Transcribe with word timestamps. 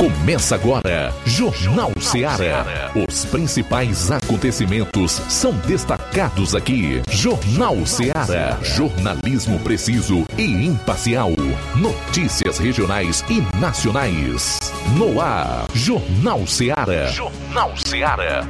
Começa 0.00 0.54
agora, 0.54 1.12
Jornal 1.26 1.92
Ceará. 2.00 2.90
Os 3.06 3.26
principais 3.26 4.10
acontecimentos 4.10 5.12
são 5.28 5.52
destacados 5.66 6.54
aqui. 6.54 7.02
Jornal 7.10 7.84
Ceará. 7.84 8.58
Jornalismo 8.62 9.60
preciso 9.60 10.24
e 10.38 10.44
imparcial. 10.66 11.32
Notícias 11.76 12.56
regionais 12.56 13.22
e 13.28 13.42
nacionais. 13.58 14.58
No 14.96 15.20
ar, 15.20 15.66
Jornal 15.74 16.46
Ceará. 16.46 17.08
Jornal 17.08 17.76
Ceará. 17.76 18.48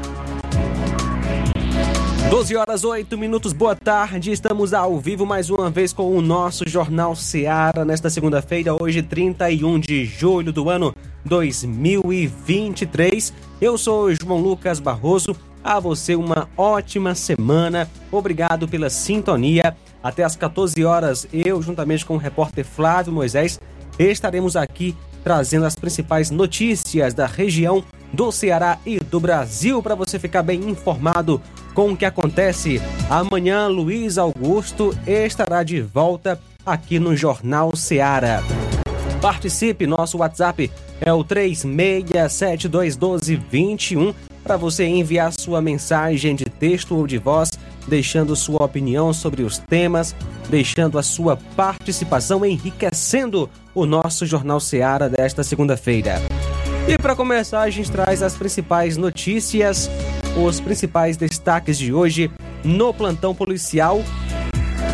12 2.30 2.56
horas 2.56 2.84
8 2.84 3.18
minutos, 3.18 3.52
boa 3.52 3.74
tarde. 3.74 4.30
Estamos 4.30 4.72
ao 4.72 5.00
vivo 5.00 5.26
mais 5.26 5.50
uma 5.50 5.68
vez 5.68 5.92
com 5.92 6.16
o 6.16 6.22
nosso 6.22 6.62
Jornal 6.68 7.16
Seara 7.16 7.84
nesta 7.84 8.08
segunda-feira, 8.08 8.72
hoje 8.80 9.02
31 9.02 9.80
de 9.80 10.04
julho 10.04 10.52
do 10.52 10.70
ano 10.70 10.94
2023. 11.24 13.32
Eu 13.60 13.76
sou 13.76 14.14
João 14.14 14.40
Lucas 14.40 14.80
Barroso. 14.80 15.36
A 15.62 15.78
você 15.78 16.14
uma 16.14 16.48
ótima 16.56 17.14
semana. 17.14 17.88
Obrigado 18.10 18.66
pela 18.66 18.88
sintonia. 18.88 19.76
Até 20.02 20.24
às 20.24 20.34
14 20.34 20.82
horas, 20.84 21.28
eu, 21.32 21.60
juntamente 21.60 22.06
com 22.06 22.14
o 22.14 22.18
repórter 22.18 22.64
Flávio 22.64 23.12
Moisés, 23.12 23.60
estaremos 23.98 24.56
aqui 24.56 24.96
trazendo 25.22 25.66
as 25.66 25.76
principais 25.76 26.30
notícias 26.30 27.12
da 27.12 27.26
região 27.26 27.84
do 28.12 28.32
Ceará 28.32 28.78
e 28.84 28.98
do 28.98 29.20
Brasil 29.20 29.82
para 29.82 29.94
você 29.94 30.18
ficar 30.18 30.42
bem 30.42 30.68
informado 30.68 31.40
com 31.74 31.92
o 31.92 31.96
que 31.96 32.04
acontece. 32.04 32.80
Amanhã, 33.08 33.68
Luiz 33.68 34.18
Augusto 34.18 34.96
estará 35.06 35.62
de 35.62 35.80
volta 35.80 36.40
aqui 36.64 36.98
no 36.98 37.16
Jornal 37.16 37.74
Ceará. 37.76 38.42
Participe, 39.20 39.86
nosso 39.86 40.18
WhatsApp 40.18 40.70
é 41.00 41.12
o 41.12 41.24
36721221 41.24 44.14
para 44.42 44.56
você 44.56 44.84
enviar 44.84 45.32
sua 45.32 45.60
mensagem 45.60 46.34
de 46.34 46.44
texto 46.44 46.96
ou 46.96 47.06
de 47.06 47.18
voz, 47.18 47.50
deixando 47.86 48.34
sua 48.36 48.64
opinião 48.64 49.12
sobre 49.12 49.42
os 49.42 49.58
temas, 49.58 50.14
deixando 50.48 50.98
a 50.98 51.02
sua 51.02 51.36
participação 51.56 52.44
enriquecendo 52.44 53.50
o 53.74 53.86
nosso 53.86 54.26
Jornal 54.26 54.60
Ceará 54.60 55.08
desta 55.08 55.44
segunda-feira. 55.44 56.20
E 56.88 56.98
para 56.98 57.14
começar, 57.14 57.60
a 57.60 57.70
gente 57.70 57.90
traz 57.90 58.22
as 58.22 58.36
principais 58.36 58.96
notícias, 58.96 59.90
os 60.36 60.60
principais 60.60 61.16
destaques 61.16 61.78
de 61.78 61.92
hoje 61.92 62.30
no 62.64 62.92
plantão 62.92 63.34
policial. 63.34 64.02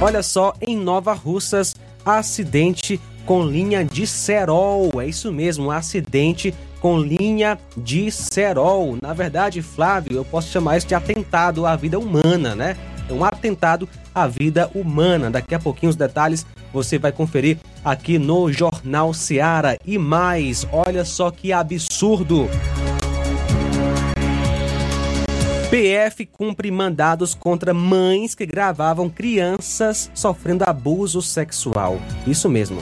Olha 0.00 0.22
só, 0.22 0.52
em 0.60 0.76
Nova 0.76 1.14
Russas, 1.14 1.74
acidente 2.04 3.00
com 3.26 3.44
linha 3.44 3.84
de 3.84 4.06
cerol. 4.06 4.90
É 5.02 5.06
isso 5.06 5.30
mesmo, 5.32 5.66
um 5.66 5.70
acidente 5.70 6.54
com 6.80 6.98
linha 6.98 7.58
de 7.76 8.10
cerol. 8.10 8.96
Na 9.02 9.12
verdade, 9.12 9.60
Flávio, 9.60 10.16
eu 10.16 10.24
posso 10.24 10.50
chamar 10.50 10.78
isso 10.78 10.86
de 10.86 10.94
atentado 10.94 11.66
à 11.66 11.74
vida 11.76 11.98
humana, 11.98 12.54
né? 12.54 12.76
É 13.08 13.12
um 13.12 13.24
atentado 13.24 13.88
à 14.14 14.26
vida 14.26 14.70
humana. 14.74 15.30
Daqui 15.30 15.54
a 15.54 15.58
pouquinho 15.58 15.90
os 15.90 15.96
detalhes 15.96 16.46
você 16.72 16.98
vai 16.98 17.12
conferir 17.12 17.58
aqui 17.84 18.18
no 18.18 18.50
Jornal 18.52 19.12
Seara. 19.12 19.76
E 19.84 19.98
mais, 19.98 20.66
olha 20.72 21.04
só 21.04 21.30
que 21.30 21.52
absurdo! 21.52 22.48
PF 25.70 26.24
cumpre 26.26 26.70
mandados 26.70 27.34
contra 27.34 27.74
mães 27.74 28.36
que 28.36 28.46
gravavam 28.46 29.10
crianças 29.10 30.10
sofrendo 30.14 30.62
abuso 30.64 31.20
sexual. 31.20 31.98
Isso 32.24 32.48
mesmo. 32.48 32.78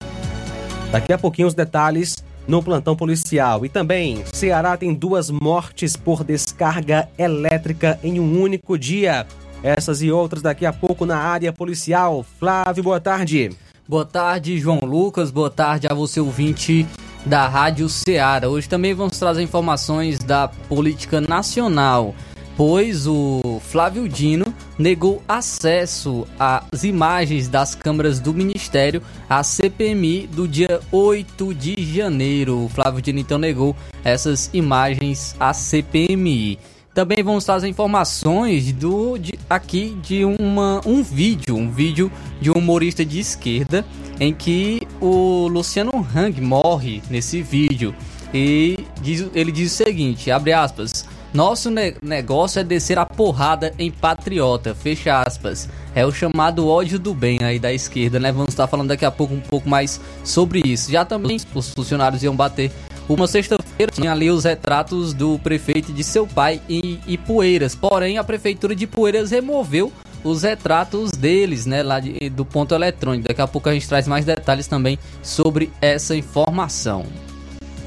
Daqui 0.94 1.12
a 1.12 1.18
pouquinho 1.18 1.48
os 1.48 1.54
detalhes 1.54 2.22
no 2.46 2.62
plantão 2.62 2.94
policial. 2.94 3.66
E 3.66 3.68
também, 3.68 4.22
Ceará 4.32 4.76
tem 4.76 4.94
duas 4.94 5.28
mortes 5.28 5.96
por 5.96 6.22
descarga 6.22 7.08
elétrica 7.18 7.98
em 8.00 8.20
um 8.20 8.40
único 8.40 8.78
dia. 8.78 9.26
Essas 9.60 10.02
e 10.02 10.12
outras 10.12 10.40
daqui 10.40 10.64
a 10.64 10.72
pouco 10.72 11.04
na 11.04 11.18
área 11.18 11.52
policial. 11.52 12.24
Flávio, 12.38 12.84
boa 12.84 13.00
tarde. 13.00 13.50
Boa 13.88 14.04
tarde, 14.04 14.56
João 14.56 14.78
Lucas. 14.84 15.32
Boa 15.32 15.50
tarde 15.50 15.88
a 15.90 15.94
você, 15.94 16.20
ouvinte 16.20 16.86
da 17.26 17.48
Rádio 17.48 17.88
Ceará. 17.88 18.48
Hoje 18.48 18.68
também 18.68 18.94
vamos 18.94 19.18
trazer 19.18 19.42
informações 19.42 20.20
da 20.20 20.46
política 20.46 21.20
nacional, 21.20 22.14
pois 22.56 23.06
o 23.06 23.60
Flávio 23.60 24.08
Dino 24.08 24.46
negou 24.78 25.22
acesso 25.28 26.26
às 26.38 26.84
imagens 26.84 27.48
das 27.48 27.74
câmaras 27.74 28.20
do 28.20 28.32
Ministério 28.32 29.02
à 29.28 29.42
CPMI 29.42 30.26
do 30.26 30.46
dia 30.46 30.80
8 30.90 31.54
de 31.54 31.94
janeiro. 31.94 32.64
O 32.64 32.68
Flávio 32.68 33.02
Dino 33.02 33.18
então 33.18 33.38
negou 33.38 33.76
essas 34.04 34.50
imagens 34.52 35.34
à 35.38 35.52
CPMI. 35.52 36.58
Também 36.94 37.24
vamos 37.24 37.44
trazer 37.44 37.66
informações 37.66 38.72
do 38.72 39.18
de, 39.18 39.32
aqui 39.50 39.98
de 40.00 40.24
uma, 40.24 40.80
um 40.86 41.02
vídeo, 41.02 41.56
um 41.56 41.68
vídeo 41.68 42.10
de 42.40 42.50
um 42.50 42.54
humorista 42.54 43.04
de 43.04 43.18
esquerda 43.18 43.84
em 44.20 44.32
que 44.32 44.80
o 45.00 45.48
Luciano 45.48 46.06
Hang 46.14 46.40
morre 46.40 47.02
nesse 47.10 47.42
vídeo 47.42 47.92
e 48.32 48.78
diz, 49.00 49.26
ele 49.34 49.50
diz 49.50 49.72
o 49.72 49.76
seguinte, 49.76 50.30
abre 50.30 50.52
aspas, 50.52 51.04
nosso 51.34 51.68
ne 51.68 51.94
negócio 52.00 52.60
é 52.60 52.64
descer 52.64 52.96
a 52.96 53.04
porrada 53.04 53.74
em 53.78 53.90
patriota, 53.90 54.74
fecha 54.74 55.20
aspas. 55.20 55.68
É 55.94 56.06
o 56.06 56.12
chamado 56.12 56.68
ódio 56.68 56.98
do 56.98 57.12
bem 57.12 57.40
aí 57.42 57.58
da 57.58 57.72
esquerda, 57.72 58.20
né? 58.20 58.30
Vamos 58.30 58.50
estar 58.50 58.68
falando 58.68 58.88
daqui 58.88 59.04
a 59.04 59.10
pouco 59.10 59.34
um 59.34 59.40
pouco 59.40 59.68
mais 59.68 60.00
sobre 60.22 60.62
isso. 60.64 60.92
Já 60.92 61.04
também 61.04 61.38
os 61.54 61.70
funcionários 61.70 62.22
iam 62.22 62.36
bater 62.36 62.70
uma 63.08 63.26
sexta-feira 63.26 63.92
tinha 63.92 64.12
ali 64.12 64.30
os 64.30 64.44
retratos 64.44 65.12
do 65.12 65.38
prefeito 65.38 65.92
de 65.92 66.02
seu 66.02 66.26
pai 66.26 66.62
em 66.68 66.98
Ipueiras. 67.06 67.74
Porém, 67.74 68.16
a 68.16 68.24
prefeitura 68.24 68.74
de 68.74 68.84
Ipueiras 68.84 69.30
removeu 69.30 69.92
os 70.22 70.42
retratos 70.42 71.10
deles, 71.10 71.66
né, 71.66 71.82
lá 71.82 72.00
de, 72.00 72.30
do 72.30 72.46
ponto 72.46 72.74
eletrônico. 72.74 73.28
Daqui 73.28 73.42
a 73.42 73.46
pouco 73.46 73.68
a 73.68 73.74
gente 73.74 73.86
traz 73.86 74.08
mais 74.08 74.24
detalhes 74.24 74.66
também 74.66 74.98
sobre 75.22 75.70
essa 75.82 76.16
informação. 76.16 77.04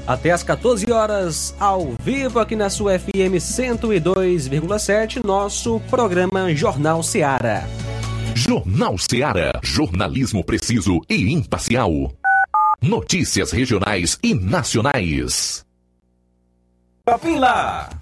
Até 0.08 0.30
às 0.30 0.42
14 0.42 0.90
horas, 0.90 1.54
ao 1.60 1.92
vivo 2.02 2.40
aqui 2.40 2.56
na 2.56 2.70
sua 2.70 2.98
FM 2.98 3.36
102,7, 3.36 5.22
nosso 5.22 5.78
programa 5.90 6.54
Jornal 6.54 7.02
Seara. 7.02 7.68
Jornal 8.34 8.96
Seara. 8.96 9.60
Jornalismo 9.62 10.42
preciso 10.42 11.02
e 11.10 11.30
imparcial. 11.30 12.10
Notícias 12.80 13.52
regionais 13.52 14.18
e 14.22 14.32
nacionais. 14.32 15.62
Lá. 17.38 17.90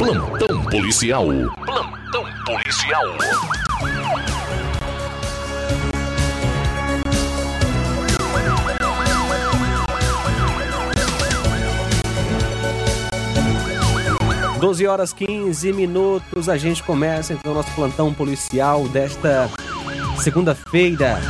Plantão 0.00 0.64
policial. 0.64 1.26
Plantão 1.62 2.24
policial. 2.46 3.04
Doze 14.58 14.86
horas 14.86 15.12
15 15.12 15.70
minutos, 15.74 16.48
a 16.48 16.56
gente 16.56 16.82
começa 16.82 17.34
então 17.34 17.52
o 17.52 17.54
nosso 17.56 17.70
plantão 17.72 18.14
policial 18.14 18.88
desta 18.88 19.50
segunda-feira. 20.16 21.20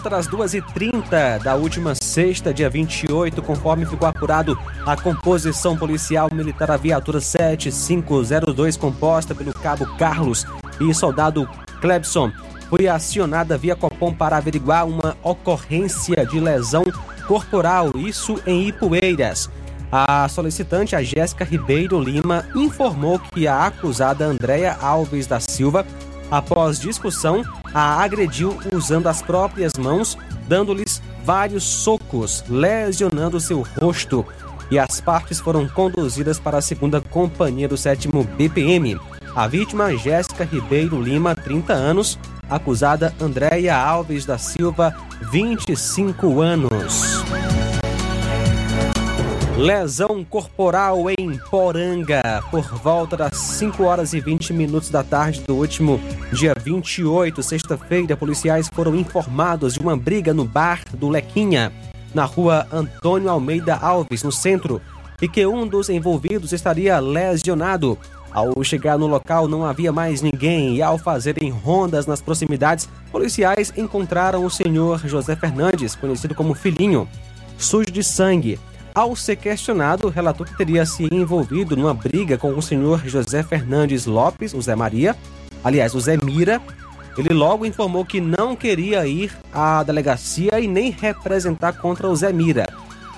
Volta 0.00 0.08
das 0.08 0.26
2h30 0.28 1.42
da 1.42 1.54
última 1.54 1.94
sexta, 1.94 2.54
dia 2.54 2.70
28, 2.70 3.42
conforme 3.42 3.84
ficou 3.84 4.08
apurado 4.08 4.58
a 4.86 4.96
composição 4.96 5.76
policial 5.76 6.30
militar 6.32 6.68
da 6.68 6.76
viatura 6.78 7.20
7502, 7.20 8.78
composta 8.78 9.34
pelo 9.34 9.52
cabo 9.52 9.84
Carlos 9.98 10.46
e 10.80 10.94
soldado 10.94 11.46
Clebson, 11.82 12.32
foi 12.70 12.88
acionada 12.88 13.58
via 13.58 13.76
Copom 13.76 14.14
para 14.14 14.38
averiguar 14.38 14.86
uma 14.86 15.18
ocorrência 15.22 16.24
de 16.24 16.40
lesão 16.40 16.84
corporal, 17.26 17.90
isso 17.94 18.40
em 18.46 18.68
Ipueiras. 18.68 19.50
A 19.92 20.26
solicitante, 20.28 20.96
a 20.96 21.02
Jéssica 21.02 21.44
Ribeiro 21.44 22.00
Lima, 22.00 22.46
informou 22.54 23.18
que 23.18 23.46
a 23.46 23.66
acusada 23.66 24.24
Andréia 24.24 24.78
Alves 24.80 25.26
da 25.26 25.40
Silva 25.40 25.84
após 26.30 26.78
discussão, 26.78 27.44
a 27.74 28.02
agrediu 28.02 28.58
usando 28.74 29.08
as 29.08 29.20
próprias 29.20 29.72
mãos, 29.74 30.16
dando-lhes 30.48 31.02
vários 31.24 31.64
socos, 31.64 32.44
lesionando 32.48 33.40
seu 33.40 33.64
rosto. 33.80 34.24
E 34.70 34.78
as 34.78 35.00
partes 35.00 35.40
foram 35.40 35.68
conduzidas 35.68 36.38
para 36.38 36.58
a 36.58 36.62
segunda 36.62 37.00
companhia 37.00 37.68
do 37.68 37.76
7 37.76 38.08
BPM. 38.36 39.00
A 39.34 39.46
vítima, 39.46 39.96
Jéssica 39.96 40.44
Ribeiro 40.44 41.00
Lima, 41.00 41.34
30 41.34 41.72
anos. 41.72 42.18
Acusada, 42.48 43.14
Andréia 43.20 43.76
Alves 43.76 44.24
da 44.24 44.38
Silva, 44.38 44.94
25 45.30 46.40
anos. 46.40 47.22
Lesão 49.60 50.24
corporal 50.24 51.10
em 51.10 51.36
Poranga. 51.50 52.42
Por 52.50 52.62
volta 52.78 53.14
das 53.14 53.36
5 53.36 53.84
horas 53.84 54.14
e 54.14 54.20
20 54.20 54.54
minutos 54.54 54.88
da 54.88 55.04
tarde 55.04 55.42
do 55.46 55.54
último 55.54 56.00
dia 56.32 56.54
28, 56.58 57.42
sexta-feira, 57.42 58.16
policiais 58.16 58.70
foram 58.72 58.96
informados 58.96 59.74
de 59.74 59.80
uma 59.80 59.94
briga 59.94 60.32
no 60.32 60.46
bar 60.46 60.80
do 60.94 61.10
Lequinha, 61.10 61.70
na 62.14 62.24
rua 62.24 62.66
Antônio 62.72 63.28
Almeida 63.28 63.76
Alves, 63.76 64.22
no 64.22 64.32
centro, 64.32 64.80
e 65.20 65.28
que 65.28 65.44
um 65.44 65.66
dos 65.66 65.90
envolvidos 65.90 66.54
estaria 66.54 66.98
lesionado. 66.98 67.98
Ao 68.32 68.64
chegar 68.64 68.96
no 68.96 69.06
local, 69.06 69.46
não 69.46 69.66
havia 69.66 69.92
mais 69.92 70.22
ninguém 70.22 70.76
e, 70.76 70.82
ao 70.82 70.96
fazerem 70.96 71.50
rondas 71.50 72.06
nas 72.06 72.22
proximidades, 72.22 72.88
policiais 73.12 73.74
encontraram 73.76 74.42
o 74.42 74.50
senhor 74.50 75.06
José 75.06 75.36
Fernandes, 75.36 75.94
conhecido 75.94 76.34
como 76.34 76.54
Filhinho, 76.54 77.06
sujo 77.58 77.90
de 77.90 78.02
sangue. 78.02 78.58
Ao 78.94 79.14
ser 79.14 79.36
questionado, 79.36 80.08
relatou 80.08 80.44
que 80.44 80.56
teria 80.56 80.84
se 80.84 81.08
envolvido 81.12 81.76
numa 81.76 81.94
briga 81.94 82.36
com 82.36 82.50
o 82.50 82.62
senhor 82.62 83.06
José 83.06 83.42
Fernandes 83.42 84.04
Lopes, 84.04 84.52
o 84.52 84.60
Zé 84.60 84.74
Maria, 84.74 85.16
aliás, 85.62 85.94
o 85.94 86.00
Zé 86.00 86.16
Mira. 86.16 86.60
Ele 87.16 87.34
logo 87.34 87.66
informou 87.66 88.04
que 88.04 88.20
não 88.20 88.56
queria 88.56 89.06
ir 89.06 89.32
à 89.52 89.82
delegacia 89.82 90.58
e 90.58 90.66
nem 90.66 90.90
representar 90.90 91.74
contra 91.74 92.08
o 92.08 92.16
Zé 92.16 92.32
Mira. 92.32 92.68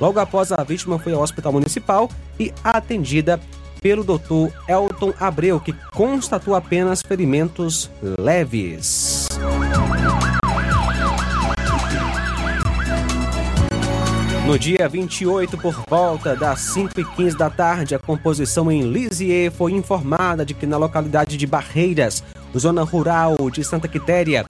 Logo 0.01 0.19
após, 0.19 0.53
a 0.53 0.63
vítima 0.63 0.99
foi 0.99 1.13
ao 1.13 1.23
hospital 1.23 1.53
municipal 1.53 2.11
e 2.39 2.53
atendida 2.63 3.41
pelo 3.81 4.05
doutor 4.05 4.53
Elton 4.69 5.13
Abreu, 5.19 5.61
que 5.61 5.75
constatou 5.93 6.55
apenas 6.55 7.03
ferimentos 7.03 7.91
leves. 8.19 9.29
No 14.45 14.59
dia 14.59 14.89
28, 14.89 15.57
por 15.57 15.85
volta 15.89 16.35
das 16.35 16.75
5h15 16.75 17.37
da 17.37 17.49
tarde, 17.49 17.95
a 17.95 17.99
composição 17.99 18.73
em 18.73 18.83
Lisieux 18.83 19.55
foi 19.57 19.71
informada 19.71 20.45
de 20.45 20.53
que 20.53 20.67
na 20.67 20.77
localidade 20.77 21.37
de 21.37 21.47
Barreiras, 21.47 22.25
zona 22.59 22.83
rural 22.83 23.37
de 23.53 23.63
Santa 23.63 23.87
Quitéria, 23.87 24.45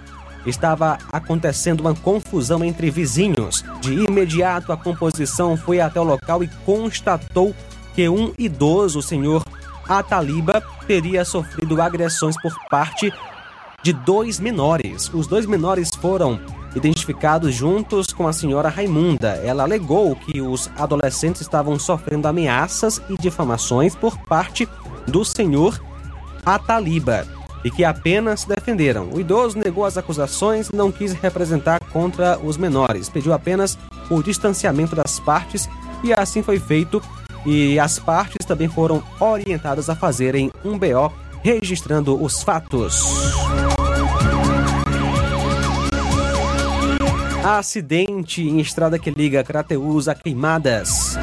estava 0.47 0.99
acontecendo 1.13 1.83
uma 1.83 1.95
confusão 1.95 2.65
entre 2.65 2.91
vizinhos. 2.91 3.63
De 3.83 3.93
imediato, 3.93 4.73
a 4.73 4.79
composição 4.79 5.59
foi 5.59 5.79
até 5.79 6.01
o 6.01 6.05
local 6.05 6.43
e 6.43 6.49
constatou 6.65 7.55
que 7.95 8.09
um 8.09 8.33
idoso, 8.39 9.01
o 9.01 9.03
senhor 9.03 9.45
Ataliba, 9.87 10.63
teria 10.87 11.23
sofrido 11.23 11.81
agressões 11.83 12.35
por 12.41 12.55
parte 12.71 13.13
de 13.83 13.93
dois 13.93 14.41
menores. 14.41 15.11
Os 15.13 15.27
dois 15.27 15.45
menores 15.45 15.91
foram 15.95 16.41
identificados 16.75 17.55
juntos 17.55 18.07
com 18.09 18.27
a 18.27 18.33
senhora 18.33 18.69
Raimunda. 18.69 19.41
Ela 19.45 19.63
alegou 19.63 20.17
que 20.17 20.41
os 20.41 20.71
adolescentes 20.77 21.43
estavam 21.43 21.79
sofrendo 21.79 22.29
ameaças 22.29 23.01
e 23.09 23.17
difamações 23.17 23.95
por 23.95 24.17
parte 24.19 24.69
do 25.07 25.25
senhor 25.25 25.81
Ataliba 26.45 27.27
e 27.65 27.71
que 27.71 27.85
apenas 27.85 28.41
se 28.41 28.49
defenderam. 28.49 29.09
O 29.13 29.21
idoso 29.21 29.59
negou 29.59 29.85
as 29.85 29.97
acusações 29.97 30.69
e 30.69 30.77
não 30.77 30.91
quis 30.91 31.13
representar 31.13 31.81
contra 31.93 32.39
os 32.39 32.57
menores, 32.57 33.09
pediu 33.09 33.33
apenas 33.33 33.79
o 34.11 34.23
distanciamento 34.23 34.97
das 34.97 35.21
partes 35.21 35.69
e 36.03 36.13
assim 36.13 36.43
foi 36.43 36.59
feito. 36.59 37.03
E 37.45 37.79
as 37.79 37.99
partes 37.99 38.47
também 38.47 38.69
foram 38.69 39.03
orientadas 39.19 39.89
a 39.89 39.97
fazerem 39.97 40.51
um 40.65 40.79
BO 40.79 41.13
registrando 41.43 42.23
os 42.23 42.43
fatos. 42.43 43.05
Acidente 47.45 48.41
em 48.41 48.61
estrada 48.61 49.01
que 49.01 49.11
liga 49.11 49.43
Crateús 49.43 50.07
a 50.07 50.15
Queimadas. 50.15 51.17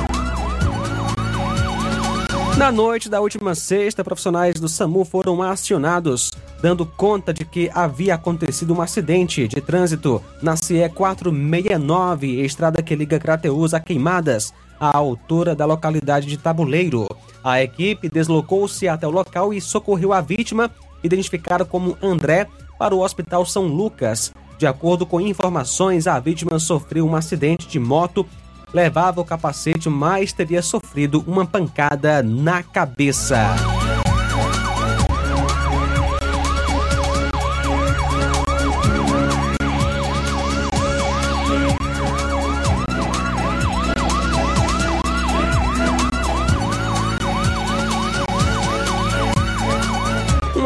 Na 2.57 2.73
noite 2.73 3.07
da 3.07 3.21
última 3.21 3.55
sexta, 3.55 4.03
profissionais 4.03 4.55
do 4.55 4.67
SAMU 4.67 5.05
foram 5.05 5.41
acionados, 5.41 6.31
dando 6.61 6.85
conta 6.85 7.33
de 7.33 7.45
que 7.45 7.71
havia 7.73 8.15
acontecido 8.15 8.73
um 8.73 8.81
acidente 8.81 9.47
de 9.47 9.61
trânsito 9.61 10.21
na 10.41 10.57
CE 10.57 10.89
469, 10.93 12.41
estrada 12.43 12.83
que 12.83 12.97
liga 12.97 13.17
Crateús 13.17 13.73
a 13.73 13.79
Queimadas, 13.79 14.53
à 14.77 14.97
altura 14.97 15.55
da 15.55 15.65
localidade 15.65 16.27
de 16.27 16.35
Tabuleiro. 16.35 17.07
A 17.41 17.63
equipe 17.63 18.09
deslocou-se 18.09 18.89
até 18.89 19.07
o 19.07 19.11
local 19.11 19.53
e 19.53 19.61
socorreu 19.61 20.11
a 20.11 20.19
vítima, 20.19 20.69
identificada 21.01 21.63
como 21.63 21.97
André, 22.01 22.45
para 22.77 22.93
o 22.93 22.99
Hospital 22.99 23.45
São 23.45 23.67
Lucas. 23.67 24.33
De 24.59 24.67
acordo 24.67 25.05
com 25.05 25.21
informações, 25.21 26.05
a 26.05 26.19
vítima 26.19 26.59
sofreu 26.59 27.07
um 27.07 27.15
acidente 27.15 27.65
de 27.65 27.79
moto 27.79 28.27
levava 28.73 29.21
o 29.21 29.25
capacete, 29.25 29.89
mas 29.89 30.33
teria 30.33 30.61
sofrido 30.61 31.23
uma 31.25 31.45
pancada 31.45 32.21
na 32.21 32.61
cabeça. 32.61 33.78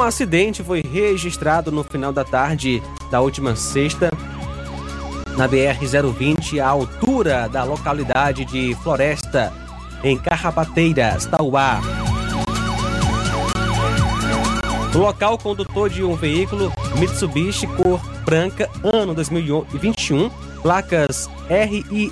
Um 0.03 0.07
acidente 0.07 0.61
foi 0.61 0.81
registrado 0.81 1.71
no 1.71 1.81
final 1.81 2.11
da 2.11 2.25
tarde 2.25 2.83
da 3.09 3.21
última 3.21 3.55
sexta 3.55 4.11
na 5.37 5.47
BR-020, 5.47 6.59
à 6.59 6.67
altura 6.67 7.47
da 7.47 7.63
localidade 7.63 8.43
de 8.43 8.75
Floresta, 8.83 9.53
em 10.03 10.17
Carrapateiras, 10.17 11.25
Tauá. 11.25 11.79
No 14.93 14.99
local, 14.99 15.37
condutor 15.37 15.89
de 15.89 16.03
um 16.03 16.17
veículo 16.17 16.69
Mitsubishi 16.99 17.65
cor 17.65 18.01
branca, 18.25 18.69
ano 18.83 19.13
2021, 19.13 20.29
placas 20.61 21.29
RIE 21.47 22.11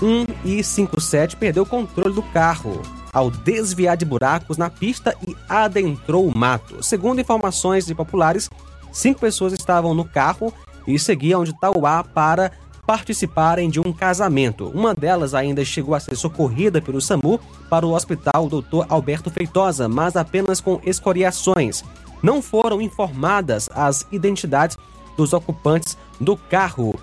1 0.00 0.26
e 0.46 0.64
57, 0.64 1.36
perdeu 1.36 1.64
o 1.64 1.66
controle 1.66 2.14
do 2.14 2.22
carro 2.22 2.80
ao 3.16 3.30
desviar 3.30 3.96
de 3.96 4.04
buracos 4.04 4.58
na 4.58 4.68
pista 4.68 5.16
e 5.26 5.34
adentrou 5.48 6.28
o 6.28 6.36
mato. 6.36 6.82
Segundo 6.82 7.18
informações 7.18 7.86
de 7.86 7.94
populares, 7.94 8.50
cinco 8.92 9.20
pessoas 9.20 9.54
estavam 9.54 9.94
no 9.94 10.04
carro 10.04 10.52
e 10.86 10.98
seguiam 10.98 11.42
de 11.42 11.58
Tauá 11.58 12.04
para 12.04 12.52
participarem 12.86 13.70
de 13.70 13.80
um 13.80 13.90
casamento. 13.90 14.70
Uma 14.74 14.94
delas 14.94 15.32
ainda 15.32 15.64
chegou 15.64 15.94
a 15.94 16.00
ser 16.00 16.14
socorrida 16.14 16.82
pelo 16.82 17.00
SAMU 17.00 17.40
para 17.70 17.86
o 17.86 17.94
hospital 17.94 18.50
Dr. 18.50 18.84
Alberto 18.86 19.30
Feitosa, 19.30 19.88
mas 19.88 20.14
apenas 20.14 20.60
com 20.60 20.78
escoriações. 20.84 21.82
Não 22.22 22.42
foram 22.42 22.82
informadas 22.82 23.66
as 23.74 24.06
identidades 24.12 24.76
dos 25.16 25.32
ocupantes 25.32 25.96
do 26.20 26.36
carro. 26.36 26.94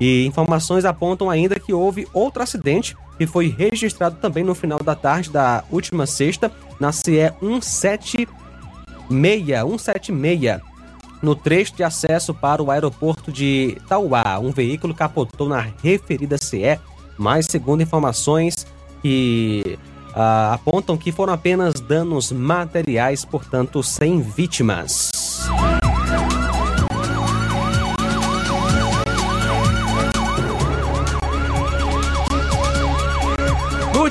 E 0.00 0.26
informações 0.26 0.84
apontam 0.84 1.30
ainda 1.30 1.60
que 1.60 1.72
houve 1.72 2.08
outro 2.12 2.42
acidente 2.42 2.96
que 3.18 3.26
foi 3.26 3.48
registrado 3.48 4.16
também 4.20 4.44
no 4.44 4.54
final 4.54 4.78
da 4.78 4.94
tarde 4.94 5.30
da 5.30 5.64
última 5.70 6.06
sexta 6.06 6.50
na 6.80 6.92
CE 6.92 7.32
176, 7.40 8.28
176 9.08 10.60
no 11.22 11.36
trecho 11.36 11.76
de 11.76 11.84
acesso 11.84 12.34
para 12.34 12.62
o 12.62 12.70
aeroporto 12.70 13.30
de 13.30 13.76
Tauá. 13.88 14.38
Um 14.40 14.50
veículo 14.50 14.92
capotou 14.92 15.48
na 15.48 15.60
referida 15.82 16.36
CE, 16.36 16.78
mas 17.16 17.46
segundo 17.46 17.82
informações 17.82 18.66
que 19.00 19.78
ah, 20.14 20.54
apontam 20.54 20.96
que 20.96 21.12
foram 21.12 21.32
apenas 21.32 21.74
danos 21.74 22.32
materiais, 22.32 23.24
portanto, 23.24 23.82
sem 23.82 24.20
vítimas. 24.20 25.10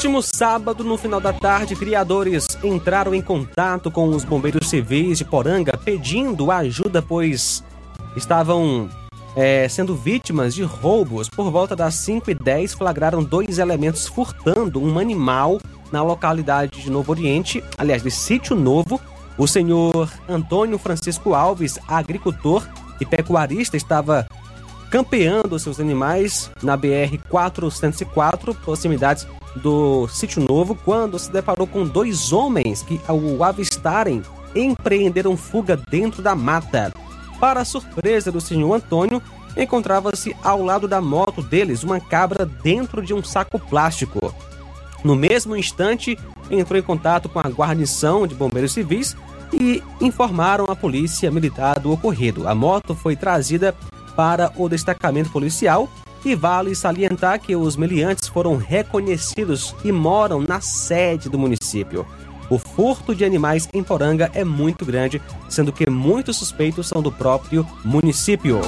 Último 0.01 0.24
sábado, 0.24 0.84
no 0.84 0.98
final 0.98 1.22
da 1.22 1.31
tarde, 1.31 1.75
criadores 1.75 2.48
entraram 2.63 3.13
em 3.13 3.22
contato 3.22 3.91
com 3.91 4.10
os 4.10 4.24
bombeiros 4.24 4.67
civis 4.67 5.20
de 5.20 5.24
Poranga 5.24 5.77
pedindo 5.77 6.50
ajuda, 6.50 7.03
pois 7.03 7.63
estavam 8.15 8.89
é, 9.36 9.70
sendo 9.70 9.96
vítimas 9.96 10.55
de 10.55 10.63
roubos. 10.63 11.29
Por 11.29 11.51
volta 11.51 11.75
das 11.75 11.93
5 11.93 12.31
e 12.31 12.34
10 12.34 12.74
flagraram 12.74 13.24
dois 13.24 13.60
elementos 13.60 14.08
furtando 14.08 14.81
um 14.81 14.98
animal 14.98 15.62
na 15.91 16.01
localidade 16.01 16.81
de 16.81 16.89
Novo 16.89 17.12
Oriente, 17.12 17.63
aliás, 17.77 18.01
de 18.01 18.10
Sítio 18.10 18.55
Novo. 18.55 19.00
O 19.38 19.46
senhor 19.46 20.12
Antônio 20.27 20.79
Francisco 20.79 21.36
Alves, 21.36 21.77
agricultor 21.88 22.67
e 23.00 23.05
pecuarista, 23.05 23.77
estava 23.77 24.25
campeando 24.89 25.60
seus 25.60 25.79
animais 25.79 26.50
na 26.63 26.75
BR 26.75 27.20
404, 27.29 28.55
proximidades 28.55 29.27
do 29.55 30.08
Sítio 30.08 30.41
Novo 30.41 30.75
quando 30.75 31.20
se 31.20 31.31
deparou 31.31 31.67
com 31.67 31.86
dois 31.86 32.31
homens 32.31 32.81
que, 32.81 33.00
ao 33.08 33.43
avistarem, 33.43 34.22
empreenderam 34.55 35.36
fuga 35.36 35.77
dentro 35.89 36.22
da 36.22 36.36
mata. 36.36 36.93
Para 37.39 37.65
surpresa 37.65 38.31
do 38.31 38.39
senhor 38.39 38.74
Antônio, 38.74 39.22
encontrava-se 39.58 40.36
ao 40.43 40.63
lado 40.63 40.88
da 40.88 41.01
moto 41.01 41.41
deles 41.41 41.84
uma 41.84 42.00
cabra 42.00 42.46
dentro 42.46 43.01
de 43.01 43.13
um 43.13 43.24
saco 43.24 43.60
plástico. 43.60 44.34
No 45.03 45.15
mesmo 45.15 45.55
instante, 45.55 46.17
entrou 46.50 46.79
em 46.79 46.84
contato 46.84 47.27
com 47.27 47.39
a 47.39 47.50
guarnição 47.50 48.27
de 48.27 48.36
bombeiros 48.36 48.74
civis 48.74 49.15
e 49.51 49.84
informaram 50.00 50.65
a 50.65 50.75
polícia 50.75 51.31
militar 51.31 51.79
do 51.79 51.91
ocorrido. 51.91 52.48
A 52.48 52.55
moto 52.55 52.96
foi 52.96 53.15
trazida 53.15 53.75
para 54.15 54.51
o 54.55 54.70
destacamento 54.70 55.31
policial 55.31 55.89
e 56.24 56.36
vale 56.36 56.75
salientar 56.75 57.40
que 57.40 57.56
os 57.56 57.75
meliantes 57.75 58.28
foram 58.28 58.58
reconhecidos 58.58 59.75
e 59.84 59.92
moram 59.92 60.42
na 60.42 60.62
sede 60.62 61.30
do 61.30 61.40
município. 61.40 62.06
O 62.50 62.58
furto 62.58 63.16
de 63.16 63.24
animais 63.24 63.68
em 63.74 63.82
Poranga 63.82 64.30
é 64.34 64.44
muito 64.44 64.86
grande, 64.86 65.22
sendo 65.48 65.72
que 65.72 65.90
muitos 65.90 66.36
suspeitos 66.38 66.88
são 66.88 67.01
do 67.01 67.12
próprio 67.12 67.66
município. 67.84 68.60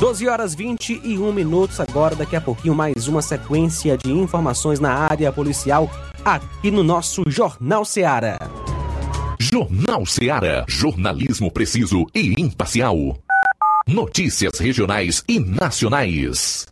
12 0.00 0.26
horas 0.26 0.54
21 0.54 1.30
minutos 1.30 1.78
agora, 1.78 2.16
daqui 2.16 2.34
a 2.34 2.40
pouquinho 2.40 2.74
mais 2.74 3.06
uma 3.06 3.20
sequência 3.20 3.96
de 3.98 4.10
informações 4.10 4.80
na 4.80 4.92
área 4.92 5.30
policial 5.30 5.90
aqui 6.24 6.70
no 6.70 6.82
nosso 6.82 7.22
Jornal 7.28 7.84
Ceará. 7.84 8.38
Jornal 9.38 10.06
Ceará, 10.06 10.64
jornalismo 10.66 11.52
preciso 11.52 12.06
e 12.14 12.40
imparcial. 12.40 13.18
Notícias 13.86 14.58
regionais 14.58 15.22
e 15.28 15.38
nacionais. 15.38 16.71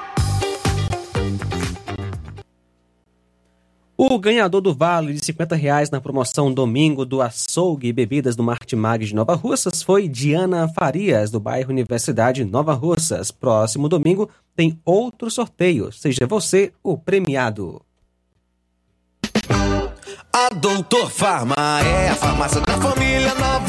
O 4.03 4.17
ganhador 4.17 4.61
do 4.61 4.73
vale 4.73 5.13
de 5.13 5.23
50 5.23 5.55
reais 5.55 5.91
na 5.91 6.01
promoção 6.01 6.51
domingo 6.51 7.05
do 7.05 7.21
açougue 7.21 7.89
e 7.89 7.93
bebidas 7.93 8.35
do 8.35 8.41
Martimag 8.41 9.05
de 9.05 9.13
Nova 9.13 9.35
Russas 9.35 9.83
foi 9.83 10.07
Diana 10.07 10.67
Farias, 10.67 11.29
do 11.29 11.39
bairro 11.39 11.69
Universidade 11.69 12.43
Nova 12.43 12.73
Russas. 12.73 13.29
Próximo 13.29 13.87
domingo 13.87 14.27
tem 14.55 14.81
outro 14.83 15.29
sorteio. 15.29 15.91
Seja 15.91 16.25
você 16.25 16.73
o 16.81 16.97
premiado. 16.97 17.79
A 20.33 20.49
Doutor 20.49 21.11
Farma 21.11 21.53
é 21.85 22.09
a 22.09 22.15
farmácia 22.15 22.59
da 22.61 22.81
família 22.81 23.35
Nova 23.35 23.60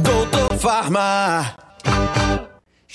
Doutor 0.01 0.57
Farma. 0.57 1.53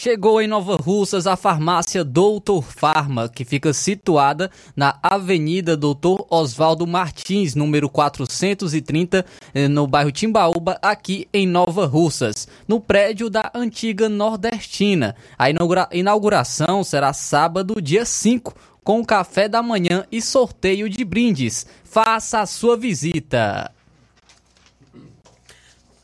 Chegou 0.00 0.40
em 0.40 0.46
Nova 0.46 0.76
Russas 0.76 1.26
a 1.26 1.34
farmácia 1.34 2.04
Doutor 2.04 2.62
Farma, 2.62 3.28
que 3.28 3.44
fica 3.44 3.72
situada 3.72 4.48
na 4.76 4.96
Avenida 5.02 5.76
Doutor 5.76 6.24
Oswaldo 6.30 6.86
Martins, 6.86 7.56
número 7.56 7.90
430, 7.90 9.26
eh, 9.52 9.66
no 9.66 9.88
bairro 9.88 10.12
Timbaúba, 10.12 10.78
aqui 10.80 11.26
em 11.34 11.48
Nova 11.48 11.84
Russas, 11.84 12.46
no 12.68 12.80
prédio 12.80 13.28
da 13.28 13.50
antiga 13.52 14.08
Nordestina. 14.08 15.16
A 15.36 15.50
inaugura 15.50 15.88
inauguração 15.90 16.84
será 16.84 17.12
sábado, 17.12 17.82
dia 17.82 18.04
5, 18.04 18.54
com 18.84 19.04
café 19.04 19.48
da 19.48 19.64
manhã 19.64 20.04
e 20.12 20.22
sorteio 20.22 20.88
de 20.88 21.04
brindes. 21.04 21.66
Faça 21.82 22.38
a 22.38 22.46
sua 22.46 22.76
visita. 22.76 23.68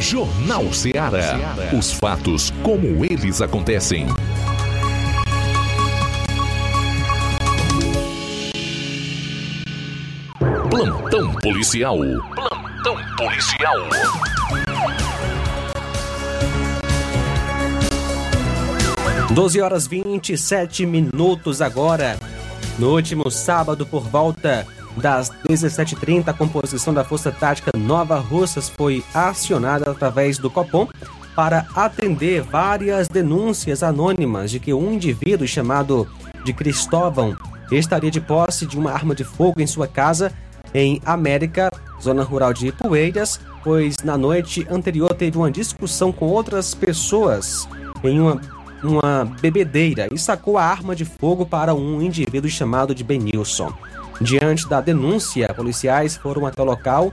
Jornal 0.00 0.72
Ceará. 0.72 1.56
Os 1.76 1.92
fatos 1.92 2.52
como 2.62 3.04
eles 3.04 3.42
acontecem. 3.42 4.06
Plantão 10.70 11.34
policial. 11.34 11.98
Plantão 11.98 12.96
policial. 13.16 13.76
Doze 19.34 19.60
horas 19.60 19.86
27 19.86 20.86
minutos 20.86 21.60
agora. 21.60 22.18
No 22.78 22.94
último 22.94 23.30
sábado, 23.30 23.84
por 23.84 24.02
volta 24.02 24.66
das 24.96 25.30
17h30, 25.46 26.28
a 26.28 26.32
composição 26.32 26.94
da 26.94 27.04
Força 27.04 27.30
Tática 27.30 27.70
Nova 27.76 28.18
Russas 28.18 28.70
foi 28.70 29.04
acionada 29.12 29.90
através 29.90 30.38
do 30.38 30.50
Copom 30.50 30.88
para 31.36 31.66
atender 31.76 32.42
várias 32.42 33.06
denúncias 33.06 33.82
anônimas 33.82 34.50
de 34.50 34.58
que 34.58 34.72
um 34.72 34.94
indivíduo 34.94 35.46
chamado 35.46 36.08
de 36.42 36.52
Cristóvão 36.54 37.36
estaria 37.70 38.10
de 38.10 38.20
posse 38.20 38.66
de 38.66 38.78
uma 38.78 38.92
arma 38.92 39.14
de 39.14 39.24
fogo 39.24 39.60
em 39.60 39.66
sua 39.66 39.86
casa 39.86 40.32
em 40.72 41.00
América, 41.04 41.70
zona 42.02 42.22
rural 42.22 42.52
de 42.54 42.72
Poeiras, 42.72 43.38
pois 43.62 43.96
na 44.02 44.16
noite 44.16 44.66
anterior 44.70 45.14
teve 45.14 45.36
uma 45.36 45.50
discussão 45.50 46.10
com 46.10 46.26
outras 46.26 46.74
pessoas 46.74 47.68
em 48.02 48.18
uma 48.20 48.40
uma 48.82 49.24
bebedeira 49.40 50.08
e 50.12 50.18
sacou 50.18 50.58
a 50.58 50.64
arma 50.64 50.94
de 50.94 51.04
fogo 51.04 51.44
para 51.44 51.74
um 51.74 52.00
indivíduo 52.00 52.50
chamado 52.50 52.94
de 52.94 53.02
Benilson. 53.02 53.72
Diante 54.20 54.68
da 54.68 54.80
denúncia, 54.80 55.52
policiais 55.54 56.16
foram 56.16 56.46
até 56.46 56.60
o 56.60 56.64
local 56.64 57.12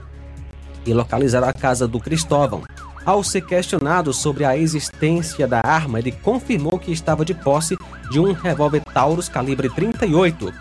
e 0.84 0.92
localizaram 0.92 1.48
a 1.48 1.52
casa 1.52 1.86
do 1.86 2.00
Cristóvão. 2.00 2.62
Ao 3.04 3.22
ser 3.22 3.42
questionado 3.42 4.12
sobre 4.12 4.44
a 4.44 4.56
existência 4.56 5.46
da 5.46 5.60
arma, 5.64 6.00
ele 6.00 6.10
confirmou 6.10 6.78
que 6.78 6.90
estava 6.90 7.24
de 7.24 7.34
posse 7.34 7.76
de 8.10 8.18
um 8.18 8.32
revólver 8.32 8.82
Taurus 8.92 9.28
calibre 9.28 9.68
38, 9.68 10.52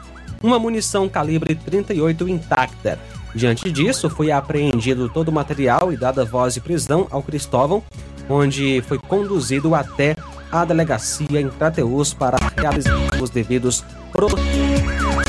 uma 0.43 0.59
munição 0.59 1.09
calibre 1.09 1.55
38 1.55 2.27
intacta. 2.29 2.99
Diante 3.33 3.71
disso, 3.71 4.09
foi 4.09 4.31
apreendido 4.31 5.09
todo 5.09 5.29
o 5.29 5.31
material 5.31 5.91
e 5.91 5.97
dada 5.97 6.23
voz 6.23 6.53
de 6.53 6.61
prisão 6.61 7.07
ao 7.09 7.23
Cristóvão, 7.23 7.83
onde 8.29 8.81
foi 8.87 8.99
conduzido 8.99 9.73
até 9.73 10.15
a 10.51 10.65
delegacia 10.65 11.41
em 11.41 11.49
Crateus 11.49 12.13
para 12.13 12.38
realizar 12.58 13.21
os 13.21 13.29
devidos 13.29 13.84
procedimentos. 14.12 15.24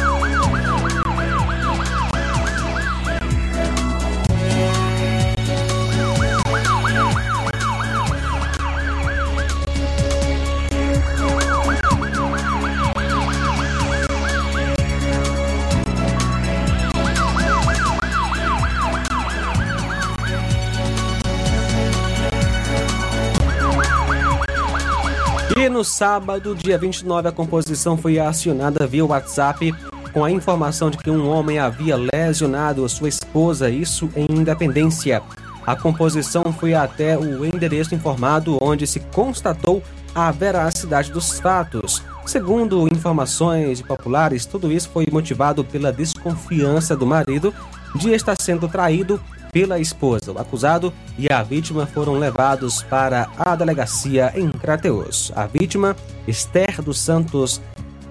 No 25.76 25.84
sábado, 25.84 26.54
dia 26.54 26.78
29, 26.78 27.28
a 27.28 27.32
composição 27.32 27.98
foi 27.98 28.18
acionada 28.18 28.86
via 28.86 29.04
WhatsApp 29.04 29.74
com 30.10 30.24
a 30.24 30.30
informação 30.30 30.88
de 30.88 30.96
que 30.96 31.10
um 31.10 31.28
homem 31.28 31.58
havia 31.58 31.98
lesionado 31.98 32.88
sua 32.88 33.10
esposa, 33.10 33.68
isso 33.68 34.08
em 34.16 34.26
Independência. 34.30 35.22
A 35.66 35.76
composição 35.76 36.44
foi 36.58 36.72
até 36.72 37.18
o 37.18 37.44
endereço 37.44 37.94
informado, 37.94 38.56
onde 38.62 38.86
se 38.86 39.00
constatou 39.00 39.82
a 40.14 40.30
veracidade 40.30 41.12
dos 41.12 41.38
fatos. 41.40 42.02
Segundo 42.24 42.88
informações 42.90 43.82
populares, 43.82 44.46
tudo 44.46 44.72
isso 44.72 44.88
foi 44.88 45.06
motivado 45.12 45.62
pela 45.62 45.92
desconfiança 45.92 46.96
do 46.96 47.06
marido 47.06 47.52
de 47.94 48.14
estar 48.14 48.36
sendo 48.40 48.66
traído 48.66 49.20
pela 49.52 49.78
esposa. 49.78 50.32
O 50.32 50.38
acusado 50.38 50.92
e 51.18 51.32
a 51.32 51.42
vítima 51.42 51.87
foram 51.87 52.14
levados 52.14 52.82
para 52.82 53.28
a 53.37 53.54
delegacia 53.54 54.32
em 54.35 54.50
Crateus. 54.50 55.32
A 55.35 55.46
vítima, 55.46 55.96
Esther 56.26 56.82
dos 56.82 56.98
Santos, 56.98 57.61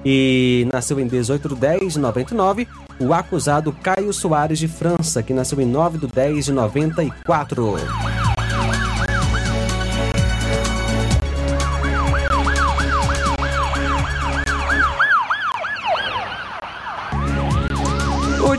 e 0.06 0.67
nasceu 0.71 1.00
em 1.00 1.08
18 1.08 1.50
de 1.50 1.56
10 1.56 1.93
de 1.93 2.00
99. 2.00 2.67
O 3.00 3.13
acusado, 3.13 3.74
Caio 3.74 4.13
Soares 4.13 4.60
de 4.60 4.67
França, 4.67 5.24
que 5.24 5.34
nasceu 5.34 5.60
em 5.60 5.65
9 5.65 5.98
de 5.98 6.08
10 6.08 6.45
de 6.45 6.52
94. 6.54 8.25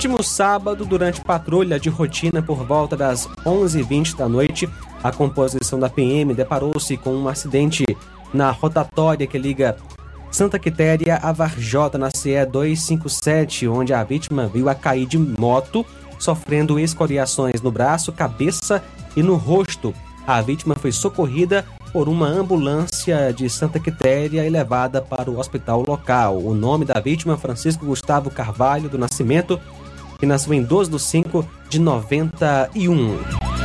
Último 0.07 0.23
sábado, 0.23 0.85
durante 0.85 1.21
patrulha 1.21 1.81
de 1.81 1.89
rotina 1.89 2.41
por 2.41 2.65
volta 2.65 2.97
das 2.97 3.27
11h20 3.45 4.15
da 4.15 4.29
noite, 4.29 4.69
a 5.03 5.11
composição 5.11 5.81
da 5.81 5.91
PM 5.91 6.33
deparou-se 6.33 6.97
com 6.97 7.13
um 7.13 7.27
acidente 7.27 7.85
na 8.33 8.53
rotatória 8.53 9.27
que 9.27 9.37
liga 9.37 9.77
Santa 10.31 10.61
Quitéria 10.61 11.17
a 11.17 11.33
Varjota, 11.33 11.99
na 11.99 12.09
CE 12.15 12.47
257, 12.47 13.67
onde 13.67 13.93
a 13.93 14.05
vítima 14.05 14.47
viu 14.47 14.69
a 14.69 14.77
cair 14.77 15.07
de 15.07 15.19
moto, 15.19 15.85
sofrendo 16.21 16.79
escoriações 16.79 17.61
no 17.61 17.73
braço, 17.73 18.13
cabeça 18.13 18.85
e 19.17 19.25
no 19.25 19.35
rosto. 19.35 19.93
A 20.25 20.41
vítima 20.41 20.77
foi 20.77 20.93
socorrida 20.93 21.65
por 21.93 22.09
uma 22.09 22.29
ambulância 22.29 23.33
de 23.33 23.51
Santa 23.51 23.81
Quitéria 23.81 24.47
e 24.47 24.51
levada 24.51 25.03
para 25.03 25.29
o 25.31 25.39
hospital 25.39 25.83
local. 25.85 26.39
O 26.39 26.55
nome 26.55 26.85
da 26.85 27.01
vítima, 27.01 27.37
Francisco 27.37 27.87
Gustavo 27.87 28.31
Carvalho 28.31 28.89
do 28.89 28.99
Nascimento, 28.99 29.61
que 30.19 30.27
nasceu 30.27 30.55
em 30.55 30.63
12 30.63 30.91
de 30.91 30.99
5 30.99 31.49
de 31.69 31.79
91. 31.79 33.56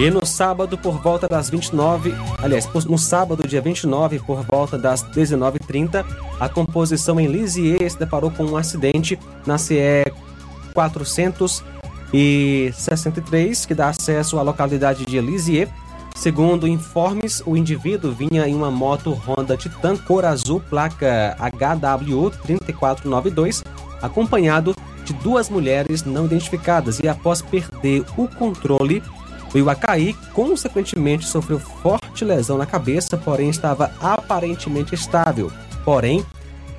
E 0.00 0.10
no 0.10 0.24
sábado, 0.24 0.78
por 0.78 1.02
volta 1.02 1.28
das 1.28 1.50
29, 1.50 2.14
aliás, 2.38 2.66
no 2.86 2.96
sábado, 2.96 3.46
dia 3.46 3.60
29, 3.60 4.18
por 4.20 4.42
volta 4.42 4.78
das 4.78 5.04
19h30, 5.04 6.06
a 6.40 6.48
composição 6.48 7.20
em 7.20 7.26
Lisieux 7.26 7.92
se 7.92 7.98
deparou 7.98 8.30
com 8.30 8.44
um 8.44 8.56
acidente 8.56 9.18
na 9.46 9.58
CE 9.58 10.10
463, 10.72 13.66
que 13.66 13.74
dá 13.74 13.90
acesso 13.90 14.38
à 14.38 14.42
localidade 14.42 15.04
de 15.04 15.20
Lisieux. 15.20 15.68
Segundo 16.16 16.66
informes, 16.66 17.42
o 17.44 17.54
indivíduo 17.54 18.10
vinha 18.10 18.48
em 18.48 18.54
uma 18.54 18.70
moto 18.70 19.12
Honda 19.12 19.54
Titan 19.54 19.98
cor 19.98 20.24
azul, 20.24 20.62
placa 20.70 21.36
HW 21.38 22.30
3492, 22.42 23.62
acompanhado 24.00 24.74
de 25.04 25.12
duas 25.12 25.50
mulheres 25.50 26.04
não 26.04 26.24
identificadas 26.24 27.00
e 27.00 27.08
após 27.08 27.42
perder 27.42 28.02
o 28.16 28.26
controle, 28.26 29.02
a 29.68 29.74
cair, 29.74 30.16
consequentemente 30.32 31.26
sofreu 31.26 31.58
forte 31.58 32.24
lesão 32.24 32.56
na 32.56 32.66
cabeça, 32.66 33.16
porém 33.16 33.50
estava 33.50 33.90
aparentemente 34.00 34.94
estável, 34.94 35.50
porém 35.84 36.24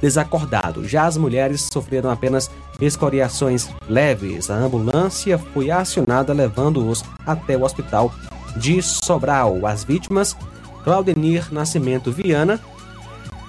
desacordado. 0.02 0.88
Já 0.88 1.06
as 1.06 1.16
mulheres 1.16 1.70
sofreram 1.72 2.10
apenas 2.10 2.50
escoriações 2.80 3.70
leves. 3.88 4.50
A 4.50 4.56
ambulância 4.56 5.38
foi 5.38 5.70
acionada 5.70 6.34
levando-os 6.34 7.04
até 7.26 7.56
o 7.56 7.64
hospital 7.64 8.12
de 8.58 8.82
Sobral. 8.82 9.66
As 9.66 9.84
vítimas, 9.84 10.36
Claudenir 10.84 11.48
Nascimento 11.52 12.12
Viana, 12.12 12.60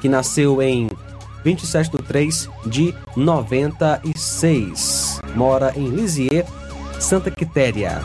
que 0.01 0.09
nasceu 0.09 0.61
em 0.61 0.91
27 1.45 1.97
de 1.97 2.03
3 2.03 2.49
de 2.67 2.95
96. 3.17 5.21
Mora 5.35 5.73
em 5.77 5.89
Lisieux, 5.89 6.47
Santa 7.01 7.31
Quitéria. 7.31 8.01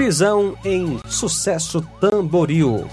Prisão 0.00 0.56
em 0.64 0.98
Sucesso 1.10 1.82
Tamboril. 2.00 2.86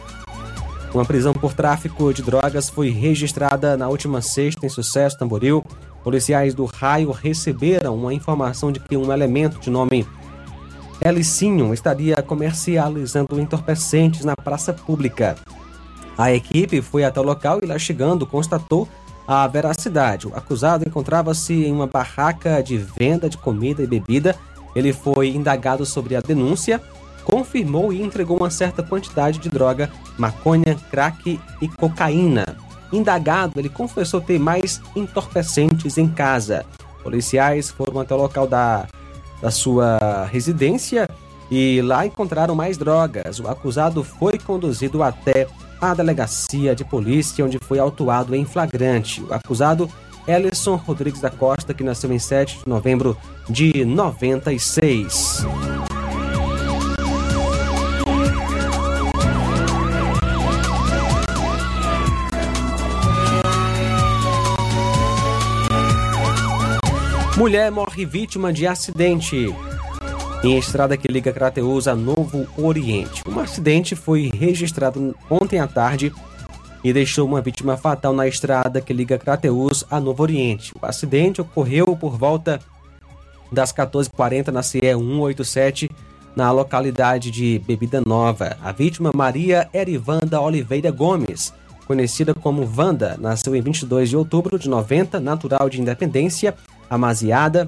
Uma 0.94 1.06
prisão 1.06 1.34
por 1.34 1.54
tráfico 1.54 2.14
de 2.14 2.22
drogas 2.22 2.70
foi 2.70 2.90
registrada 2.90 3.78
na 3.78 3.88
última 3.88 4.22
sexta 4.22 4.66
em 4.66 4.70
Sucesso 4.70 5.18
Tamboril. 5.18 5.64
Policiais 6.04 6.54
do 6.54 6.66
raio 6.66 7.10
receberam 7.12 7.96
uma 7.96 8.14
informação 8.14 8.74
de 8.74 8.82
que 8.82 8.98
um 8.98 9.10
elemento 9.10 9.58
de 9.58 9.70
nome 9.70 10.06
Elicinho 11.00 11.74
estaria 11.74 12.22
comercializando 12.22 13.40
entorpecentes 13.40 14.26
na 14.26 14.36
praça 14.36 14.74
pública. 14.74 15.38
A 16.18 16.34
equipe 16.34 16.82
foi 16.82 17.06
até 17.06 17.22
o 17.22 17.24
local 17.24 17.62
e 17.64 17.66
lá 17.66 17.80
chegando 17.80 18.28
constatou 18.28 18.86
a 19.26 19.48
veracidade. 19.48 20.28
O 20.28 20.36
acusado 20.36 20.86
encontrava-se 20.86 21.54
em 21.54 21.72
uma 21.72 21.88
barraca 21.88 22.62
de 22.62 22.78
venda 22.78 23.30
de 23.30 23.38
comida 23.38 23.82
e 23.82 23.88
bebida. 23.88 24.36
Ele 24.76 24.92
foi 24.92 25.30
indagado 25.30 25.86
sobre 25.86 26.14
a 26.14 26.20
denúncia 26.20 26.84
confirmou 27.28 27.92
e 27.92 28.02
entregou 28.02 28.38
uma 28.38 28.50
certa 28.50 28.82
quantidade 28.82 29.38
de 29.38 29.50
droga, 29.50 29.92
maconha, 30.18 30.78
crack 30.90 31.38
e 31.62 31.68
cocaína. 31.68 32.56
Indagado, 32.92 33.60
ele 33.60 33.68
confessou 33.68 34.22
ter 34.22 34.40
mais 34.40 34.82
entorpecentes 34.96 35.98
em 35.98 36.08
casa. 36.08 36.66
Policiais 37.04 37.70
foram 37.70 38.00
até 38.00 38.16
o 38.16 38.18
local 38.18 38.48
da, 38.48 38.88
da 39.42 39.52
sua 39.52 40.26
residência 40.32 41.10
e 41.52 41.82
lá 41.82 42.06
encontraram 42.06 42.56
mais 42.56 42.78
drogas. 42.78 43.42
O 43.42 43.48
acusado 43.50 44.06
foi 44.06 44.40
conduzido 44.40 45.04
até 45.04 45.48
a 45.82 45.94
delegacia 45.94 46.74
de 46.74 46.86
polícia, 46.86 47.44
onde 47.44 47.60
foi 47.60 47.78
autuado 47.78 48.34
em 48.34 48.46
flagrante. 48.46 49.22
O 49.22 49.34
acusado 49.34 49.90
Ellison 50.26 50.76
Rodrigues 50.76 51.20
da 51.20 51.30
Costa, 51.30 51.74
que 51.74 51.84
nasceu 51.84 52.12
em 52.12 52.20
7 52.20 52.60
de 52.60 52.70
novembro 52.70 53.18
de 53.50 53.84
96. 53.84 55.46
Mulher 67.38 67.72
morre 67.72 68.04
vítima 68.04 68.52
de 68.52 68.66
acidente. 68.66 69.54
em 70.44 70.58
estrada 70.58 70.98
que 70.98 71.08
liga 71.08 71.32
Crateus 71.32 71.88
a 71.88 71.96
Novo 71.96 72.48
Oriente. 72.58 73.22
Um 73.30 73.40
acidente 73.40 73.96
foi 73.96 74.32
registrado 74.34 75.16
ontem 75.30 75.60
à 75.60 75.68
tarde 75.68 76.12
e 76.84 76.92
deixou 76.92 77.28
uma 77.28 77.40
vítima 77.40 77.78
fatal 77.78 78.12
na 78.12 78.28
estrada 78.28 78.82
que 78.82 78.92
liga 78.92 79.20
Crateus 79.20 79.86
a 79.88 80.00
Novo 80.00 80.24
Oriente. 80.24 80.74
O 80.82 80.84
acidente 80.84 81.40
ocorreu 81.40 81.96
por 81.96 82.18
volta 82.18 82.60
das 83.52 83.72
14h40 83.72 84.48
na 84.48 84.64
CE 84.64 84.80
187, 84.80 85.92
na 86.36 86.52
localidade 86.52 87.30
de 87.30 87.62
Bebida 87.68 88.02
Nova. 88.04 88.58
A 88.64 88.72
vítima, 88.72 89.12
Maria 89.14 89.70
Erivanda 89.72 90.42
Oliveira 90.42 90.90
Gomes, 90.90 91.54
conhecida 91.86 92.34
como 92.34 92.66
Vanda, 92.66 93.16
nasceu 93.20 93.56
em 93.56 93.62
22 93.62 94.10
de 94.10 94.18
outubro 94.18 94.58
de 94.58 94.68
90, 94.68 95.20
natural 95.20 95.70
de 95.70 95.80
Independência, 95.80 96.56
amaziada. 96.90 97.68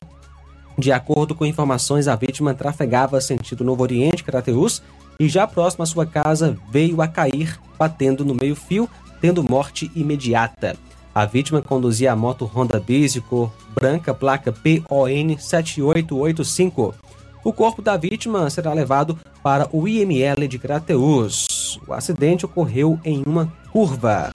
De 0.77 0.91
acordo 0.91 1.35
com 1.35 1.45
informações, 1.45 2.07
a 2.07 2.15
vítima 2.15 2.53
trafegava 2.53 3.19
sentido 3.19 3.63
Novo 3.63 3.83
Oriente, 3.83 4.23
Crateus, 4.23 4.81
e 5.19 5.27
já 5.27 5.45
próximo 5.45 5.83
à 5.83 5.85
sua 5.85 6.05
casa 6.05 6.57
veio 6.71 7.01
a 7.01 7.07
cair, 7.07 7.59
batendo 7.77 8.23
no 8.23 8.33
meio-fio, 8.33 8.89
tendo 9.19 9.43
morte 9.43 9.91
imediata. 9.93 10.77
A 11.13 11.25
vítima 11.25 11.61
conduzia 11.61 12.13
a 12.13 12.15
moto 12.15 12.45
Honda 12.45 12.81
cor 13.27 13.51
branca, 13.75 14.13
placa 14.13 14.53
PON 14.53 15.37
7885. 15.37 16.95
O 17.43 17.51
corpo 17.51 17.81
da 17.81 17.97
vítima 17.97 18.49
será 18.49 18.73
levado 18.73 19.17
para 19.43 19.67
o 19.71 19.87
IML 19.87 20.47
de 20.47 20.59
Crateus. 20.59 21.79
O 21.87 21.93
acidente 21.93 22.45
ocorreu 22.45 22.99
em 23.03 23.23
uma 23.25 23.51
curva. 23.71 24.31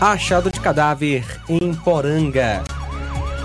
Achado 0.00 0.50
de 0.50 0.60
cadáver 0.60 1.24
em 1.48 1.74
Poranga. 1.74 2.62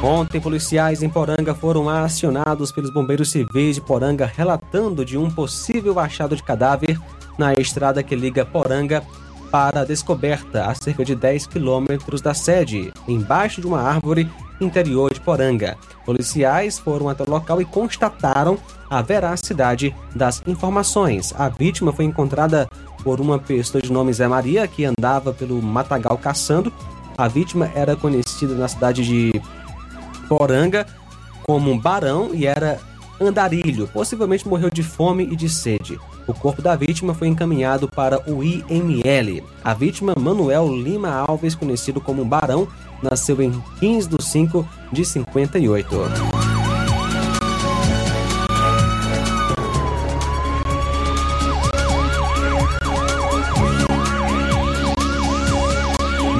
Ontem, 0.03 0.41
policiais 0.41 1.01
em 1.01 1.09
Poranga 1.09 1.55
foram 1.55 1.87
acionados 1.87 2.73
pelos 2.73 2.91
bombeiros 2.91 3.31
civis 3.31 3.75
de 3.75 3.81
Poranga 3.81 4.25
relatando 4.25 5.05
de 5.05 5.17
um 5.17 5.31
possível 5.31 5.97
achado 5.97 6.35
de 6.35 6.43
cadáver 6.43 6.99
na 7.37 7.53
estrada 7.53 8.03
que 8.03 8.17
liga 8.17 8.45
Poranga 8.45 9.01
para 9.49 9.81
a 9.81 9.85
descoberta 9.85 10.65
a 10.65 10.75
cerca 10.75 11.05
de 11.05 11.15
10 11.15 11.47
quilômetros 11.47 12.19
da 12.19 12.33
sede, 12.33 12.91
embaixo 13.07 13.61
de 13.61 13.67
uma 13.67 13.81
árvore 13.81 14.29
interior 14.59 15.13
de 15.13 15.21
Poranga. 15.21 15.77
Policiais 16.05 16.77
foram 16.77 17.07
até 17.07 17.23
o 17.23 17.29
local 17.29 17.61
e 17.61 17.65
constataram 17.65 18.57
a 18.89 19.01
veracidade 19.01 19.95
das 20.13 20.41
informações. 20.45 21.33
A 21.37 21.47
vítima 21.47 21.93
foi 21.93 22.03
encontrada 22.03 22.67
por 23.03 23.19
uma 23.19 23.39
pessoa 23.39 23.81
de 23.81 23.91
nome 23.91 24.13
Zé 24.13 24.27
Maria, 24.27 24.67
que 24.67 24.85
andava 24.85 25.33
pelo 25.33 25.61
matagal 25.61 26.17
caçando. 26.17 26.71
A 27.17 27.27
vítima 27.27 27.69
era 27.75 27.95
conhecida 27.95 28.55
na 28.55 28.67
cidade 28.67 29.03
de 29.03 29.41
Poranga 30.27 30.87
como 31.43 31.77
Barão 31.79 32.29
e 32.33 32.45
era 32.45 32.79
andarilho. 33.19 33.87
Possivelmente 33.87 34.47
morreu 34.47 34.69
de 34.69 34.83
fome 34.83 35.23
e 35.23 35.35
de 35.35 35.49
sede. 35.49 35.99
O 36.27 36.33
corpo 36.33 36.61
da 36.61 36.75
vítima 36.75 37.13
foi 37.13 37.27
encaminhado 37.27 37.87
para 37.87 38.21
o 38.29 38.43
IML. 38.43 39.43
A 39.63 39.73
vítima, 39.73 40.13
Manuel 40.17 40.73
Lima 40.73 41.09
Alves, 41.27 41.55
conhecido 41.55 41.99
como 41.99 42.23
Barão, 42.23 42.67
nasceu 43.01 43.41
em 43.41 43.51
15 43.79 44.09
de 44.09 44.23
5 44.23 44.67
de 44.91 45.05
58. 45.05 46.30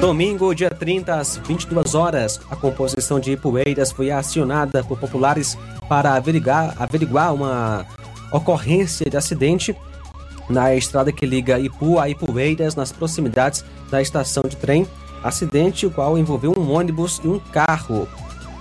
Domingo, 0.01 0.55
dia 0.55 0.71
30, 0.71 1.13
às 1.13 1.37
22 1.37 1.93
horas, 1.93 2.41
a 2.49 2.55
composição 2.55 3.19
de 3.19 3.33
Ipueiras 3.33 3.91
foi 3.91 4.09
acionada 4.09 4.83
por 4.83 4.97
populares 4.97 5.55
para 5.87 6.15
averiguar, 6.15 6.73
averiguar 6.79 7.31
uma 7.31 7.85
ocorrência 8.31 9.07
de 9.07 9.15
acidente 9.15 9.75
na 10.49 10.73
estrada 10.73 11.11
que 11.11 11.23
liga 11.23 11.59
Ipu 11.59 11.99
a 11.99 12.09
Ipueiras, 12.09 12.75
nas 12.75 12.91
proximidades 12.91 13.63
da 13.91 14.01
estação 14.01 14.41
de 14.49 14.57
trem. 14.57 14.87
Acidente 15.23 15.85
o 15.85 15.91
qual 15.91 16.17
envolveu 16.17 16.51
um 16.57 16.71
ônibus 16.71 17.21
e 17.23 17.27
um 17.27 17.37
carro 17.37 18.07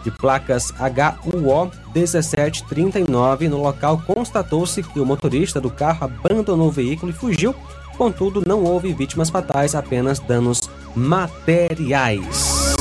de 0.05 0.11
placas 0.11 0.75
HUO 0.79 1.71
1739. 1.95 3.49
No 3.49 3.63
local 3.63 4.03
constatou-se 4.07 4.83
que 4.83 5.01
o 5.01 5.07
motorista 5.07 5.59
do 5.59 5.71
carro 5.71 6.05
abandonou 6.05 6.69
o 6.69 6.71
veículo 6.71 7.11
e 7.11 7.15
fugiu. 7.15 7.55
Contudo, 7.97 8.43
não 8.47 8.63
houve 8.63 8.93
vítimas 8.93 9.31
fatais, 9.31 9.75
apenas 9.75 10.19
danos 10.19 10.61
materiais. 10.95 12.75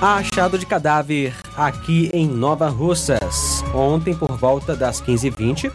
Achado 0.00 0.58
de 0.58 0.64
cadáver 0.64 1.34
aqui 1.56 2.10
em 2.14 2.26
Nova 2.26 2.68
Russas. 2.68 3.62
Ontem, 3.74 4.14
por 4.14 4.36
volta 4.36 4.74
das 4.74 5.00
15h20, 5.02 5.70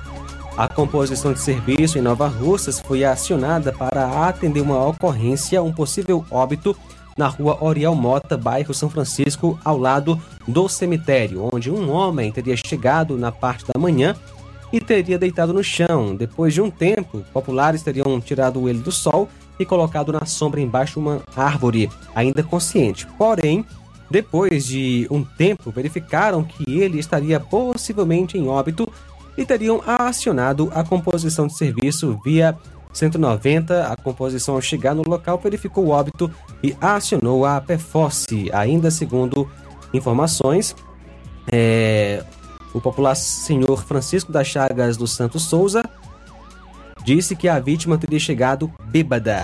a 0.58 0.68
composição 0.68 1.32
de 1.32 1.40
serviço 1.40 1.98
em 1.98 2.02
Nova 2.02 2.28
Russas 2.28 2.80
foi 2.80 3.04
acionada 3.04 3.72
para 3.72 4.28
atender 4.28 4.62
uma 4.62 4.84
ocorrência, 4.88 5.62
um 5.62 5.72
possível 5.72 6.26
óbito 6.32 6.76
na 7.18 7.28
rua 7.28 7.58
Oriel 7.62 7.94
Mota, 7.96 8.38
bairro 8.38 8.74
São 8.74 8.90
Francisco, 8.90 9.60
ao 9.64 9.78
lado 9.78 10.20
do 10.48 10.68
cemitério, 10.68 11.50
onde 11.54 11.70
um 11.70 11.92
homem 11.92 12.32
teria 12.32 12.58
chegado 12.58 13.18
na 13.18 13.32
parte 13.32 13.66
da 13.66 13.80
manhã 13.80 14.16
e 14.72 14.80
teria 14.80 15.18
deitado 15.18 15.54
no 15.54 15.64
chão. 15.64 16.16
Depois 16.16 16.54
de 16.54 16.62
um 16.62 16.70
tempo, 16.70 17.24
populares 17.34 17.84
teriam 17.84 18.20
tirado 18.20 18.68
ele 18.68 18.80
do 18.80 18.92
sol 18.92 19.30
e 19.60 19.66
colocado 19.66 20.12
na 20.12 20.26
sombra 20.26 20.60
embaixo 20.62 21.00
uma 21.00 21.22
árvore, 21.36 21.90
ainda 22.14 22.44
consciente. 22.44 23.08
Porém, 23.18 23.66
depois 24.10 24.66
de 24.66 25.08
um 25.10 25.24
tempo, 25.24 25.72
verificaram 25.72 26.44
que 26.44 26.80
ele 26.80 27.00
estaria 27.00 27.40
possivelmente 27.40 28.38
em 28.38 28.48
óbito 28.48 28.88
e 29.38 29.46
teriam 29.46 29.82
acionado 29.86 30.72
a 30.74 30.84
composição 30.84 31.48
de 31.48 31.58
serviço 31.58 32.20
via 32.24 32.58
190. 32.94 33.88
A 33.88 33.96
composição, 33.96 34.56
ao 34.56 34.62
chegar 34.62 34.96
no 34.96 35.04
local, 35.08 35.38
verificou 35.38 35.86
o 35.86 35.90
óbito 35.90 36.32
e 36.64 36.76
acionou 36.80 37.46
a 37.46 37.60
PFOSSE. 37.60 38.50
Ainda 38.54 38.90
segundo 38.92 39.50
informações, 39.94 40.76
é, 41.52 42.24
o 42.76 42.82
popular 42.82 43.16
senhor 43.16 43.86
Francisco 43.86 44.34
das 44.34 44.48
Chagas 44.48 44.98
dos 44.98 45.14
Santos 45.14 45.44
Souza 45.44 45.82
disse 47.06 47.34
que 47.34 47.48
a 47.48 47.58
vítima 47.58 47.98
teria 47.98 48.20
chegado 48.20 48.70
bêbada. 48.84 49.44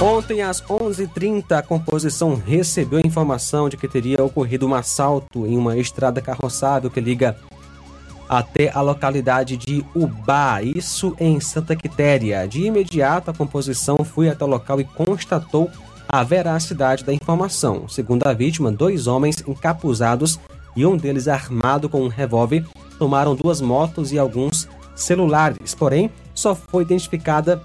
Ontem, 0.00 0.42
às 0.42 0.62
11h30, 0.62 1.52
a 1.52 1.62
composição 1.62 2.36
recebeu 2.36 3.00
a 3.02 3.06
informação 3.06 3.68
de 3.68 3.78
que 3.78 3.88
teria 3.88 4.22
ocorrido 4.22 4.66
um 4.66 4.74
assalto 4.74 5.46
em 5.46 5.56
uma 5.56 5.76
estrada 5.78 6.20
carroçável 6.20 6.90
que 6.90 7.00
liga 7.00 7.34
até 8.28 8.70
a 8.74 8.80
localidade 8.80 9.56
de 9.56 9.84
Ubá, 9.94 10.62
isso 10.62 11.16
em 11.18 11.40
Santa 11.40 11.74
Quitéria. 11.74 12.46
De 12.46 12.64
imediato, 12.64 13.30
a 13.30 13.34
composição 13.34 13.98
foi 14.04 14.28
até 14.28 14.44
o 14.44 14.48
local 14.48 14.80
e 14.80 14.84
constatou 14.84 15.70
a 16.08 16.22
veracidade 16.22 17.04
da 17.04 17.12
informação. 17.12 17.88
Segundo 17.88 18.26
a 18.26 18.32
vítima, 18.32 18.70
dois 18.70 19.06
homens 19.06 19.42
encapuzados 19.46 20.38
e 20.76 20.84
um 20.86 20.96
deles 20.96 21.28
armado 21.28 21.88
com 21.88 22.02
um 22.02 22.08
revólver 22.08 22.64
tomaram 22.98 23.34
duas 23.34 23.60
motos 23.60 24.12
e 24.12 24.18
alguns 24.18 24.68
celulares, 24.94 25.74
porém 25.74 26.10
só 26.34 26.54
foi 26.54 26.82
identificada 26.82 27.62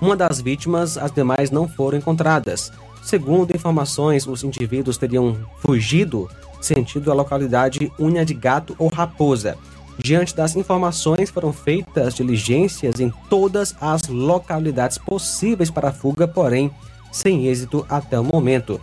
uma 0.00 0.16
das 0.16 0.40
vítimas, 0.40 0.98
as 0.98 1.10
demais 1.12 1.50
não 1.50 1.66
foram 1.66 1.98
encontradas. 1.98 2.70
Segundo 3.04 3.54
informações, 3.54 4.26
os 4.26 4.42
indivíduos 4.42 4.96
teriam 4.96 5.36
fugido 5.58 6.28
sentido 6.58 7.10
a 7.10 7.14
localidade 7.14 7.92
Unha 8.00 8.24
de 8.24 8.32
Gato 8.32 8.74
ou 8.78 8.88
Raposa. 8.88 9.58
Diante 9.98 10.34
das 10.34 10.56
informações, 10.56 11.28
foram 11.28 11.52
feitas 11.52 12.14
diligências 12.14 13.00
em 13.00 13.12
todas 13.28 13.76
as 13.78 14.08
localidades 14.08 14.96
possíveis 14.96 15.70
para 15.70 15.90
a 15.90 15.92
fuga, 15.92 16.26
porém 16.26 16.70
sem 17.12 17.46
êxito 17.46 17.84
até 17.90 18.18
o 18.18 18.24
momento. 18.24 18.80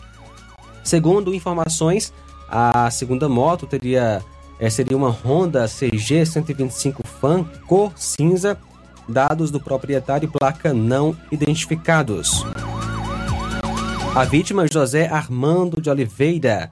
Segundo 0.84 1.34
informações, 1.34 2.14
a 2.48 2.92
segunda 2.92 3.28
moto 3.28 3.66
teria 3.66 4.22
é, 4.60 4.70
seria 4.70 4.96
uma 4.96 5.10
Honda 5.10 5.68
CG 5.68 6.24
125 6.28 7.02
Fan 7.08 7.44
cor 7.68 7.92
cinza 7.96 8.56
dados 9.10 9.50
do 9.50 9.60
proprietário 9.60 10.28
e 10.28 10.32
placa 10.32 10.72
não 10.72 11.18
identificados. 11.32 12.46
A 14.14 14.26
vítima 14.26 14.66
José 14.70 15.08
Armando 15.08 15.80
de 15.80 15.90
Oliveira, 15.90 16.70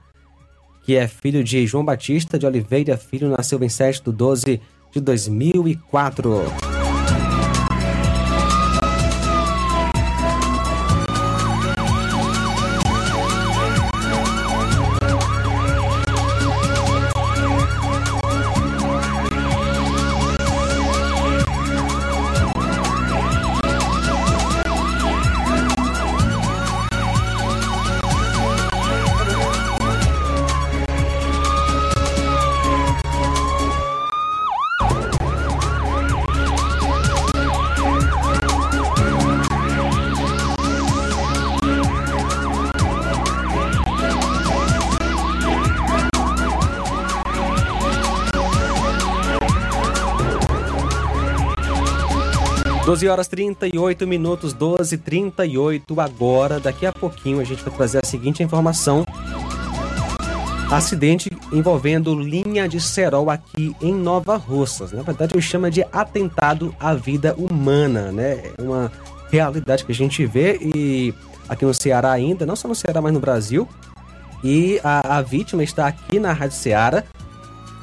que 0.84 0.94
é 0.94 1.08
filho 1.08 1.42
de 1.42 1.66
João 1.66 1.82
Batista 1.82 2.38
de 2.38 2.44
Oliveira 2.44 2.98
Filho, 2.98 3.30
nasceu 3.30 3.62
em 3.62 3.68
7 3.68 4.02
de 4.04 4.12
12 4.12 4.60
de 4.92 5.00
2004. 5.00 6.69
12 53.00 53.08
horas 53.08 53.28
38 53.28 54.06
minutos, 54.06 54.52
12 54.52 54.98
38 54.98 55.98
agora. 56.02 56.60
Daqui 56.60 56.84
a 56.84 56.92
pouquinho 56.92 57.40
a 57.40 57.44
gente 57.44 57.64
vai 57.64 57.72
trazer 57.74 58.00
a 58.02 58.06
seguinte 58.06 58.42
informação. 58.42 59.06
Acidente 60.70 61.30
envolvendo 61.50 62.14
linha 62.14 62.68
de 62.68 62.78
cerol 62.78 63.30
aqui 63.30 63.74
em 63.80 63.94
Nova 63.94 64.36
Russas. 64.36 64.92
Na 64.92 65.00
verdade, 65.00 65.34
eu 65.34 65.40
chamo 65.40 65.70
de 65.70 65.82
atentado 65.90 66.74
à 66.78 66.92
vida 66.92 67.34
humana, 67.38 68.12
né? 68.12 68.42
É 68.58 68.62
uma 68.62 68.92
realidade 69.30 69.82
que 69.82 69.92
a 69.92 69.94
gente 69.94 70.26
vê 70.26 70.58
e 70.60 71.14
aqui 71.48 71.64
no 71.64 71.72
Ceará 71.72 72.12
ainda, 72.12 72.44
não 72.44 72.54
só 72.54 72.68
no 72.68 72.74
Ceará, 72.74 73.00
mas 73.00 73.14
no 73.14 73.20
Brasil. 73.20 73.66
E 74.44 74.78
a, 74.84 75.16
a 75.16 75.22
vítima 75.22 75.64
está 75.64 75.86
aqui 75.86 76.20
na 76.20 76.34
Rádio 76.34 76.56
Ceará. 76.58 77.02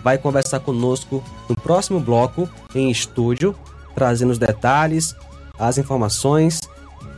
Vai 0.04 0.20
conversar 0.20 0.60
conosco 0.60 1.24
no 1.50 1.56
próximo 1.56 2.00
bloco 2.00 2.48
em 2.76 2.92
estúdio 2.92 3.56
trazendo 3.98 4.32
os 4.32 4.38
detalhes, 4.38 5.16
as 5.58 5.80
informações 5.80 6.62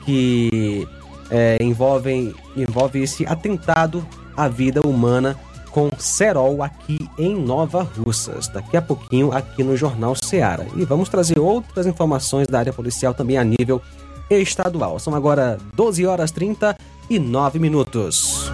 que 0.05 0.87
é, 1.29 1.57
envolvem 1.61 2.33
envolve 2.55 3.01
esse 3.01 3.25
atentado 3.25 4.05
à 4.35 4.47
vida 4.47 4.79
humana 4.87 5.37
com 5.71 5.89
Serol 5.97 6.63
aqui 6.63 6.97
em 7.17 7.35
Nova 7.35 7.83
Russas. 7.83 8.47
Daqui 8.47 8.77
a 8.77 8.81
pouquinho 8.81 9.33
aqui 9.33 9.61
no 9.61 9.75
Jornal 9.75 10.15
Seara. 10.15 10.65
E 10.77 10.85
vamos 10.85 11.09
trazer 11.09 11.37
outras 11.37 11.85
informações 11.85 12.47
da 12.47 12.59
área 12.59 12.71
policial 12.71 13.13
também 13.13 13.37
a 13.37 13.43
nível 13.43 13.81
estadual. 14.29 14.97
São 14.99 15.13
agora 15.13 15.57
12 15.75 16.05
horas 16.05 16.31
39 16.31 17.59
minutos. 17.59 18.49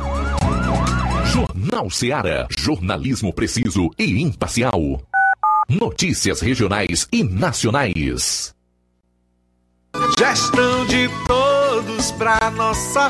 Jornal 1.25 1.91
Seara. 1.91 2.47
Jornalismo 2.49 3.31
preciso 3.31 3.91
e 3.99 4.19
imparcial. 4.21 4.99
Notícias 5.67 6.41
regionais 6.41 7.08
e 7.12 7.23
nacionais. 7.23 8.54
Gestão 10.17 10.86
de 10.86 11.10
todos 11.28 12.12
para 12.12 12.51
nossa 12.51 13.10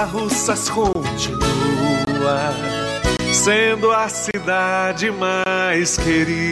Russas 0.03 0.69
continua 0.69 2.53
sendo 3.33 3.91
a 3.91 4.07
cidade 4.09 5.09
mais 5.11 5.97
querida. 5.97 6.51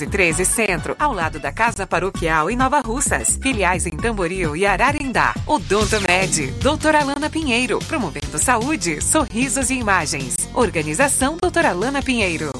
1213 0.05 0.45
Centro, 0.45 0.95
ao 0.97 1.13
lado 1.13 1.39
da 1.39 1.51
Casa 1.51 1.85
Paroquial 1.85 2.49
em 2.49 2.55
Nova 2.55 2.79
Russas. 2.79 3.37
Filiais 3.41 3.85
em 3.85 3.95
Tamboril 3.97 4.55
e 4.55 4.65
Ararendá. 4.65 5.33
Odonto 5.45 5.99
Med, 6.01 6.51
doutora 6.61 7.01
Alana 7.01 7.29
Pinheiro. 7.29 7.79
Promovendo 7.87 8.37
saúde, 8.37 9.01
sorrisos 9.01 9.69
e 9.69 9.75
imagens. 9.75 10.35
Organização 10.53 11.37
Doutora 11.39 11.71
Lana 11.71 12.01
Pinheiro. 12.01 12.51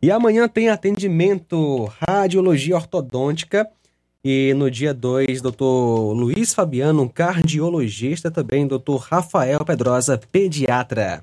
E 0.00 0.10
amanhã 0.10 0.46
tem 0.48 0.68
atendimento 0.68 1.90
radiologia 2.08 2.76
ortodôntica. 2.76 3.68
E 4.24 4.52
no 4.54 4.70
dia 4.70 4.92
2, 4.92 5.40
doutor 5.40 6.12
Luiz 6.12 6.52
Fabiano, 6.52 7.08
cardiologista, 7.08 8.30
também 8.30 8.66
doutor 8.66 8.98
Rafael 8.98 9.64
Pedrosa, 9.64 10.20
pediatra. 10.30 11.22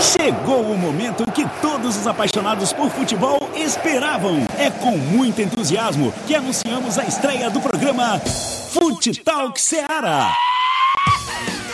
Chegou 0.00 0.62
o 0.62 0.78
momento 0.78 1.30
que 1.30 1.46
todos 1.60 1.94
os 1.94 2.06
apaixonados 2.06 2.72
por 2.72 2.90
futebol 2.90 3.38
esperavam. 3.54 4.38
É 4.58 4.70
com 4.70 4.96
muito 4.96 5.42
entusiasmo 5.42 6.10
que 6.26 6.34
anunciamos 6.34 6.98
a 6.98 7.04
estreia 7.04 7.50
do 7.50 7.60
programa 7.60 8.18
Fute 8.70 9.22
Talk 9.22 9.60
Seara. 9.60 10.32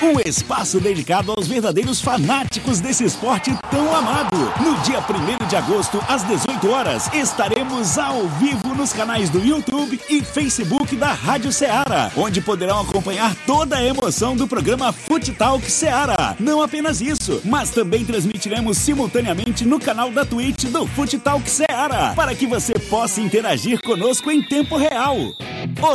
Um 0.03 0.21
espaço 0.29 0.79
dedicado 0.79 1.33
aos 1.33 1.49
verdadeiros 1.49 2.03
fanáticos 2.03 2.81
desse 2.81 3.03
esporte 3.03 3.57
tão 3.71 3.97
amado. 3.97 4.37
No 4.61 4.77
dia 4.83 4.99
1 4.99 5.49
de 5.49 5.57
agosto, 5.57 6.03
às 6.07 6.23
18 6.23 6.71
horas, 6.71 7.13
estaremos 7.15 7.97
ao 7.97 8.29
vivo 8.29 8.75
nos 8.75 8.93
canais 8.93 9.31
do 9.31 9.39
YouTube 9.39 9.99
e 10.11 10.23
Facebook 10.23 10.95
da 10.97 11.13
Rádio 11.13 11.51
Ceará, 11.51 12.11
onde 12.15 12.43
poderão 12.43 12.81
acompanhar 12.81 13.35
toda 13.47 13.77
a 13.77 13.85
emoção 13.85 14.37
do 14.37 14.47
programa 14.47 14.93
Fute 14.93 15.33
Talk 15.33 15.71
Ceará. 15.71 16.37
Não 16.39 16.61
apenas 16.61 17.01
isso, 17.01 17.41
mas 17.43 17.71
também 17.71 18.05
transmitiremos 18.05 18.77
simultaneamente 18.77 19.65
no 19.65 19.81
canal 19.81 20.11
da 20.11 20.27
Twitch 20.27 20.65
do 20.65 20.87
Fute 20.87 21.19
Talk 21.19 21.49
Ceará, 21.49 22.13
para 22.15 22.35
que 22.35 22.47
você 22.47 22.75
possa 22.75 23.21
interagir 23.21 23.81
conosco 23.81 24.31
em 24.31 24.43
tempo 24.43 24.77
real. 24.77 25.17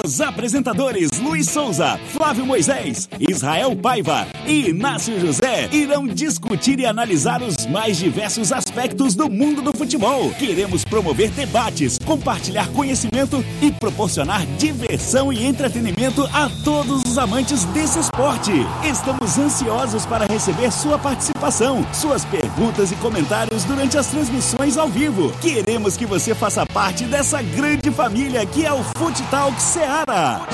Os 0.04 0.20
apresentadores 0.22 1.12
Luiz 1.20 1.50
Souza, 1.50 2.00
Flávio 2.12 2.46
Moisés, 2.46 3.08
Israel 3.20 3.76
Paiva 3.92 4.26
e 4.48 4.70
Inácio 4.70 5.20
José 5.20 5.68
irão 5.70 6.08
discutir 6.08 6.80
e 6.80 6.86
analisar 6.86 7.42
os 7.42 7.66
mais 7.66 7.98
diversos 7.98 8.54
aspectos 8.54 9.16
do 9.16 9.30
mundo 9.30 9.62
do 9.62 9.78
futebol. 9.78 10.30
Queremos 10.40 10.86
promover 10.86 11.30
debates, 11.32 12.00
compartilhar 12.06 12.70
conhecimento 12.70 13.44
e 13.62 13.70
proporcionar 13.70 14.46
diversão 14.58 15.34
e 15.34 15.46
entretenimento 15.46 16.24
a 16.32 16.50
todos 16.64 17.04
os 17.06 17.18
amantes 17.18 17.66
desse 17.66 18.00
esporte. 18.00 18.54
Estamos 18.90 19.38
ansiosos 19.38 20.06
para 20.06 20.26
receber 20.26 20.72
sua 20.72 20.98
participação, 20.98 21.86
suas 21.92 22.24
perguntas 22.24 22.94
e 22.94 22.96
comentários 22.96 23.66
durante 23.66 23.98
as 23.98 24.08
transmissões 24.08 24.78
ao 24.78 24.88
vivo. 24.88 25.34
Queremos 25.42 25.98
que 25.98 26.06
você 26.06 26.34
faça 26.34 26.66
parte 26.66 27.04
dessa 27.04 27.42
grande 27.42 27.92
família 27.92 28.46
que 28.46 28.66
é 28.66 28.72
o 28.72 28.86
Fute 28.96 29.22
Talk 29.24 29.62
Seara. 29.62 30.48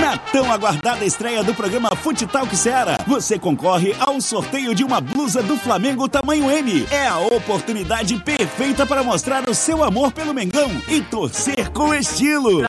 Na 0.00 0.16
tão 0.16 0.50
aguardada 0.50 1.04
estreia 1.04 1.44
do 1.44 1.54
programa 1.54 1.90
Fute 1.96 2.26
Talk 2.26 2.54
Seara, 2.56 2.98
você 3.06 3.38
concorre 3.38 3.94
ao 4.00 4.20
sorteio 4.20 4.74
de 4.74 4.82
uma 4.82 5.00
blusa 5.00 5.42
do 5.42 5.56
Flamengo 5.56 6.08
tamanho 6.08 6.50
M. 6.50 6.86
É 6.90 7.06
a 7.06 7.18
oportunidade 7.18 8.16
perfeita 8.18 8.86
para 8.86 9.02
mostrar 9.02 9.48
o 9.48 9.54
seu 9.54 9.84
amor 9.84 10.12
pelo 10.12 10.32
Mengão 10.34 10.70
e 10.88 11.00
torcer 11.02 11.70
com 11.70 11.94
estilo. 11.94 12.62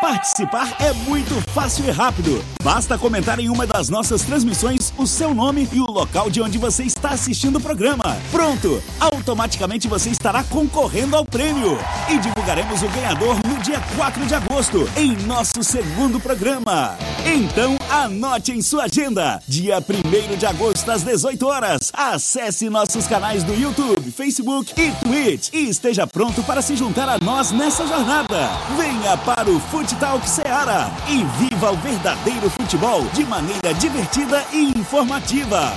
Participar 0.00 0.76
é 0.80 0.92
muito 0.92 1.34
fácil 1.52 1.86
e 1.86 1.90
rápido. 1.90 2.44
Basta 2.62 2.98
comentar 2.98 3.40
em 3.40 3.48
uma 3.48 3.66
das 3.66 3.88
nossas 3.88 4.22
transmissões 4.22 4.92
o 4.98 5.06
seu 5.06 5.34
nome 5.34 5.66
e 5.72 5.80
o 5.80 5.90
local 5.90 6.28
de 6.28 6.42
onde 6.42 6.58
você 6.58 6.82
está 6.82 7.10
assistindo 7.10 7.56
o 7.56 7.60
programa. 7.60 8.04
Pronto! 8.30 8.82
Automaticamente 9.00 9.88
você 9.88 10.10
estará 10.10 10.44
concorrendo 10.44 11.16
ao 11.16 11.24
prêmio. 11.24 11.78
E 12.10 12.18
divulgaremos 12.18 12.82
o 12.82 12.88
ganhador 12.88 13.36
dia 13.64 13.80
4 13.96 14.26
de 14.26 14.34
agosto, 14.34 14.86
em 14.94 15.16
nosso 15.24 15.64
segundo 15.64 16.20
programa. 16.20 16.98
Então, 17.24 17.78
anote 17.88 18.52
em 18.52 18.60
sua 18.60 18.84
agenda. 18.84 19.40
Dia 19.48 19.78
1 19.78 20.36
de 20.36 20.44
agosto, 20.44 20.90
às 20.90 21.02
18 21.02 21.46
horas. 21.46 21.90
Acesse 21.94 22.68
nossos 22.68 23.06
canais 23.06 23.42
do 23.42 23.54
YouTube, 23.54 24.10
Facebook 24.10 24.74
e 24.78 24.92
Twitch. 25.02 25.48
E 25.54 25.70
esteja 25.70 26.06
pronto 26.06 26.42
para 26.42 26.60
se 26.60 26.76
juntar 26.76 27.08
a 27.08 27.18
nós 27.24 27.52
nessa 27.52 27.86
jornada. 27.86 28.50
Venha 28.76 29.16
para 29.16 29.50
o 29.50 29.58
Fute 29.58 29.96
Talk 29.96 30.28
Seara 30.28 30.90
e 31.08 31.24
viva 31.42 31.72
o 31.72 31.76
verdadeiro 31.76 32.50
futebol 32.50 33.02
de 33.14 33.24
maneira 33.24 33.72
divertida 33.72 34.44
e 34.52 34.78
informativa. 34.78 35.72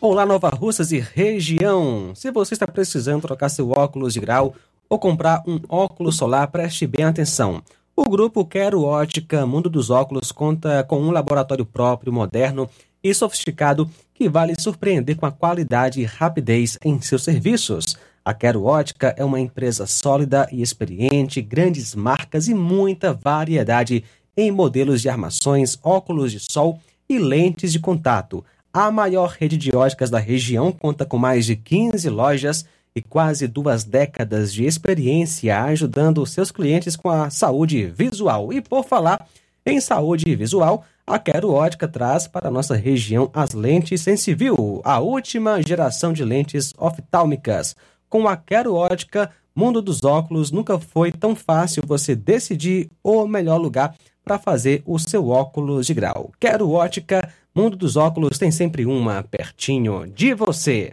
Olá, 0.00 0.24
Nova 0.24 0.48
Russas 0.48 0.92
e 0.92 1.00
região! 1.00 2.12
Se 2.14 2.30
você 2.30 2.54
está 2.54 2.68
precisando 2.68 3.22
trocar 3.22 3.48
seu 3.48 3.72
óculos 3.72 4.14
de 4.14 4.20
grau 4.20 4.54
ou 4.88 4.98
comprar 4.98 5.42
um 5.46 5.60
óculos 5.68 6.16
solar, 6.16 6.48
preste 6.48 6.86
bem 6.86 7.04
atenção. 7.04 7.62
O 7.94 8.08
grupo 8.08 8.44
Quero 8.44 8.82
Ótica 8.82 9.44
Mundo 9.44 9.68
dos 9.68 9.90
Óculos 9.90 10.32
conta 10.32 10.84
com 10.84 11.00
um 11.00 11.10
laboratório 11.10 11.66
próprio, 11.66 12.12
moderno 12.12 12.68
e 13.02 13.12
sofisticado 13.12 13.88
que 14.14 14.28
vale 14.28 14.54
surpreender 14.58 15.16
com 15.16 15.26
a 15.26 15.32
qualidade 15.32 16.00
e 16.00 16.04
rapidez 16.04 16.78
em 16.84 17.00
seus 17.00 17.22
serviços. 17.22 17.96
A 18.24 18.32
Quero 18.32 18.64
Ótica 18.64 19.14
é 19.16 19.24
uma 19.24 19.40
empresa 19.40 19.86
sólida 19.86 20.48
e 20.50 20.62
experiente, 20.62 21.42
grandes 21.42 21.94
marcas 21.94 22.48
e 22.48 22.54
muita 22.54 23.12
variedade 23.12 24.04
em 24.36 24.50
modelos 24.50 25.02
de 25.02 25.08
armações, 25.08 25.78
óculos 25.82 26.32
de 26.32 26.40
sol 26.40 26.80
e 27.08 27.18
lentes 27.18 27.72
de 27.72 27.80
contato. 27.80 28.44
A 28.72 28.90
maior 28.90 29.30
rede 29.30 29.56
de 29.56 29.74
óticas 29.74 30.10
da 30.10 30.18
região 30.18 30.70
conta 30.70 31.04
com 31.04 31.18
mais 31.18 31.46
de 31.46 31.56
15 31.56 32.08
lojas 32.08 32.64
e 32.98 33.02
quase 33.02 33.46
duas 33.46 33.84
décadas 33.84 34.52
de 34.52 34.64
experiência 34.64 35.62
ajudando 35.62 36.26
seus 36.26 36.50
clientes 36.50 36.96
com 36.96 37.08
a 37.08 37.30
saúde 37.30 37.86
visual. 37.86 38.52
E 38.52 38.60
por 38.60 38.84
falar 38.84 39.26
em 39.64 39.80
saúde 39.80 40.34
visual, 40.34 40.84
a 41.06 41.18
Quero 41.18 41.50
Ótica 41.52 41.88
traz 41.88 42.28
para 42.28 42.50
nossa 42.50 42.76
região 42.76 43.30
as 43.32 43.52
lentes 43.52 44.02
Sensivil, 44.02 44.82
a 44.84 44.98
última 44.98 45.62
geração 45.62 46.12
de 46.12 46.24
lentes 46.24 46.74
oftálmicas. 46.76 47.74
Com 48.08 48.28
a 48.28 48.36
Quero 48.36 48.74
Ótica, 48.74 49.30
mundo 49.54 49.80
dos 49.80 50.04
óculos, 50.04 50.50
nunca 50.50 50.78
foi 50.78 51.10
tão 51.10 51.34
fácil 51.34 51.82
você 51.86 52.14
decidir 52.14 52.90
o 53.02 53.26
melhor 53.26 53.56
lugar 53.56 53.94
para 54.22 54.38
fazer 54.38 54.82
o 54.84 54.98
seu 54.98 55.28
óculos 55.28 55.86
de 55.86 55.94
grau. 55.94 56.30
Quero 56.38 56.70
Ótica, 56.70 57.26
mundo 57.54 57.76
dos 57.76 57.96
óculos 57.96 58.38
tem 58.38 58.50
sempre 58.50 58.84
uma 58.84 59.22
pertinho 59.22 60.06
de 60.06 60.34
você. 60.34 60.92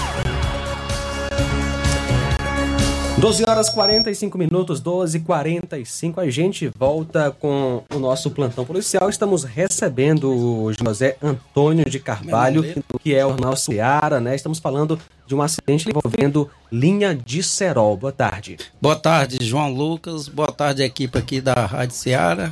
12 3.21 3.43
horas 3.47 3.69
45 3.69 4.35
minutos, 4.35 4.79
12 4.79 5.19
e 5.19 5.21
45 5.21 6.19
A 6.19 6.29
gente 6.31 6.71
volta 6.75 7.29
com 7.29 7.83
o 7.93 7.99
nosso 7.99 8.31
plantão 8.31 8.65
policial. 8.65 9.11
Estamos 9.11 9.43
recebendo 9.43 10.31
o 10.31 10.73
José 10.73 11.17
Antônio 11.21 11.85
de 11.85 11.99
Carvalho, 11.99 12.63
que 12.99 13.13
é 13.13 13.23
o 13.23 13.37
nosso 13.37 13.71
Seara, 13.71 14.19
né? 14.19 14.33
Estamos 14.33 14.57
falando 14.57 14.99
de 15.27 15.35
um 15.35 15.41
acidente 15.43 15.87
envolvendo 15.87 16.49
linha 16.71 17.13
de 17.13 17.43
cerol. 17.43 17.95
Boa 17.95 18.11
tarde. 18.11 18.57
Boa 18.81 18.95
tarde, 18.95 19.37
João 19.39 19.71
Lucas. 19.71 20.27
Boa 20.27 20.51
tarde, 20.51 20.81
equipe 20.81 21.15
aqui 21.15 21.39
da 21.39 21.53
Rádio 21.53 21.95
Seara. 21.95 22.51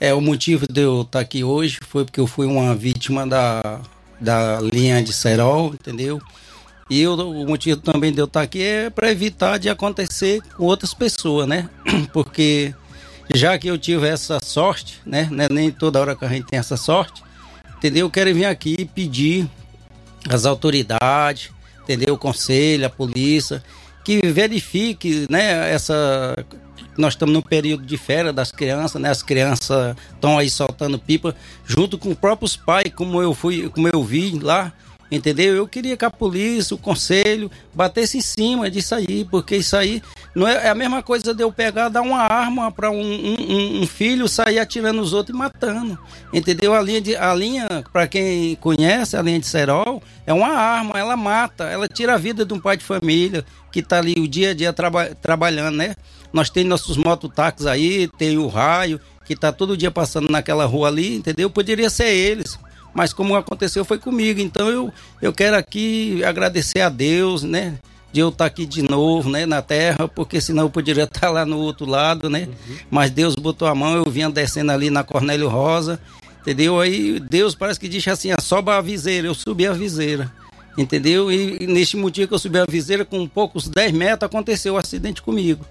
É, 0.00 0.12
o 0.12 0.20
motivo 0.20 0.66
de 0.66 0.80
eu 0.80 1.02
estar 1.02 1.20
aqui 1.20 1.44
hoje 1.44 1.78
foi 1.88 2.04
porque 2.04 2.18
eu 2.18 2.26
fui 2.26 2.44
uma 2.44 2.74
vítima 2.74 3.24
da, 3.24 3.82
da 4.20 4.58
linha 4.60 5.00
de 5.00 5.12
cerol, 5.12 5.72
entendeu? 5.74 6.20
E 6.90 7.06
o 7.06 7.46
motivo 7.46 7.80
também 7.80 8.12
de 8.12 8.18
eu 8.18 8.24
estar 8.24 8.42
aqui 8.42 8.62
é 8.62 8.90
para 8.90 9.10
evitar 9.10 9.58
de 9.58 9.68
acontecer 9.68 10.40
com 10.56 10.64
outras 10.64 10.94
pessoas, 10.94 11.46
né? 11.46 11.68
Porque 12.12 12.74
já 13.34 13.58
que 13.58 13.68
eu 13.68 13.76
tive 13.76 14.06
essa 14.08 14.38
sorte, 14.42 15.00
né? 15.04 15.28
É 15.38 15.52
nem 15.52 15.70
toda 15.70 16.00
hora 16.00 16.16
que 16.16 16.24
a 16.24 16.28
gente 16.28 16.46
tem 16.46 16.58
essa 16.58 16.76
sorte, 16.76 17.22
entendeu? 17.76 18.06
Eu 18.06 18.10
quero 18.10 18.34
vir 18.34 18.46
aqui 18.46 18.86
pedir 18.86 19.46
às 20.28 20.46
autoridades, 20.46 21.50
entendeu? 21.82 22.14
O 22.14 22.18
conselho, 22.18 22.86
a 22.86 22.90
polícia, 22.90 23.62
que 24.02 24.26
verifique, 24.26 25.26
né? 25.28 25.70
Essa 25.70 26.34
nós 26.96 27.12
estamos 27.14 27.32
no 27.32 27.42
período 27.42 27.86
de 27.86 27.96
férias 27.96 28.34
das 28.34 28.50
crianças, 28.50 29.00
né? 29.00 29.08
As 29.08 29.22
crianças 29.22 29.94
estão 30.12 30.36
aí 30.36 30.50
soltando 30.50 30.98
pipa 30.98 31.34
junto 31.64 31.96
com 31.96 32.08
os 32.10 32.16
próprios 32.16 32.56
pais, 32.56 32.92
como 32.94 33.22
eu 33.22 33.32
fui, 33.32 33.68
como 33.68 33.88
eu 33.88 34.02
vi 34.02 34.36
lá, 34.40 34.72
Entendeu? 35.10 35.56
Eu 35.56 35.66
queria 35.66 35.96
que 35.96 36.04
a 36.04 36.10
polícia, 36.10 36.74
o 36.74 36.78
conselho, 36.78 37.50
batesse 37.72 38.18
em 38.18 38.20
cima 38.20 38.70
disso 38.70 38.94
aí, 38.94 39.24
porque 39.24 39.56
isso 39.56 39.74
aí 39.74 40.02
não 40.34 40.46
é, 40.46 40.66
é 40.66 40.68
a 40.68 40.74
mesma 40.74 41.02
coisa 41.02 41.34
de 41.34 41.42
eu 41.42 41.50
pegar, 41.50 41.88
dar 41.88 42.02
uma 42.02 42.20
arma 42.20 42.70
para 42.70 42.90
um, 42.90 43.00
um, 43.00 43.82
um, 43.82 43.86
filho 43.86 44.28
sair 44.28 44.58
atirando 44.58 45.00
os 45.00 45.14
outros 45.14 45.34
e 45.34 45.38
matando. 45.38 45.98
Entendeu? 46.30 46.74
A 46.74 46.82
linha, 46.82 47.00
de, 47.00 47.16
a 47.16 47.34
linha 47.34 47.66
para 47.90 48.06
quem 48.06 48.54
conhece, 48.56 49.16
a 49.16 49.22
linha 49.22 49.40
de 49.40 49.46
cerol, 49.46 50.02
é 50.26 50.32
uma 50.32 50.48
arma, 50.48 50.98
ela 50.98 51.16
mata, 51.16 51.64
ela 51.64 51.88
tira 51.88 52.14
a 52.14 52.18
vida 52.18 52.44
de 52.44 52.52
um 52.52 52.60
pai 52.60 52.76
de 52.76 52.84
família 52.84 53.44
que 53.72 53.80
está 53.80 53.98
ali 53.98 54.14
o 54.18 54.28
dia 54.28 54.50
a 54.50 54.54
dia 54.54 54.72
traba, 54.74 55.14
trabalhando, 55.14 55.76
né? 55.76 55.94
Nós 56.30 56.50
temos 56.50 56.68
nossos 56.68 56.98
mototáxis 56.98 57.66
aí, 57.66 58.08
tem 58.18 58.36
o 58.36 58.46
raio, 58.46 59.00
que 59.24 59.32
está 59.32 59.50
todo 59.52 59.76
dia 59.76 59.90
passando 59.90 60.30
naquela 60.30 60.66
rua 60.66 60.88
ali, 60.88 61.16
entendeu? 61.16 61.48
Poderia 61.48 61.88
ser 61.88 62.08
eles 62.08 62.58
mas 62.94 63.12
como 63.12 63.36
aconteceu 63.36 63.84
foi 63.84 63.98
comigo. 63.98 64.40
Então 64.40 64.68
eu, 64.68 64.92
eu 65.20 65.32
quero 65.32 65.56
aqui 65.56 66.22
agradecer 66.24 66.80
a 66.80 66.88
Deus, 66.88 67.42
né? 67.42 67.74
De 68.12 68.20
eu 68.20 68.30
estar 68.30 68.46
aqui 68.46 68.64
de 68.64 68.82
novo, 68.82 69.28
né, 69.28 69.44
na 69.44 69.60
terra, 69.60 70.08
porque 70.08 70.40
senão 70.40 70.64
eu 70.64 70.70
poderia 70.70 71.04
estar 71.10 71.30
lá 71.30 71.44
no 71.44 71.58
outro 71.58 71.86
lado, 71.86 72.30
né? 72.30 72.48
Uhum. 72.48 72.76
Mas 72.90 73.10
Deus 73.10 73.34
botou 73.34 73.68
a 73.68 73.74
mão, 73.74 73.96
eu 73.96 74.10
vinha 74.10 74.30
descendo 74.30 74.72
ali 74.72 74.88
na 74.88 75.04
Cornélio 75.04 75.48
Rosa, 75.48 76.00
entendeu? 76.40 76.80
Aí 76.80 77.20
Deus 77.20 77.54
parece 77.54 77.78
que 77.78 77.88
disse 77.88 78.08
assim: 78.08 78.30
sobe 78.40 78.70
a 78.70 78.80
viseira, 78.80 79.26
eu 79.26 79.34
subi 79.34 79.66
a 79.66 79.72
viseira, 79.72 80.32
entendeu? 80.76 81.30
E, 81.30 81.58
e 81.60 81.66
neste 81.66 81.96
motivo 81.96 82.28
que 82.28 82.34
eu 82.34 82.38
subi 82.38 82.58
a 82.58 82.66
viseira, 82.66 83.04
com 83.04 83.26
poucos 83.28 83.68
10 83.68 83.92
metros, 83.92 84.22
aconteceu 84.22 84.72
o 84.72 84.76
um 84.76 84.78
acidente 84.78 85.20
comigo. 85.20 85.64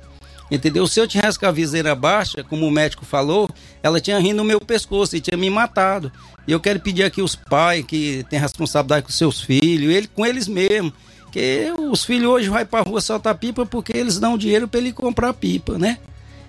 Entendeu? 0.50 0.88
Se 0.88 1.00
eu 1.00 1.08
tivesse 1.08 1.38
com 1.38 1.46
a 1.46 1.52
viseira 1.52 1.94
baixa, 1.94 2.44
como 2.44 2.66
o 2.66 2.72
médico 2.72 3.06
falou, 3.06 3.50
ela 3.84 4.00
tinha 4.00 4.18
rindo 4.18 4.38
no 4.38 4.44
meu 4.46 4.62
pescoço 4.62 5.16
e 5.16 5.20
tinha 5.20 5.38
me 5.38 5.50
matado. 5.50 6.12
E 6.48 6.52
eu 6.52 6.60
quero 6.60 6.80
pedir 6.80 7.04
aqui 7.04 7.22
os 7.22 7.36
pais 7.36 7.86
que 7.86 8.26
têm 8.30 8.40
responsabilidade 8.40 9.06
com 9.06 9.12
seus 9.12 9.42
filhos, 9.42 9.94
ele, 9.94 10.08
com 10.08 10.26
eles 10.26 10.48
mesmos. 10.48 10.94
Que 11.32 11.74
os 11.92 12.06
filhos 12.06 12.30
hoje 12.30 12.50
vão 12.50 12.66
para 12.66 12.80
a 12.80 12.84
rua 12.84 13.02
soltar 13.02 13.36
pipa 13.36 13.66
porque 13.66 13.96
eles 13.96 14.18
dão 14.18 14.38
dinheiro 14.38 14.68
para 14.68 14.80
ele 14.80 14.94
comprar 14.94 15.34
pipa, 15.34 15.78
né? 15.78 15.98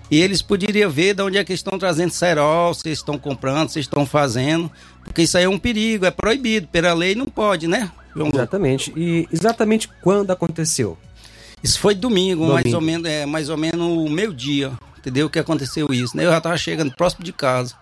E 0.09 0.19
eles 0.19 0.41
poderiam 0.41 0.89
ver 0.89 1.13
de 1.13 1.21
onde 1.21 1.37
é 1.37 1.43
que 1.43 1.53
estão 1.53 1.77
trazendo 1.77 2.11
cerol, 2.11 2.73
se 2.73 2.89
estão 2.89 3.17
comprando, 3.17 3.69
se 3.69 3.79
estão 3.79 4.05
fazendo. 4.05 4.71
Porque 5.03 5.23
isso 5.23 5.37
aí 5.37 5.43
é 5.43 5.49
um 5.49 5.59
perigo, 5.59 6.05
é 6.05 6.11
proibido. 6.11 6.67
Pela 6.67 6.93
lei 6.93 7.13
não 7.13 7.27
pode, 7.27 7.67
né? 7.67 7.91
Exatamente. 8.15 8.91
E 8.95 9.27
exatamente 9.31 9.89
quando 10.01 10.31
aconteceu? 10.31 10.97
Isso 11.61 11.79
foi 11.79 11.93
domingo, 11.93 12.47
domingo. 12.47 12.53
mais 12.53 12.73
ou 12.73 12.81
menos, 12.81 13.09
é, 13.09 13.25
mais 13.25 13.49
ou 13.49 13.57
menos 13.57 14.09
meio-dia, 14.09 14.71
entendeu? 14.97 15.29
Que 15.29 15.39
aconteceu 15.39 15.87
isso, 15.91 16.15
né? 16.15 16.25
Eu 16.25 16.31
já 16.31 16.41
tava 16.41 16.57
chegando 16.57 16.91
próximo 16.95 17.23
de 17.23 17.33
casa, 17.33 17.75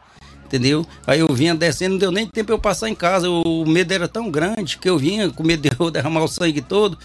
entendeu? 0.47 0.85
Aí 1.05 1.19
eu 1.19 1.27
vinha 1.27 1.53
descendo, 1.53 1.91
não 1.91 1.99
deu 1.99 2.11
nem 2.11 2.25
tempo 2.25 2.51
eu 2.51 2.57
passar 2.57 2.89
em 2.89 2.95
casa, 2.95 3.29
o 3.29 3.65
medo 3.65 3.93
era 3.93 4.07
tão 4.07 4.31
grande 4.31 4.77
que 4.77 4.89
eu 4.89 4.97
vinha 4.97 5.29
com 5.29 5.43
medo 5.43 5.61
de 5.61 5.75
eu 5.77 5.91
derramar 5.91 6.23
o 6.23 6.27
sangue 6.27 6.61
todo, 6.61 6.97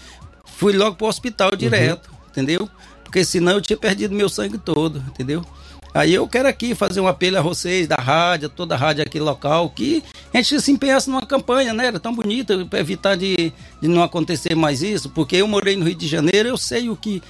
fui 0.45 0.73
logo 0.73 0.95
pro 0.95 1.07
hospital 1.07 1.51
uhum. 1.51 1.57
direto, 1.57 2.09
uhum. 2.09 2.17
entendeu? 2.31 2.69
Porque 3.03 3.23
senão 3.23 3.53
eu 3.53 3.61
tinha 3.61 3.77
perdido 3.77 4.15
meu 4.15 4.29
sangue 4.29 4.57
todo, 4.57 5.03
entendeu? 5.09 5.45
Aí 5.93 6.11
eu 6.11 6.27
quero 6.27 6.47
aqui 6.47 6.73
fazer 6.73 6.99
um 7.01 7.07
apelo 7.07 7.37
a 7.37 7.41
vocês, 7.41 7.87
da 7.87 7.97
rádio, 7.97 8.49
toda 8.49 8.73
a 8.73 8.77
rádio 8.77 9.03
aqui 9.03 9.19
local, 9.19 9.69
que 9.69 10.03
a 10.33 10.37
gente 10.37 10.59
se 10.59 10.71
empenhasse 10.71 11.07
numa 11.07 11.21
campanha, 11.21 11.71
né? 11.71 11.85
Era 11.85 11.99
tão 11.99 12.15
bonita, 12.15 12.65
para 12.65 12.79
evitar 12.79 13.15
de, 13.15 13.53
de 13.79 13.87
não 13.87 14.01
acontecer 14.01 14.55
mais 14.55 14.81
isso, 14.81 15.09
porque 15.11 15.35
eu 15.35 15.47
morei 15.47 15.75
no 15.75 15.85
Rio 15.85 15.93
de 15.93 16.07
Janeiro, 16.07 16.49
eu 16.49 16.57
sei 16.57 16.89
o 16.89 16.95
que 16.95 17.21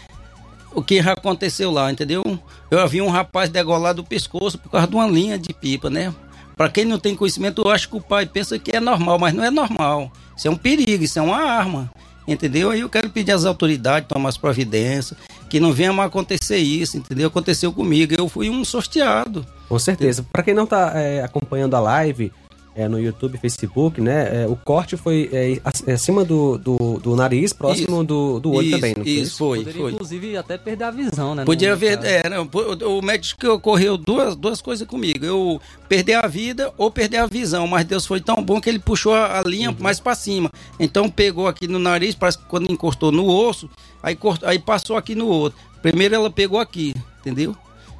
o 0.74 0.84
que 0.84 1.00
aconteceu 1.00 1.72
lá, 1.72 1.92
entendeu? 1.92 2.24
Eu 2.70 2.80
havia 2.80 3.04
um 3.04 3.10
rapaz 3.10 3.50
degolado 3.50 4.02
do 4.02 4.08
pescoço 4.08 4.58
por 4.58 4.70
causa 4.70 4.88
de 4.88 4.96
uma 4.96 5.08
linha 5.08 5.38
de 5.38 5.54
pipa, 5.54 5.90
né? 5.90 6.14
Para 6.56 6.70
quem 6.70 6.86
não 6.86 7.00
tem 7.00 7.16
conhecimento, 7.16 7.62
eu 7.66 7.72
acho 7.72 7.90
que 7.90 7.98
o 7.98 8.02
pai 8.02 8.26
pensa 8.26 8.60
que 8.60 8.76
é 8.76 8.80
normal, 8.80 9.18
mas 9.18 9.34
não 9.34 9.44
é 9.44 9.50
normal. 9.50 10.12
Isso 10.36 10.48
é 10.48 10.52
um 10.52 10.56
perigo, 10.56 11.04
isso 11.04 11.18
é 11.18 11.22
uma 11.22 11.38
arma. 11.38 11.90
Entendeu? 12.28 12.70
Aí 12.70 12.80
eu 12.80 12.90
quero 12.90 13.10
pedir 13.10 13.32
às 13.32 13.44
autoridades 13.44 14.08
tomar 14.08 14.30
as 14.30 14.38
providências, 14.38 15.20
Que 15.50 15.60
não 15.60 15.74
venha 15.74 15.92
mais 15.92 16.08
acontecer 16.08 16.58
isso, 16.58 16.98
entendeu? 16.98 17.28
Aconteceu 17.28 17.72
comigo. 17.72 18.16
Eu 18.18 18.30
fui 18.30 18.50
um 18.50 18.64
sorteado. 18.64 19.46
Com 19.68 19.78
certeza. 19.78 20.26
Para 20.32 20.42
quem 20.42 20.54
não 20.54 20.66
tá 20.66 20.94
é, 20.96 21.22
acompanhando 21.24 21.76
a 21.76 21.80
live 21.80 22.32
é, 22.76 22.88
no 22.88 23.00
YouTube, 23.00 23.38
Facebook, 23.38 24.02
né? 24.02 24.44
é, 24.44 24.48
o 24.48 24.56
corte 24.56 24.98
foi 24.98 25.30
é, 25.32 25.60
ac- 25.64 25.90
acima 25.92 26.24
do, 26.26 26.58
do, 26.58 26.78
do 27.00 27.16
nariz, 27.16 27.54
próximo 27.54 28.04
do, 28.04 28.40
do 28.40 28.52
olho 28.52 28.68
Isso, 28.68 28.76
também, 28.76 28.94
não 28.98 29.04
isso, 29.04 29.38
foi, 29.38 29.60
Poderia, 29.60 29.82
foi. 29.82 29.92
inclusive, 29.92 30.38
até 30.38 30.58
perder 30.58 30.84
a 30.86 30.92
visão, 30.92 31.36
né? 31.36 31.46
Podia 31.46 31.76
ver, 31.76 32.00
é, 32.04 32.28
não, 32.30 32.50
o 32.98 33.02
médico 33.02 33.40
que 33.42 33.48
ocorreu 33.48 33.98
duas, 33.98 34.36
duas 34.36 34.62
coisas 34.62 34.88
comigo. 34.88 35.24
Eu 35.26 35.62
perder 35.88 36.16
a 36.16 36.28
vida 36.28 36.74
ou 36.78 36.90
perder 36.90 37.18
a 37.18 37.28
visão, 37.28 37.68
mas 37.68 37.86
Deus 37.86 38.06
foi 38.06 38.20
tão 38.20 38.36
bom 38.44 38.60
que 38.60 38.70
ele 38.70 38.80
puxou 38.80 39.14
a, 39.14 39.40
a 39.40 39.44
linha 39.44 39.76
mais 39.80 40.00
pra 40.00 40.16
cima. 40.16 40.50
Então 40.80 41.10
pegou 41.10 41.48
aqui 41.48 41.68
no 41.68 41.78
nariz, 41.80 42.16
parece 42.16 42.38
que 42.40 42.46
quando 42.46 42.72
encostou 42.72 43.12
no 43.12 43.28
osso, 43.28 43.70
aí, 44.02 44.16
cortou, 44.16 44.50
aí 44.50 44.58
passou 44.58 44.98
aqui 44.98 45.14
no 45.14 45.28
outro. 45.28 45.60
Primeiro 45.82 46.16
ela 46.16 46.30
pegou 46.32 46.60
aqui, 46.60 46.94
entendeu? 47.22 47.56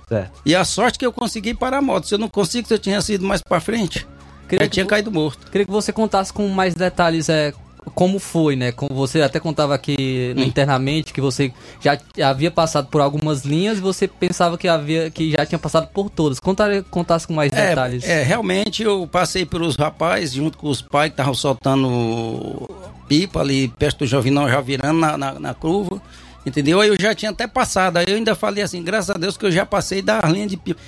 Certo. 0.08 0.32
E 0.46 0.54
a 0.56 0.66
sorte 0.66 1.00
que 1.00 1.06
eu 1.06 1.14
consegui 1.14 1.54
parar 1.54 1.78
a 1.78 1.82
moto. 1.82 2.08
Se 2.08 2.14
eu 2.16 2.20
não 2.20 2.28
consigo, 2.28 2.68
se 2.68 2.74
eu 2.74 2.80
tinha 2.80 3.00
sido 3.02 3.26
mais 3.26 3.42
pra 3.42 3.60
frente, 3.60 4.06
Queria 4.56 4.68
que 4.68 4.74
tinha 4.74 4.84
vo- 4.86 4.90
caído 4.90 5.12
morto. 5.12 5.50
Queria 5.52 5.66
que 5.66 5.72
você 5.72 5.92
contasse 5.92 6.32
com 6.34 6.48
mais 6.48 6.74
detalhes, 6.76 7.30
é, 7.30 7.54
como 7.96 8.18
foi, 8.18 8.56
né? 8.56 8.72
Como 8.72 8.96
você 8.96 9.22
até 9.22 9.40
contava 9.40 9.76
aqui 9.76 10.34
Hum. 10.38 10.42
internamente 10.44 11.12
que 11.14 11.20
você 11.20 11.52
já 11.82 11.98
havia 12.24 12.50
passado 12.50 12.88
por 12.88 13.02
algumas 13.02 13.44
linhas 13.44 13.78
e 13.78 13.82
você 13.82 14.08
pensava 14.08 14.58
que 14.58 14.68
havia 14.70 15.12
que 15.12 15.32
já 15.32 15.46
tinha 15.46 15.60
passado 15.60 15.88
por 15.94 16.10
todas. 16.10 16.40
Contaria, 16.40 16.82
contasse 16.90 17.28
com 17.28 17.34
mais 17.34 17.52
detalhes. 17.52 18.04
É, 18.06 18.22
é, 18.22 18.24
realmente 18.24 18.82
eu 18.84 19.06
passei 19.06 19.46
pelos 19.46 19.76
rapazes 19.76 20.34
junto 20.34 20.58
com 20.58 20.70
os 20.70 20.82
pais 20.82 21.10
que 21.10 21.14
estavam 21.14 21.34
soltando 21.34 22.70
pipa 23.08 23.42
ali 23.42 23.68
perto 23.68 24.00
do 24.00 24.06
Jovinão, 24.06 24.48
já 24.50 24.62
virando 24.62 25.00
na, 25.00 25.18
na, 25.18 25.40
na 25.40 25.54
curva. 25.54 26.02
Entendeu? 26.46 26.82
Aí 26.82 26.90
eu 26.90 26.96
já 27.00 27.16
tinha 27.16 27.32
até 27.32 27.48
passado. 27.48 27.98
Aí 27.98 28.06
eu 28.08 28.16
ainda 28.18 28.36
falei 28.36 28.62
assim, 28.64 28.84
graças 28.84 29.10
a 29.10 29.14
Deus 29.18 29.38
que 29.38 29.46
eu 29.46 29.52
já 29.52 29.66
passei 29.66 30.02
da 30.02 30.20
linha 30.22 30.46
de 30.48 30.58
pipa. 30.58 30.80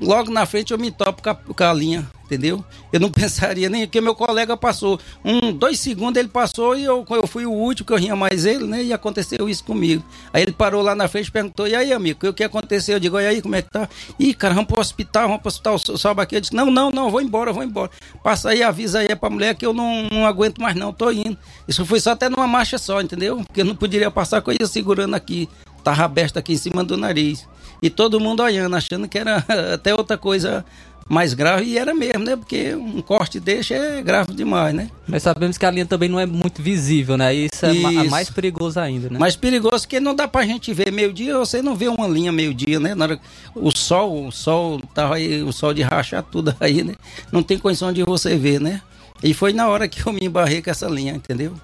Logo 0.00 0.30
na 0.30 0.44
frente 0.46 0.72
eu 0.72 0.78
me 0.78 0.90
topo 0.90 1.22
com 1.22 1.30
a, 1.30 1.34
com 1.34 1.64
a 1.64 1.72
linha, 1.72 2.06
entendeu? 2.26 2.62
Eu 2.92 3.00
não 3.00 3.08
pensaria 3.12 3.68
nem 3.68 3.86
que 3.86 4.00
meu 4.00 4.14
colega 4.14 4.56
passou. 4.56 5.00
Um, 5.24 5.52
dois 5.52 5.80
segundos 5.80 6.18
ele 6.18 6.28
passou 6.28 6.76
e 6.76 6.84
eu, 6.84 7.04
eu 7.10 7.26
fui 7.26 7.46
o 7.46 7.50
último, 7.50 7.86
que 7.86 7.92
eu 7.92 7.96
ria 7.96 8.14
mais 8.14 8.44
ele, 8.44 8.64
né? 8.64 8.82
E 8.82 8.92
aconteceu 8.92 9.48
isso 9.48 9.64
comigo. 9.64 10.04
Aí 10.32 10.42
ele 10.42 10.52
parou 10.52 10.82
lá 10.82 10.94
na 10.94 11.08
frente 11.08 11.28
e 11.28 11.30
perguntou: 11.30 11.66
E 11.66 11.74
aí, 11.74 11.92
amigo, 11.92 12.28
o 12.28 12.32
que 12.34 12.44
aconteceu? 12.44 12.96
Eu 12.96 13.00
digo: 13.00 13.18
E 13.18 13.26
aí, 13.26 13.40
como 13.40 13.54
é 13.56 13.62
que 13.62 13.70
tá? 13.70 13.88
Ih, 14.18 14.34
cara, 14.34 14.52
vamos 14.54 14.68
pro 14.68 14.80
hospital, 14.80 15.28
vamos 15.28 15.40
pro 15.40 15.48
hospital, 15.48 15.78
so- 15.78 15.96
sobe 15.96 16.20
aqui. 16.22 16.36
Eu 16.36 16.40
disse: 16.40 16.54
Não, 16.54 16.70
não, 16.70 16.90
não, 16.90 17.10
vou 17.10 17.20
embora, 17.22 17.52
vou 17.52 17.62
embora. 17.64 17.90
Passa 18.22 18.50
aí, 18.50 18.62
avisa 18.62 18.98
aí 18.98 19.16
pra 19.16 19.30
mulher 19.30 19.54
que 19.54 19.64
eu 19.64 19.72
não, 19.72 20.08
não 20.12 20.26
aguento 20.26 20.60
mais, 20.60 20.76
não, 20.76 20.92
tô 20.92 21.10
indo. 21.10 21.38
Isso 21.66 21.84
foi 21.86 22.00
só 22.00 22.10
até 22.10 22.28
numa 22.28 22.46
marcha 22.46 22.76
só, 22.76 23.00
entendeu? 23.00 23.38
Porque 23.46 23.62
eu 23.62 23.64
não 23.64 23.74
poderia 23.74 24.10
passar 24.10 24.42
com 24.42 24.50
ele 24.50 24.66
segurando 24.66 25.14
aqui. 25.14 25.48
Tava 25.82 26.04
aberto 26.04 26.38
aqui 26.38 26.52
em 26.52 26.58
cima 26.58 26.84
do 26.84 26.94
nariz. 26.98 27.48
E 27.82 27.88
todo 27.90 28.20
mundo 28.20 28.42
olhando, 28.42 28.76
achando 28.76 29.08
que 29.08 29.18
era 29.18 29.44
até 29.74 29.94
outra 29.94 30.16
coisa 30.18 30.64
mais 31.08 31.34
grave. 31.34 31.64
E 31.64 31.76
era 31.78 31.92
mesmo, 31.92 32.22
né? 32.24 32.36
Porque 32.36 32.72
um 32.74 33.00
corte 33.02 33.40
desse 33.40 33.74
é 33.74 34.00
grave 34.00 34.32
demais, 34.32 34.72
né? 34.74 34.88
Nós 35.08 35.22
sabemos 35.22 35.58
que 35.58 35.66
a 35.66 35.70
linha 35.70 35.84
também 35.86 36.08
não 36.08 36.20
é 36.20 36.26
muito 36.26 36.62
visível, 36.62 37.16
né? 37.16 37.34
Isso 37.34 37.66
é 37.66 37.72
ma- 37.72 37.92
Isso. 37.92 38.10
mais 38.10 38.30
perigoso 38.30 38.78
ainda, 38.78 39.08
né? 39.10 39.18
Mais 39.18 39.34
perigoso 39.34 39.88
que 39.88 39.98
não 39.98 40.14
dá 40.14 40.28
pra 40.28 40.44
gente 40.46 40.72
ver 40.72 40.92
meio-dia, 40.92 41.36
você 41.36 41.60
não 41.62 41.74
vê 41.74 41.88
uma 41.88 42.06
linha 42.06 42.30
meio-dia, 42.30 42.78
né? 42.78 42.94
Na 42.94 43.06
hora, 43.06 43.20
o 43.56 43.70
sol, 43.76 44.26
o 44.28 44.30
sol 44.30 44.80
tava 44.94 45.16
aí, 45.16 45.42
o 45.42 45.52
sol 45.52 45.74
de 45.74 45.82
rachar 45.82 46.22
tudo 46.30 46.54
aí, 46.60 46.84
né? 46.84 46.94
Não 47.32 47.42
tem 47.42 47.58
condição 47.58 47.92
de 47.92 48.04
você 48.04 48.36
ver, 48.36 48.60
né? 48.60 48.80
E 49.22 49.34
foi 49.34 49.52
na 49.52 49.66
hora 49.68 49.88
que 49.88 50.06
eu 50.06 50.12
me 50.12 50.20
embarrei 50.26 50.62
com 50.62 50.70
essa 50.70 50.86
linha, 50.86 51.12
entendeu? 51.14 51.54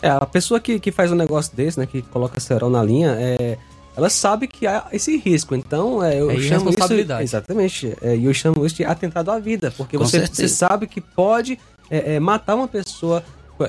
É, 0.00 0.08
a 0.10 0.24
pessoa 0.26 0.60
que, 0.60 0.78
que 0.78 0.92
faz 0.92 1.10
um 1.10 1.14
negócio 1.16 1.54
desse, 1.56 1.78
né, 1.80 1.86
que 1.86 2.00
coloca 2.02 2.38
cerol 2.38 2.70
na 2.70 2.82
linha, 2.82 3.16
é, 3.18 3.56
ela 3.96 4.10
sabe 4.10 4.46
que 4.48 4.66
há 4.66 4.86
esse 4.92 5.16
risco. 5.16 5.54
Então, 5.54 6.02
é, 6.02 6.20
eu 6.20 6.30
É 6.30 6.38
chamo 6.40 6.70
isso... 6.70 6.78
Exatamente. 7.22 7.96
É, 8.02 8.16
E 8.16 8.24
eu 8.24 8.34
chamo 8.34 8.64
isso 8.66 8.76
de 8.76 8.84
atentado 8.84 9.30
à 9.30 9.38
vida. 9.38 9.72
Porque 9.76 9.96
você, 9.96 10.26
você 10.26 10.48
sabe 10.48 10.86
que 10.86 11.00
pode 11.00 11.58
é, 11.90 12.14
é, 12.16 12.20
matar 12.20 12.54
uma 12.56 12.66
pessoa... 12.68 13.22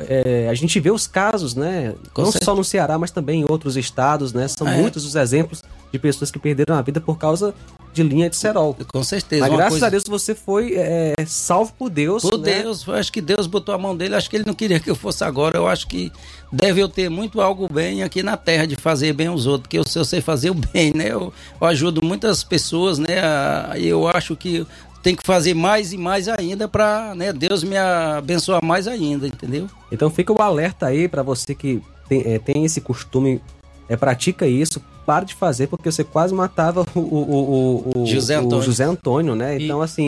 é, 0.10 0.48
a 0.50 0.54
gente 0.56 0.80
vê 0.80 0.90
os 0.90 1.06
casos, 1.06 1.54
né? 1.56 1.94
Com 2.14 2.24
não 2.24 2.32
certeza. 2.32 2.52
só 2.52 2.56
no 2.56 2.64
Ceará, 2.64 2.98
mas 2.98 3.12
também 3.12 3.42
em 3.42 3.46
outros 3.48 3.78
estados, 3.78 4.34
né? 4.34 4.48
São 4.48 4.68
É. 4.68 4.78
muitos 4.78 5.06
os 5.06 5.16
exemplos 5.16 5.62
de 5.92 6.00
pessoas 6.00 6.32
que 6.32 6.40
perderam 6.40 6.76
a 6.76 6.82
vida 6.82 7.00
por 7.00 7.18
causa 7.18 7.54
de 7.96 8.04
linha 8.04 8.30
de 8.30 8.36
cerol. 8.36 8.76
Com 8.92 9.04
certeza. 9.04 9.42
Mas 9.48 9.52
graças 9.56 9.70
coisa- 9.70 9.88
a 9.88 9.90
Deus 9.90 10.04
você 10.08 10.36
foi 10.36 10.74
é, 10.76 11.14
salvo 11.26 11.74
por 11.78 11.90
Deus. 11.90 12.22
Por 12.22 12.38
né? 12.38 12.62
Deus, 12.62 12.86
eu 12.86 12.94
acho 12.94 13.12
que 13.12 13.22
Deus 13.22 13.48
botou 13.48 13.74
a 13.74 13.78
mão 13.78 13.96
dele, 13.96 14.14
acho 14.16 14.30
que 14.30 14.36
ele 14.36 14.44
não 14.46 14.54
queria 14.54 14.80
que 14.80 14.90
eu 14.90 14.96
fosse 14.96 15.24
agora. 15.24 15.58
Eu 15.58 15.68
acho 15.68 15.88
que 15.88 16.12
deve 16.52 16.82
eu 16.82 16.90
ter 16.90 17.10
muito 17.10 17.40
algo 17.42 17.72
bem 17.72 18.04
aqui 18.04 18.22
na 18.22 18.36
terra 18.38 18.66
de 18.68 18.76
fazer 18.76 19.14
bem 19.14 19.28
aos 19.28 19.46
outros, 19.48 19.64
porque 19.64 19.80
eu, 19.80 19.88
sei- 19.88 20.02
eu 20.02 20.06
sei 20.06 20.22
fazer 20.22 20.50
o 20.50 20.54
bem, 20.54 20.92
né? 20.94 21.06
Eu, 21.10 21.34
eu 21.60 21.68
ajudo 21.68 22.04
muitas 22.06 22.44
pessoas, 22.44 23.00
né? 23.00 23.08
E 23.78 23.88
eu 23.88 24.08
acho 24.08 24.36
que 24.36 24.68
tem 25.02 25.16
que 25.16 25.24
fazer 25.24 25.54
mais 25.54 25.94
e 25.94 25.98
mais 25.98 26.28
ainda 26.28 26.68
para 26.68 27.14
né, 27.16 27.32
Deus 27.32 27.64
me 27.64 27.78
abençoar 27.78 28.64
mais 28.64 28.88
ainda, 28.88 29.28
entendeu? 29.28 29.68
Então 29.92 30.10
fica 30.10 30.34
o 30.34 30.42
alerta 30.42 30.88
aí 30.88 31.08
pra 31.08 31.22
você 31.24 31.54
que 31.54 31.82
tem, 32.10 32.24
é, 32.26 32.40
tem 32.40 32.66
esse 32.66 32.82
costume, 32.82 33.40
é, 33.88 33.96
pratica 33.96 34.48
isso, 34.48 34.82
para 35.06 35.26
de 35.26 35.34
fazer, 35.36 35.68
porque 35.68 35.92
você 35.92 36.04
quase 36.04 36.34
matava 36.34 36.86
o, 36.96 37.00
o, 37.00 37.04
o, 37.96 38.02
o- 38.02 38.06
José 38.06 38.38
o 38.40 38.44
Antônio. 38.46 38.66
José 38.66 38.84
Antônio, 38.86 39.36
né? 39.36 39.58
E- 39.58 39.64
Então, 39.66 39.82
assim, 39.82 40.08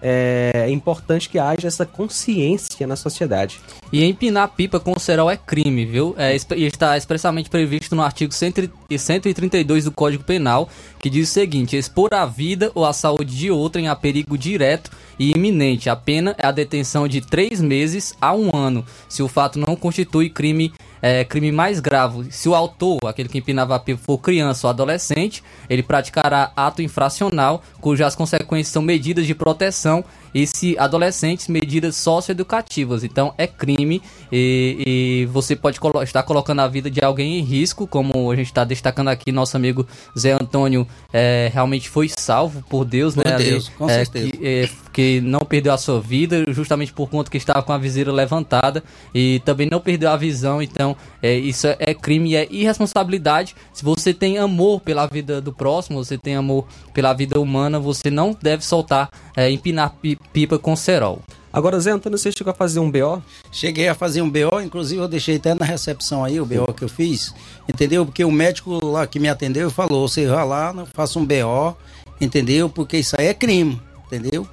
é 0.00 0.68
importante 0.70 1.28
que 1.28 1.38
haja 1.38 1.66
essa 1.68 1.84
consciência 1.86 2.86
na 2.86 2.96
sociedade. 2.96 3.60
E 3.92 4.04
empinar 4.04 4.48
pipa 4.48 4.78
com 4.80 4.98
cerol 4.98 5.30
é 5.30 5.36
crime, 5.36 5.84
viu? 5.84 6.14
É, 6.18 6.34
e 6.56 6.64
está 6.64 6.96
expressamente 6.96 7.50
previsto 7.50 7.94
no 7.94 8.02
artigo 8.02 8.32
100 8.32 8.54
e 8.90 8.98
132 8.98 9.84
do 9.84 9.90
Código 9.92 10.24
Penal, 10.24 10.68
que 10.98 11.10
diz 11.10 11.28
o 11.28 11.32
seguinte: 11.32 11.76
expor 11.76 12.14
a 12.14 12.24
vida 12.26 12.70
ou 12.74 12.84
a 12.84 12.92
saúde 12.92 13.36
de 13.36 13.50
outrem 13.50 13.88
a 13.88 13.96
perigo 13.96 14.36
direto 14.38 14.90
e 15.18 15.32
iminente. 15.32 15.90
A 15.90 15.96
pena 15.96 16.34
é 16.38 16.46
a 16.46 16.52
detenção 16.52 17.06
de 17.06 17.20
três 17.20 17.60
meses 17.60 18.14
a 18.20 18.32
um 18.34 18.50
ano, 18.54 18.84
se 19.08 19.22
o 19.22 19.28
fato 19.28 19.58
não 19.58 19.76
constitui 19.76 20.30
crime. 20.30 20.72
É, 21.02 21.24
crime 21.24 21.50
mais 21.50 21.80
grave. 21.80 22.30
Se 22.30 22.48
o 22.48 22.54
autor, 22.54 22.98
aquele 23.04 23.28
que 23.28 23.38
empinava 23.38 23.74
a 23.74 23.78
pipa, 23.80 24.00
for 24.02 24.18
criança 24.18 24.68
ou 24.68 24.70
adolescente, 24.70 25.42
ele 25.68 25.82
praticará 25.82 26.52
ato 26.54 26.80
infracional, 26.80 27.62
cujas 27.80 28.14
consequências 28.14 28.72
são 28.72 28.80
medidas 28.80 29.26
de 29.26 29.34
proteção 29.34 30.04
e 30.34 30.46
se 30.46 30.76
adolescentes, 30.78 31.48
medidas 31.48 31.96
socioeducativas. 31.96 33.04
Então 33.04 33.34
é 33.36 33.46
crime 33.46 34.02
e, 34.30 35.24
e 35.24 35.26
você 35.26 35.54
pode 35.54 35.78
colo- 35.78 36.02
estar 36.02 36.22
colocando 36.22 36.60
a 36.60 36.68
vida 36.68 36.90
de 36.90 37.04
alguém 37.04 37.38
em 37.38 37.42
risco, 37.42 37.86
como 37.86 38.30
a 38.30 38.36
gente 38.36 38.46
está 38.46 38.64
destacando 38.64 39.08
aqui, 39.08 39.30
nosso 39.32 39.56
amigo 39.56 39.86
Zé 40.18 40.32
Antônio 40.32 40.86
é, 41.12 41.50
realmente 41.52 41.88
foi 41.88 42.08
salvo 42.08 42.62
por 42.68 42.84
Deus, 42.84 43.14
Por 43.14 43.24
né? 43.24 43.34
ali, 43.34 43.44
Deus, 43.44 43.68
com 43.70 43.88
é, 43.88 44.04
certeza. 44.04 44.30
que, 44.30 44.46
é, 44.46 44.68
que 44.92 45.20
não 45.20 45.40
perdeu 45.40 45.72
a 45.72 45.78
sua 45.78 46.00
vida, 46.00 46.44
justamente 46.48 46.92
por 46.92 47.08
conta 47.08 47.30
que 47.30 47.36
estava 47.36 47.62
com 47.62 47.72
a 47.72 47.78
viseira 47.78 48.12
levantada 48.12 48.82
e 49.14 49.40
também 49.44 49.68
não 49.70 49.80
perdeu 49.80 50.10
a 50.10 50.16
visão. 50.16 50.62
Então, 50.62 50.96
é, 51.22 51.34
isso 51.34 51.66
é, 51.66 51.76
é 51.78 51.94
crime 51.94 52.30
e 52.30 52.36
é 52.36 52.46
irresponsabilidade. 52.50 53.54
Se 53.72 53.84
você 53.84 54.12
tem 54.12 54.38
amor 54.38 54.80
pela 54.80 55.06
vida 55.06 55.40
do 55.40 55.52
próximo, 55.52 56.04
você 56.04 56.18
tem 56.18 56.36
amor 56.36 56.66
pela 56.92 57.12
vida 57.12 57.40
humana, 57.40 57.78
você 57.80 58.10
não 58.10 58.36
deve 58.40 58.64
soltar, 58.64 59.08
é, 59.36 59.50
empinar 59.50 59.90
pi- 60.00 60.18
pipa 60.32 60.58
com 60.58 60.74
cerol. 60.76 61.20
Agora, 61.52 61.78
Zé 61.78 61.90
Antônio, 61.90 62.16
você 62.16 62.32
chegou 62.32 62.50
a 62.50 62.54
fazer 62.54 62.80
um 62.80 62.90
BO? 62.90 63.22
Cheguei 63.50 63.86
a 63.86 63.94
fazer 63.94 64.22
um 64.22 64.30
BO, 64.30 64.58
inclusive 64.64 65.02
eu 65.02 65.08
deixei 65.08 65.36
até 65.36 65.54
na 65.54 65.66
recepção 65.66 66.24
aí 66.24 66.40
o 66.40 66.46
BO 66.46 66.72
que 66.72 66.82
eu 66.82 66.88
fiz, 66.88 67.34
entendeu? 67.68 68.06
Porque 68.06 68.24
o 68.24 68.32
médico 68.32 68.82
lá 68.84 69.06
que 69.06 69.18
me 69.20 69.28
atendeu 69.28 69.70
falou: 69.70 70.08
você 70.08 70.26
vai 70.26 70.46
lá, 70.46 70.72
não 70.72 70.86
faça 70.86 71.18
um 71.18 71.26
BO, 71.26 71.76
entendeu? 72.20 72.70
Porque 72.70 72.96
isso 72.98 73.14
aí 73.18 73.26
é 73.26 73.34
crime, 73.34 73.78
entendeu? 74.06 74.46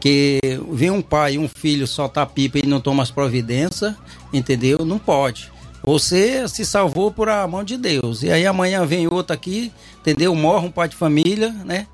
Que 0.00 0.40
vem 0.72 0.90
um 0.90 1.02
pai 1.02 1.34
e 1.34 1.38
um 1.38 1.46
filho 1.48 1.86
soltar 1.86 2.26
pipa 2.26 2.58
e 2.58 2.66
não 2.66 2.80
toma 2.80 3.02
as 3.02 3.10
providências, 3.12 3.94
entendeu? 4.32 4.84
Não 4.84 4.98
pode. 4.98 5.52
Você 5.84 6.48
se 6.48 6.64
salvou 6.64 7.10
por 7.12 7.28
a 7.28 7.46
mão 7.46 7.62
de 7.62 7.76
Deus. 7.76 8.22
E 8.22 8.30
aí 8.30 8.44
amanhã 8.46 8.84
vem 8.84 9.06
outro 9.06 9.32
aqui, 9.32 9.72
entendeu? 10.00 10.34
Morre 10.34 10.66
um 10.66 10.70
pai 10.70 10.88
de 10.88 10.96
família, 10.96 11.50
né? 11.64 11.86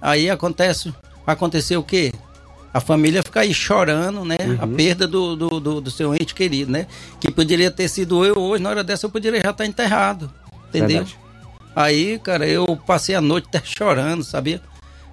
Aí 0.00 0.28
acontece, 0.30 0.92
aconteceu 1.26 1.80
o 1.80 1.84
quê? 1.84 2.12
A 2.72 2.80
família 2.80 3.22
fica 3.22 3.40
aí 3.40 3.54
chorando, 3.54 4.24
né? 4.24 4.36
A 4.60 4.66
perda 4.66 5.06
do, 5.06 5.36
do, 5.36 5.60
do, 5.60 5.80
do 5.80 5.90
seu 5.90 6.12
ente 6.14 6.34
querido, 6.34 6.72
né? 6.72 6.86
Que 7.20 7.30
poderia 7.30 7.70
ter 7.70 7.88
sido 7.88 8.24
eu 8.24 8.36
hoje, 8.36 8.62
na 8.62 8.70
hora 8.70 8.82
dessa 8.82 9.06
eu 9.06 9.10
poderia 9.10 9.40
já 9.40 9.50
estar 9.50 9.64
enterrado. 9.64 10.30
Entendeu? 10.68 11.04
Verdade. 11.04 11.18
Aí, 11.76 12.18
cara, 12.18 12.46
eu 12.46 12.76
passei 12.86 13.14
a 13.14 13.20
noite 13.20 13.46
até 13.48 13.60
chorando, 13.64 14.24
sabia? 14.24 14.60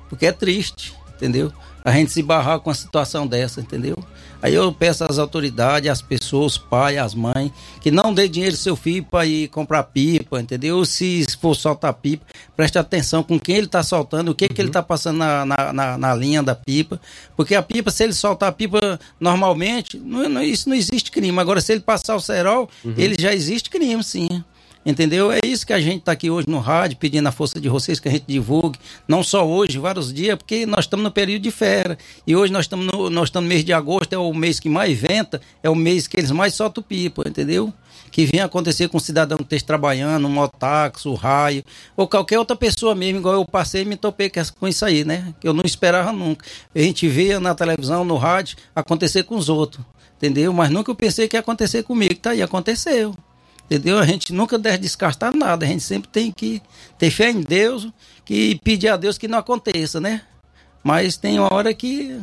Porque 0.09 0.25
é 0.25 0.31
triste, 0.31 0.93
entendeu? 1.15 1.51
A 1.85 1.91
gente 1.91 2.11
se 2.11 2.21
barrar 2.21 2.59
com 2.59 2.69
uma 2.69 2.75
situação 2.75 3.25
dessa, 3.25 3.61
entendeu? 3.61 3.95
Aí 4.41 4.53
eu 4.55 4.71
peço 4.73 5.03
às 5.03 5.19
autoridades, 5.19 5.89
às 5.89 6.01
pessoas, 6.01 6.53
os 6.53 6.57
pais, 6.57 6.97
as 6.97 7.13
mães, 7.13 7.51
que 7.79 7.91
não 7.91 8.13
dê 8.13 8.27
dinheiro 8.27 8.55
ao 8.55 8.59
seu 8.59 8.75
filho 8.75 9.03
para 9.03 9.25
ir 9.25 9.47
comprar 9.49 9.83
pipa, 9.83 10.41
entendeu? 10.41 10.83
Se 10.85 11.25
for 11.39 11.55
soltar 11.55 11.93
pipa, 11.93 12.25
preste 12.55 12.77
atenção 12.79 13.21
com 13.21 13.39
quem 13.39 13.57
ele 13.57 13.65
está 13.67 13.83
soltando, 13.83 14.31
o 14.31 14.35
que, 14.35 14.49
que 14.49 14.59
ele 14.61 14.69
está 14.69 14.81
passando 14.81 15.17
na, 15.17 15.45
na, 15.45 15.73
na, 15.73 15.97
na 15.97 16.15
linha 16.15 16.41
da 16.41 16.55
pipa. 16.55 16.99
Porque 17.37 17.53
a 17.53 17.61
pipa, 17.61 17.91
se 17.91 18.03
ele 18.03 18.13
soltar 18.13 18.49
a 18.49 18.51
pipa 18.51 18.99
normalmente, 19.19 19.97
não, 19.97 20.27
não- 20.27 20.41
isso 20.43 20.67
não 20.67 20.75
existe 20.75 21.11
crime. 21.11 21.39
Agora, 21.39 21.61
se 21.61 21.71
ele 21.71 21.81
passar 21.81 22.15
o 22.15 22.19
cerol, 22.21 22.69
ele 22.97 23.15
já 23.19 23.33
existe 23.33 23.69
crime, 23.69 24.03
sim. 24.03 24.43
Entendeu? 24.83 25.31
É 25.31 25.39
isso 25.45 25.65
que 25.65 25.73
a 25.73 25.79
gente 25.79 25.99
está 25.99 26.11
aqui 26.11 26.31
hoje 26.31 26.49
no 26.49 26.57
rádio, 26.57 26.97
pedindo 26.97 27.27
a 27.27 27.31
força 27.31 27.61
de 27.61 27.69
vocês 27.69 27.99
que 27.99 28.07
a 28.07 28.11
gente 28.11 28.25
divulgue, 28.27 28.79
não 29.07 29.23
só 29.23 29.47
hoje, 29.47 29.77
vários 29.77 30.11
dias, 30.11 30.35
porque 30.35 30.65
nós 30.65 30.85
estamos 30.85 31.03
no 31.03 31.11
período 31.11 31.43
de 31.43 31.51
férias. 31.51 31.99
E 32.25 32.35
hoje 32.35 32.51
nós 32.51 32.65
estamos 32.65 32.87
no, 32.87 33.07
nós 33.09 33.25
estamos 33.25 33.47
mês 33.47 33.63
de 33.63 33.73
agosto, 33.73 34.13
é 34.13 34.17
o 34.17 34.33
mês 34.33 34.59
que 34.59 34.67
mais 34.67 34.97
venta, 34.97 35.39
é 35.61 35.69
o 35.69 35.75
mês 35.75 36.07
que 36.07 36.17
eles 36.17 36.31
mais 36.31 36.55
soltam 36.55 36.81
pipa, 36.81 37.23
entendeu? 37.27 37.71
Que 38.11 38.25
vem 38.25 38.41
acontecer 38.41 38.89
com 38.89 38.97
um 38.97 38.99
cidadão 38.99 39.37
que 39.37 39.43
esteja 39.43 39.65
trabalhando, 39.65 40.25
um 40.27 40.31
motaxo, 40.31 41.11
um 41.11 41.15
raio, 41.15 41.63
ou 41.95 42.07
qualquer 42.07 42.39
outra 42.39 42.55
pessoa 42.55 42.95
mesmo, 42.95 43.19
igual 43.19 43.35
eu 43.35 43.45
passei 43.45 43.83
e 43.83 43.85
me 43.85 43.95
topei 43.95 44.31
com 44.59 44.67
isso 44.67 44.83
aí, 44.83 45.05
né? 45.05 45.31
Que 45.39 45.47
eu 45.47 45.53
não 45.53 45.63
esperava 45.63 46.11
nunca. 46.11 46.43
A 46.73 46.79
gente 46.79 47.07
via 47.07 47.39
na 47.39 47.53
televisão, 47.53 48.03
no 48.03 48.17
rádio, 48.17 48.57
acontecer 48.75 49.23
com 49.23 49.35
os 49.35 49.47
outros, 49.47 49.85
entendeu? 50.17 50.51
Mas 50.51 50.71
nunca 50.71 50.89
eu 50.89 50.95
pensei 50.95 51.27
que 51.27 51.35
ia 51.35 51.39
acontecer 51.39 51.83
comigo, 51.83 52.15
tá 52.15 52.31
aí, 52.31 52.41
aconteceu. 52.41 53.15
Entendeu? 53.71 53.99
A 53.99 54.05
gente 54.05 54.33
nunca 54.33 54.59
deve 54.59 54.79
descartar 54.79 55.33
nada. 55.33 55.65
A 55.65 55.69
gente 55.69 55.81
sempre 55.81 56.09
tem 56.09 56.29
que 56.29 56.61
ter 56.97 57.09
fé 57.09 57.29
em 57.29 57.39
Deus 57.39 57.87
e 58.29 58.59
pedir 58.61 58.89
a 58.89 58.97
Deus 58.97 59.17
que 59.17 59.29
não 59.29 59.37
aconteça, 59.37 60.01
né? 60.01 60.23
Mas 60.83 61.15
tem 61.15 61.39
uma 61.39 61.53
hora 61.53 61.73
que 61.73 62.19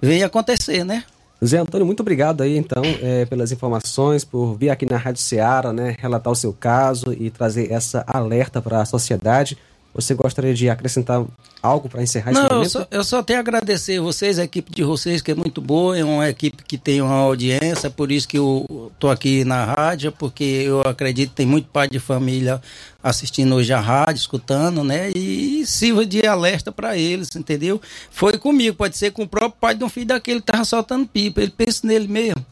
vem 0.00 0.22
acontecer, 0.22 0.82
né? 0.82 1.04
Zé 1.44 1.58
Antônio, 1.58 1.84
muito 1.84 2.00
obrigado 2.00 2.42
aí, 2.42 2.56
então, 2.56 2.82
é, 3.02 3.26
pelas 3.26 3.52
informações, 3.52 4.24
por 4.24 4.56
vir 4.56 4.70
aqui 4.70 4.86
na 4.86 4.96
Rádio 4.96 5.20
Ceará, 5.20 5.70
né, 5.70 5.94
relatar 5.98 6.32
o 6.32 6.36
seu 6.36 6.54
caso 6.54 7.12
e 7.12 7.28
trazer 7.28 7.70
essa 7.70 8.02
alerta 8.06 8.62
para 8.62 8.80
a 8.80 8.86
sociedade. 8.86 9.58
Você 9.94 10.12
gostaria 10.12 10.52
de 10.52 10.68
acrescentar 10.68 11.24
algo 11.62 11.88
para 11.88 12.02
encerrar 12.02 12.32
Não, 12.32 12.40
esse 12.40 12.50
momento? 12.50 12.64
eu 12.64 12.70
só, 12.70 12.86
eu 12.90 13.04
só 13.04 13.22
tenho 13.22 13.38
a 13.38 13.40
agradecer 13.40 14.00
vocês, 14.00 14.40
a 14.40 14.44
equipe 14.44 14.72
de 14.72 14.82
vocês, 14.82 15.22
que 15.22 15.30
é 15.30 15.34
muito 15.34 15.60
boa, 15.60 15.96
é 15.96 16.04
uma 16.04 16.28
equipe 16.28 16.64
que 16.64 16.76
tem 16.76 17.00
uma 17.00 17.14
audiência, 17.14 17.88
por 17.88 18.10
isso 18.10 18.26
que 18.26 18.36
eu 18.36 18.90
tô 18.98 19.08
aqui 19.08 19.44
na 19.44 19.64
rádio, 19.64 20.10
porque 20.10 20.42
eu 20.44 20.80
acredito 20.80 21.30
que 21.30 21.36
tem 21.36 21.46
muito 21.46 21.68
pai 21.68 21.88
de 21.88 22.00
família 22.00 22.60
assistindo 23.00 23.54
hoje 23.54 23.72
a 23.72 23.80
rádio, 23.80 24.18
escutando, 24.18 24.82
né? 24.82 25.10
E 25.14 25.64
sirva 25.64 26.04
de 26.04 26.26
alerta 26.26 26.72
para 26.72 26.96
eles, 26.96 27.28
entendeu? 27.36 27.80
Foi 28.10 28.36
comigo, 28.36 28.76
pode 28.76 28.96
ser 28.96 29.12
com 29.12 29.22
o 29.22 29.28
próprio 29.28 29.60
pai 29.60 29.74
de 29.76 29.84
um 29.84 29.88
filho 29.88 30.06
daquele 30.06 30.40
que 30.40 30.46
tava 30.46 30.64
soltando 30.64 31.06
pipa, 31.06 31.40
ele 31.40 31.52
pensa 31.56 31.86
nele 31.86 32.08
mesmo. 32.08 32.44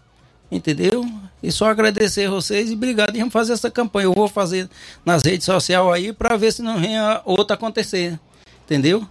Entendeu? 0.53 1.05
E 1.43 1.51
só 1.51 1.71
agradecer 1.71 2.27
a 2.27 2.31
vocês 2.31 2.71
e 2.71 2.75
obrigado. 2.75 3.17
E 3.17 3.19
vamos 3.19 3.33
fazer 3.33 3.55
essa 3.55 3.71
campanha. 3.71 4.05
Eu 4.05 4.13
vou 4.13 4.29
fazer 4.29 4.69
nas 5.05 5.23
redes 5.23 5.47
sociais 5.47 5.87
aí 5.89 6.13
para 6.13 6.37
ver 6.37 6.53
se 6.53 6.61
não 6.61 6.79
venha 6.79 7.23
outra 7.25 7.55
acontecer. 7.55 8.21
Entendeu? 8.67 9.09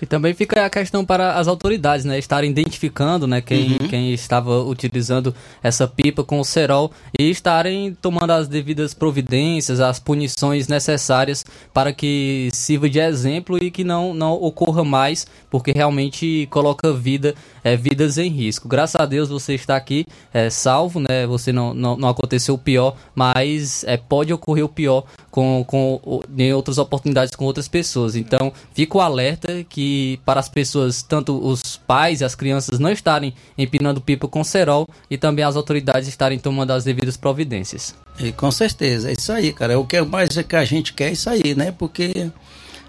E 0.00 0.04
também 0.04 0.34
fica 0.34 0.64
a 0.66 0.68
questão 0.68 1.04
para 1.06 1.38
as 1.38 1.48
autoridades, 1.48 2.04
né, 2.04 2.18
estarem 2.18 2.50
identificando, 2.50 3.26
né, 3.26 3.40
quem, 3.40 3.78
Uhum. 3.80 3.88
quem 3.88 4.12
estava 4.12 4.62
utilizando 4.62 5.34
essa 5.62 5.88
pipa 5.88 6.22
com 6.22 6.38
o 6.38 6.44
cerol 6.44 6.92
e 7.18 7.30
estarem 7.30 7.94
tomando 7.94 8.30
as 8.32 8.46
devidas 8.46 8.92
providências, 8.92 9.80
as 9.80 9.98
punições 9.98 10.68
necessárias 10.68 11.44
para 11.72 11.94
que 11.94 12.50
sirva 12.52 12.90
de 12.90 12.98
exemplo 12.98 13.56
e 13.62 13.70
que 13.70 13.84
não, 13.84 14.12
não 14.12 14.34
ocorra 14.34 14.84
mais, 14.84 15.26
porque 15.50 15.72
realmente 15.72 16.46
coloca 16.50 16.92
vida, 16.92 17.34
é, 17.66 17.76
vidas 17.76 18.16
em 18.16 18.28
risco. 18.28 18.68
Graças 18.68 18.94
a 18.94 19.04
Deus 19.04 19.28
você 19.28 19.54
está 19.54 19.74
aqui 19.74 20.06
é, 20.32 20.48
salvo, 20.48 21.00
né, 21.00 21.26
você 21.26 21.50
não, 21.52 21.74
não, 21.74 21.96
não 21.96 22.08
aconteceu 22.08 22.54
o 22.54 22.58
pior, 22.58 22.96
mas 23.12 23.82
é, 23.88 23.96
pode 23.96 24.32
ocorrer 24.32 24.64
o 24.64 24.68
pior 24.68 25.04
com, 25.32 25.64
com 25.66 26.22
em 26.38 26.52
outras 26.52 26.78
oportunidades 26.78 27.34
com 27.34 27.44
outras 27.44 27.66
pessoas. 27.66 28.14
Então, 28.14 28.52
fica 28.72 28.98
o 28.98 29.00
alerta 29.00 29.64
que 29.68 30.20
para 30.24 30.38
as 30.38 30.48
pessoas, 30.48 31.02
tanto 31.02 31.44
os 31.44 31.76
pais 31.76 32.20
e 32.20 32.24
as 32.24 32.36
crianças 32.36 32.78
não 32.78 32.92
estarem 32.92 33.34
empinando 33.58 34.00
pipa 34.00 34.28
com 34.28 34.44
cerol 34.44 34.88
e 35.10 35.18
também 35.18 35.44
as 35.44 35.56
autoridades 35.56 36.08
estarem 36.08 36.38
tomando 36.38 36.70
as 36.70 36.84
devidas 36.84 37.16
providências. 37.16 37.96
E 38.20 38.30
com 38.30 38.50
certeza, 38.52 39.10
é 39.10 39.14
isso 39.18 39.32
aí, 39.32 39.52
cara. 39.52 39.72
É 39.72 39.76
O 39.76 39.84
que 39.84 40.00
mais 40.02 40.28
que 40.28 40.54
a 40.54 40.64
gente 40.64 40.92
quer 40.92 41.08
é 41.08 41.12
isso 41.12 41.28
aí, 41.28 41.52
né? 41.56 41.72
Porque 41.76 42.30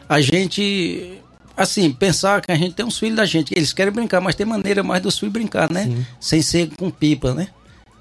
a 0.08 0.22
gente, 0.22 1.20
assim, 1.58 1.92
pensar 1.92 2.42
que 2.42 2.52
a 2.52 2.56
gente 2.56 2.76
tem 2.76 2.86
uns 2.86 3.00
filhos 3.00 3.18
da 3.18 3.26
gente, 3.26 3.54
eles 3.54 3.74
querem 3.74 3.92
brincar, 3.92 4.22
mas 4.22 4.36
tem 4.36 4.46
maneira 4.46 4.84
mais 4.84 5.02
dos 5.02 5.18
filhos 5.18 5.34
brincar, 5.34 5.70
né? 5.72 6.06
Sem 6.20 6.42
ser 6.42 6.70
com 6.78 6.92
pipa, 6.92 7.34
né? 7.34 7.48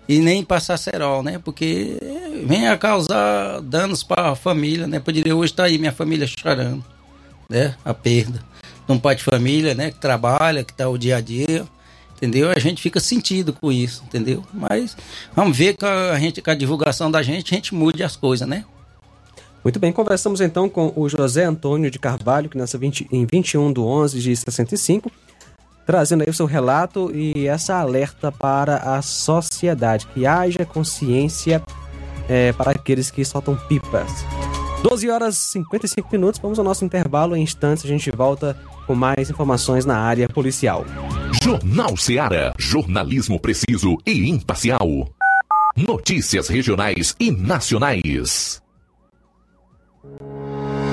E 0.09 0.19
nem 0.19 0.45
passar 0.45 0.77
cerol, 0.77 1.23
né? 1.23 1.41
Porque 1.43 1.99
vem 2.47 2.69
a 2.69 2.77
causar 2.77 3.61
danos 3.63 4.03
para 4.03 4.31
a 4.33 4.37
família, 4.37 4.87
né? 4.87 5.01
Poderia 5.01 5.35
hoje 5.35 5.53
estar 5.53 5.65
aí 5.65 5.79
minha 5.79 5.91
família 5.91 6.27
chorando, 6.27 6.85
né? 7.51 7.75
A 7.85 7.95
perda 7.95 8.45
de 8.87 8.93
um 8.93 8.99
pai 8.99 9.17
de 9.17 9.25
família, 9.25 9.75
né? 9.75 9.91
Que 9.91 9.99
trabalha, 9.99 10.63
que 10.63 10.73
tá 10.73 10.89
o 10.89 10.97
dia 10.97 11.17
a 11.17 11.21
dia, 11.21 11.67
entendeu? 12.15 12.51
A 12.51 12.59
gente 12.59 12.81
fica 12.81 13.01
sentido 13.01 13.53
com 13.53 13.73
isso, 13.73 14.05
entendeu? 14.07 14.45
Mas 14.53 14.97
vamos 15.35 15.57
ver 15.57 15.77
que 15.77 15.85
a 15.85 16.19
gente, 16.19 16.41
com 16.41 16.51
a 16.51 16.55
divulgação 16.55 17.11
da 17.11 17.23
gente, 17.23 17.53
a 17.53 17.57
gente 17.57 17.75
mude 17.75 18.03
as 18.03 18.15
coisas, 18.15 18.47
né? 18.47 18.65
Muito 19.67 19.81
bem, 19.81 19.91
conversamos 19.91 20.41
então 20.41 20.69
com 20.69 20.93
o 20.95 21.09
José 21.09 21.43
Antônio 21.43 21.91
de 21.91 21.99
Carvalho, 21.99 22.49
que 22.49 22.57
nasceu 22.57 22.79
20 22.79 23.09
em 23.11 23.27
21 23.27 23.73
de 23.73 23.81
11 23.81 24.21
de 24.21 24.37
65, 24.37 25.11
trazendo 25.85 26.23
aí 26.23 26.31
o 26.31 26.33
seu 26.33 26.47
relato 26.47 27.11
e 27.13 27.49
essa 27.49 27.75
alerta 27.75 28.31
para 28.31 28.77
a 28.77 29.03
sociedade, 29.03 30.07
que 30.15 30.25
haja 30.25 30.65
consciência 30.65 31.61
é, 32.29 32.53
para 32.53 32.71
aqueles 32.71 33.11
que 33.11 33.25
soltam 33.25 33.57
pipas. 33.57 34.25
12 34.85 35.11
horas 35.11 35.37
e 35.37 35.49
55 35.55 36.11
minutos, 36.13 36.41
vamos 36.41 36.61
ao 36.61 36.65
nosso 36.65 36.85
intervalo. 36.85 37.35
Em 37.35 37.43
instantes 37.43 37.85
a 37.85 37.89
gente 37.89 38.09
volta 38.13 38.57
com 38.87 38.95
mais 38.95 39.31
informações 39.31 39.85
na 39.85 39.99
área 39.99 40.29
policial. 40.29 40.85
Jornal 41.43 41.97
Seara. 41.97 42.55
Jornalismo 42.57 43.41
preciso 43.41 43.99
e 44.07 44.31
imparcial. 44.31 45.09
Notícias 45.77 46.47
regionais 46.47 47.17
e 47.19 47.33
nacionais. 47.33 48.65
Thank 50.09 50.21
you. 50.21 50.66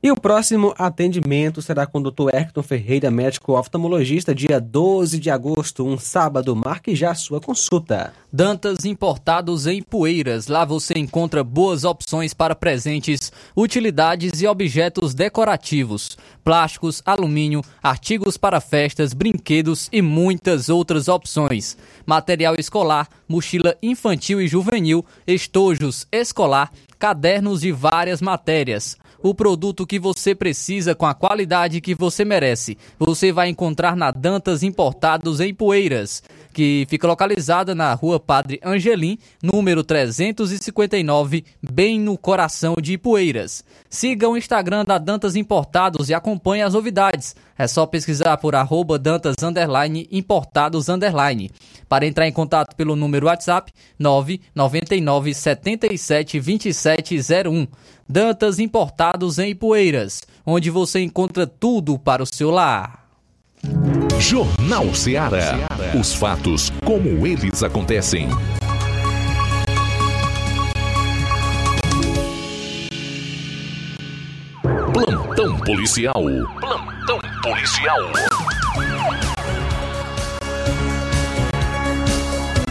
E 0.00 0.12
o 0.12 0.16
próximo 0.16 0.72
atendimento 0.78 1.60
será 1.60 1.84
com 1.84 1.98
o 1.98 2.08
Dr. 2.08 2.32
Erkton 2.32 2.62
Ferreira, 2.62 3.10
médico 3.10 3.58
oftalmologista, 3.58 4.32
dia 4.32 4.60
12 4.60 5.18
de 5.18 5.28
agosto, 5.28 5.84
um 5.84 5.98
sábado. 5.98 6.54
Marque 6.54 6.94
já 6.94 7.16
sua 7.16 7.40
consulta. 7.40 8.12
Dantas 8.32 8.84
Importados 8.84 9.66
em 9.66 9.82
Poeiras. 9.82 10.46
Lá 10.46 10.64
você 10.64 10.94
encontra 10.96 11.42
boas 11.42 11.82
opções 11.82 12.32
para 12.32 12.54
presentes, 12.54 13.32
utilidades 13.56 14.40
e 14.40 14.46
objetos 14.46 15.14
decorativos, 15.14 16.16
plásticos, 16.44 17.02
alumínio, 17.04 17.60
artigos 17.82 18.36
para 18.36 18.60
festas, 18.60 19.12
brinquedos 19.12 19.88
e 19.90 20.00
muitas 20.00 20.68
outras 20.68 21.08
opções. 21.08 21.76
Material 22.06 22.54
escolar, 22.56 23.08
mochila 23.28 23.76
infantil 23.82 24.40
e 24.40 24.46
juvenil, 24.46 25.04
estojos 25.26 26.06
escolar, 26.12 26.70
cadernos 27.00 27.62
de 27.62 27.72
várias 27.72 28.22
matérias 28.22 28.96
o 29.22 29.34
produto 29.34 29.86
que 29.86 29.98
você 29.98 30.34
precisa 30.34 30.94
com 30.94 31.06
a 31.06 31.14
qualidade 31.14 31.80
que 31.80 31.94
você 31.94 32.24
merece. 32.24 32.78
Você 32.98 33.32
vai 33.32 33.48
encontrar 33.48 33.96
na 33.96 34.10
Dantas 34.10 34.62
Importados 34.62 35.40
em 35.40 35.52
Poeiras, 35.52 36.22
que 36.52 36.86
fica 36.88 37.06
localizada 37.06 37.74
na 37.74 37.92
Rua 37.94 38.18
Padre 38.18 38.60
Angelim, 38.64 39.18
número 39.42 39.84
359, 39.84 41.44
bem 41.62 42.00
no 42.00 42.16
coração 42.18 42.74
de 42.80 42.94
Ipueiras. 42.94 43.64
Siga 43.88 44.28
o 44.28 44.36
Instagram 44.36 44.84
da 44.84 44.98
Dantas 44.98 45.36
Importados 45.36 46.08
e 46.08 46.14
acompanhe 46.14 46.62
as 46.62 46.74
novidades. 46.74 47.36
É 47.58 47.66
só 47.66 47.84
pesquisar 47.84 48.36
por 48.36 48.54
arroba 48.54 48.98
Dantas 48.98 49.34
underline, 49.42 50.06
Importados 50.12 50.88
underline. 50.88 51.50
Para 51.88 52.06
entrar 52.06 52.28
em 52.28 52.32
contato 52.32 52.76
pelo 52.76 52.94
número 52.94 53.26
WhatsApp 53.26 53.72
999 53.98 55.34
77 55.34 56.38
2701. 56.40 57.66
Dantas 58.08 58.60
Importados 58.60 59.38
em 59.38 59.50
Ipueiras, 59.50 60.22
onde 60.46 60.70
você 60.70 61.00
encontra 61.00 61.46
tudo 61.46 61.98
para 61.98 62.22
o 62.22 62.26
seu 62.26 62.50
lar. 62.50 63.08
Jornal 64.20 64.94
Ceará. 64.94 65.68
Os 65.98 66.14
fatos 66.14 66.70
como 66.84 67.26
eles 67.26 67.62
acontecem. 67.62 68.28
Plantão 75.04 75.56
policial. 75.60 76.24
Plantão 76.58 77.20
policial. 77.40 78.00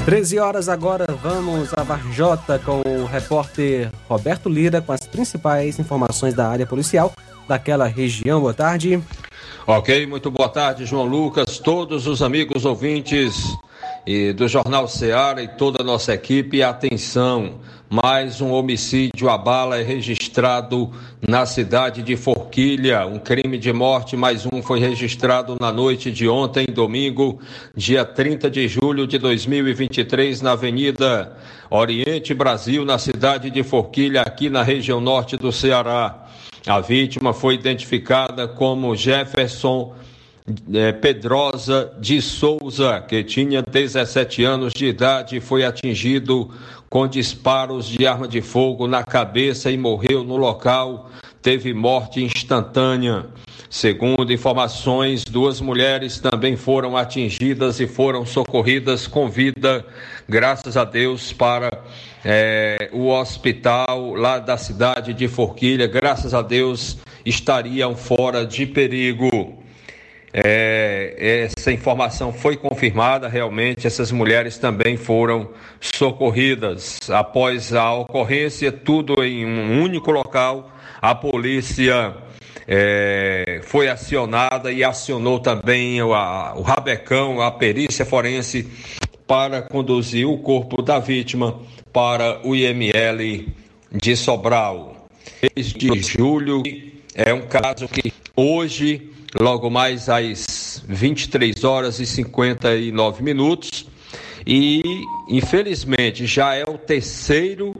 13 0.03 0.37
horas 0.37 0.67
agora, 0.67 1.07
vamos 1.23 1.73
a 1.73 1.83
Varjota 1.83 2.59
com 2.59 2.81
o 2.81 3.05
repórter 3.05 3.89
Roberto 4.09 4.49
Lira 4.49 4.81
com 4.81 4.91
as 4.91 5.07
principais 5.07 5.79
informações 5.79 6.33
da 6.33 6.49
área 6.49 6.67
policial 6.67 7.13
daquela 7.47 7.87
região. 7.87 8.41
Boa 8.41 8.53
tarde. 8.53 9.01
Ok, 9.65 10.05
muito 10.05 10.29
boa 10.29 10.49
tarde, 10.49 10.85
João 10.85 11.05
Lucas, 11.05 11.59
todos 11.59 12.07
os 12.07 12.21
amigos 12.21 12.65
ouvintes 12.65 13.57
e 14.05 14.33
do 14.33 14.49
Jornal 14.49 14.89
Ceará 14.89 15.41
e 15.41 15.47
toda 15.47 15.81
a 15.81 15.85
nossa 15.85 16.13
equipe. 16.13 16.61
Atenção, 16.61 17.61
mais 17.89 18.41
um 18.41 18.51
homicídio 18.51 19.29
a 19.29 19.37
bala 19.37 19.79
é 19.79 19.83
registrado 19.83 20.91
na 21.25 21.45
cidade 21.45 22.01
de 22.01 22.17
Forquilha. 22.17 23.05
Um 23.05 23.17
crime 23.17 23.57
de 23.57 23.71
morte, 23.71 24.17
mais 24.17 24.45
um, 24.45 24.61
foi 24.61 24.79
registrado 24.79 25.55
na 25.59 25.71
noite 25.71 26.11
de 26.11 26.27
ontem, 26.27 26.65
domingo, 26.65 27.39
dia 27.75 28.03
30 28.03 28.49
de 28.49 28.67
julho 28.67 29.07
de 29.07 29.17
2023, 29.17 30.41
na 30.41 30.51
Avenida 30.51 31.37
Oriente 31.69 32.33
Brasil, 32.33 32.83
na 32.83 32.97
cidade 32.97 33.49
de 33.49 33.63
Forquilha, 33.63 34.21
aqui 34.21 34.49
na 34.49 34.63
região 34.63 34.99
norte 34.99 35.37
do 35.37 35.51
Ceará. 35.51 36.25
A 36.65 36.81
vítima 36.81 37.33
foi 37.33 37.53
identificada 37.53 38.49
como 38.49 38.95
Jefferson 38.97 39.95
é, 40.73 40.93
Pedrosa 40.93 41.91
de 41.99 42.21
Souza, 42.21 43.01
que 43.01 43.23
tinha 43.23 43.61
17 43.61 44.43
anos 44.45 44.73
de 44.73 44.85
idade, 44.85 45.41
foi 45.41 45.65
atingido 45.65 46.49
com 46.89 47.07
disparos 47.07 47.85
de 47.85 48.07
arma 48.07 48.27
de 48.27 48.41
fogo 48.41 48.87
na 48.87 49.03
cabeça 49.03 49.71
e 49.71 49.77
morreu 49.77 50.23
no 50.23 50.37
local. 50.37 51.09
Teve 51.41 51.73
morte 51.73 52.23
instantânea. 52.23 53.25
Segundo 53.69 54.31
informações, 54.31 55.25
duas 55.25 55.59
mulheres 55.59 56.19
também 56.19 56.55
foram 56.55 56.95
atingidas 56.95 57.81
e 57.81 57.87
foram 57.87 58.25
socorridas 58.25 59.07
com 59.07 59.29
vida, 59.29 59.85
graças 60.27 60.77
a 60.77 60.85
Deus, 60.85 61.33
para 61.33 61.69
é, 62.23 62.89
o 62.93 63.09
hospital 63.09 64.15
lá 64.15 64.39
da 64.39 64.57
cidade 64.57 65.13
de 65.13 65.27
Forquilha. 65.27 65.85
Graças 65.85 66.33
a 66.33 66.41
Deus, 66.41 66.97
estariam 67.25 67.93
fora 67.93 68.45
de 68.45 68.65
perigo. 68.65 69.57
É, 70.33 71.47
essa 71.57 71.71
informação 71.71 72.33
foi 72.33 72.57
confirmada, 72.57 73.27
realmente 73.27 73.87
essas 73.87 74.11
mulheres 74.11 74.57
também 74.57 74.97
foram 74.97 75.49
socorridas. 75.79 76.99
Após 77.09 77.73
a 77.73 77.93
ocorrência, 77.93 78.71
tudo 78.71 79.23
em 79.23 79.45
um 79.45 79.81
único 79.81 80.11
local, 80.11 80.71
a 81.01 81.15
polícia 81.15 82.13
é, 82.67 83.61
foi 83.63 83.87
acionada 83.87 84.71
e 84.71 84.83
acionou 84.83 85.39
também 85.39 86.01
o, 86.01 86.13
a, 86.13 86.53
o 86.55 86.61
rabecão, 86.61 87.41
a 87.41 87.49
perícia 87.49 88.05
forense, 88.05 88.67
para 89.25 89.61
conduzir 89.61 90.27
o 90.27 90.37
corpo 90.37 90.81
da 90.81 90.99
vítima 90.99 91.59
para 91.91 92.45
o 92.47 92.55
IML 92.55 93.47
de 93.91 94.15
Sobral. 94.15 95.07
Desde 95.55 96.01
julho, 96.01 96.63
é 97.13 97.33
um 97.33 97.41
caso 97.41 97.87
que 97.87 98.13
hoje 98.35 99.11
logo 99.39 99.69
mais 99.69 100.09
às 100.09 100.83
23 100.87 101.63
horas 101.63 101.99
e 101.99 102.05
59 102.05 103.23
minutos. 103.23 103.85
E, 104.45 104.81
infelizmente, 105.27 106.25
já 106.25 106.53
é 106.55 106.63
o 106.63 106.77
terceiro 106.77 107.75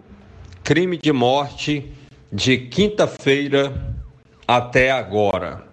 crime 0.63 0.97
de 0.97 1.13
morte 1.13 1.91
de 2.31 2.57
quinta-feira 2.57 3.95
até 4.45 4.91
agora. 4.91 5.65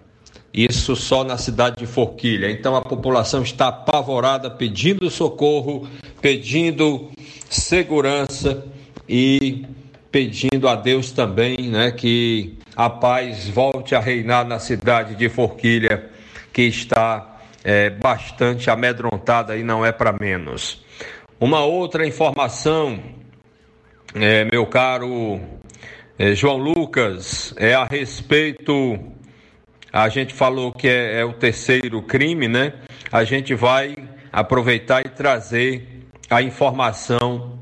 Isso 0.53 0.95
só 0.95 1.25
na 1.25 1.37
cidade 1.37 1.75
de 1.79 1.85
Forquilha. 1.85 2.49
Então 2.49 2.77
a 2.77 2.81
população 2.81 3.43
está 3.43 3.67
apavorada, 3.67 4.49
pedindo 4.49 5.09
socorro, 5.09 5.85
pedindo 6.21 7.11
segurança 7.49 8.65
e 9.07 9.65
pedindo 10.15 10.69
a 10.69 10.75
Deus 10.75 11.11
também, 11.11 11.57
né, 11.69 11.91
que 11.91 12.57
a 12.73 12.89
paz 12.89 13.49
volte 13.49 13.93
a 13.93 13.99
reinar 13.99 14.47
na 14.47 14.59
cidade 14.59 15.13
de 15.13 15.27
Forquilha, 15.27 16.09
que 16.53 16.61
está 16.61 17.37
é, 17.65 17.89
bastante 17.89 18.69
amedrontada 18.69 19.57
e 19.57 19.61
não 19.61 19.85
é 19.85 19.91
para 19.91 20.13
menos. 20.13 20.81
Uma 21.37 21.65
outra 21.65 22.07
informação, 22.07 22.97
é, 24.13 24.45
meu 24.45 24.65
caro 24.65 25.41
é, 26.17 26.33
João 26.33 26.55
Lucas, 26.55 27.53
é 27.57 27.73
a 27.73 27.83
respeito. 27.83 28.97
A 29.91 30.07
gente 30.07 30.33
falou 30.33 30.71
que 30.71 30.87
é, 30.87 31.19
é 31.19 31.25
o 31.25 31.33
terceiro 31.33 32.01
crime, 32.01 32.47
né? 32.47 32.71
A 33.11 33.25
gente 33.25 33.53
vai 33.53 33.97
aproveitar 34.31 35.05
e 35.05 35.09
trazer 35.09 36.07
a 36.29 36.41
informação 36.41 37.59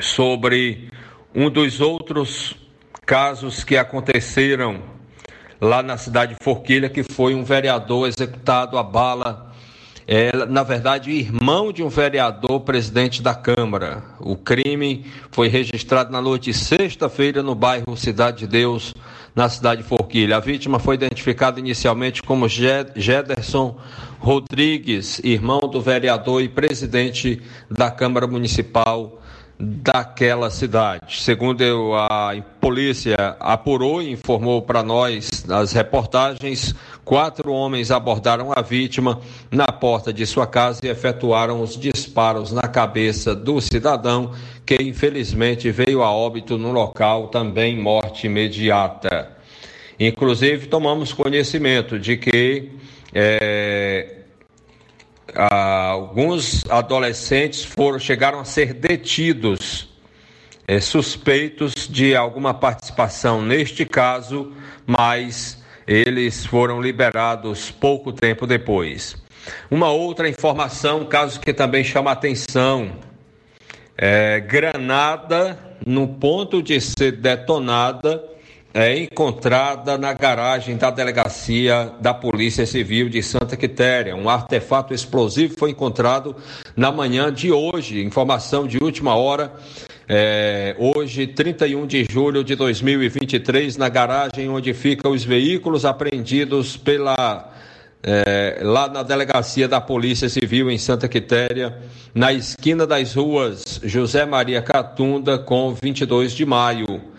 sobre 0.00 0.90
um 1.34 1.48
dos 1.48 1.80
outros 1.80 2.56
casos 3.06 3.62
que 3.62 3.76
aconteceram 3.76 4.82
lá 5.60 5.82
na 5.82 5.96
cidade 5.96 6.34
de 6.34 6.44
Forquilha, 6.44 6.88
que 6.88 7.02
foi 7.02 7.34
um 7.34 7.44
vereador 7.44 8.08
executado 8.08 8.76
a 8.76 8.82
bala, 8.82 9.52
é, 10.06 10.44
na 10.46 10.64
verdade, 10.64 11.10
irmão 11.12 11.72
de 11.72 11.84
um 11.84 11.88
vereador 11.88 12.60
presidente 12.60 13.22
da 13.22 13.34
Câmara. 13.34 14.02
O 14.18 14.36
crime 14.36 15.06
foi 15.30 15.46
registrado 15.46 16.10
na 16.10 16.20
noite 16.20 16.50
de 16.50 16.54
sexta-feira 16.54 17.42
no 17.42 17.54
bairro 17.54 17.96
Cidade 17.96 18.38
de 18.38 18.46
Deus, 18.48 18.92
na 19.34 19.48
cidade 19.48 19.82
de 19.82 19.88
Forquilha. 19.88 20.36
A 20.36 20.40
vítima 20.40 20.80
foi 20.80 20.96
identificada 20.96 21.60
inicialmente 21.60 22.22
como 22.22 22.48
Gederson 22.48 23.78
Rodrigues, 24.18 25.20
irmão 25.22 25.60
do 25.60 25.80
vereador 25.80 26.42
e 26.42 26.48
presidente 26.48 27.40
da 27.70 27.88
Câmara 27.88 28.26
Municipal 28.26 29.20
daquela 29.60 30.48
cidade. 30.48 31.22
Segundo 31.22 31.94
a 31.94 32.34
polícia 32.58 33.36
apurou 33.38 34.00
e 34.00 34.10
informou 34.10 34.62
para 34.62 34.82
nós 34.82 35.44
nas 35.44 35.72
reportagens, 35.72 36.74
quatro 37.04 37.52
homens 37.52 37.90
abordaram 37.90 38.52
a 38.56 38.62
vítima 38.62 39.20
na 39.50 39.66
porta 39.66 40.12
de 40.12 40.24
sua 40.24 40.46
casa 40.46 40.80
e 40.82 40.88
efetuaram 40.88 41.60
os 41.60 41.78
disparos 41.78 42.52
na 42.52 42.62
cabeça 42.62 43.34
do 43.34 43.60
cidadão, 43.60 44.32
que 44.64 44.76
infelizmente 44.76 45.70
veio 45.70 46.02
a 46.02 46.10
óbito 46.10 46.56
no 46.56 46.72
local, 46.72 47.28
também 47.28 47.78
morte 47.78 48.26
imediata. 48.26 49.36
Inclusive, 49.98 50.68
tomamos 50.68 51.12
conhecimento 51.12 51.98
de 51.98 52.16
que 52.16 52.70
é, 53.14 54.19
alguns 55.34 56.64
adolescentes 56.70 57.64
foram 57.64 57.98
chegaram 57.98 58.40
a 58.40 58.44
ser 58.44 58.74
detidos 58.74 59.88
é, 60.70 60.78
suspeitos 60.78 61.72
de 61.88 62.14
alguma 62.14 62.54
participação 62.54 63.42
neste 63.42 63.84
caso, 63.84 64.52
mas 64.86 65.60
eles 65.84 66.46
foram 66.46 66.80
liberados 66.80 67.72
pouco 67.72 68.12
tempo 68.12 68.46
depois. 68.46 69.16
Uma 69.68 69.90
outra 69.90 70.28
informação, 70.28 71.04
caso 71.06 71.40
que 71.40 71.52
também 71.52 71.82
chama 71.82 72.12
atenção, 72.12 72.92
é, 73.98 74.38
granada 74.38 75.58
no 75.84 76.06
ponto 76.06 76.62
de 76.62 76.80
ser 76.80 77.12
detonada 77.12 78.29
é 78.72 78.96
encontrada 78.98 79.98
na 79.98 80.12
garagem 80.12 80.76
da 80.76 80.90
delegacia 80.90 81.92
da 82.00 82.14
Polícia 82.14 82.64
Civil 82.64 83.08
de 83.08 83.22
Santa 83.22 83.56
Quitéria. 83.56 84.14
Um 84.14 84.28
artefato 84.28 84.94
explosivo 84.94 85.54
foi 85.58 85.70
encontrado 85.70 86.36
na 86.76 86.92
manhã 86.92 87.32
de 87.32 87.50
hoje. 87.50 88.02
Informação 88.02 88.66
de 88.66 88.78
última 88.78 89.16
hora. 89.16 89.52
É, 90.08 90.74
hoje, 90.78 91.26
31 91.26 91.86
de 91.86 92.06
julho 92.10 92.42
de 92.42 92.54
2023, 92.54 93.76
na 93.76 93.88
garagem 93.88 94.48
onde 94.48 94.72
ficam 94.72 95.12
os 95.12 95.24
veículos 95.24 95.84
apreendidos 95.84 96.76
pela 96.76 97.52
é, 98.02 98.60
lá 98.62 98.88
na 98.88 99.02
delegacia 99.02 99.68
da 99.68 99.80
Polícia 99.80 100.28
Civil 100.28 100.70
em 100.70 100.78
Santa 100.78 101.06
Quitéria, 101.08 101.78
na 102.14 102.32
esquina 102.32 102.86
das 102.86 103.14
ruas 103.14 103.80
José 103.84 104.24
Maria 104.24 104.62
Catunda 104.62 105.38
com 105.38 105.74
22 105.74 106.32
de 106.32 106.46
maio. 106.46 107.09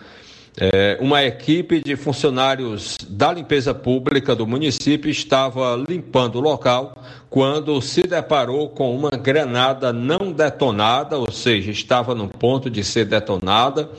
É, 0.60 0.98
uma 1.00 1.24
equipe 1.24 1.82
de 1.82 1.96
funcionários 1.96 2.98
da 3.10 3.32
limpeza 3.32 3.74
pública 3.74 4.36
do 4.36 4.46
município 4.46 5.10
estava 5.10 5.82
limpando 5.88 6.36
o 6.36 6.42
local 6.42 6.94
quando 7.30 7.82
se 7.82 8.02
deparou 8.02 8.68
com 8.70 8.94
uma 8.94 9.12
granada 9.12 9.94
não 9.94 10.34
detonada, 10.34 11.18
ou 11.18 11.32
seja, 11.32 11.72
estava 11.72 12.14
no 12.14 12.28
ponto 12.28 12.70
de 12.70 12.84
ser 12.84 13.06
detonada, 13.06 13.90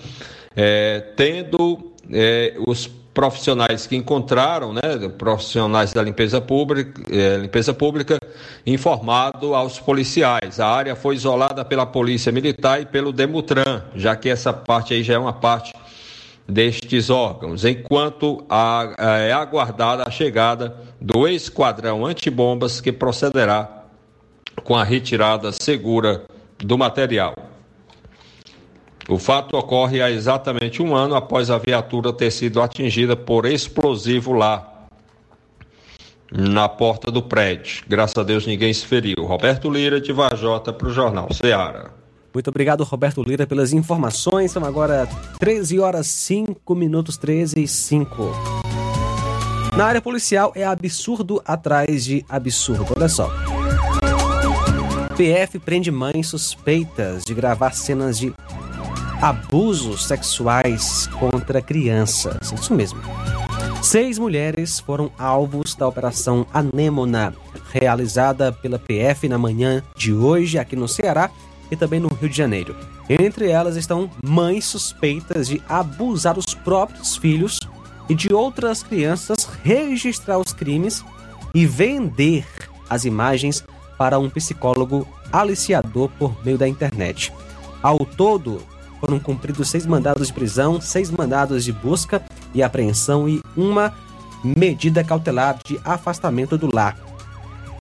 é, 0.55 1.01
tendo 1.17 1.93
é, 2.13 2.55
os 2.67 2.87
profissionais 3.15 3.87
que 3.87 3.97
encontraram, 3.97 4.73
né, 4.73 4.81
profissionais 5.17 5.93
da 5.93 6.03
limpeza 6.03 6.41
pública, 6.41 7.03
é, 7.11 7.37
limpeza 7.37 7.73
pública, 7.73 8.19
informado 8.67 9.55
aos 9.55 9.79
policiais. 9.79 10.61
A 10.61 10.67
área 10.67 10.97
foi 10.97 11.15
isolada 11.15 11.65
pela 11.65 11.87
Polícia 11.87 12.33
Militar 12.33 12.81
e 12.81 12.87
pelo 12.87 13.13
Demutran, 13.13 13.83
já 13.95 14.17
que 14.17 14.29
essa 14.29 14.53
parte 14.53 14.95
aí 14.95 15.03
já 15.03 15.15
é 15.15 15.19
uma 15.19 15.33
parte 15.33 15.73
destes 16.49 17.11
órgãos, 17.11 17.65
enquanto 17.65 18.45
é 18.99 19.33
aguardada 19.33 20.05
a 20.07 20.11
chegada 20.11 20.77
do 21.01 21.27
esquadrão 21.29 22.05
antibombas 22.05 22.81
que 22.81 22.93
procederá 22.93 23.85
com 24.65 24.77
a 24.77 24.85
retirada 24.85 25.51
segura 25.53 26.25
do 26.59 26.77
material. 26.77 27.35
O 29.09 29.19
fato 29.19 29.57
ocorre 29.57 30.01
há 30.01 30.11
exatamente 30.11 30.83
um 30.83 30.95
ano 30.95 31.15
após 31.15 31.51
a 31.51 31.59
viatura 31.59 32.13
ter 32.13 32.31
sido 32.31 32.63
atingida 32.63 33.17
por 33.17 33.47
explosivo 33.47 34.33
lá 34.33 34.69
na 36.31 36.69
porta 36.69 37.11
do 37.11 37.21
prédio. 37.21 37.85
Graças 37.89 38.17
a 38.17 38.23
Deus 38.23 38.47
ninguém 38.47 38.73
se 38.73 38.87
feriu. 38.87 39.25
Roberto 39.25 39.69
Lira 39.69 40.01
de 40.01 40.13
Vajota 40.13 40.73
para 40.73 40.89
o 40.89 40.93
Jornal 40.93 41.33
Ceará. 41.33 41.91
Muito 42.35 42.49
obrigado, 42.49 42.83
Roberto 42.83 43.23
Lira, 43.23 43.47
pelas 43.47 43.73
informações. 43.73 44.53
São 44.53 44.65
agora 44.65 45.07
13 45.39 45.79
horas 45.81 46.07
5 46.07 46.75
minutos, 46.75 47.17
13 47.17 47.63
e 47.63 47.69
5. 47.69 48.33
Na 49.77 49.87
área 49.87 50.01
policial 50.01 50.53
é 50.55 50.65
absurdo 50.65 51.43
atrás 51.45 52.05
de 52.05 52.25
absurdo. 52.29 52.87
Olha 52.97 53.09
só. 53.09 53.31
PF 55.17 55.59
prende 55.59 55.91
mães 55.91 56.29
suspeitas 56.29 57.23
de 57.25 57.35
gravar 57.35 57.73
cenas 57.73 58.19
de 58.19 58.33
abusos 59.21 60.07
sexuais 60.07 61.07
contra 61.19 61.61
crianças. 61.61 62.51
Isso 62.53 62.75
mesmo. 62.75 63.01
Seis 63.83 64.19
mulheres 64.19 64.81
foram 64.81 65.11
alvos 65.19 65.75
da 65.75 65.87
Operação 65.87 66.47
Anêmona, 66.53 67.35
realizada 67.71 68.53
pela 68.53 68.79
PF 68.79 69.29
na 69.29 69.39
manhã 69.39 69.83
de 69.97 70.13
hoje 70.13 70.59
aqui 70.59 70.77
no 70.77 70.89
Ceará 70.89 71.31
e 71.73 71.77
também 71.77 71.99
no 71.99 72.09
Rio 72.09 72.29
de 72.29 72.37
Janeiro. 72.37 72.77
Entre 73.09 73.49
elas 73.49 73.77
estão 73.77 74.11
mães 74.23 74.67
suspeitas 74.67 75.49
de 75.49 75.61
abusar 75.67 76.39
os 76.39 76.55
próprios 76.55 77.17
filhos 77.17 77.59
e 78.11 78.15
de 78.15 78.33
outras 78.33 78.83
crianças, 78.83 79.49
registrar 79.65 80.39
os 80.39 80.53
crimes 80.53 81.03
e 81.55 81.65
vender 81.67 82.47
as 82.91 83.07
imagens 83.07 83.65
para 83.97 84.19
um 84.19 84.29
psicólogo 84.29 85.09
aliciador 85.33 86.11
por 86.19 86.45
meio 86.45 86.59
da 86.59 86.69
internet. 86.69 87.33
Ao 87.83 87.99
todo, 88.01 88.61
foram 89.01 89.19
cumpridos 89.19 89.71
seis 89.71 89.87
mandados 89.87 90.27
de 90.27 90.33
prisão, 90.35 90.79
seis 90.79 91.11
mandados 91.11 91.65
de 91.65 91.73
busca 91.73 92.23
e 92.53 92.63
apreensão 92.63 93.27
e 93.27 93.41
uma 93.57 93.95
medida 94.45 95.03
cautelar 95.03 95.57
de 95.65 95.81
afastamento 95.83 96.59
do 96.59 96.75
lar. 96.75 96.99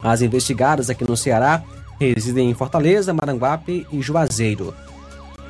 As 0.01 0.21
investigadas 0.21 0.89
aqui 0.89 1.03
no 1.03 1.17
Ceará 1.17 1.61
residem 2.09 2.49
em 2.49 2.53
Fortaleza, 2.53 3.13
Maranguape 3.13 3.85
e 3.91 4.01
Juazeiro. 4.01 4.73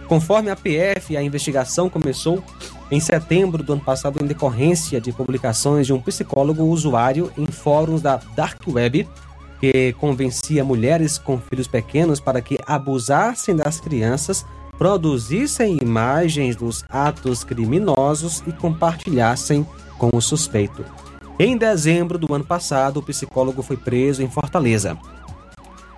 Conforme 0.07 0.49
a 0.49 0.55
PF, 0.55 1.15
a 1.15 1.23
investigação 1.23 1.89
começou 1.89 2.43
em 2.91 2.99
setembro 2.99 3.63
do 3.63 3.73
ano 3.73 3.81
passado 3.81 4.21
em 4.21 4.27
decorrência 4.27 4.99
de 4.99 5.13
publicações 5.13 5.87
de 5.87 5.93
um 5.93 6.01
psicólogo 6.01 6.63
usuário 6.63 7.31
em 7.37 7.45
fóruns 7.45 8.01
da 8.01 8.19
Dark 8.35 8.61
Web 8.67 9.07
que 9.61 9.93
convencia 9.93 10.63
mulheres 10.63 11.19
com 11.19 11.37
filhos 11.37 11.67
pequenos 11.67 12.19
para 12.19 12.41
que 12.41 12.57
abusassem 12.65 13.55
das 13.55 13.79
crianças, 13.79 14.43
produzissem 14.75 15.77
imagens 15.79 16.55
dos 16.55 16.83
atos 16.89 17.43
criminosos 17.43 18.43
e 18.47 18.51
compartilhassem 18.51 19.65
com 19.99 20.09
o 20.11 20.19
suspeito. 20.19 20.83
Em 21.37 21.55
dezembro 21.55 22.17
do 22.17 22.33
ano 22.33 22.43
passado, 22.43 22.97
o 22.97 23.03
psicólogo 23.03 23.61
foi 23.61 23.77
preso 23.77 24.23
em 24.23 24.29
Fortaleza. 24.29 24.97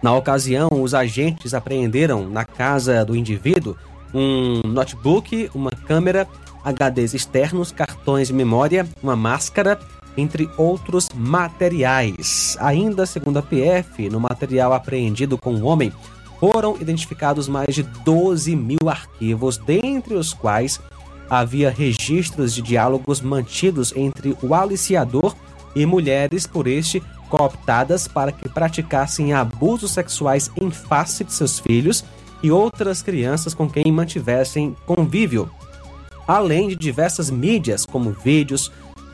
Na 0.03 0.13
ocasião, 0.13 0.67
os 0.69 0.93
agentes 0.93 1.53
apreenderam 1.53 2.29
na 2.29 2.43
casa 2.43 3.05
do 3.05 3.15
indivíduo 3.15 3.77
um 4.13 4.59
notebook, 4.67 5.49
uma 5.55 5.71
câmera, 5.71 6.27
HDs 6.61 7.13
externos, 7.13 7.71
cartões 7.71 8.27
de 8.27 8.33
memória, 8.33 8.85
uma 9.01 9.15
máscara, 9.15 9.79
entre 10.17 10.49
outros 10.57 11.07
materiais. 11.15 12.57
Ainda 12.59 13.05
segundo 13.05 13.39
a 13.39 13.41
PF, 13.41 14.09
no 14.09 14.19
material 14.19 14.73
apreendido 14.73 15.37
com 15.37 15.55
o 15.55 15.63
homem, 15.63 15.91
foram 16.37 16.75
identificados 16.81 17.47
mais 17.47 17.73
de 17.73 17.83
12 17.83 18.57
mil 18.57 18.89
arquivos, 18.89 19.57
dentre 19.57 20.15
os 20.15 20.33
quais 20.33 20.81
havia 21.29 21.69
registros 21.71 22.53
de 22.53 22.61
diálogos 22.61 23.21
mantidos 23.21 23.93
entre 23.95 24.37
o 24.43 24.53
aliciador 24.53 25.33
e 25.73 25.85
mulheres 25.85 26.45
por 26.45 26.67
este 26.67 27.01
cooptadas 27.33 28.07
para 28.07 28.31
que 28.31 28.47
praticassem 28.47 29.33
abusos 29.33 29.89
sexuais 29.89 30.51
em 30.55 30.69
face 30.69 31.23
de 31.23 31.33
seus 31.33 31.57
filhos 31.57 32.05
e 32.43 32.51
outras 32.51 33.01
crianças 33.01 33.55
com 33.55 33.67
quem 33.67 33.91
mantivessem 33.91 34.75
convívio, 34.85 35.49
além 36.27 36.67
de 36.67 36.75
diversas 36.75 37.31
mídias 37.31 37.87
como 37.87 38.11
vídeos, 38.11 38.71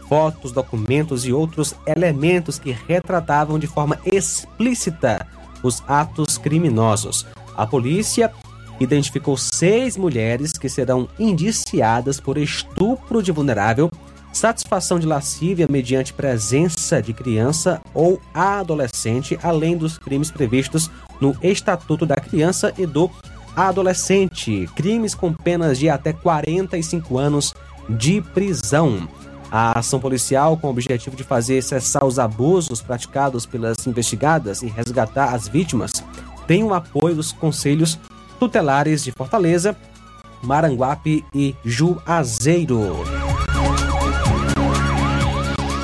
fotos, 0.10 0.52
documentos 0.52 1.26
e 1.26 1.32
outros 1.32 1.74
elementos 1.86 2.60
que 2.60 2.72
retratavam 2.72 3.58
de 3.58 3.68
forma 3.68 3.98
explícita 4.06 5.26
os 5.64 5.82
atos 5.88 6.38
criminosos. 6.38 7.26
A 7.56 7.66
polícia 7.66 8.34
identificou 8.82 9.38
seis 9.38 9.96
mulheres 9.96 10.54
que 10.58 10.68
serão 10.68 11.08
indiciadas 11.18 12.20
por 12.20 12.38
estupro 12.38 13.24
de 13.24 13.32
vulnerável, 13.32 13.90
satisfação 14.32 15.00
de 15.00 15.08
lascívia 15.08 15.68
mediante 15.70 16.14
presença 16.14 17.02
de 17.02 17.14
criança 17.14 17.82
ou 17.94 18.22
adolescente, 18.34 19.38
além 19.44 19.78
dos 19.78 19.98
crimes 19.98 20.32
previstos 20.32 20.90
no 21.20 21.36
Estatuto 21.42 22.06
da 22.06 22.16
Criança 22.16 22.74
e 22.78 22.86
do 22.86 23.10
Adolescente, 23.56 24.70
crimes 24.76 25.14
com 25.14 25.34
penas 25.34 25.78
de 25.78 25.90
até 25.90 26.14
45 26.14 27.18
anos 27.18 27.54
de 27.90 28.22
prisão. 28.22 29.08
A 29.52 29.80
ação 29.80 30.00
policial, 30.00 30.56
com 30.58 30.68
o 30.68 30.70
objetivo 30.70 31.16
de 31.16 31.24
fazer 31.24 31.62
cessar 31.64 32.06
os 32.06 32.20
abusos 32.20 32.82
praticados 32.82 33.46
pelas 33.46 33.86
investigadas 33.88 34.62
e 34.62 34.68
resgatar 34.68 35.34
as 35.34 35.48
vítimas, 35.48 36.04
tem 36.48 36.64
o 36.64 36.74
apoio 36.74 37.16
dos 37.16 37.32
conselhos 37.32 38.00
tutelares 38.40 39.04
de 39.04 39.12
Fortaleza, 39.12 39.76
Maranguape 40.42 41.26
e 41.34 41.56
Juazeiro. 41.66 43.04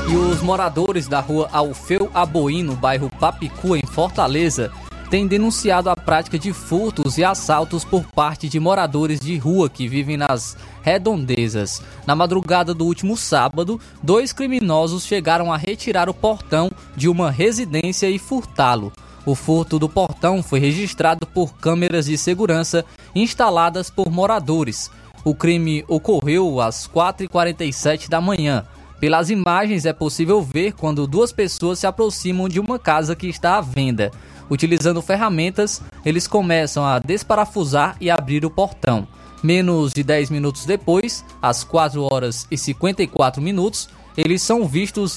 E 0.08 0.16
os 0.16 0.42
moradores 0.42 1.08
da 1.08 1.20
rua 1.20 1.50
Alfeu 1.52 2.12
Aboim, 2.14 2.62
no 2.62 2.76
bairro 2.76 3.10
Papicu, 3.20 3.76
em 3.76 3.82
Fortaleza, 3.82 4.72
têm 5.10 5.26
denunciado 5.26 5.90
a 5.90 5.96
prática 5.96 6.38
de 6.38 6.54
furtos 6.54 7.18
e 7.18 7.24
assaltos 7.24 7.84
por 7.84 8.04
parte 8.06 8.48
de 8.48 8.60
moradores 8.60 9.20
de 9.20 9.36
rua 9.38 9.68
que 9.68 9.88
vivem 9.88 10.16
nas 10.16 10.56
redondezas. 10.84 11.82
Na 12.06 12.16
madrugada 12.16 12.72
do 12.72 12.86
último 12.86 13.18
sábado, 13.18 13.82
dois 14.04 14.32
criminosos 14.32 15.06
chegaram 15.06 15.52
a 15.52 15.58
retirar 15.58 16.08
o 16.08 16.14
portão 16.14 16.70
de 16.96 17.10
uma 17.10 17.32
residência 17.32 18.08
e 18.08 18.20
furtá-lo. 18.20 18.94
O 19.26 19.34
furto 19.34 19.80
do 19.80 19.90
portão 19.90 20.44
foi 20.44 20.60
registrado 20.60 21.26
por 21.26 21.56
câmeras 21.56 22.06
de 22.06 22.16
segurança 22.16 22.86
instaladas 23.16 23.90
por 23.90 24.12
moradores. 24.12 24.92
O 25.24 25.34
crime 25.34 25.84
ocorreu 25.88 26.62
às 26.62 26.88
4h47 26.88 28.08
da 28.08 28.22
manhã. 28.22 28.64
Pelas 29.06 29.30
imagens 29.30 29.86
é 29.86 29.94
possível 29.94 30.42
ver 30.42 30.72
quando 30.72 31.06
duas 31.06 31.32
pessoas 31.32 31.78
se 31.78 31.86
aproximam 31.86 32.50
de 32.50 32.60
uma 32.60 32.80
casa 32.80 33.16
que 33.16 33.28
está 33.28 33.56
à 33.56 33.62
venda. 33.62 34.10
Utilizando 34.50 35.00
ferramentas, 35.00 35.80
eles 36.04 36.26
começam 36.26 36.84
a 36.84 36.98
desparafusar 36.98 37.96
e 38.02 38.10
abrir 38.10 38.44
o 38.44 38.50
portão. 38.50 39.08
Menos 39.44 39.94
de 39.94 40.02
10 40.02 40.32
minutos 40.32 40.66
depois, 40.66 41.24
às 41.40 41.64
4 41.64 42.02
horas 42.12 42.48
e 42.50 42.58
54 42.58 43.40
minutos, 43.44 43.90
eles 44.18 44.42
são 44.42 44.68
vistos 44.68 45.16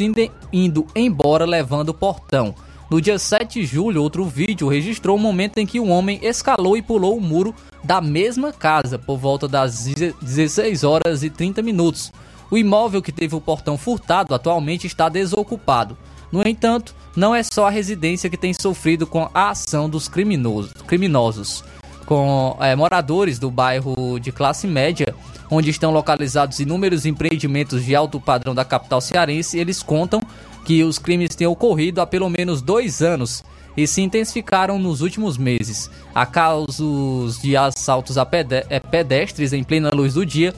indo 0.53 0.87
embora 0.95 1.47
levando 1.47 1.89
o 1.89 1.95
portão. 1.95 2.55
No 2.91 3.01
dia 3.01 3.19
7 3.19 3.61
de 3.61 3.65
julho, 3.65 4.03
outro 4.03 4.23
vídeo 4.27 4.69
registrou 4.69 5.17
o 5.17 5.19
momento 5.19 5.57
em 5.57 5.67
que 5.67 5.81
um 5.81 5.91
homem 5.91 6.21
escalou 6.23 6.77
e 6.77 6.83
pulou 6.83 7.17
o 7.17 7.23
muro 7.23 7.55
da 7.83 8.03
mesma 8.03 8.53
casa 8.53 8.99
por 8.99 9.17
volta 9.17 9.49
das 9.49 9.87
16 10.21 10.85
horas 10.85 11.23
e 11.23 11.31
30 11.31 11.63
minutos. 11.63 12.13
O 12.51 12.57
imóvel 12.57 13.03
que 13.03 13.13
teve 13.13 13.35
o 13.35 13.41
portão 13.41 13.77
furtado 13.77 14.35
atualmente 14.35 14.87
está 14.87 15.09
desocupado. 15.09 15.97
No 16.33 16.47
entanto, 16.47 16.95
não 17.17 17.35
é 17.35 17.43
só 17.43 17.67
a 17.67 17.71
residência 17.71 18.31
que 18.31 18.37
tem 18.37 18.53
sofrido 18.55 19.07
com 19.07 19.29
a 19.35 19.51
ação 19.51 19.89
dos 19.89 20.09
criminosos. 20.09 20.73
criminosos. 20.87 21.65
Com 22.07 22.57
é, 22.61 22.75
moradores 22.75 23.39
do 23.39 23.51
bairro 23.51 24.19
de 24.19 24.33
classe 24.33 24.67
média, 24.67 25.15
onde 25.51 25.71
estão 25.71 25.91
localizados 25.91 26.59
inúmeros 26.61 27.05
empreendimentos 27.05 27.85
de 27.85 27.95
alto 27.95 28.21
padrão 28.21 28.55
da 28.55 28.65
capital 28.65 29.01
cearense, 29.01 29.59
eles 29.59 29.83
contam 29.83 30.23
que 30.65 30.83
os 30.85 30.99
crimes 30.99 31.35
têm 31.35 31.47
ocorrido 31.47 32.01
há 32.01 32.07
pelo 32.07 32.29
menos 32.29 32.63
dois 32.63 33.03
anos 33.03 33.43
e 33.77 33.87
se 33.87 34.03
intensificaram 34.03 34.79
nos 34.79 35.01
últimos 35.01 35.39
meses. 35.39 35.91
Há 36.15 36.27
casos 36.27 37.41
de 37.41 37.57
assaltos 37.57 38.19
a 38.19 38.27
é, 38.69 38.81
pedestres 38.81 39.53
em 39.53 39.63
plena 39.63 39.91
luz 39.93 40.15
do 40.15 40.27
dia, 40.27 40.55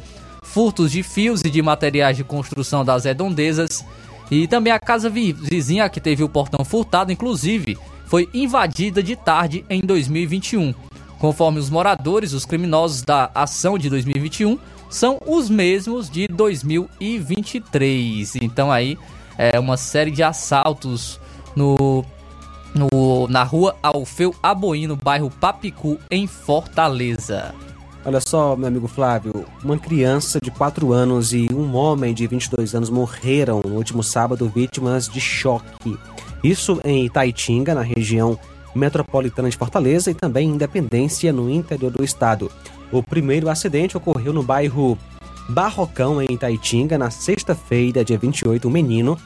furtos 0.51 0.91
de 0.91 1.03
fios 1.03 1.43
e 1.45 1.51
de 1.51 1.63
materiais 1.63 2.17
de 2.17 2.25
construção 2.25 2.85
das 2.85 3.05
redondezas 3.05 3.85
e 4.31 4.47
também 4.47 4.73
a 4.73 4.79
casa 4.79 5.11
vizinha 5.11 5.89
que 5.89 6.01
teve 6.01 6.23
o 6.23 6.29
portão 6.29 6.65
furtado, 6.65 7.11
inclusive, 7.11 7.77
foi 8.07 8.29
invadida 8.35 9.03
de 9.03 9.17
tarde 9.17 9.65
em 9.69 9.81
2021. 9.81 10.73
Conforme 11.19 11.59
os 11.59 11.71
moradores, 11.71 12.33
os 12.33 12.45
criminosos 12.45 13.03
da 13.03 13.31
ação 13.35 13.77
de 13.79 13.91
2021 13.91 14.57
são 14.89 15.19
os 15.27 15.51
mesmos 15.51 16.09
de 16.11 16.27
2023. 16.29 18.37
Então 18.37 18.71
aí 18.73 18.97
é, 19.37 19.59
uma 19.59 19.77
série 19.77 20.11
de 20.11 20.23
assaltos 20.23 21.21
no, 21.55 22.03
no, 22.75 23.29
na 23.29 23.45
rua 23.45 23.77
Alfeu 23.83 24.35
Aboim, 24.43 24.87
no 24.87 24.97
bairro 24.97 25.31
Papicu, 25.31 25.99
em 26.11 26.27
Fortaleza. 26.27 27.55
Olha 28.03 28.21
só, 28.27 28.57
meu 28.57 28.67
amigo 28.67 28.89
Flávio, 28.89 29.45
uma 29.63 29.79
criança 29.79 30.41
de 30.43 30.51
4 30.51 30.91
anos 30.91 31.35
e 31.35 31.49
um 31.53 31.77
homem 31.77 32.15
de 32.15 32.27
22 32.27 32.75
anos 32.75 32.89
morreram 32.89 33.61
no 33.63 33.75
último 33.75 34.03
sábado 34.03 34.49
vítimas 34.49 35.07
de 35.07 35.21
choque. 35.21 35.99
Isso 36.43 36.81
em 36.83 37.05
Itaitinga, 37.05 37.75
na 37.75 37.83
região 37.83 38.39
metropolitana 38.75 39.51
de 39.51 39.57
Fortaleza 39.57 40.11
e 40.11 40.15
também 40.15 40.49
Independência, 40.49 41.31
no 41.31 41.51
interior 41.51 41.91
do 41.91 42.03
estado. 42.03 42.51
O 42.91 43.03
primeiro 43.03 43.51
acidente 43.51 43.99
ocorreu 43.99 44.33
no 44.33 44.43
bairro 44.43 44.97
Barrocão, 45.51 46.23
em 46.23 46.33
Itaitinga, 46.33 46.97
na 46.97 47.11
sexta-feira, 47.11 48.03
dia 48.03 48.17
28, 48.17 48.67
um 48.67 48.71
menino, 48.71 49.19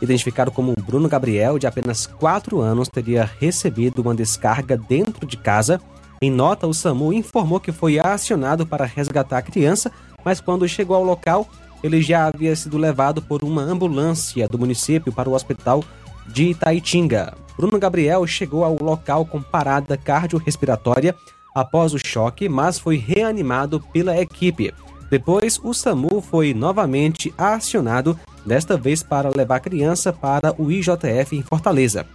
identificado 0.00 0.50
como 0.50 0.74
Bruno 0.86 1.08
Gabriel, 1.08 1.58
de 1.58 1.66
apenas 1.66 2.06
4 2.06 2.60
anos, 2.60 2.88
teria 2.88 3.30
recebido 3.38 4.00
uma 4.00 4.14
descarga 4.14 4.74
dentro 4.76 5.26
de 5.26 5.36
casa. 5.36 5.78
Em 6.20 6.30
nota, 6.30 6.66
o 6.66 6.72
SAMU 6.72 7.12
informou 7.12 7.60
que 7.60 7.72
foi 7.72 7.98
acionado 7.98 8.66
para 8.66 8.86
resgatar 8.86 9.38
a 9.38 9.42
criança, 9.42 9.92
mas 10.24 10.40
quando 10.40 10.68
chegou 10.68 10.96
ao 10.96 11.04
local, 11.04 11.46
ele 11.82 12.00
já 12.00 12.26
havia 12.26 12.56
sido 12.56 12.78
levado 12.78 13.20
por 13.20 13.44
uma 13.44 13.62
ambulância 13.62 14.48
do 14.48 14.58
município 14.58 15.12
para 15.12 15.28
o 15.28 15.34
hospital 15.34 15.84
de 16.26 16.50
Itaitinga. 16.50 17.34
Bruno 17.56 17.78
Gabriel 17.78 18.26
chegou 18.26 18.64
ao 18.64 18.76
local 18.82 19.24
com 19.26 19.40
parada 19.42 19.96
cardiorrespiratória 19.96 21.14
após 21.54 21.94
o 21.94 21.98
choque, 21.98 22.48
mas 22.48 22.78
foi 22.78 22.96
reanimado 22.96 23.80
pela 23.92 24.18
equipe. 24.18 24.74
Depois, 25.10 25.60
o 25.62 25.72
SAMU 25.72 26.20
foi 26.20 26.52
novamente 26.52 27.32
acionado, 27.38 28.18
desta 28.44 28.76
vez 28.76 29.02
para 29.02 29.30
levar 29.34 29.56
a 29.56 29.60
criança 29.60 30.12
para 30.12 30.54
o 30.60 30.70
IJF 30.70 31.36
em 31.36 31.42
Fortaleza. 31.42 32.06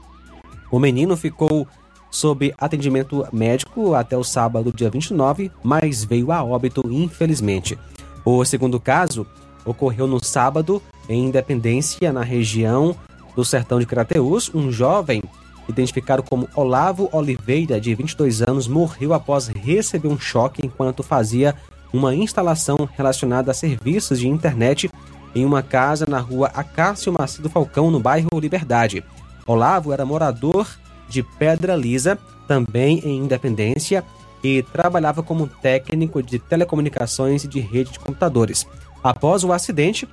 O 0.69 0.79
menino 0.79 1.15
ficou 1.17 1.67
sob 2.11 2.53
atendimento 2.57 3.25
médico 3.31 3.95
até 3.95 4.17
o 4.17 4.23
sábado, 4.23 4.73
dia 4.75 4.89
29, 4.89 5.49
mas 5.63 6.03
veio 6.03 6.31
a 6.31 6.43
óbito, 6.43 6.83
infelizmente. 6.91 7.79
O 8.25 8.43
segundo 8.43 8.79
caso 8.79 9.25
ocorreu 9.65 10.05
no 10.05 10.23
sábado, 10.23 10.81
em 11.07 11.25
Independência, 11.25 12.11
na 12.11 12.21
região 12.21 12.95
do 13.35 13.45
sertão 13.45 13.79
de 13.79 13.85
Crateús. 13.85 14.51
Um 14.53 14.71
jovem, 14.71 15.23
identificado 15.67 16.21
como 16.21 16.49
Olavo 16.55 17.09
Oliveira, 17.13 17.79
de 17.79 17.95
22 17.95 18.41
anos, 18.41 18.67
morreu 18.67 19.13
após 19.13 19.47
receber 19.47 20.09
um 20.09 20.19
choque 20.19 20.65
enquanto 20.65 21.01
fazia 21.01 21.55
uma 21.93 22.13
instalação 22.13 22.87
relacionada 22.95 23.51
a 23.51 23.53
serviços 23.53 24.19
de 24.19 24.27
internet 24.27 24.89
em 25.33 25.45
uma 25.45 25.63
casa 25.63 26.05
na 26.05 26.19
rua 26.19 26.51
Acácio 26.53 27.11
Macido 27.11 27.49
Falcão, 27.49 27.89
no 27.89 27.99
bairro 27.99 28.29
Liberdade. 28.39 29.03
Olavo 29.47 29.91
era 29.91 30.05
morador 30.05 30.67
de 31.11 31.21
Pedra 31.21 31.75
Lisa, 31.75 32.17
também 32.47 32.99
em 32.99 33.17
Independência, 33.17 34.03
e 34.43 34.63
trabalhava 34.63 35.21
como 35.21 35.47
técnico 35.47 36.23
de 36.23 36.39
telecomunicações 36.39 37.43
e 37.43 37.47
de 37.47 37.59
rede 37.59 37.91
de 37.91 37.99
computadores. 37.99 38.65
Após 39.03 39.43
o 39.43 39.51
acidente, 39.51 40.07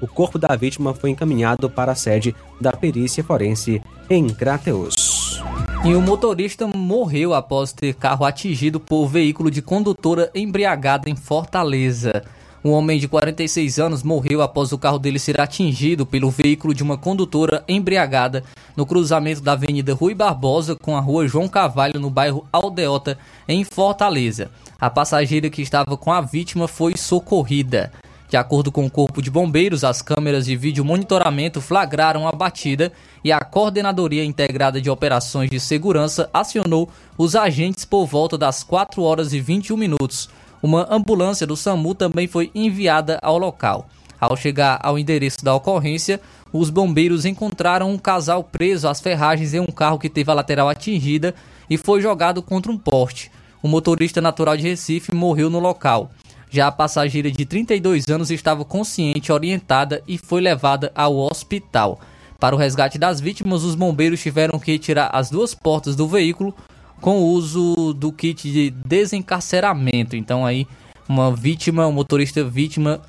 o 0.00 0.06
corpo 0.08 0.38
da 0.38 0.56
vítima 0.56 0.94
foi 0.94 1.10
encaminhado 1.10 1.70
para 1.70 1.92
a 1.92 1.94
sede 1.94 2.34
da 2.60 2.72
perícia 2.72 3.22
forense 3.22 3.80
em 4.10 4.28
Crateus. 4.28 5.40
E 5.84 5.94
o 5.94 6.00
motorista 6.00 6.66
morreu 6.66 7.34
após 7.34 7.72
ter 7.72 7.94
carro 7.94 8.24
atingido 8.24 8.80
por 8.80 9.06
veículo 9.06 9.50
de 9.50 9.60
condutora 9.60 10.30
embriagada 10.34 11.10
em 11.10 11.16
Fortaleza. 11.16 12.24
Um 12.64 12.70
homem 12.70 13.00
de 13.00 13.08
46 13.08 13.80
anos 13.80 14.04
morreu 14.04 14.40
após 14.40 14.70
o 14.70 14.78
carro 14.78 14.98
dele 14.98 15.18
ser 15.18 15.40
atingido 15.40 16.06
pelo 16.06 16.30
veículo 16.30 16.72
de 16.72 16.82
uma 16.84 16.96
condutora 16.96 17.64
embriagada 17.66 18.44
no 18.76 18.86
cruzamento 18.86 19.40
da 19.40 19.52
Avenida 19.52 19.92
Rui 19.92 20.14
Barbosa 20.14 20.76
com 20.76 20.96
a 20.96 21.00
Rua 21.00 21.26
João 21.26 21.48
Cavalho, 21.48 21.98
no 21.98 22.08
bairro 22.08 22.46
Aldeota, 22.52 23.18
em 23.48 23.64
Fortaleza. 23.64 24.48
A 24.80 24.88
passageira 24.88 25.50
que 25.50 25.60
estava 25.60 25.96
com 25.96 26.12
a 26.12 26.20
vítima 26.20 26.68
foi 26.68 26.96
socorrida. 26.96 27.90
De 28.28 28.36
acordo 28.36 28.70
com 28.70 28.86
o 28.86 28.90
Corpo 28.90 29.20
de 29.20 29.30
Bombeiros, 29.30 29.82
as 29.82 30.00
câmeras 30.00 30.46
de 30.46 30.56
vídeo 30.56 30.84
monitoramento 30.84 31.60
flagraram 31.60 32.28
a 32.28 32.32
batida 32.32 32.92
e 33.24 33.32
a 33.32 33.40
Coordenadoria 33.40 34.24
Integrada 34.24 34.80
de 34.80 34.88
Operações 34.88 35.50
de 35.50 35.58
Segurança 35.58 36.30
acionou 36.32 36.88
os 37.18 37.34
agentes 37.34 37.84
por 37.84 38.06
volta 38.06 38.38
das 38.38 38.62
4 38.62 39.02
horas 39.02 39.32
e 39.32 39.40
21 39.40 39.76
minutos. 39.76 40.30
Uma 40.62 40.86
ambulância 40.88 41.44
do 41.44 41.56
SAMU 41.56 41.92
também 41.92 42.28
foi 42.28 42.50
enviada 42.54 43.18
ao 43.20 43.36
local. 43.36 43.88
Ao 44.20 44.36
chegar 44.36 44.78
ao 44.80 44.96
endereço 44.96 45.44
da 45.44 45.52
ocorrência, 45.52 46.20
os 46.52 46.70
bombeiros 46.70 47.24
encontraram 47.24 47.90
um 47.90 47.98
casal 47.98 48.44
preso 48.44 48.86
às 48.86 49.00
ferragens 49.00 49.52
em 49.54 49.58
um 49.58 49.66
carro 49.66 49.98
que 49.98 50.08
teve 50.08 50.30
a 50.30 50.34
lateral 50.34 50.68
atingida 50.68 51.34
e 51.68 51.76
foi 51.76 52.00
jogado 52.00 52.40
contra 52.40 52.70
um 52.70 52.78
poste. 52.78 53.32
O 53.60 53.66
motorista 53.66 54.20
natural 54.20 54.56
de 54.56 54.62
Recife 54.62 55.12
morreu 55.12 55.50
no 55.50 55.58
local. 55.58 56.12
Já 56.48 56.68
a 56.68 56.72
passageira 56.72 57.30
de 57.30 57.44
32 57.44 58.06
anos 58.08 58.30
estava 58.30 58.64
consciente, 58.64 59.32
orientada 59.32 60.00
e 60.06 60.16
foi 60.16 60.40
levada 60.40 60.92
ao 60.94 61.16
hospital. 61.16 61.98
Para 62.38 62.54
o 62.54 62.58
resgate 62.58 62.98
das 62.98 63.20
vítimas, 63.20 63.64
os 63.64 63.74
bombeiros 63.74 64.20
tiveram 64.20 64.58
que 64.60 64.70
retirar 64.70 65.10
as 65.12 65.30
duas 65.30 65.54
portas 65.54 65.96
do 65.96 66.06
veículo 66.06 66.54
com 67.02 67.18
o 67.18 67.26
uso 67.26 67.92
do 67.92 68.10
kit 68.10 68.50
de 68.50 68.70
desencarceramento. 68.70 70.16
Então 70.16 70.46
aí 70.46 70.66
uma 71.06 71.34
vítima, 71.34 71.86
um 71.86 71.92
motorista 71.92 72.42
vítima 72.42 73.02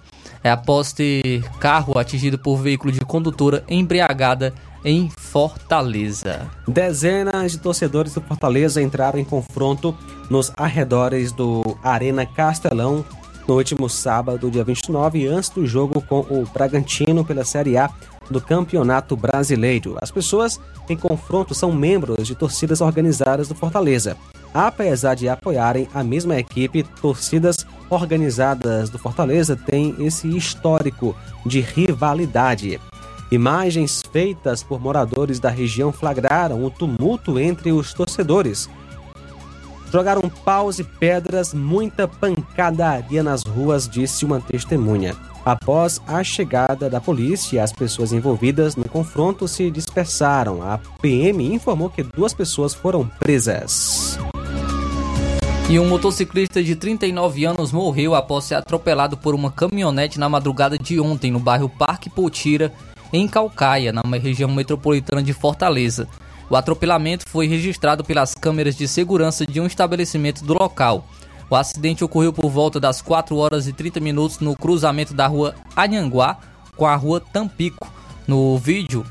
é, 0.44 0.50
após 0.50 0.92
ter 0.92 1.44
carro 1.60 1.98
atingido 1.98 2.38
por 2.38 2.58
veículo 2.58 2.92
de 2.92 3.00
condutora 3.02 3.64
embriagada 3.70 4.54
em 4.84 5.10
Fortaleza. 5.10 6.52
Dezenas 6.68 7.54
de 7.54 7.60
torcedores 7.60 8.14
do 8.14 8.20
Fortaleza 8.20 8.82
entraram 8.82 9.20
em 9.20 9.24
confronto 9.24 9.96
nos 10.30 10.52
arredores 10.58 11.32
do 11.32 11.78
Arena 11.82 12.26
Castelão 12.26 13.06
no 13.48 13.56
último 13.56 13.90
sábado, 13.90 14.50
dia 14.50 14.64
29, 14.64 15.28
antes 15.28 15.50
do 15.50 15.66
jogo 15.66 16.02
com 16.02 16.20
o 16.22 16.48
Bragantino 16.54 17.24
pela 17.24 17.46
Série 17.46 17.78
A 17.78 17.90
do 18.30 18.42
Campeonato 18.42 19.16
Brasileiro. 19.16 19.98
As 20.02 20.12
pessoas 20.12 20.60
em 20.90 20.98
confronto 20.98 21.54
são 21.54 21.72
membros 21.72 22.28
de 22.28 22.36
torcidas 22.36 22.82
organizadas 22.82 23.48
do 23.48 23.56
Fortaleza. 23.56 24.18
Apesar 24.54 25.16
de 25.16 25.28
apoiarem 25.28 25.88
a 25.94 26.04
mesma 26.04 26.38
equipe, 26.38 26.84
torcidas 26.84 27.66
organizadas 27.90 28.90
do 28.90 29.00
Fortaleza 29.00 29.56
têm 29.56 29.96
esse 30.00 30.28
histórico 30.36 31.16
de 31.46 31.60
rivalidade. 31.60 32.80
Imagens 33.32 34.04
feitas 34.12 34.62
por 34.62 34.80
moradores 34.80 35.40
da 35.40 35.50
região 35.50 35.92
flagraram 35.92 36.64
o 36.64 36.70
tumulto 36.70 37.40
entre 37.40 37.72
os 37.72 37.94
torcedores. 37.94 38.70
Jogaram 39.92 40.22
paus 40.44 40.78
e 40.78 40.84
pedras, 40.84 41.54
muita 41.54 42.08
pancadaria 42.08 43.24
nas 43.24 43.44
ruas, 43.44 43.88
disse 43.88 44.26
uma 44.26 44.40
testemunha. 44.40 45.16
Após 45.46 46.02
a 46.08 46.24
chegada 46.24 46.90
da 46.90 47.02
polícia, 47.02 47.62
as 47.62 47.74
pessoas 47.74 48.14
envolvidas 48.14 48.78
no 48.78 48.88
confronto 48.88 49.46
se 49.46 49.70
dispersaram. 49.70 50.62
A 50.62 50.80
PM 51.02 51.54
informou 51.54 51.90
que 51.90 52.02
duas 52.02 52.34
pessoas 52.34 52.74
foram 52.74 53.06
presas. 53.20 54.18
E 55.70 55.78
um 55.78 55.88
motociclista 55.88 56.64
de 56.64 56.78
39 56.78 57.44
anos 57.44 57.74
morreu 57.74 58.16
após 58.16 58.46
ser 58.46 58.56
atropelado 58.56 59.18
por 59.18 59.36
uma 59.36 59.52
caminhonete 59.52 60.18
na 60.18 60.30
madrugada 60.30 60.78
de 60.78 61.00
ontem 61.00 61.32
no 61.32 61.40
bairro 61.40 61.68
Parque 61.68 62.10
Potira, 62.10 62.72
em 63.12 63.28
Calcaia, 63.28 63.92
na 63.92 64.02
região 64.18 64.50
metropolitana 64.50 65.22
de 65.22 65.34
Fortaleza. 65.34 66.08
O 66.50 66.56
atropelamento 66.56 67.28
foi 67.28 67.48
registrado 67.48 68.04
pelas 68.04 68.34
câmeras 68.34 68.76
de 68.76 68.88
segurança 68.88 69.46
de 69.46 69.60
um 69.60 69.66
estabelecimento 69.66 70.44
do 70.46 70.54
local. 70.54 71.06
O 71.54 71.56
acidente 71.56 72.04
ocorreu 72.04 72.34
por 72.34 72.50
volta 72.50 72.80
das 72.80 73.00
4 73.00 73.38
horas 73.38 73.68
e 73.68 73.74
30 73.74 74.00
minutos 74.00 74.40
no 74.40 74.56
cruzamento 74.56 75.14
da 75.14 75.28
rua 75.28 75.54
Anhanguá 75.78 76.40
com 76.76 76.88
a 76.88 76.96
rua 76.96 77.20
Tampico. 77.20 77.88
No 78.26 78.58
vídeo, 78.58 79.06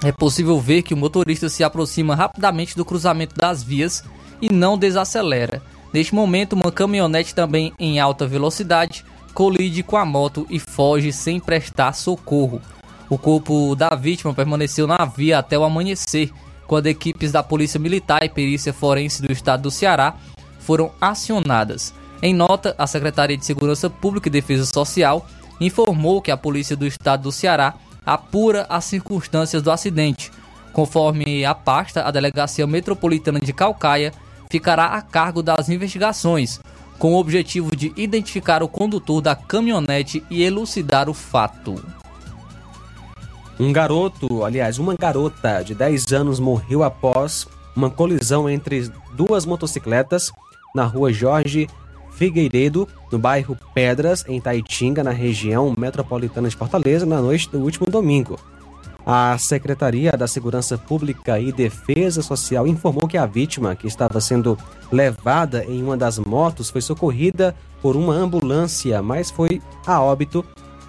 é 0.00 0.12
possível 0.12 0.60
ver 0.60 0.82
que 0.82 0.94
o 0.94 0.96
motorista 0.96 1.48
se 1.48 1.64
aproxima 1.64 2.14
rapidamente 2.14 2.76
do 2.76 2.84
cruzamento 2.84 3.34
das 3.34 3.64
vias 3.64 4.04
e 4.40 4.48
não 4.48 4.78
desacelera. 4.78 5.60
Neste 5.92 6.14
momento, 6.14 6.52
uma 6.52 6.70
caminhonete 6.70 7.34
também 7.34 7.72
em 7.76 7.98
alta 7.98 8.24
velocidade 8.24 9.04
colide 9.34 9.82
com 9.82 9.96
a 9.96 10.04
moto 10.04 10.46
e 10.48 10.60
foge 10.60 11.12
sem 11.12 11.40
prestar 11.40 11.92
socorro. 11.92 12.62
O 13.10 13.18
corpo 13.18 13.74
da 13.74 13.96
vítima 13.96 14.32
permaneceu 14.32 14.86
na 14.86 15.04
via 15.04 15.40
até 15.40 15.58
o 15.58 15.64
amanhecer, 15.64 16.30
quando 16.68 16.86
equipes 16.86 17.32
da 17.32 17.42
Polícia 17.42 17.80
Militar 17.80 18.22
e 18.22 18.28
Perícia 18.28 18.72
Forense 18.72 19.20
do 19.20 19.32
Estado 19.32 19.64
do 19.64 19.72
Ceará 19.72 20.14
foram 20.64 20.90
acionadas. 21.00 21.94
Em 22.22 22.34
nota, 22.34 22.74
a 22.78 22.86
Secretaria 22.86 23.36
de 23.36 23.44
Segurança 23.44 23.90
Pública 23.90 24.28
e 24.28 24.32
Defesa 24.32 24.64
Social 24.64 25.26
informou 25.60 26.22
que 26.22 26.30
a 26.30 26.36
Polícia 26.36 26.76
do 26.76 26.86
Estado 26.86 27.24
do 27.24 27.32
Ceará 27.32 27.74
apura 28.04 28.66
as 28.68 28.84
circunstâncias 28.84 29.62
do 29.62 29.70
acidente. 29.70 30.30
Conforme 30.72 31.44
a 31.44 31.54
pasta, 31.54 32.02
a 32.02 32.10
Delegacia 32.10 32.66
Metropolitana 32.66 33.38
de 33.38 33.52
Calcaia 33.52 34.12
ficará 34.50 34.86
a 34.86 35.02
cargo 35.02 35.42
das 35.42 35.68
investigações, 35.68 36.60
com 36.98 37.14
o 37.14 37.18
objetivo 37.18 37.76
de 37.76 37.92
identificar 37.96 38.62
o 38.62 38.68
condutor 38.68 39.20
da 39.20 39.36
caminhonete 39.36 40.24
e 40.30 40.42
elucidar 40.42 41.08
o 41.08 41.14
fato. 41.14 41.74
Um 43.58 43.72
garoto, 43.72 44.44
aliás, 44.44 44.78
uma 44.78 44.94
garota 44.94 45.62
de 45.62 45.74
10 45.74 46.12
anos 46.12 46.40
morreu 46.40 46.82
após 46.82 47.46
uma 47.76 47.90
colisão 47.90 48.48
entre 48.48 48.90
duas 49.12 49.46
motocicletas 49.46 50.32
na 50.74 50.84
rua 50.84 51.12
Jorge 51.12 51.68
Figueiredo, 52.10 52.88
no 53.10 53.18
bairro 53.18 53.56
Pedras, 53.72 54.24
em 54.26 54.40
Taitinga, 54.40 55.04
na 55.04 55.12
região 55.12 55.72
metropolitana 55.78 56.48
de 56.48 56.56
Fortaleza, 56.56 57.06
na 57.06 57.20
noite 57.20 57.48
do 57.48 57.60
último 57.60 57.86
domingo. 57.86 58.36
A 59.06 59.36
Secretaria 59.38 60.12
da 60.12 60.26
Segurança 60.26 60.76
Pública 60.76 61.38
e 61.38 61.52
Defesa 61.52 62.22
Social 62.22 62.66
informou 62.66 63.06
que 63.06 63.18
a 63.18 63.26
vítima, 63.26 63.76
que 63.76 63.86
estava 63.86 64.20
sendo 64.20 64.58
levada 64.90 65.64
em 65.64 65.82
uma 65.82 65.96
das 65.96 66.18
motos, 66.18 66.70
foi 66.70 66.80
socorrida 66.80 67.54
por 67.80 67.96
uma 67.96 68.14
ambulância, 68.14 69.00
mas 69.02 69.30
foi 69.30 69.62
a 69.86 70.00
óbito 70.00 70.44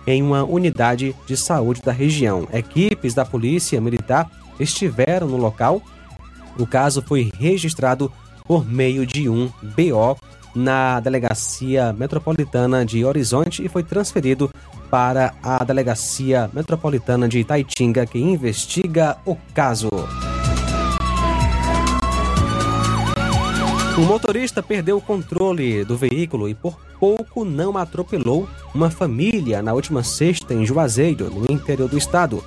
em 0.07 0.23
uma 0.23 0.43
unidade 0.43 1.15
de 1.27 1.37
saúde 1.37 1.81
da 1.81 1.91
região. 1.91 2.47
Equipes 2.51 3.13
da 3.13 3.25
Polícia 3.25 3.79
Militar 3.81 4.31
estiveram 4.59 5.27
no 5.27 5.37
local. 5.37 5.81
O 6.57 6.65
caso 6.65 7.01
foi 7.01 7.31
registrado 7.37 8.11
por 8.47 8.65
meio 8.65 9.05
de 9.05 9.27
um 9.27 9.51
BO 9.61 10.17
na 10.55 10.99
Delegacia 10.99 11.91
Metropolitana 11.91 12.85
de 12.85 13.03
Horizonte 13.03 13.63
e 13.63 13.67
foi 13.67 13.83
transferido 13.83 14.49
para 14.89 15.33
a 15.43 15.63
Delegacia 15.63 16.49
Metropolitana 16.53 17.27
de 17.27 17.39
Itaitinga, 17.39 18.05
que 18.05 18.19
investiga 18.19 19.17
o 19.25 19.35
caso. 19.53 19.89
O 23.97 24.01
motorista 24.01 24.61
perdeu 24.61 24.97
o 24.97 25.01
controle 25.01 25.85
do 25.85 25.95
veículo 25.95 26.49
e 26.49 26.53
por 26.53 26.77
pouco 26.99 27.45
não 27.45 27.77
atropelou 27.77 28.47
uma 28.73 28.89
família 28.89 29.61
na 29.61 29.73
última 29.73 30.03
sexta 30.03 30.53
em 30.53 30.65
Juazeiro, 30.65 31.29
no 31.29 31.49
interior 31.49 31.87
do 31.87 31.97
estado. 31.97 32.43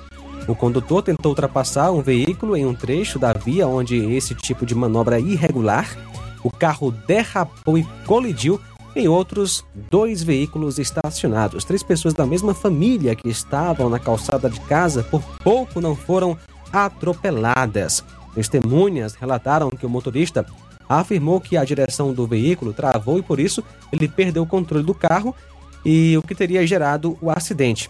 O 0.47 0.55
condutor 0.55 1.03
tentou 1.03 1.31
ultrapassar 1.31 1.91
um 1.91 2.01
veículo 2.01 2.55
em 2.55 2.65
um 2.65 2.73
trecho 2.73 3.19
da 3.19 3.33
via 3.33 3.67
onde 3.67 3.95
esse 4.13 4.33
tipo 4.33 4.65
de 4.65 4.73
manobra 4.73 5.17
é 5.17 5.21
irregular. 5.21 5.95
O 6.43 6.49
carro 6.49 6.91
derrapou 6.91 7.77
e 7.77 7.83
colidiu 8.05 8.59
em 8.95 9.07
outros 9.07 9.63
dois 9.89 10.23
veículos 10.23 10.79
estacionados. 10.79 11.63
Três 11.63 11.83
pessoas 11.83 12.13
da 12.13 12.25
mesma 12.25 12.53
família 12.53 13.15
que 13.15 13.29
estavam 13.29 13.89
na 13.89 13.99
calçada 13.99 14.49
de 14.49 14.59
casa 14.61 15.03
por 15.03 15.21
pouco 15.43 15.79
não 15.79 15.95
foram 15.95 16.37
atropeladas. 16.71 18.03
Testemunhas 18.33 19.15
relataram 19.15 19.69
que 19.69 19.85
o 19.85 19.89
motorista 19.89 20.45
afirmou 20.87 21.39
que 21.39 21.55
a 21.55 21.63
direção 21.63 22.13
do 22.13 22.25
veículo 22.25 22.73
travou 22.73 23.19
e 23.19 23.21
por 23.21 23.39
isso 23.39 23.63
ele 23.91 24.07
perdeu 24.07 24.43
o 24.43 24.47
controle 24.47 24.83
do 24.83 24.93
carro 24.93 25.35
e 25.85 26.17
o 26.17 26.21
que 26.21 26.33
teria 26.33 26.65
gerado 26.65 27.17
o 27.21 27.29
acidente. 27.29 27.89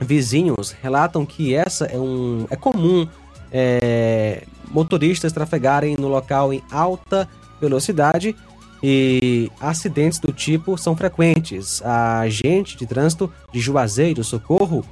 Vizinhos 0.00 0.74
relatam 0.82 1.26
que 1.26 1.54
essa 1.54 1.84
é 1.84 1.98
um 1.98 2.46
é 2.50 2.56
comum 2.56 3.06
é, 3.52 4.44
motoristas 4.70 5.32
trafegarem 5.32 5.96
no 5.96 6.08
local 6.08 6.52
em 6.52 6.62
alta 6.70 7.28
velocidade 7.60 8.34
e 8.82 9.50
acidentes 9.60 10.18
do 10.18 10.32
tipo 10.32 10.78
são 10.78 10.96
frequentes. 10.96 11.82
A 11.82 12.20
agente 12.20 12.76
de 12.76 12.86
trânsito 12.86 13.30
de 13.52 13.60
Juazeiro 13.60 14.24
Socorro 14.24 14.84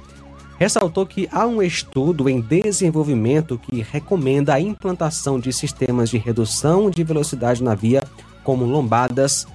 ressaltou 0.59 1.05
que 1.05 1.27
há 1.31 1.47
um 1.47 1.63
estudo 1.63 2.29
em 2.29 2.41
desenvolvimento 2.41 3.57
que 3.57 3.81
recomenda 3.81 4.53
a 4.53 4.59
implantação 4.59 5.39
de 5.39 5.51
sistemas 5.53 6.09
de 6.09 6.17
redução 6.17 6.91
de 6.91 7.03
velocidade 7.03 7.63
na 7.63 7.73
via, 7.73 8.03
como 8.43 8.65
lombadas, 8.65 9.47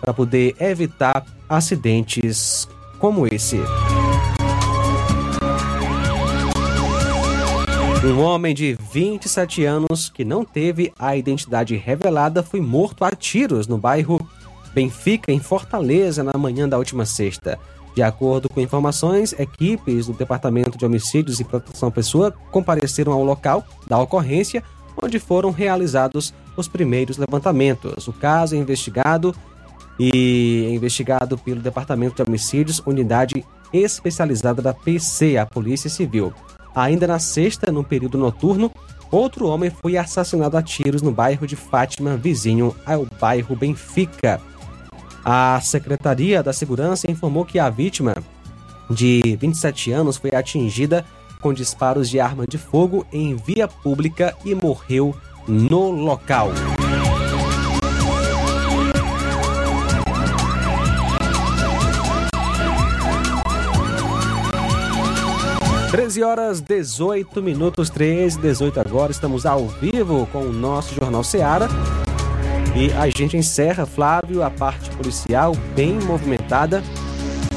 para 0.00 0.14
poder 0.14 0.56
evitar 0.58 1.24
acidentes 1.48 2.66
como 2.98 3.26
esse. 3.26 3.58
Um 8.04 8.20
homem 8.20 8.54
de 8.54 8.78
27 8.92 9.64
anos 9.64 10.08
que 10.08 10.24
não 10.24 10.44
teve 10.44 10.92
a 10.96 11.16
identidade 11.16 11.74
revelada 11.74 12.44
foi 12.44 12.60
morto 12.60 13.04
a 13.04 13.10
tiros 13.10 13.66
no 13.66 13.76
bairro 13.76 14.20
Benfica, 14.72 15.32
em 15.32 15.40
Fortaleza, 15.40 16.22
na 16.22 16.38
manhã 16.38 16.68
da 16.68 16.78
última 16.78 17.04
sexta. 17.04 17.58
De 17.96 18.02
acordo 18.02 18.48
com 18.48 18.60
informações, 18.60 19.32
equipes 19.32 20.06
do 20.06 20.12
Departamento 20.12 20.78
de 20.78 20.86
Homicídios 20.86 21.40
e 21.40 21.44
Proteção 21.44 21.88
à 21.88 21.92
Pessoa 21.92 22.32
compareceram 22.52 23.12
ao 23.12 23.24
local 23.24 23.66
da 23.88 23.98
ocorrência, 23.98 24.62
onde 25.02 25.18
foram 25.18 25.50
realizados 25.50 26.32
os 26.56 26.68
primeiros 26.68 27.18
levantamentos. 27.18 28.06
O 28.06 28.12
caso 28.12 28.54
é 28.54 28.58
investigado 28.58 29.34
e 29.98 30.66
é 30.68 30.70
investigado 30.70 31.36
pelo 31.36 31.60
Departamento 31.60 32.22
de 32.22 32.22
Homicídios, 32.22 32.80
unidade 32.86 33.44
especializada 33.72 34.62
da 34.62 34.72
PC, 34.72 35.36
a 35.36 35.44
Polícia 35.44 35.90
Civil. 35.90 36.32
Ainda 36.78 37.06
na 37.06 37.18
sexta, 37.18 37.72
no 37.72 37.82
período 37.82 38.16
noturno, 38.16 38.70
Outro 39.10 39.46
homem 39.48 39.70
foi 39.70 39.96
assassinado 39.96 40.56
a 40.56 40.62
tiros 40.62 41.00
no 41.00 41.10
bairro 41.10 41.46
de 41.46 41.56
Fátima, 41.56 42.16
vizinho 42.16 42.76
ao 42.84 43.06
bairro 43.18 43.56
Benfica. 43.56 44.40
A 45.24 45.58
Secretaria 45.62 46.42
da 46.42 46.52
Segurança 46.52 47.10
informou 47.10 47.44
que 47.44 47.58
a 47.58 47.70
vítima, 47.70 48.16
de 48.90 49.36
27 49.40 49.92
anos, 49.92 50.18
foi 50.18 50.34
atingida 50.34 51.04
com 51.40 51.54
disparos 51.54 52.08
de 52.10 52.20
arma 52.20 52.46
de 52.46 52.58
fogo 52.58 53.06
em 53.10 53.34
via 53.34 53.66
pública 53.66 54.36
e 54.44 54.54
morreu 54.54 55.14
no 55.46 55.90
local. 55.90 56.50
13 65.90 66.22
horas 66.22 66.60
18 66.60 67.42
minutos, 67.42 67.88
13, 67.88 68.38
18 68.38 68.78
agora. 68.78 69.10
Estamos 69.10 69.46
ao 69.46 69.66
vivo 69.66 70.28
com 70.30 70.40
o 70.40 70.52
nosso 70.52 70.94
Jornal 70.94 71.24
Seara. 71.24 71.66
E 72.76 72.92
a 72.92 73.08
gente 73.08 73.38
encerra, 73.38 73.86
Flávio, 73.86 74.42
a 74.42 74.50
parte 74.50 74.90
policial 74.90 75.54
bem 75.74 75.94
movimentada. 75.94 76.82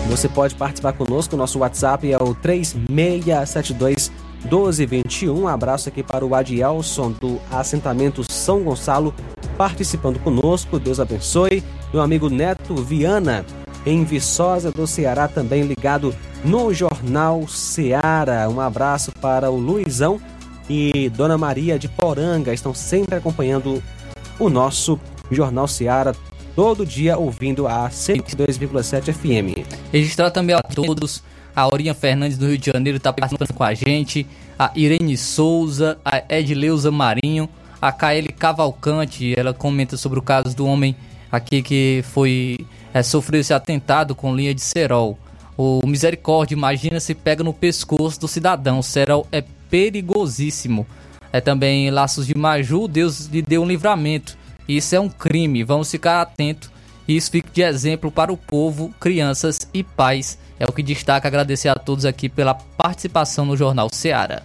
Você 0.09 0.29
pode 0.29 0.55
participar 0.55 0.93
conosco. 0.93 1.35
Nosso 1.35 1.59
WhatsApp 1.59 2.09
é 2.09 2.17
o 2.17 2.33
3672 2.33 4.09
1221. 4.45 5.37
Um 5.37 5.47
abraço 5.49 5.89
aqui 5.89 6.01
para 6.01 6.25
o 6.25 6.33
Adielson 6.33 7.11
do 7.11 7.37
assentamento 7.51 8.23
São 8.31 8.63
Gonçalo 8.63 9.13
participando 9.57 10.19
conosco. 10.19 10.79
Deus 10.79 11.01
abençoe. 11.01 11.61
Meu 11.93 12.01
amigo 12.01 12.29
Neto 12.29 12.75
Viana 12.75 13.45
em 13.85 14.05
Viçosa 14.05 14.71
do 14.71 14.87
Ceará 14.87 15.27
também 15.27 15.63
ligado 15.63 16.15
no 16.43 16.73
Jornal 16.73 17.47
Seara. 17.47 18.49
Um 18.49 18.59
abraço 18.59 19.11
para 19.11 19.49
o 19.49 19.57
Luizão 19.57 20.19
e 20.69 21.09
Dona 21.09 21.37
Maria 21.37 21.77
de 21.77 21.87
Poranga, 21.87 22.53
estão 22.53 22.73
sempre 22.73 23.15
acompanhando 23.15 23.83
o 24.39 24.49
nosso 24.49 24.99
Jornal 25.29 25.67
Seara 25.67 26.15
todo 26.55 26.85
dia 26.85 27.17
ouvindo 27.17 27.67
a 27.67 27.89
102,7 27.89 29.13
FM. 29.13 29.67
Registrar 29.91 30.31
também 30.31 30.55
a 30.55 30.61
todos, 30.61 31.23
a 31.55 31.61
Aurinha 31.61 31.93
Fernandes 31.93 32.37
do 32.37 32.47
Rio 32.47 32.57
de 32.57 32.71
Janeiro 32.71 32.97
está 32.97 33.11
participando 33.11 33.53
com 33.53 33.63
a 33.63 33.73
gente, 33.73 34.25
a 34.57 34.71
Irene 34.75 35.17
Souza, 35.17 35.97
a 36.03 36.23
Edileuza 36.29 36.91
Marinho, 36.91 37.49
a 37.81 37.91
Kaeli 37.91 38.31
Cavalcante, 38.31 39.33
ela 39.37 39.53
comenta 39.53 39.97
sobre 39.97 40.19
o 40.19 40.21
caso 40.21 40.55
do 40.55 40.65
homem 40.65 40.95
aqui 41.31 41.61
que 41.61 42.03
foi 42.11 42.59
é, 42.93 43.01
sofreu 43.01 43.39
esse 43.39 43.53
atentado 43.53 44.13
com 44.13 44.35
linha 44.35 44.53
de 44.53 44.61
cerol. 44.61 45.17
O 45.63 45.85
Misericórdia, 45.85 46.55
imagina 46.55 46.99
se 46.99 47.13
pega 47.13 47.43
no 47.43 47.53
pescoço 47.53 48.19
do 48.19 48.27
cidadão. 48.27 48.79
O 48.79 49.27
é 49.31 49.43
perigosíssimo. 49.69 50.87
É 51.31 51.39
também 51.39 51.91
Laços 51.91 52.25
de 52.25 52.35
Maju, 52.35 52.87
Deus 52.87 53.27
lhe 53.27 53.43
deu 53.43 53.61
um 53.61 53.67
livramento. 53.67 54.35
Isso 54.67 54.95
é 54.95 54.99
um 54.99 55.07
crime, 55.07 55.63
vamos 55.63 55.91
ficar 55.91 56.19
atentos. 56.19 56.71
Isso 57.07 57.29
fica 57.29 57.51
de 57.53 57.61
exemplo 57.61 58.11
para 58.11 58.33
o 58.33 58.37
povo, 58.37 58.91
crianças 58.99 59.59
e 59.71 59.83
pais. 59.83 60.39
É 60.59 60.65
o 60.65 60.71
que 60.71 60.81
destaca. 60.81 61.27
Agradecer 61.27 61.69
a 61.69 61.75
todos 61.75 62.05
aqui 62.05 62.27
pela 62.27 62.55
participação 62.55 63.45
no 63.45 63.55
Jornal 63.55 63.87
Seara. 63.93 64.41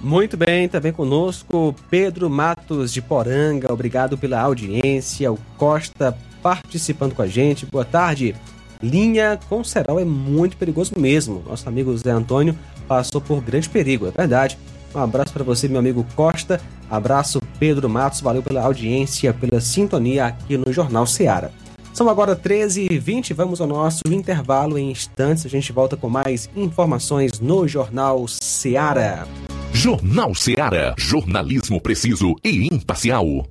Muito 0.00 0.34
bem, 0.34 0.66
também 0.66 0.94
conosco 0.94 1.76
Pedro 1.90 2.30
Matos 2.30 2.90
de 2.90 3.02
Poranga, 3.02 3.70
obrigado 3.70 4.16
pela 4.16 4.40
audiência. 4.40 5.30
O 5.30 5.38
Costa 5.58 6.16
participando 6.42 7.14
com 7.14 7.20
a 7.20 7.26
gente. 7.26 7.66
Boa 7.66 7.84
tarde. 7.84 8.34
Linha 8.82 9.38
com 9.48 9.62
cerol 9.62 10.00
é 10.00 10.04
muito 10.04 10.56
perigoso 10.56 10.94
mesmo. 10.98 11.42
Nosso 11.46 11.68
amigo 11.68 11.96
Zé 11.96 12.10
Antônio 12.10 12.56
passou 12.88 13.20
por 13.20 13.40
grande 13.40 13.68
perigo, 13.68 14.06
é 14.06 14.10
verdade. 14.10 14.58
Um 14.94 14.98
abraço 14.98 15.32
para 15.32 15.44
você, 15.44 15.68
meu 15.68 15.78
amigo 15.78 16.04
Costa. 16.16 16.60
Abraço, 16.90 17.40
Pedro 17.58 17.88
Matos. 17.88 18.20
Valeu 18.20 18.42
pela 18.42 18.62
audiência, 18.62 19.32
pela 19.32 19.60
sintonia 19.60 20.26
aqui 20.26 20.56
no 20.56 20.72
Jornal 20.72 21.06
Seara. 21.06 21.52
São 21.92 22.08
agora 22.08 22.34
13h20. 22.34 23.34
Vamos 23.34 23.60
ao 23.60 23.66
nosso 23.66 24.02
intervalo 24.08 24.78
em 24.78 24.90
instantes. 24.90 25.46
A 25.46 25.48
gente 25.48 25.72
volta 25.72 25.96
com 25.96 26.08
mais 26.08 26.50
informações 26.56 27.38
no 27.38 27.68
Jornal 27.68 28.26
Seara. 28.26 29.26
Jornal 29.72 30.34
Seara. 30.34 30.94
Jornalismo 30.98 31.80
preciso 31.80 32.34
e 32.44 32.66
imparcial. 32.72 33.46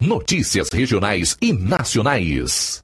Notícias 0.00 0.68
regionais 0.72 1.36
e 1.40 1.52
nacionais. 1.52 2.83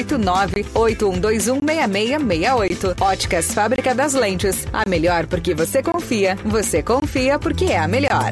98121 0.03 1.59
6668. 1.59 2.95
Óticas 2.99 3.53
Fábrica 3.53 3.93
das 3.93 4.13
Lentes. 4.13 4.67
A 4.71 4.87
melhor 4.87 5.27
porque 5.27 5.53
você 5.53 5.81
confia. 5.81 6.37
Você 6.45 6.81
confia 6.81 7.37
porque 7.39 7.65
é 7.65 7.79
a 7.79 7.87
melhor. 7.87 8.31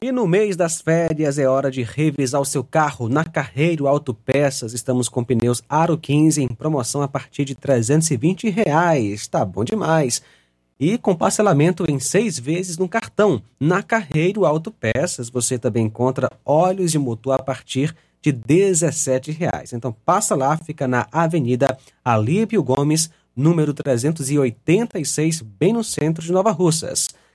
E 0.00 0.12
no 0.12 0.28
mês 0.28 0.54
das 0.54 0.80
férias 0.80 1.38
é 1.38 1.48
hora 1.48 1.72
de 1.72 1.82
revisar 1.82 2.40
o 2.40 2.44
seu 2.44 2.62
carro 2.62 3.08
na 3.08 3.24
Carreiro 3.24 3.88
Autopeças. 3.88 4.72
Estamos 4.72 5.08
com 5.08 5.24
pneus 5.24 5.60
Aro 5.68 5.98
15 5.98 6.40
em 6.40 6.46
promoção 6.46 7.02
a 7.02 7.08
partir 7.08 7.44
de 7.44 7.56
320 7.56 8.48
reais. 8.48 9.26
Tá 9.26 9.44
bom 9.44 9.64
demais. 9.64 10.22
E 10.78 10.98
com 10.98 11.16
parcelamento 11.16 11.84
em 11.90 11.98
seis 11.98 12.38
vezes 12.38 12.78
no 12.78 12.88
cartão. 12.88 13.42
Na 13.58 13.82
Carreiro 13.82 14.46
Autopeças 14.46 15.28
você 15.28 15.58
também 15.58 15.86
encontra 15.86 16.30
óleos 16.46 16.92
de 16.92 16.98
motor 16.98 17.34
a 17.34 17.42
partir 17.42 17.92
de 18.22 18.30
17 18.30 19.32
reais. 19.32 19.72
Então 19.72 19.92
passa 20.04 20.36
lá, 20.36 20.56
fica 20.56 20.86
na 20.86 21.08
Avenida 21.10 21.76
Alípio 22.04 22.62
Gomes, 22.62 23.10
número 23.34 23.74
386, 23.74 25.42
bem 25.42 25.72
no 25.72 25.82
centro 25.82 26.22
de 26.22 26.30
Nova 26.30 26.52
Russas. 26.52 27.08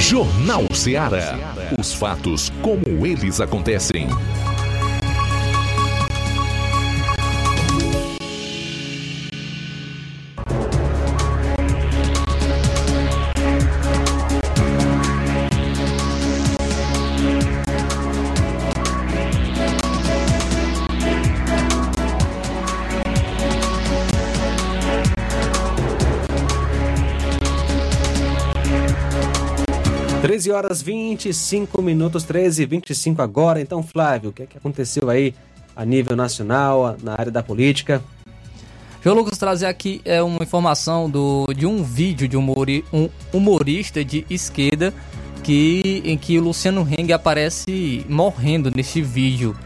Jornal 0.00 0.64
Ceará. 0.72 1.54
Os 1.78 1.92
fatos 1.92 2.50
como 2.62 3.06
eles 3.06 3.40
acontecem. 3.40 4.08
Horas 30.58 30.82
25 30.82 31.80
minutos, 31.80 32.24
13 32.24 32.64
e 32.64 32.66
25 32.66 33.22
agora. 33.22 33.60
Então, 33.60 33.82
Flávio, 33.82 34.30
o 34.30 34.32
que, 34.32 34.42
é 34.42 34.46
que 34.46 34.58
aconteceu 34.58 35.08
aí 35.08 35.32
a 35.74 35.84
nível 35.84 36.16
nacional, 36.16 36.96
na 37.02 37.12
área 37.12 37.30
da 37.30 37.42
política? 37.42 38.02
João 39.02 39.16
Lucas 39.16 39.38
trazer 39.38 39.66
aqui 39.66 40.00
é 40.04 40.20
uma 40.20 40.42
informação 40.42 41.08
do, 41.08 41.46
de 41.56 41.64
um 41.64 41.84
vídeo 41.84 42.26
de 42.26 42.36
humori, 42.36 42.84
um 42.92 43.08
humorista 43.32 44.04
de 44.04 44.26
esquerda 44.28 44.92
que, 45.44 46.02
em 46.04 46.18
que 46.18 46.36
o 46.36 46.42
Luciano 46.42 46.86
Heng 46.86 47.12
aparece 47.12 48.04
morrendo 48.08 48.72
neste 48.74 49.00
vídeo. 49.00 49.56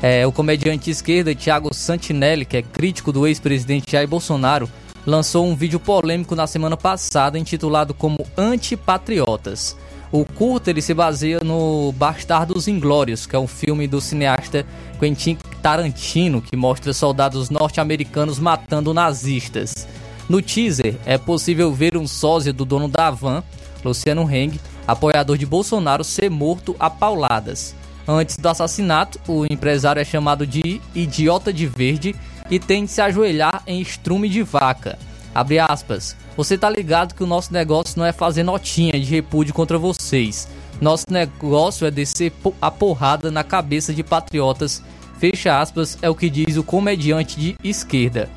É, 0.00 0.26
o 0.26 0.32
comediante 0.32 0.90
esquerda 0.90 1.34
Thiago 1.34 1.72
Santinelli, 1.74 2.46
que 2.46 2.56
é 2.56 2.62
crítico 2.62 3.12
do 3.12 3.26
ex-presidente 3.26 3.92
Jair 3.92 4.08
Bolsonaro, 4.08 4.68
lançou 5.06 5.46
um 5.46 5.54
vídeo 5.54 5.78
polêmico 5.78 6.34
na 6.34 6.46
semana 6.46 6.76
passada 6.76 7.38
intitulado 7.38 7.92
como 7.92 8.26
Antipatriotas. 8.36 9.76
O 10.12 10.26
curto 10.26 10.68
ele 10.68 10.82
se 10.82 10.92
baseia 10.92 11.40
no 11.42 11.90
Bastardos 11.92 12.68
Inglórios, 12.68 13.24
que 13.24 13.34
é 13.34 13.38
um 13.38 13.46
filme 13.46 13.88
do 13.88 13.98
cineasta 13.98 14.66
Quentin 15.00 15.38
Tarantino 15.62 16.42
que 16.42 16.54
mostra 16.54 16.92
soldados 16.92 17.48
norte-americanos 17.48 18.38
matando 18.38 18.92
nazistas. 18.92 19.88
No 20.28 20.42
teaser 20.42 20.96
é 21.06 21.16
possível 21.16 21.72
ver 21.72 21.96
um 21.96 22.06
sósia 22.06 22.52
do 22.52 22.66
dono 22.66 22.88
da 22.88 23.10
van, 23.10 23.42
Luciano 23.82 24.30
Heng, 24.30 24.60
apoiador 24.86 25.38
de 25.38 25.46
Bolsonaro, 25.46 26.04
ser 26.04 26.30
morto 26.30 26.76
a 26.78 26.90
pauladas. 26.90 27.74
Antes 28.06 28.36
do 28.36 28.46
assassinato, 28.46 29.18
o 29.26 29.46
empresário 29.50 30.00
é 30.00 30.04
chamado 30.04 30.46
de 30.46 30.78
idiota 30.94 31.50
de 31.50 31.66
verde 31.66 32.14
e 32.50 32.58
tem 32.58 32.84
de 32.84 32.90
se 32.90 33.00
ajoelhar 33.00 33.62
em 33.66 33.80
estrume 33.80 34.28
de 34.28 34.42
vaca. 34.42 34.98
Abre 35.34 35.58
aspas. 35.58 36.16
Você 36.36 36.58
tá 36.58 36.68
ligado 36.68 37.14
que 37.14 37.22
o 37.22 37.26
nosso 37.26 37.52
negócio 37.52 37.98
não 37.98 38.04
é 38.04 38.12
fazer 38.12 38.42
notinha 38.42 38.92
de 38.92 39.04
repúdio 39.04 39.54
contra 39.54 39.78
vocês. 39.78 40.48
Nosso 40.80 41.06
negócio 41.10 41.86
é 41.86 41.90
descer 41.90 42.32
a 42.60 42.70
porrada 42.70 43.30
na 43.30 43.44
cabeça 43.44 43.94
de 43.94 44.02
patriotas. 44.02 44.82
Fecha 45.18 45.60
aspas, 45.60 45.96
é 46.02 46.10
o 46.10 46.14
que 46.14 46.28
diz 46.28 46.56
o 46.56 46.64
comediante 46.64 47.38
de 47.38 47.56
esquerda. 47.62 48.28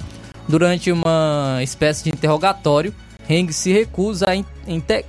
Durante 0.47 0.91
uma 0.91 1.59
espécie 1.61 2.03
de 2.03 2.09
interrogatório, 2.11 2.93
Heng 3.27 3.51
se 3.51 3.73
recusa 3.73 4.27
a 4.29 4.35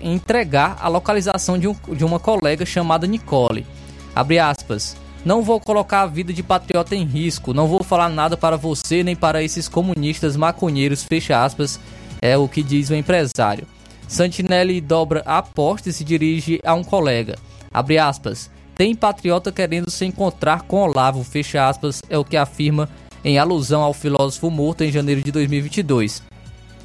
entregar 0.01 0.79
a 0.81 0.89
localização 0.89 1.59
de, 1.59 1.69
um, 1.69 1.77
de 1.91 2.05
uma 2.05 2.19
colega 2.19 2.65
chamada 2.65 3.07
Nicole. 3.07 3.67
Abre 4.15 4.39
aspas. 4.39 4.97
Não 5.27 5.43
vou 5.43 5.59
colocar 5.59 6.03
a 6.03 6.07
vida 6.07 6.33
de 6.33 6.41
patriota 6.41 6.95
em 6.95 7.03
risco, 7.03 7.53
não 7.53 7.67
vou 7.67 7.83
falar 7.83 8.09
nada 8.09 8.37
para 8.37 8.57
você 8.57 9.03
nem 9.03 9.17
para 9.17 9.43
esses 9.43 9.67
comunistas 9.69 10.37
maconheiros, 10.37 11.03
fecha 11.03 11.45
aspas, 11.45 11.81
é 12.23 12.39
o 12.39 12.47
que 12.47 12.63
diz 12.63 12.91
o 12.91 12.95
empresário. 12.95 13.67
Santinelli 14.07 14.81
dobra 14.81 15.25
a 15.27 15.39
aposta 15.39 15.89
e 15.89 15.93
se 15.93 16.05
dirige 16.05 16.61
a 16.65 16.75
um 16.75 16.85
colega. 16.85 17.37
Abre 17.75 17.99
aspas. 17.99 18.49
Tem 18.77 18.95
patriota 18.95 19.51
querendo 19.51 19.91
se 19.91 20.05
encontrar 20.05 20.63
com 20.63 20.77
Olavo, 20.77 21.25
fecha 21.25 21.69
aspas, 21.69 22.01
é 22.09 22.17
o 22.17 22.25
que 22.25 22.37
afirma 22.37 22.89
em 23.25 23.37
alusão 23.37 23.83
ao 23.83 23.93
filósofo 23.93 24.49
morto 24.49 24.85
em 24.85 24.93
janeiro 24.93 25.25
de 25.25 25.33
2022. 25.33 26.23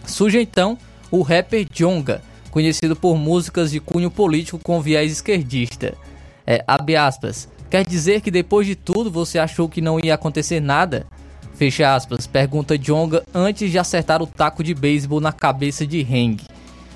Surge 0.07 0.39
então 0.39 0.79
o 1.11 1.21
rapper 1.21 1.67
Jonga, 1.71 2.23
conhecido 2.49 2.95
por 2.95 3.15
músicas 3.15 3.69
de 3.69 3.79
cunho 3.79 4.09
político 4.09 4.57
com 4.57 4.81
viés 4.81 5.11
esquerdista. 5.11 5.93
É, 6.47 6.63
abre 6.67 6.95
aspas. 6.95 7.47
Quer 7.71 7.87
dizer 7.87 8.19
que 8.19 8.29
depois 8.29 8.67
de 8.67 8.75
tudo 8.75 9.09
você 9.09 9.39
achou 9.39 9.69
que 9.69 9.79
não 9.79 9.97
ia 9.97 10.13
acontecer 10.13 10.59
nada? 10.59 11.07
Fecha 11.55 11.95
aspas, 11.95 12.27
pergunta 12.27 12.77
Jonga 12.77 13.23
antes 13.33 13.71
de 13.71 13.79
acertar 13.79 14.21
o 14.21 14.27
taco 14.27 14.61
de 14.61 14.73
beisebol 14.73 15.21
na 15.21 15.31
cabeça 15.31 15.87
de 15.87 16.01
Heng. 16.01 16.35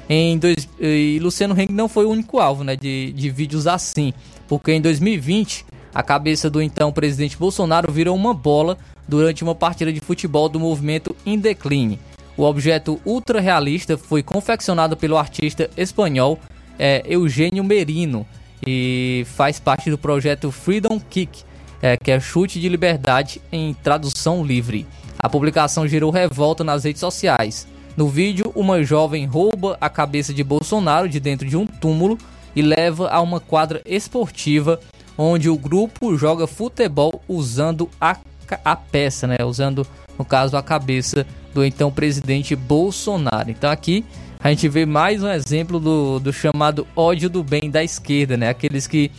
Em 0.09 0.37
dois, 0.37 0.67
e 0.77 1.17
Luciano 1.21 1.57
Heng 1.57 1.71
não 1.71 1.87
foi 1.87 2.03
o 2.03 2.09
único 2.09 2.39
alvo 2.39 2.65
né, 2.65 2.75
de, 2.75 3.13
de 3.13 3.29
vídeos 3.29 3.67
assim, 3.67 4.13
porque 4.49 4.73
em 4.73 4.81
2020 4.81 5.65
a 5.93 6.03
cabeça 6.03 6.49
do 6.49 6.61
então 6.61 6.91
presidente 6.91 7.37
Bolsonaro 7.37 7.89
virou 7.89 8.13
uma 8.13 8.33
bola 8.33 8.77
durante 9.07 9.45
uma 9.45 9.55
partida 9.55 9.93
de 9.93 10.01
futebol 10.01 10.49
do 10.49 10.59
movimento 10.59 11.15
In 11.25 11.39
Decline. 11.39 11.97
O 12.35 12.43
objeto 12.43 12.99
ultra 13.05 13.39
realista 13.39 13.97
foi 13.97 14.21
confeccionado 14.21 14.97
pelo 14.97 15.17
artista 15.17 15.69
espanhol 15.77 16.37
é, 16.77 17.01
Eugênio 17.07 17.63
Merino 17.63 18.25
e 18.65 19.25
faz 19.35 19.59
parte 19.59 19.89
do 19.89 19.97
projeto 19.97 20.51
Freedom 20.51 20.99
Kick, 20.99 21.43
é, 21.81 21.97
que 21.97 22.11
é 22.11 22.19
chute 22.19 22.59
de 22.59 22.69
liberdade 22.69 23.41
em 23.51 23.73
tradução 23.73 24.43
livre. 24.43 24.85
A 25.17 25.29
publicação 25.29 25.87
gerou 25.87 26.11
revolta 26.11 26.63
nas 26.63 26.83
redes 26.83 26.99
sociais. 26.99 27.67
No 27.95 28.09
vídeo, 28.09 28.51
uma 28.55 28.83
jovem 28.83 29.25
rouba 29.25 29.77
a 29.79 29.89
cabeça 29.89 30.33
de 30.33 30.43
Bolsonaro 30.43 31.07
de 31.07 31.19
dentro 31.19 31.47
de 31.47 31.55
um 31.55 31.65
túmulo 31.65 32.17
e 32.55 32.61
leva 32.61 33.09
a 33.09 33.21
uma 33.21 33.39
quadra 33.39 33.81
esportiva 33.85 34.79
onde 35.17 35.49
o 35.49 35.57
grupo 35.57 36.17
joga 36.17 36.45
futebol 36.45 37.21
usando 37.27 37.89
a, 37.99 38.17
a 38.63 38.75
peça, 38.75 39.27
né? 39.27 39.37
Usando, 39.45 39.87
no 40.17 40.25
caso, 40.25 40.57
a 40.57 40.63
cabeça 40.63 41.25
do 41.53 41.63
então 41.63 41.91
presidente 41.91 42.55
Bolsonaro. 42.55 43.49
Então 43.49 43.69
aqui 43.69 44.03
a 44.39 44.49
gente 44.49 44.67
vê 44.67 44.85
mais 44.85 45.23
um 45.23 45.29
exemplo 45.29 45.79
do, 45.79 46.19
do 46.19 46.31
chamado 46.31 46.85
ódio 46.95 47.29
do 47.29 47.43
bem 47.43 47.69
da 47.71 47.83
esquerda, 47.83 48.37
né? 48.37 48.49
Aqueles 48.49 48.85
que 48.85 49.09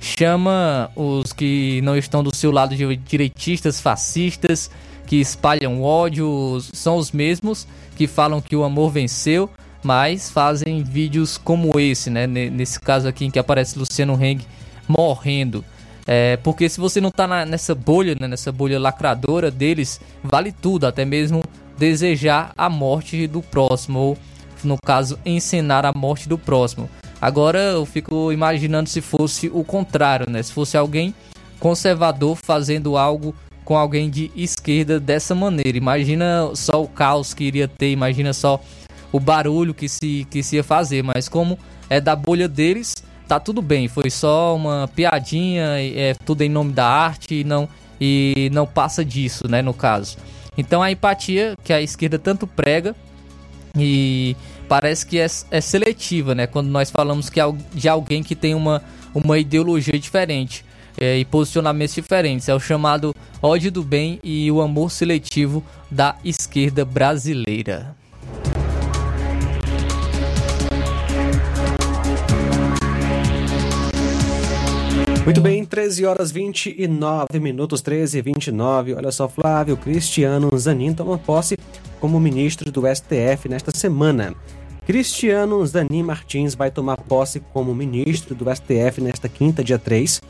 chama 0.00 0.90
os 0.94 1.32
que 1.32 1.80
não 1.82 1.96
estão 1.96 2.22
do 2.22 2.34
seu 2.34 2.50
lado 2.50 2.76
de 2.76 2.96
direitistas, 2.96 3.80
fascistas, 3.80 4.70
que 5.06 5.16
espalham 5.16 5.82
ódio, 5.82 6.58
são 6.72 6.96
os 6.96 7.12
mesmos 7.12 7.66
que 7.96 8.06
falam 8.06 8.40
que 8.40 8.54
o 8.54 8.64
amor 8.64 8.90
venceu, 8.90 9.48
mas 9.82 10.30
fazem 10.30 10.82
vídeos 10.82 11.38
como 11.38 11.78
esse, 11.78 12.10
né? 12.10 12.26
Nesse 12.26 12.78
caso 12.78 13.08
aqui 13.08 13.24
em 13.24 13.30
que 13.30 13.38
aparece 13.38 13.78
Luciano 13.78 14.22
Heng 14.22 14.40
morrendo. 14.86 15.64
É, 16.06 16.36
porque 16.38 16.68
se 16.68 16.80
você 16.80 17.00
não 17.00 17.10
tá 17.10 17.26
na, 17.26 17.46
nessa 17.46 17.74
bolha, 17.74 18.16
né, 18.18 18.28
nessa 18.28 18.52
bolha 18.52 18.78
lacradora 18.78 19.50
deles, 19.50 20.00
vale 20.22 20.52
tudo, 20.52 20.86
até 20.86 21.04
mesmo 21.04 21.42
desejar 21.78 22.52
a 22.56 22.68
morte 22.68 23.26
do 23.26 23.42
próximo, 23.42 23.98
ou 23.98 24.18
no 24.62 24.76
caso, 24.82 25.18
encenar 25.24 25.84
a 25.84 25.92
morte 25.94 26.28
do 26.28 26.38
próximo. 26.38 26.88
Agora 27.20 27.58
eu 27.58 27.86
fico 27.86 28.32
imaginando 28.32 28.88
se 28.88 29.00
fosse 29.00 29.48
o 29.52 29.64
contrário, 29.64 30.30
né? 30.30 30.42
Se 30.42 30.52
fosse 30.52 30.76
alguém 30.76 31.14
conservador 31.58 32.36
fazendo 32.36 32.96
algo 32.96 33.34
com 33.64 33.76
alguém 33.76 34.10
de 34.10 34.30
esquerda 34.36 35.00
dessa 35.00 35.34
maneira. 35.34 35.78
Imagina 35.78 36.50
só 36.54 36.82
o 36.82 36.88
caos 36.88 37.32
que 37.32 37.44
iria 37.44 37.66
ter, 37.66 37.90
imagina 37.90 38.32
só 38.32 38.60
o 39.10 39.18
barulho 39.18 39.72
que 39.72 39.88
se, 39.88 40.26
que 40.30 40.42
se 40.42 40.56
ia 40.56 40.64
fazer. 40.64 41.02
Mas 41.02 41.28
como 41.28 41.58
é 41.88 42.00
da 42.00 42.14
bolha 42.14 42.48
deles, 42.48 42.94
tá 43.26 43.40
tudo 43.40 43.60
bem. 43.62 43.88
Foi 43.88 44.10
só 44.10 44.54
uma 44.54 44.88
piadinha, 44.94 45.64
é 45.78 46.14
tudo 46.24 46.42
em 46.42 46.48
nome 46.48 46.72
da 46.72 46.86
arte 46.86 47.40
e 47.40 47.44
não, 47.44 47.68
e 48.00 48.50
não 48.52 48.66
passa 48.66 49.04
disso, 49.04 49.48
né? 49.48 49.62
No 49.62 49.74
caso. 49.74 50.16
Então 50.56 50.82
a 50.82 50.90
empatia 50.90 51.54
que 51.62 51.72
a 51.72 51.80
esquerda 51.80 52.18
tanto 52.18 52.46
prega 52.46 52.94
e 53.76 54.36
parece 54.68 55.04
que 55.04 55.18
é, 55.18 55.26
é 55.50 55.60
seletiva, 55.60 56.34
né? 56.34 56.46
Quando 56.46 56.68
nós 56.68 56.90
falamos 56.90 57.28
que 57.28 57.40
de 57.72 57.88
alguém 57.88 58.22
que 58.22 58.36
tem 58.36 58.54
uma, 58.54 58.82
uma 59.14 59.38
ideologia 59.38 59.98
diferente 59.98 60.64
é, 60.98 61.18
e 61.18 61.24
posicionamentos 61.24 61.94
diferentes. 61.94 62.48
É 62.48 62.54
o 62.54 62.60
chamado 62.60 63.14
ódio 63.42 63.70
do 63.70 63.82
bem 63.82 64.20
e 64.22 64.50
o 64.50 64.60
amor 64.60 64.90
seletivo 64.90 65.62
da 65.90 66.16
esquerda 66.24 66.84
brasileira. 66.84 67.96
Muito 75.24 75.40
bem, 75.40 75.64
13 75.64 76.04
horas 76.04 76.30
29 76.30 77.40
minutos, 77.40 77.80
13 77.80 78.18
e 78.18 78.20
29. 78.20 78.92
Olha 78.92 79.10
só, 79.10 79.26
Flávio 79.26 79.74
Cristiano 79.74 80.50
Zanin 80.58 80.92
toma 80.92 81.16
posse 81.16 81.56
como 81.98 82.20
ministro 82.20 82.70
do 82.70 82.82
STF 82.82 83.48
nesta 83.48 83.74
semana. 83.74 84.34
Cristiano 84.86 85.66
Zanin 85.66 86.02
Martins 86.02 86.54
vai 86.54 86.70
tomar 86.70 86.98
posse 86.98 87.40
como 87.40 87.74
ministro 87.74 88.34
do 88.34 88.44
STF 88.54 89.00
nesta 89.00 89.26
quinta, 89.26 89.64
dia 89.64 89.78
3. 89.78 90.20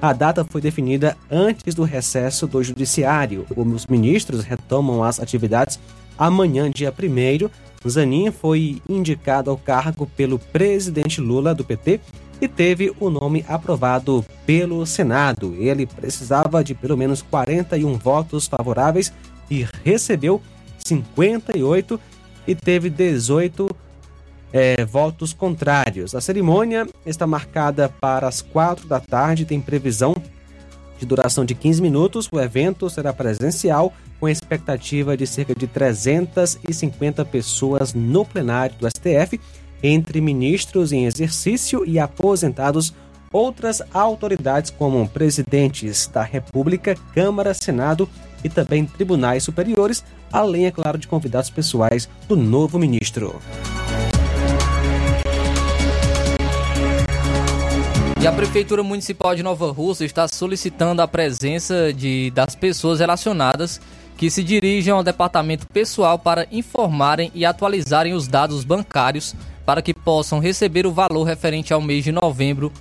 A 0.00 0.12
data 0.12 0.44
foi 0.44 0.60
definida 0.60 1.16
antes 1.28 1.74
do 1.74 1.82
recesso 1.82 2.46
do 2.46 2.62
Judiciário. 2.62 3.44
Os 3.56 3.86
ministros 3.86 4.44
retomam 4.44 5.02
as 5.02 5.18
atividades 5.18 5.80
amanhã, 6.16 6.70
dia 6.70 6.94
1. 6.96 7.88
Zanin 7.88 8.30
foi 8.30 8.80
indicado 8.88 9.50
ao 9.50 9.56
cargo 9.56 10.06
pelo 10.16 10.38
presidente 10.38 11.20
Lula 11.20 11.52
do 11.52 11.64
PT 11.64 12.00
e 12.40 12.48
teve 12.48 12.94
o 13.00 13.10
nome 13.10 13.44
aprovado 13.48 14.24
pelo 14.44 14.84
Senado. 14.86 15.54
Ele 15.58 15.86
precisava 15.86 16.62
de 16.62 16.74
pelo 16.74 16.96
menos 16.96 17.22
41 17.22 17.96
votos 17.96 18.46
favoráveis 18.46 19.12
e 19.50 19.66
recebeu 19.84 20.40
58 20.84 22.00
e 22.46 22.54
teve 22.54 22.90
18 22.90 23.68
é, 24.52 24.84
votos 24.84 25.32
contrários. 25.32 26.14
A 26.14 26.20
cerimônia 26.20 26.86
está 27.04 27.26
marcada 27.26 27.88
para 27.88 28.28
as 28.28 28.40
4 28.40 28.86
da 28.86 29.00
tarde, 29.00 29.44
tem 29.44 29.60
previsão 29.60 30.14
de 30.98 31.04
duração 31.04 31.44
de 31.44 31.54
15 31.54 31.82
minutos. 31.82 32.28
O 32.30 32.40
evento 32.40 32.88
será 32.88 33.12
presencial, 33.12 33.92
com 34.18 34.28
expectativa 34.28 35.16
de 35.16 35.26
cerca 35.26 35.54
de 35.54 35.66
350 35.66 37.24
pessoas 37.24 37.92
no 37.92 38.24
plenário 38.24 38.76
do 38.78 38.88
STF 38.88 39.38
entre 39.82 40.20
ministros 40.20 40.92
em 40.92 41.04
exercício 41.04 41.84
e 41.84 41.98
aposentados, 41.98 42.94
outras 43.32 43.82
autoridades 43.92 44.70
como 44.70 45.08
presidentes 45.08 46.06
da 46.06 46.22
República, 46.22 46.96
Câmara, 47.14 47.52
Senado 47.54 48.08
e 48.42 48.48
também 48.48 48.86
tribunais 48.86 49.42
superiores, 49.42 50.04
além, 50.32 50.66
é 50.66 50.70
claro, 50.70 50.98
de 50.98 51.08
convidados 51.08 51.50
pessoais 51.50 52.08
do 52.28 52.36
novo 52.36 52.78
ministro. 52.78 53.40
E 58.20 58.26
a 58.26 58.32
Prefeitura 58.32 58.82
Municipal 58.82 59.36
de 59.36 59.42
Nova 59.42 59.70
Rússia 59.70 60.04
está 60.04 60.26
solicitando 60.26 61.00
a 61.00 61.06
presença 61.06 61.92
de, 61.92 62.32
das 62.32 62.56
pessoas 62.56 62.98
relacionadas 62.98 63.80
que 64.16 64.30
se 64.30 64.42
dirigem 64.42 64.92
ao 64.92 65.04
departamento 65.04 65.66
pessoal 65.66 66.18
para 66.18 66.46
informarem 66.50 67.30
e 67.34 67.44
atualizarem 67.44 68.14
os 68.14 68.26
dados 68.26 68.64
bancários 68.64 69.34
para 69.66 69.82
que 69.82 69.92
possam 69.92 70.38
receber 70.38 70.86
o 70.86 70.92
valor 70.92 71.24
referente 71.24 71.74
ao 71.74 71.82
mês 71.82 72.04
de 72.04 72.12
novembro 72.12 72.72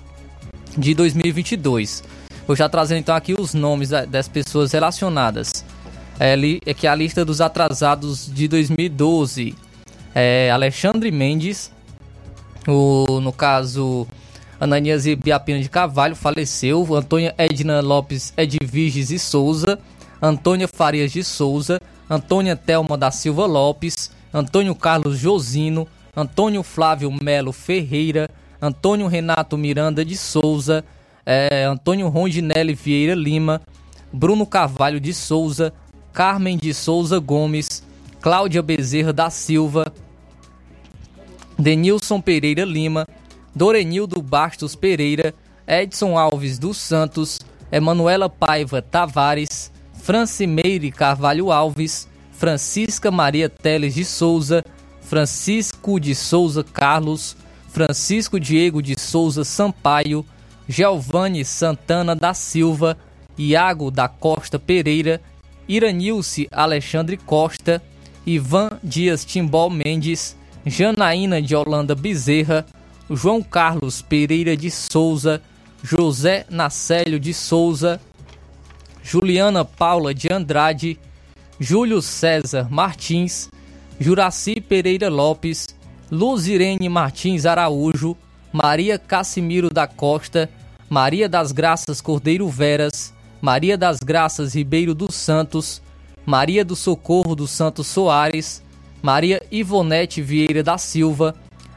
de 0.78 0.94
2022. 0.94 2.04
Vou 2.46 2.56
já 2.56 2.70
trazendo 2.70 3.00
então 3.00 3.16
aqui 3.16 3.34
os 3.34 3.56
nomes 3.56 3.90
das 3.90 4.28
pessoas 4.28 4.72
relacionadas. 4.72 5.66
É, 6.20 6.36
é 6.66 6.74
que 6.74 6.86
a 6.86 6.94
lista 6.94 7.26
dos 7.26 7.42
atrasados 7.42 8.32
de 8.32 8.48
2012 8.48 9.56
é 10.14 10.52
Alexandre 10.52 11.12
Mendes, 11.12 11.72
o, 12.68 13.20
no 13.20 13.34
caso 13.34 14.08
Ananias 14.60 15.06
Biapina 15.06 15.60
de 15.60 15.70
Carvalho 15.70 16.16
faleceu, 16.16 16.88
Antônia 16.96 17.34
Edna 17.38 17.82
Lopes 17.82 18.32
Edviges 18.38 19.10
e 19.10 19.20
Souza, 19.20 19.80
Antônia 20.22 20.68
Farias 20.68 21.12
de 21.12 21.24
Souza, 21.24 21.82
Antônia 22.10 22.56
Telma 22.56 22.98
da 22.98 23.12
Silva 23.12 23.46
Lopes, 23.46 24.12
Antônio 24.34 24.74
Carlos 24.76 25.18
Josino, 25.18 25.88
Antônio 26.16 26.64
Flávio 26.64 27.12
Melo 27.12 27.52
Ferreira, 27.52 28.30
Antônio 28.62 29.08
Renato 29.08 29.58
Miranda 29.58 30.06
de 30.06 30.16
Souza, 30.16 30.84
é, 31.26 31.66
Antônio 31.66 32.08
Rondinelli 32.08 32.74
Vieira 32.74 33.14
Lima, 33.14 33.62
Bruno 34.14 34.46
Carvalho 34.46 35.00
de 35.00 35.14
Souza, 35.14 35.74
Carmen 36.14 36.58
de 36.58 36.74
Souza 36.74 37.20
Gomes, 37.20 37.84
Cláudia 38.22 38.62
Bezerra 38.62 39.12
da 39.12 39.30
Silva, 39.30 39.92
Denilson 41.60 42.22
Pereira 42.22 42.64
Lima, 42.64 43.08
Dorenildo 43.54 44.22
Bastos 44.22 44.76
Pereira, 44.76 45.34
Edson 45.68 46.18
Alves 46.18 46.58
dos 46.58 46.78
Santos, 46.78 47.40
Emanuela 47.72 48.30
Paiva 48.30 48.82
Tavares, 48.82 49.72
Francimeire 49.94 50.92
Carvalho 50.92 51.52
Alves, 51.52 52.08
Francisca 52.32 53.10
Maria 53.10 53.50
Teles 53.50 53.96
de 53.96 54.06
Souza, 54.06 54.64
Francisco 55.06 56.00
de 56.00 56.16
Souza 56.16 56.64
Carlos, 56.64 57.38
Francisco 57.70 58.40
Diego 58.40 58.82
de 58.82 59.00
Souza 59.00 59.44
Sampaio, 59.44 60.26
Giovanni 60.68 61.46
Santana 61.46 62.16
da 62.16 62.34
Silva, 62.34 62.98
Iago 63.38 63.92
da 63.92 64.08
Costa 64.08 64.58
Pereira, 64.58 65.22
Iranilce 65.70 66.48
Alexandre 66.52 67.18
Costa, 67.18 67.82
Ivan 68.26 68.80
Dias 68.84 69.24
Timbol 69.24 69.70
Mendes, 69.70 70.36
Janaína 70.66 71.40
de 71.40 71.56
Holanda 71.56 71.94
Bezerra, 71.94 72.66
João 73.10 73.44
Carlos 73.44 74.02
Pereira 74.02 74.58
de 74.58 74.72
Souza, 74.72 75.40
José 75.84 76.48
Nacélio 76.50 77.20
de 77.20 77.32
Souza, 77.32 78.02
Juliana 79.04 79.64
Paula 79.64 80.16
de 80.16 80.34
Andrade, 80.34 80.98
Júlio 81.60 82.02
César 82.02 82.68
Martins, 82.72 83.52
Juraci 84.00 84.60
Pereira 84.60 85.10
Lopes, 85.10 85.68
Luzirene 86.12 86.90
Martins 86.90 87.46
Araújo, 87.46 88.16
Maria 88.52 89.00
Cassimiro 89.00 89.70
da 89.70 89.88
Costa, 89.88 90.50
Maria 90.90 91.30
das 91.30 91.52
Graças 91.52 92.02
Cordeiro 92.02 92.48
Veras, 92.50 93.14
Maria 93.42 93.78
das 93.78 94.00
Graças 94.00 94.54
Ribeiro 94.54 94.94
dos 94.94 95.16
Santos, 95.16 95.82
Maria 96.26 96.66
do 96.66 96.76
Socorro 96.76 97.36
dos 97.36 97.52
Santos 97.52 97.88
Soares, 97.88 98.62
Maria 99.02 99.42
Ivonete 99.52 100.22
Vieira 100.22 100.62
da 100.62 100.78
Silva, 100.78 101.34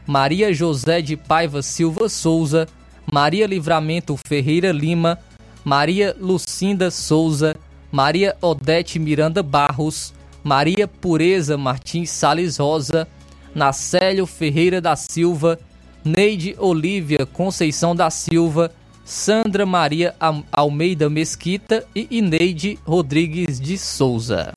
Maria 0.07 0.53
José 0.53 1.01
de 1.01 1.17
Paiva 1.17 1.63
Silva 1.63 2.09
Souza, 2.09 2.67
Maria 3.11 3.47
Livramento 3.47 4.19
Ferreira 4.27 4.73
Lima, 4.73 5.19
Maria 5.65 6.17
Lucinda 6.19 6.91
Souza, 6.91 7.55
Maria 7.93 8.37
Odete 8.41 8.99
Miranda 8.99 9.43
Barros, 9.43 10.13
Maria 10.43 10.87
Pureza 10.87 11.57
Martins 11.57 12.11
Sales 12.11 12.59
Rosa, 12.59 13.07
Nacélio 13.55 14.27
Ferreira 14.27 14.81
da 14.81 14.97
Silva, 14.97 15.59
Neide 16.05 16.55
Olívia 16.59 17.27
Conceição 17.27 17.95
da 17.95 18.11
Silva, 18.11 18.71
Sandra 19.05 19.65
Maria 19.65 20.15
Almeida 20.53 21.09
Mesquita 21.09 21.85
e 21.95 22.07
Ineide 22.11 22.79
Rodrigues 22.85 23.61
de 23.61 23.79
Souza. 23.79 24.55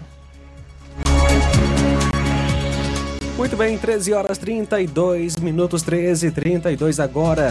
Muito 3.38 3.58
bem, 3.58 3.78
13 3.78 4.14
horas 4.14 4.38
32 4.38 5.38
minutos, 5.38 5.82
13 5.82 6.28
e 6.28 6.32
32 6.32 7.00
agora. 7.00 7.50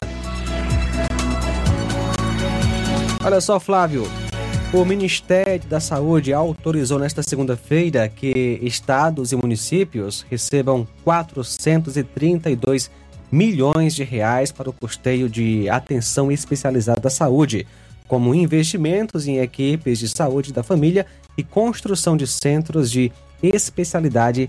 Olha 3.25 3.41
só, 3.41 3.59
Flávio. 3.59 4.30
O 4.73 4.85
Ministério 4.85 5.69
da 5.69 5.81
Saúde 5.81 6.33
autorizou 6.33 6.97
nesta 6.97 7.25
segunda-feira 7.25 8.09
que 8.09 8.61
estados 8.63 9.33
e 9.33 9.37
municípios 9.37 10.25
recebam 10.31 10.87
432 11.03 12.89
milhões 13.33 13.97
de 13.97 14.05
reais 14.05 14.53
para 14.53 14.71
o 14.71 14.73
custeio 14.73 15.29
de 15.29 15.69
atenção 15.69 16.31
especializada 16.31 17.09
à 17.09 17.11
saúde, 17.11 17.67
como 18.07 18.33
investimentos 18.33 19.27
em 19.27 19.39
equipes 19.39 19.99
de 19.99 20.09
saúde 20.09 20.53
da 20.53 20.63
família 20.63 21.05
e 21.37 21.43
construção 21.43 22.17
de 22.17 22.29
centros 22.29 22.93
de 22.93 23.11
especialidade 23.43 24.49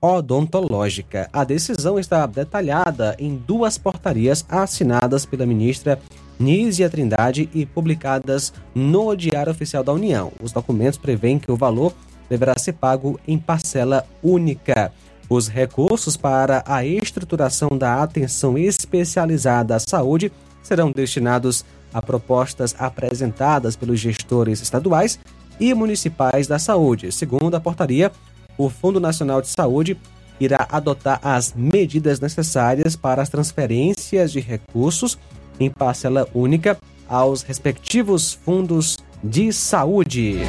odontológica. 0.00 1.28
A 1.32 1.44
decisão 1.44 1.98
está 1.98 2.24
detalhada 2.26 3.14
em 3.18 3.36
duas 3.36 3.76
portarias 3.76 4.44
assinadas 4.48 5.26
pela 5.26 5.44
ministra 5.46 6.00
Nízia 6.38 6.88
Trindade 6.88 7.50
e 7.52 7.66
publicadas 7.66 8.52
no 8.74 9.14
Diário 9.14 9.52
Oficial 9.52 9.84
da 9.84 9.92
União. 9.92 10.32
Os 10.42 10.52
documentos 10.52 10.98
prevêem 10.98 11.38
que 11.38 11.52
o 11.52 11.56
valor 11.56 11.92
deverá 12.30 12.54
ser 12.56 12.72
pago 12.72 13.20
em 13.28 13.38
parcela 13.38 14.06
única. 14.22 14.90
Os 15.28 15.48
recursos 15.48 16.16
para 16.16 16.64
a 16.66 16.84
estruturação 16.84 17.68
da 17.76 18.02
atenção 18.02 18.56
especializada 18.56 19.76
à 19.76 19.78
saúde 19.78 20.32
serão 20.62 20.90
destinados 20.90 21.64
a 21.92 22.00
propostas 22.00 22.74
apresentadas 22.78 23.76
pelos 23.76 24.00
gestores 24.00 24.62
estaduais 24.62 25.18
e 25.58 25.74
municipais 25.74 26.46
da 26.46 26.58
saúde. 26.58 27.12
Segundo 27.12 27.54
a 27.54 27.60
portaria, 27.60 28.10
o 28.64 28.68
Fundo 28.68 29.00
Nacional 29.00 29.40
de 29.40 29.48
Saúde 29.48 29.96
irá 30.38 30.66
adotar 30.70 31.18
as 31.22 31.54
medidas 31.54 32.20
necessárias 32.20 32.94
para 32.94 33.22
as 33.22 33.28
transferências 33.28 34.32
de 34.32 34.40
recursos 34.40 35.18
em 35.58 35.70
parcela 35.70 36.28
única 36.34 36.78
aos 37.08 37.42
respectivos 37.42 38.32
fundos 38.32 38.98
de 39.22 39.52
saúde. 39.52 40.40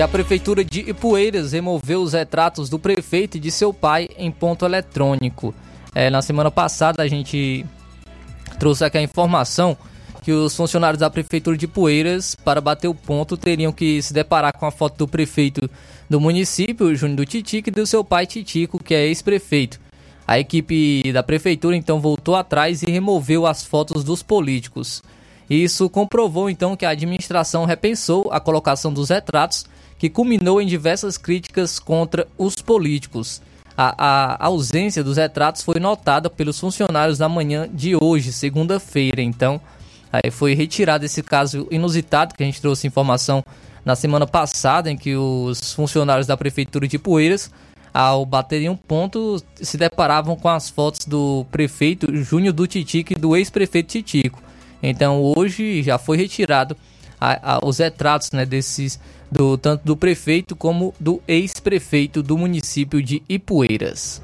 E 0.00 0.02
a 0.02 0.08
Prefeitura 0.08 0.64
de 0.64 0.80
Ipueiras 0.88 1.52
removeu 1.52 2.00
os 2.00 2.14
retratos 2.14 2.70
do 2.70 2.78
prefeito 2.78 3.36
e 3.36 3.38
de 3.38 3.50
seu 3.50 3.70
pai 3.70 4.08
em 4.16 4.30
ponto 4.30 4.64
eletrônico. 4.64 5.54
É, 5.94 6.08
na 6.08 6.22
semana 6.22 6.50
passada 6.50 7.02
a 7.02 7.06
gente 7.06 7.66
trouxe 8.58 8.82
aqui 8.82 8.96
a 8.96 9.02
informação 9.02 9.76
que 10.22 10.32
os 10.32 10.56
funcionários 10.56 11.00
da 11.00 11.10
Prefeitura 11.10 11.54
de 11.54 11.66
Ipueiras, 11.66 12.34
para 12.34 12.62
bater 12.62 12.88
o 12.88 12.94
ponto, 12.94 13.36
teriam 13.36 13.74
que 13.74 14.00
se 14.00 14.14
deparar 14.14 14.54
com 14.58 14.64
a 14.64 14.70
foto 14.70 14.96
do 14.96 15.06
prefeito 15.06 15.68
do 16.08 16.18
município, 16.18 16.96
Júnior 16.96 17.18
do 17.18 17.26
Titico, 17.26 17.68
e 17.68 17.72
do 17.72 17.86
seu 17.86 18.02
pai 18.02 18.26
Titico, 18.26 18.82
que 18.82 18.94
é 18.94 19.06
ex-prefeito. 19.06 19.78
A 20.26 20.38
equipe 20.38 21.12
da 21.12 21.22
Prefeitura 21.22 21.76
então 21.76 22.00
voltou 22.00 22.36
atrás 22.36 22.82
e 22.82 22.90
removeu 22.90 23.46
as 23.46 23.62
fotos 23.62 24.02
dos 24.02 24.22
políticos. 24.22 25.02
Isso 25.50 25.90
comprovou 25.90 26.48
então 26.48 26.76
que 26.76 26.86
a 26.86 26.90
administração 26.90 27.64
repensou 27.64 28.28
a 28.30 28.38
colocação 28.38 28.92
dos 28.92 29.08
retratos 29.08 29.66
que 29.98 30.08
culminou 30.08 30.62
em 30.62 30.66
diversas 30.66 31.18
críticas 31.18 31.80
contra 31.80 32.28
os 32.38 32.54
políticos. 32.54 33.42
A, 33.76 33.94
a, 33.98 34.46
ausência 34.46 35.02
dos 35.02 35.16
retratos 35.16 35.62
foi 35.62 35.80
notada 35.80 36.30
pelos 36.30 36.60
funcionários 36.60 37.18
na 37.18 37.28
manhã 37.28 37.68
de 37.68 37.96
hoje, 37.96 38.32
segunda-feira. 38.32 39.20
Então, 39.20 39.60
aí 40.12 40.30
foi 40.30 40.54
retirado 40.54 41.04
esse 41.04 41.22
caso 41.22 41.66
inusitado 41.68 42.34
que 42.34 42.42
a 42.44 42.46
gente 42.46 42.60
trouxe 42.60 42.86
informação 42.86 43.42
na 43.84 43.96
semana 43.96 44.26
passada, 44.26 44.90
em 44.90 44.96
que 44.96 45.16
os 45.16 45.72
funcionários 45.72 46.26
da 46.26 46.36
prefeitura 46.36 46.86
de 46.86 46.98
Poeiras, 46.98 47.50
ao 47.92 48.24
baterem 48.24 48.68
um 48.68 48.76
ponto, 48.76 49.42
se 49.60 49.76
deparavam 49.76 50.36
com 50.36 50.48
as 50.48 50.70
fotos 50.70 51.06
do 51.06 51.44
prefeito 51.50 52.14
Júnior 52.14 52.52
do 52.52 52.66
Titico 52.66 53.14
e 53.14 53.16
do 53.16 53.34
ex-prefeito 53.34 53.88
Titico. 53.88 54.49
Então, 54.82 55.22
hoje 55.36 55.82
já 55.82 55.98
foi 55.98 56.16
retirado 56.16 56.76
a, 57.20 57.56
a, 57.56 57.66
os 57.66 57.78
retratos 57.78 58.30
né, 58.32 58.46
desses 58.46 58.98
do 59.30 59.56
tanto 59.56 59.84
do 59.84 59.96
prefeito 59.96 60.56
como 60.56 60.92
do 60.98 61.22
ex-prefeito 61.28 62.22
do 62.22 62.36
município 62.36 63.02
de 63.02 63.22
Ipueiras. 63.28 64.22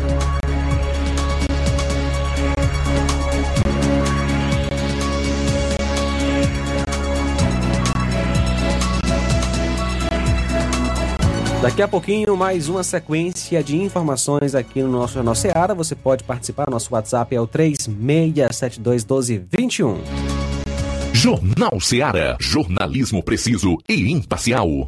Daqui 11.61 11.81
a 11.81 11.87
pouquinho, 11.89 12.37
mais 12.37 12.69
uma 12.69 12.83
sequência 12.83 13.61
de 13.61 13.75
informações 13.75 14.55
aqui 14.55 14.81
no 14.81 14.89
nosso 14.89 15.15
Jornal 15.15 15.35
Seara. 15.35 15.75
Você 15.75 15.93
pode 15.93 16.23
participar, 16.23 16.69
nosso 16.69 16.93
WhatsApp 16.93 17.35
é 17.35 17.41
o 17.41 17.45
36721221. 17.45 19.97
Jornal 21.13 21.77
Seara. 21.81 22.37
Jornalismo 22.39 23.21
preciso 23.21 23.77
e 23.89 24.09
imparcial. 24.09 24.87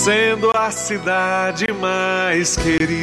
sendo 0.00 0.50
a 0.56 0.70
cidade 0.70 1.70
mais 1.74 2.56
querida. 2.56 3.02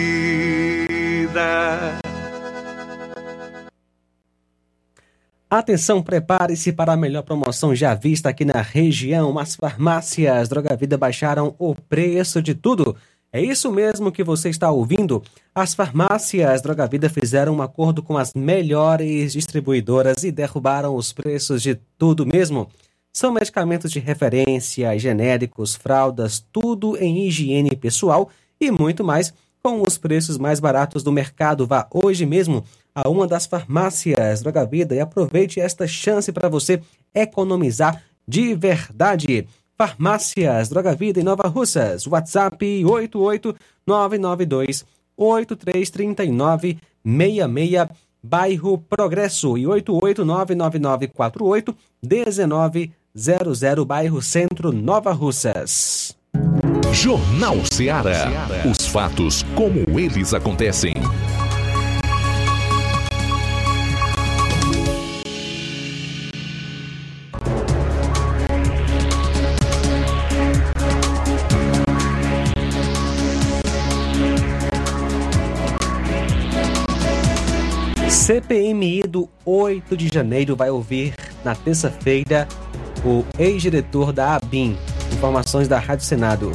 Atenção, 5.47 6.01
prepare-se 6.01 6.73
para 6.73 6.93
a 6.93 6.97
melhor 6.97 7.21
promoção 7.21 7.75
já 7.75 7.93
vista 7.93 8.29
aqui 8.29 8.43
na 8.43 8.61
região. 8.61 9.37
As 9.37 9.55
farmácias 9.55 10.49
Droga 10.49 10.75
Vida 10.75 10.97
baixaram 10.97 11.53
o 11.59 11.75
preço 11.75 12.41
de 12.41 12.55
tudo. 12.55 12.95
É 13.31 13.39
isso 13.39 13.71
mesmo 13.71 14.11
que 14.11 14.23
você 14.23 14.49
está 14.49 14.71
ouvindo. 14.71 15.21
As 15.53 15.75
farmácias 15.75 16.63
Droga 16.63 16.87
Vida 16.87 17.11
fizeram 17.11 17.57
um 17.57 17.61
acordo 17.61 18.01
com 18.01 18.17
as 18.17 18.33
melhores 18.33 19.33
distribuidoras 19.33 20.23
e 20.23 20.31
derrubaram 20.31 20.95
os 20.95 21.13
preços 21.13 21.61
de 21.61 21.75
tudo 21.95 22.25
mesmo. 22.25 22.67
São 23.18 23.31
medicamentos 23.31 23.91
de 23.91 23.98
referência, 23.98 24.95
genéricos, 24.99 25.73
fraldas, 25.73 26.45
tudo 26.53 26.95
em 26.98 27.26
higiene 27.26 27.76
pessoal 27.76 28.30
e 28.61 28.69
muito 28.69 29.03
mais 29.03 29.34
com 29.64 29.81
os 29.81 29.98
preços 29.98 30.38
mais 30.38 30.60
baratos 30.60 31.02
do 31.02 31.11
mercado. 31.11 31.65
Vá 31.65 31.88
hoje 31.91 32.27
mesmo 32.27 32.64
a 32.94 33.10
uma 33.10 33.26
das 33.26 33.48
farmácias 33.48 34.44
Droga 34.44 34.64
Vida 34.68 34.94
e 34.94 34.99
aproveite 34.99 35.60
esta 35.60 35.88
chance 35.88 36.31
para 36.31 36.48
você 36.48 36.80
economizar 37.11 38.03
de 38.27 38.53
verdade. 38.53 39.48
Farmácias 39.76 40.69
Droga 40.69 40.94
Vida 40.94 41.19
em 41.19 41.23
Nova 41.23 41.48
Russas. 41.48 42.06
WhatsApp 42.06 42.85
88992 42.85 44.85
8339 45.18 46.77
66 47.03 47.88
bairro 48.22 48.77
Progresso 48.77 49.57
e 49.57 49.64
8899948 49.64 51.76
1900 53.18 53.84
bairro 53.84 54.22
Centro 54.22 54.72
Nova 54.72 55.11
Russas. 55.11 56.15
Jornal 56.94 57.56
Ceará. 57.73 58.30
Os 58.64 58.85
fatos 58.85 59.44
como 59.56 59.99
eles 59.99 60.35
acontecem. 60.35 60.94
CPMI 78.07 79.03
do 79.03 79.27
8 79.44 79.98
de 79.98 80.07
janeiro 80.14 80.56
vai 80.56 80.69
ouvir 80.69 81.15
na 81.44 81.56
terça-feira 81.56 82.48
o 83.05 83.23
ex-diretor 83.37 84.11
da 84.11 84.35
ABIN. 84.35 84.77
Informações 85.13 85.67
da 85.67 85.79
Rádio 85.79 86.05
Senado. 86.05 86.51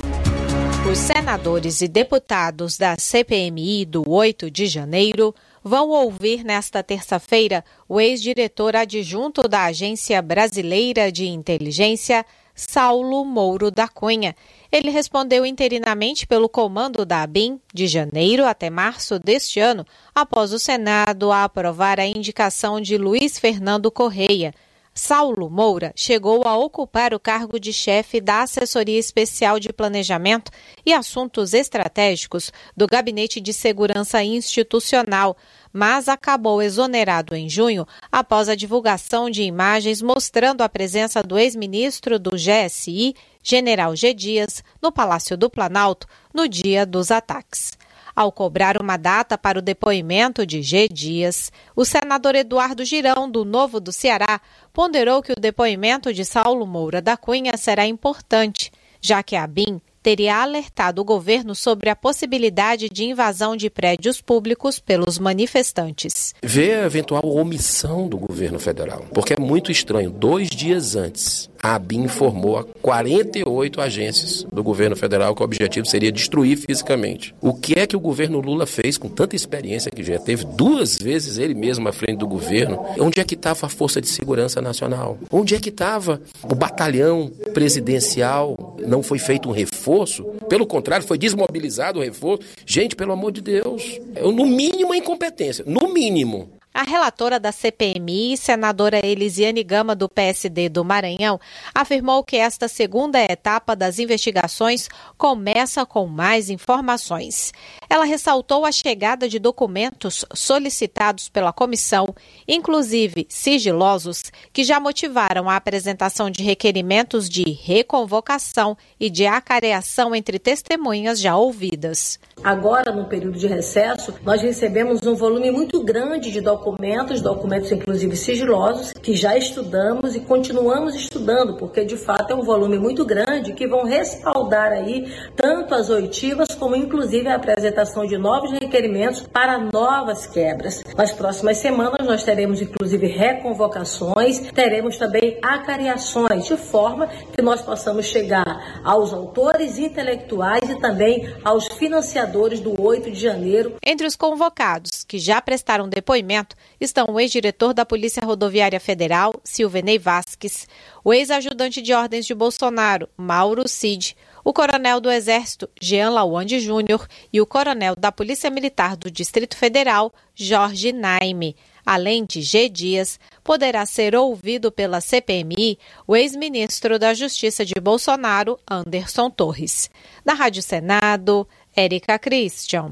Os 0.91 0.99
senadores 0.99 1.81
e 1.81 1.89
deputados 1.89 2.77
da 2.77 2.97
CPMI 2.99 3.85
do 3.85 4.03
8 4.09 4.51
de 4.51 4.67
janeiro 4.67 5.35
vão 5.63 5.91
ouvir 5.91 6.45
nesta 6.45 6.83
terça-feira 6.83 7.65
o 7.89 8.01
ex-diretor 8.01 8.75
adjunto 8.75 9.49
da 9.49 9.67
Agência 9.67 10.21
Brasileira 10.21 11.13
de 11.13 11.29
Inteligência, 11.29 12.27
Saulo 12.55 13.25
Mouro 13.25 13.71
da 13.71 13.87
Cunha. 13.87 14.35
Ele 14.71 14.91
respondeu 14.91 15.47
interinamente 15.47 16.27
pelo 16.27 16.49
comando 16.49 17.07
da 17.07 17.23
ABIN 17.23 17.61
de 17.73 17.87
janeiro 17.87 18.45
até 18.45 18.69
março 18.69 19.19
deste 19.19 19.61
ano, 19.61 19.87
após 20.13 20.53
o 20.53 20.59
Senado 20.59 21.31
aprovar 21.31 22.01
a 22.01 22.07
indicação 22.07 22.81
de 22.81 22.99
Luiz 22.99 23.39
Fernando 23.39 23.91
Correia. 23.91 24.53
Saulo 24.95 25.49
Moura 25.49 25.91
chegou 25.97 26.47
a 26.47 26.55
ocupar 26.55 27.15
o 27.15 27.21
cargo 27.21 27.59
de 27.59 27.73
chefe 27.73 28.21
da 28.21 28.43
Assessoria 28.43 28.99
Especial 28.99 29.59
de 29.59 29.73
Planejamento 29.73 30.51
e 30.85 30.93
Assuntos 30.93 31.55
Estratégicos 31.55 32.53
do 32.77 32.87
Gabinete 32.87 33.41
de 33.41 33.55
Segurança 33.55 34.23
Institucional, 34.23 35.35
mas 35.73 36.09
acabou 36.09 36.61
exonerado 36.61 37.35
em 37.35 37.49
junho 37.49 37.87
após 38.11 38.51
a 38.51 38.55
divulgação 38.55 39.31
de 39.31 39.43
imagens 39.43 40.03
mostrando 40.03 40.61
a 40.61 40.69
presença 40.69 41.23
do 41.23 41.39
ex-ministro 41.39 42.19
do 42.19 42.33
GSI, 42.33 43.15
General 43.43 43.97
G. 43.97 44.13
Dias, 44.13 44.63
no 44.81 44.93
Palácio 44.93 45.39
do 45.39 45.49
Planalto 45.49 46.07
no 46.35 46.47
dia 46.47 46.85
dos 46.85 47.11
ataques. 47.11 47.73
Ao 48.15 48.31
cobrar 48.31 48.81
uma 48.81 48.97
data 48.97 49.39
para 49.39 49.59
o 49.59 49.63
depoimento 49.63 50.47
de 50.47 50.63
G. 50.63 50.89
Dias, 50.89 51.51
o 51.75 51.85
senador 51.85 52.35
Eduardo 52.35 52.85
Girão, 52.85 53.31
do 53.31 53.45
Novo 53.45 53.81
do 53.81 53.93
Ceará, 53.93 54.41
ponderou 54.73 55.23
que 55.23 55.33
o 55.33 55.41
depoimento 55.41 56.13
de 56.13 56.25
Saulo 56.25 56.67
Moura 56.67 57.01
da 57.01 57.17
Cunha 57.17 57.57
será 57.57 57.87
importante, 57.87 58.71
já 59.01 59.23
que 59.23 59.37
a 59.37 59.47
BIM 59.47 59.81
teria 60.03 60.43
alertado 60.43 61.01
o 61.01 61.05
governo 61.05 61.55
sobre 61.55 61.89
a 61.89 61.97
possibilidade 61.97 62.89
de 62.91 63.05
invasão 63.05 63.57
de 63.57 63.71
prédios 63.71 64.21
públicos 64.21 64.81
pelos 64.81 65.19
manifestantes. 65.19 66.35
Vê 66.43 66.75
a 66.75 66.85
eventual 66.85 67.25
omissão 67.25 68.09
do 68.09 68.19
governo 68.19 68.59
federal, 68.59 69.07
porque 69.15 69.35
é 69.35 69.39
muito 69.39 69.71
estranho. 69.71 70.11
Dois 70.11 70.51
dias 70.51 70.97
antes, 70.97 71.49
a 71.63 71.77
ABIN 71.77 72.03
informou 72.03 72.59
a 72.59 72.65
48 72.83 73.81
agências 73.81 74.45
do 74.53 74.65
governo 74.65 74.97
federal 74.97 75.33
que 75.33 75.43
o 75.43 75.45
objetivo 75.45 75.87
seria 75.87 76.11
destruir 76.11 76.57
fisicamente. 76.57 77.33
O 77.41 77.55
que 77.55 77.79
é 77.79 77.87
que 77.87 77.97
o 77.97 78.01
governo 78.01 78.41
Lula 78.41 78.67
fez 78.67 78.99
com 78.99 79.09
tanta 79.09 79.37
experiência 79.37 79.91
que 79.91 80.03
já 80.03 80.19
teve 80.19 80.45
duas 80.45 80.99
vezes 80.99 81.39
ele 81.39 81.55
mesmo 81.55 81.89
à 81.89 81.93
frente 81.93 82.19
do 82.19 82.27
governo? 82.27 82.85
Onde 82.99 83.21
é 83.21 83.25
que 83.25 83.35
estava 83.35 83.67
a 83.67 83.69
Força 83.69 84.01
de 84.01 84.09
Segurança 84.09 84.61
Nacional? 84.61 85.17
Onde 85.31 85.55
é 85.55 85.61
que 85.61 85.69
estava 85.69 86.21
o 86.43 86.55
batalhão 86.55 87.31
presidencial? 87.55 88.77
Não 88.85 89.01
foi 89.01 89.21
feito 89.21 89.49
um 89.49 89.53
reforço? 89.53 90.25
Pelo 90.49 90.67
contrário, 90.67 91.07
foi 91.07 91.17
desmobilizado 91.17 92.01
o 92.01 92.03
reforço? 92.03 92.43
Gente, 92.67 92.97
pelo 92.97 93.13
amor 93.13 93.31
de 93.31 93.41
Deus, 93.41 94.01
é 94.17 94.23
no 94.23 94.47
mínimo 94.47 94.93
a 94.93 94.97
incompetência, 94.97 95.65
no 95.65 95.93
mínimo. 95.93 96.51
A 96.75 96.85
relatora 96.85 97.39
da 97.39 97.53
CPMI, 97.53 98.35
senadora 98.35 99.05
Elisiane 99.05 99.63
Gama, 99.63 99.95
do 99.95 100.09
PSD 100.09 100.71
do 100.71 100.83
Maranhão, 100.83 101.39
afirmou 101.75 102.25
que 102.25 102.39
esta 102.39 102.67
segunda 102.67 103.23
etapa 103.23 103.77
das 103.77 103.99
investigações 103.99 104.89
começa 105.19 105.85
com 105.85 106.07
mais 106.07 106.49
informações. 106.49 107.53
Ela 107.91 108.07
ressaltou 108.07 108.65
a 108.65 108.73
chegada 108.73 109.29
de 109.29 109.39
documentos 109.39 110.25
solicitados 110.33 111.29
pela 111.29 111.53
comissão, 111.53 112.15
inclusive 112.49 113.27
sigilosos, 113.29 114.33
que 114.51 114.65
já 114.65 114.81
motivaram 114.81 115.51
a 115.51 115.57
apresentação 115.57 116.31
de 116.31 116.43
requerimentos 116.43 117.29
de 117.29 117.43
reconvocação 117.53 118.79
e 118.99 119.11
de 119.11 119.27
acareação 119.27 120.15
entre 120.15 120.39
testemunhas 120.39 121.21
já 121.21 121.37
ouvidas. 121.37 122.19
Agora, 122.43 122.91
no 122.91 123.05
período 123.05 123.39
de 123.39 123.47
recesso, 123.47 124.15
nós 124.23 124.41
recebemos 124.41 125.03
um 125.07 125.15
volume 125.15 125.51
muito 125.51 125.85
grande 125.85 126.31
de 126.31 126.41
documentos 126.41 126.62
documentos, 126.63 127.21
documentos 127.21 127.73
inclusive 127.73 128.17
sigilosos, 128.17 128.93
que 128.93 129.17
já 129.17 129.37
estudamos 129.37 130.15
e 130.15 130.21
continuamos 130.21 130.95
estudando, 130.95 131.57
porque 131.57 131.85
de 131.85 131.97
fato 131.97 132.33
é 132.33 132.37
um 132.37 132.43
volume 132.43 132.79
muito 132.79 133.05
grande 133.05 133.53
que 133.53 133.67
vão 133.67 133.85
respaldar 133.85 134.71
aí 134.71 135.13
tanto 135.35 135.75
as 135.75 135.91
oitivas 135.91 136.55
como 136.55 136.77
inclusive 136.77 137.29
a 137.29 137.35
apresentação 137.35 138.07
de 138.07 138.17
novos 138.17 138.53
requerimentos 138.53 139.23
para 139.23 139.59
novas 139.59 140.27
quebras. 140.27 140.85
Nas 140.97 141.11
próximas 141.11 141.59
semanas 141.59 142.07
nós 142.07 142.23
teremos 142.23 142.63
inclusive 142.63 143.09
reconvocações, 143.09 144.39
teremos 144.53 144.97
também 144.97 145.39
acariações, 145.43 146.47
de 146.47 146.57
forma 146.57 147.09
que 147.09 147.43
nós 147.43 147.61
possamos 147.61 148.07
chegar 148.07 148.81
aos 148.85 149.13
autores 149.13 149.79
intelectuais 149.79 150.71
e 150.71 150.77
também 150.77 151.29
aos 151.43 151.67
financiadores 151.67 152.61
do 152.61 152.81
8 152.81 153.11
de 153.11 153.19
janeiro. 153.19 153.75
Entre 153.85 154.07
os 154.07 154.15
convocados 154.15 155.03
que 155.03 155.19
já 155.19 155.41
prestaram 155.43 155.89
depoimento 155.89 156.52
estão 156.81 157.07
o 157.11 157.21
ex-diretor 157.21 157.73
da 157.75 157.85
Polícia 157.85 158.25
Rodoviária 158.25 158.81
Federal, 158.81 159.35
Silvenei 159.45 159.99
Vasques, 159.99 160.67
o 161.05 161.13
ex-ajudante 161.13 161.81
de 161.81 161.93
ordens 161.93 162.27
de 162.27 162.35
Bolsonaro, 162.35 163.09
Mauro 163.17 163.69
Cid, 163.69 164.17
o 164.45 164.53
coronel 164.53 165.01
do 165.01 165.11
Exército, 165.11 165.69
Jean 165.81 166.11
Lawande 166.11 166.59
Júnior, 166.61 167.07
e 167.33 167.41
o 167.41 167.47
coronel 167.47 167.95
da 167.97 168.11
Polícia 168.11 168.51
Militar 168.51 168.97
do 168.97 169.11
Distrito 169.11 169.57
Federal, 169.57 170.13
Jorge 170.35 170.93
Naime. 170.93 171.57
Além 171.85 172.25
de 172.25 172.43
G. 172.43 172.69
Dias, 172.69 173.19
poderá 173.43 173.85
ser 173.85 174.15
ouvido 174.15 174.71
pela 174.71 175.01
CPMI 175.01 175.79
o 176.07 176.15
ex-ministro 176.15 176.99
da 176.99 177.13
Justiça 177.13 177.65
de 177.65 177.75
Bolsonaro, 177.81 178.59
Anderson 178.71 179.29
Torres. 179.29 179.91
Da 180.25 180.33
Rádio 180.33 180.63
Senado, 180.63 181.47
Érica 181.75 182.19
Christian. 182.19 182.91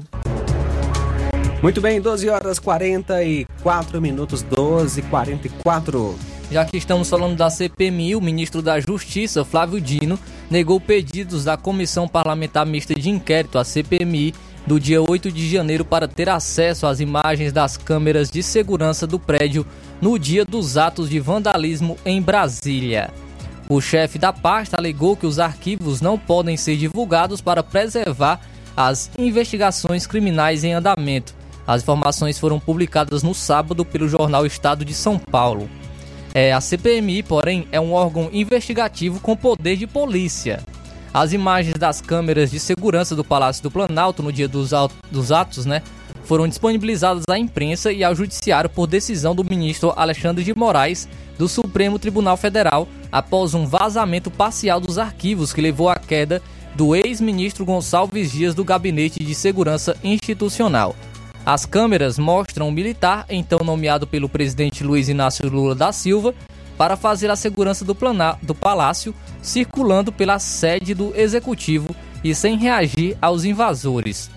Muito 1.61 1.79
bem, 1.79 2.01
12 2.01 2.27
horas 2.27 2.57
44 2.57 4.01
minutos, 4.01 4.41
12 4.41 4.99
e 4.99 5.03
44. 5.03 6.15
Já 6.49 6.65
que 6.65 6.75
estamos 6.75 7.07
falando 7.07 7.37
da 7.37 7.51
CPMI, 7.51 8.15
o 8.15 8.21
ministro 8.21 8.63
da 8.63 8.79
Justiça, 8.79 9.45
Flávio 9.45 9.79
Dino, 9.79 10.17
negou 10.49 10.81
pedidos 10.81 11.43
da 11.43 11.57
Comissão 11.57 12.07
Parlamentar 12.07 12.65
Mista 12.65 12.95
de 12.95 13.11
Inquérito, 13.11 13.59
a 13.59 13.63
CPMI, 13.63 14.33
do 14.65 14.79
dia 14.79 15.03
8 15.03 15.31
de 15.31 15.47
janeiro 15.47 15.85
para 15.85 16.07
ter 16.07 16.29
acesso 16.29 16.87
às 16.87 16.99
imagens 16.99 17.53
das 17.53 17.77
câmeras 17.77 18.31
de 18.31 18.41
segurança 18.41 19.05
do 19.05 19.19
prédio 19.19 19.63
no 20.01 20.17
dia 20.17 20.43
dos 20.43 20.77
atos 20.77 21.11
de 21.11 21.19
vandalismo 21.19 21.95
em 22.03 22.19
Brasília. 22.19 23.11
O 23.69 23.79
chefe 23.79 24.17
da 24.17 24.33
pasta 24.33 24.77
alegou 24.77 25.15
que 25.15 25.27
os 25.27 25.37
arquivos 25.37 26.01
não 26.01 26.17
podem 26.17 26.57
ser 26.57 26.75
divulgados 26.75 27.39
para 27.39 27.61
preservar 27.61 28.41
as 28.75 29.11
investigações 29.15 30.07
criminais 30.07 30.63
em 30.63 30.73
andamento. 30.73 31.40
As 31.71 31.83
informações 31.83 32.37
foram 32.37 32.59
publicadas 32.59 33.23
no 33.23 33.33
sábado 33.33 33.85
pelo 33.85 34.05
jornal 34.05 34.45
Estado 34.45 34.83
de 34.83 34.93
São 34.93 35.17
Paulo. 35.17 35.69
É, 36.33 36.51
a 36.51 36.59
CPMI, 36.59 37.23
porém, 37.23 37.65
é 37.71 37.79
um 37.79 37.93
órgão 37.93 38.29
investigativo 38.33 39.21
com 39.21 39.37
poder 39.37 39.77
de 39.77 39.87
polícia. 39.87 40.61
As 41.13 41.31
imagens 41.31 41.75
das 41.75 42.01
câmeras 42.01 42.51
de 42.51 42.59
segurança 42.59 43.15
do 43.15 43.23
Palácio 43.23 43.63
do 43.63 43.71
Planalto 43.71 44.21
no 44.21 44.33
dia 44.33 44.49
dos, 44.49 44.71
dos 45.09 45.31
atos, 45.31 45.65
né, 45.65 45.81
foram 46.25 46.45
disponibilizadas 46.45 47.23
à 47.29 47.39
imprensa 47.39 47.89
e 47.89 48.03
ao 48.03 48.13
judiciário 48.13 48.69
por 48.69 48.85
decisão 48.85 49.33
do 49.33 49.45
ministro 49.45 49.93
Alexandre 49.95 50.43
de 50.43 50.53
Moraes 50.53 51.07
do 51.37 51.47
Supremo 51.47 51.97
Tribunal 51.97 52.35
Federal 52.35 52.85
após 53.09 53.53
um 53.53 53.65
vazamento 53.65 54.29
parcial 54.29 54.81
dos 54.81 54.97
arquivos 54.97 55.53
que 55.53 55.61
levou 55.61 55.87
à 55.87 55.95
queda 55.95 56.41
do 56.75 56.93
ex-ministro 56.93 57.63
Gonçalves 57.63 58.29
Dias 58.29 58.53
do 58.53 58.65
Gabinete 58.65 59.23
de 59.23 59.33
Segurança 59.33 59.95
Institucional. 60.03 60.93
As 61.45 61.65
câmeras 61.65 62.19
mostram 62.19 62.67
um 62.67 62.71
militar, 62.71 63.25
então 63.27 63.59
nomeado 63.63 64.05
pelo 64.05 64.29
presidente 64.29 64.83
Luiz 64.83 65.09
Inácio 65.09 65.49
Lula 65.49 65.73
da 65.73 65.91
Silva, 65.91 66.35
para 66.77 66.95
fazer 66.95 67.29
a 67.31 67.35
segurança 67.35 67.83
do, 67.83 67.95
plana 67.95 68.37
do 68.41 68.53
palácio, 68.53 69.13
circulando 69.41 70.11
pela 70.11 70.37
sede 70.39 70.93
do 70.93 71.15
executivo 71.15 71.95
e 72.23 72.33
sem 72.35 72.57
reagir 72.57 73.17
aos 73.21 73.43
invasores. 73.43 74.29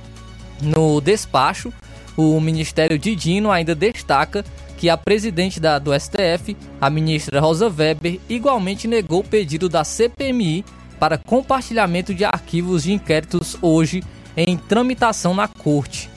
No 0.63 1.01
despacho, 1.01 1.73
o 2.17 2.41
Ministério 2.41 2.99
de 2.99 3.15
Dino 3.15 3.51
ainda 3.51 3.75
destaca 3.75 4.45
que 4.79 4.89
a 4.89 4.97
presidente 4.97 5.61
da, 5.61 5.79
do 5.79 5.93
STF, 5.99 6.57
a 6.81 6.89
ministra 6.89 7.41
Rosa 7.41 7.69
Weber, 7.69 8.19
igualmente 8.29 8.89
negou 8.89 9.21
o 9.21 9.25
pedido 9.25 9.69
da 9.69 9.85
CPMI 9.85 10.65
para 10.99 11.19
compartilhamento 11.19 12.15
de 12.15 12.25
arquivos 12.25 12.85
de 12.85 12.93
inquéritos 12.93 13.57
hoje 13.61 14.03
em 14.37 14.57
tramitação 14.57 15.35
na 15.35 15.47
corte. 15.47 16.14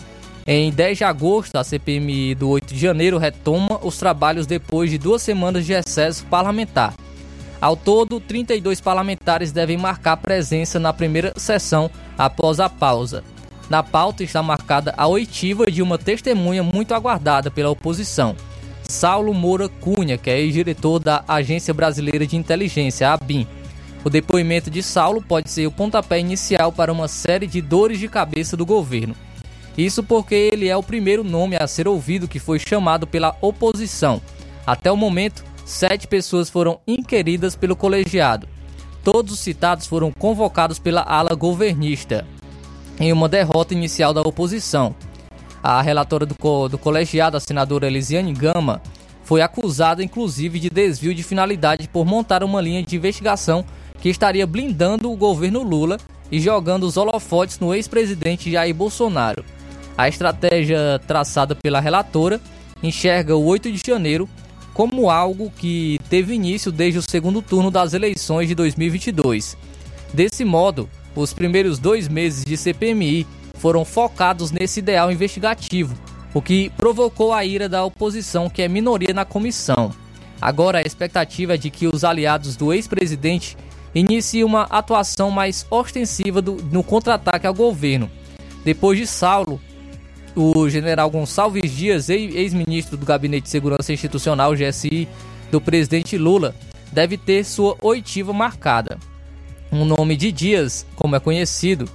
Em 0.49 0.71
10 0.71 0.99
de 0.99 1.03
agosto, 1.03 1.57
a 1.57 1.63
CPMI 1.63 2.33
do 2.33 2.47
8 2.47 2.73
de 2.73 2.79
janeiro 2.79 3.17
retoma 3.17 3.81
os 3.83 3.97
trabalhos 3.97 4.47
depois 4.47 4.89
de 4.89 4.97
duas 4.97 5.21
semanas 5.21 5.65
de 5.65 5.73
excesso 5.73 6.25
parlamentar. 6.27 6.93
Ao 7.59 7.75
todo, 7.75 8.21
32 8.21 8.79
parlamentares 8.79 9.51
devem 9.51 9.75
marcar 9.75 10.15
presença 10.15 10.79
na 10.79 10.93
primeira 10.93 11.33
sessão 11.35 11.91
após 12.17 12.61
a 12.61 12.69
pausa. 12.69 13.25
Na 13.69 13.83
pauta 13.83 14.23
está 14.23 14.41
marcada 14.41 14.93
a 14.95 15.05
oitiva 15.05 15.69
de 15.69 15.81
uma 15.81 15.97
testemunha 15.97 16.63
muito 16.63 16.93
aguardada 16.93 17.51
pela 17.51 17.69
oposição, 17.69 18.33
Saulo 18.83 19.33
Moura 19.33 19.67
Cunha, 19.67 20.17
que 20.17 20.29
é 20.29 20.39
ex-diretor 20.39 20.99
da 20.99 21.25
Agência 21.27 21.73
Brasileira 21.73 22.25
de 22.25 22.37
Inteligência, 22.37 23.11
ABIN. 23.11 23.45
O 24.01 24.09
depoimento 24.09 24.71
de 24.71 24.81
Saulo 24.81 25.21
pode 25.21 25.49
ser 25.49 25.67
o 25.67 25.71
pontapé 25.71 26.21
inicial 26.21 26.71
para 26.71 26.93
uma 26.93 27.09
série 27.09 27.47
de 27.47 27.61
dores 27.61 27.99
de 27.99 28.07
cabeça 28.07 28.55
do 28.55 28.65
governo. 28.65 29.13
Isso 29.77 30.01
porque 30.01 30.33
ele 30.33 30.67
é 30.67 30.75
o 30.75 30.81
primeiro 30.81 31.23
nome 31.23 31.55
a 31.55 31.67
ser 31.67 31.87
ouvido 31.87 32.27
que 32.27 32.39
foi 32.39 32.57
chamado 32.57 33.05
pela 33.05 33.35
oposição. 33.41 34.19
Até 34.65 34.91
o 34.91 34.97
momento, 34.97 35.45
sete 35.63 36.07
pessoas 36.07 36.49
foram 36.49 36.79
inquiridas 36.87 37.55
pelo 37.55 37.75
colegiado. 37.75 38.47
Todos 39.03 39.33
os 39.33 39.39
citados 39.39 39.85
foram 39.85 40.11
convocados 40.11 40.79
pela 40.79 41.01
ala 41.01 41.35
governista, 41.35 42.25
em 42.99 43.13
uma 43.13 43.29
derrota 43.29 43.73
inicial 43.73 44.13
da 44.13 44.21
oposição. 44.21 44.95
A 45.61 45.81
relatora 45.81 46.25
do, 46.25 46.35
co 46.35 46.67
do 46.67 46.77
colegiado, 46.77 47.37
a 47.37 47.39
senadora 47.39 47.87
Elisiane 47.87 48.33
Gama, 48.33 48.81
foi 49.23 49.41
acusada 49.41 50.03
inclusive 50.03 50.59
de 50.59 50.69
desvio 50.69 51.13
de 51.13 51.21
finalidade 51.21 51.87
por 51.87 52.05
montar 52.05 52.43
uma 52.43 52.61
linha 52.61 52.81
de 52.81 52.95
investigação 52.95 53.63
que 54.01 54.09
estaria 54.09 54.47
blindando 54.47 55.11
o 55.11 55.17
governo 55.17 55.61
Lula 55.61 55.97
e 56.31 56.39
jogando 56.39 56.83
os 56.83 56.97
holofotes 56.97 57.59
no 57.59 57.73
ex-presidente 57.73 58.51
Jair 58.51 58.73
Bolsonaro. 58.73 59.43
A 59.97 60.07
estratégia 60.07 61.01
traçada 61.07 61.55
pela 61.55 61.79
relatora 61.79 62.39
enxerga 62.83 63.35
o 63.35 63.43
8 63.43 63.71
de 63.71 63.81
janeiro 63.85 64.29
como 64.73 65.09
algo 65.09 65.51
que 65.57 65.99
teve 66.07 66.35
início 66.35 66.71
desde 66.71 66.99
o 66.99 67.01
segundo 67.01 67.41
turno 67.41 67.71
das 67.71 67.95
eleições 67.95 68.47
de 68.47 68.53
2022. 68.53 69.57
Desse 70.13 70.45
modo, 70.45 70.87
os 71.15 71.33
primeiros 71.33 71.79
dois 71.79 72.07
meses 72.07 72.45
de 72.45 72.55
CPMI 72.55 73.25
foram 73.55 73.83
focados 73.83 74.51
nesse 74.51 74.81
ideal 74.81 75.11
investigativo, 75.11 75.95
o 76.31 76.43
que 76.43 76.69
provocou 76.77 77.33
a 77.33 77.43
ira 77.43 77.67
da 77.67 77.83
oposição, 77.83 78.51
que 78.51 78.61
é 78.61 78.67
minoria 78.67 79.15
na 79.15 79.25
comissão. 79.25 79.91
Agora, 80.39 80.77
a 80.77 80.83
expectativa 80.83 81.55
é 81.55 81.57
de 81.57 81.71
que 81.71 81.87
os 81.87 82.03
aliados 82.03 82.55
do 82.55 82.71
ex-presidente 82.71 83.57
iniciem 83.95 84.43
uma 84.43 84.63
atuação 84.63 85.31
mais 85.31 85.65
ostensiva 85.71 86.39
do, 86.39 86.57
no 86.71 86.83
contra-ataque 86.83 87.47
ao 87.47 87.53
governo. 87.55 88.11
Depois 88.63 88.99
de 88.99 89.07
Saulo, 89.07 89.59
o 90.37 90.69
general 90.69 91.09
Gonçalves 91.09 91.71
Dias, 91.71 92.09
ex-ministro 92.09 92.95
do 92.95 93.07
Gabinete 93.07 93.45
de 93.45 93.49
Segurança 93.49 93.91
Institucional, 93.91 94.53
GSI, 94.53 95.07
do 95.51 95.59
presidente 95.59 96.15
Lula, 96.15 96.53
deve 96.91 97.17
ter 97.17 97.43
sua 97.43 97.75
oitiva 97.81 98.31
marcada. 98.31 98.99
O 99.71 99.83
nome 99.83 100.15
de 100.15 100.31
Dias, 100.31 100.85
como 100.95 101.15
é 101.15 101.19
conhecido, 101.19 101.89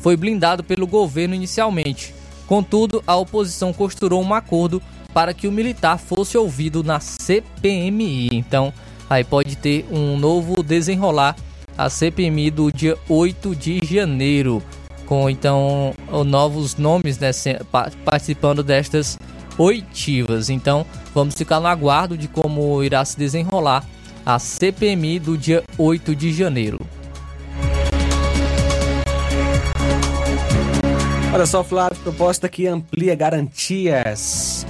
foi 0.00 0.16
blindado 0.16 0.64
pelo 0.64 0.88
governo 0.88 1.36
inicialmente. 1.36 2.12
Contudo, 2.48 3.00
a 3.06 3.14
oposição 3.14 3.72
costurou 3.72 4.20
um 4.20 4.34
acordo 4.34 4.82
para 5.12 5.32
que 5.32 5.46
o 5.46 5.52
militar 5.52 5.96
fosse 5.96 6.36
ouvido 6.36 6.82
na 6.82 6.98
CPMI. 6.98 8.28
Então, 8.32 8.72
aí 9.08 9.22
pode 9.22 9.54
ter 9.56 9.86
um 9.88 10.18
novo 10.18 10.64
desenrolar 10.64 11.36
a 11.78 11.88
CPMI 11.88 12.50
do 12.50 12.72
dia 12.72 12.98
8 13.08 13.54
de 13.54 13.80
janeiro 13.84 14.60
com 15.06 15.28
então 15.28 15.94
novos 16.26 16.76
nomes 16.76 17.18
né, 17.18 17.30
participando 18.04 18.62
destas 18.62 19.18
oitivas. 19.58 20.50
Então 20.50 20.84
vamos 21.14 21.34
ficar 21.34 21.60
no 21.60 21.66
aguardo 21.66 22.16
de 22.16 22.28
como 22.28 22.82
irá 22.82 23.04
se 23.04 23.18
desenrolar 23.18 23.84
a 24.24 24.38
CPMI 24.38 25.18
do 25.18 25.36
dia 25.36 25.62
8 25.78 26.16
de 26.16 26.32
janeiro. 26.32 26.80
Olha 31.32 31.46
só, 31.46 31.64
Flávio, 31.64 31.98
proposta 31.98 32.48
que 32.48 32.66
amplia 32.66 33.14
garantias 33.16 34.64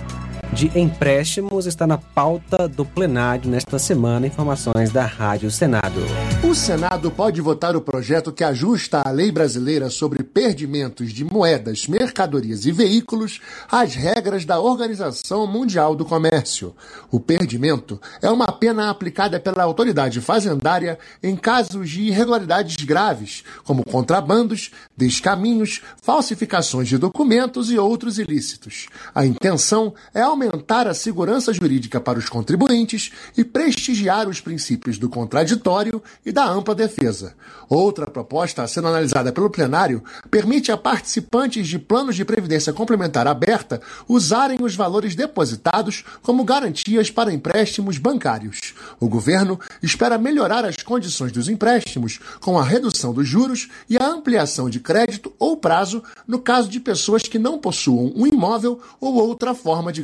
de 0.55 0.71
empréstimos 0.79 1.67
está 1.67 1.85
na 1.85 1.99
pauta 1.99 2.69
do 2.69 2.85
plenário 2.85 3.51
nesta 3.51 3.77
semana. 3.77 4.29
Informações 4.29 4.91
da 4.91 5.05
Rádio 5.05 5.51
Senado. 5.51 6.01
O 6.49 6.55
Senado 6.55 7.11
pode 7.11 7.41
votar 7.41 7.75
o 7.75 7.81
projeto 7.81 8.31
que 8.31 8.45
ajusta 8.45 9.03
a 9.05 9.11
lei 9.11 9.33
brasileira 9.33 9.91
sobre 9.91 10.23
perdimentos 10.23 11.13
de 11.13 11.25
moedas, 11.25 11.89
mercadorias 11.89 12.67
e 12.67 12.71
veículos 12.71 13.41
às 13.69 13.97
regras 13.97 14.45
da 14.45 14.61
Organização 14.61 15.45
Mundial 15.45 15.97
do 15.97 16.05
Comércio. 16.05 16.73
O 17.11 17.19
perdimento 17.19 18.01
é 18.23 18.31
uma 18.31 18.47
pena 18.53 18.91
aplicada 18.91 19.41
pela 19.41 19.65
autoridade 19.65 20.21
fazendária 20.21 21.01
em 21.21 21.35
casos 21.35 21.91
de 21.91 22.03
irregularidades 22.03 22.77
graves, 22.85 23.43
como 23.65 23.85
contrabandos, 23.85 24.71
descaminhos, 24.97 25.83
falsificações 26.01 26.87
de 26.87 26.97
documentos 26.97 27.73
e 27.73 27.79
outros 27.79 28.21
ilícitos. 28.21 28.87
A 29.13 29.27
intenção 29.27 29.93
é 30.15 30.21
aumentar 30.21 30.44
a 30.89 30.95
segurança 30.95 31.53
jurídica 31.53 32.01
para 32.01 32.19
os 32.19 32.29
contribuintes 32.29 33.11
e 33.37 33.45
prestigiar 33.45 34.29
os 34.29 34.41
princípios 34.41 34.99
do 34.99 35.09
contraditório 35.09 36.03
e 36.25 36.33
da 36.33 36.45
ampla 36.45 36.75
defesa. 36.75 37.35
Outra 37.69 38.07
proposta 38.07 38.63
a 38.63 38.69
ser 38.69 38.81
analisada 38.81 39.33
pelo 39.33 39.51
plenário 39.51 40.03
permite 40.31 40.71
a 40.71 40.77
participantes 40.77 41.67
de 41.67 41.79
planos 41.79 42.17
de 42.17 42.25
previdência 42.25 42.73
complementar 42.73 43.27
aberta 43.27 43.81
usarem 44.09 44.59
os 44.63 44.75
valores 44.75 45.15
depositados 45.15 46.05
como 46.23 46.45
garantias 46.45 47.11
para 47.11 47.33
empréstimos 47.33 47.99
bancários. 47.99 48.75
O 49.01 49.09
governo 49.09 49.59
espera 49.83 50.19
melhorar 50.19 50.65
as 50.65 50.77
condições 50.77 51.33
dos 51.33 51.49
empréstimos 51.49 52.21
com 52.41 52.59
a 52.59 52.65
redução 52.65 53.13
dos 53.13 53.27
juros 53.27 53.69
e 53.89 53.97
a 53.97 54.07
ampliação 54.07 54.69
de 54.69 54.81
crédito 54.81 55.33
ou 55.39 55.57
prazo 55.57 56.03
no 56.27 56.39
caso 56.39 56.69
de 56.69 56.81
pessoas 56.81 57.23
que 57.23 57.39
não 57.39 57.59
possuam 57.59 58.13
um 58.15 58.27
imóvel 58.27 58.81
ou 59.01 59.15
outra 59.15 59.55
forma 59.55 59.93
de 59.93 60.03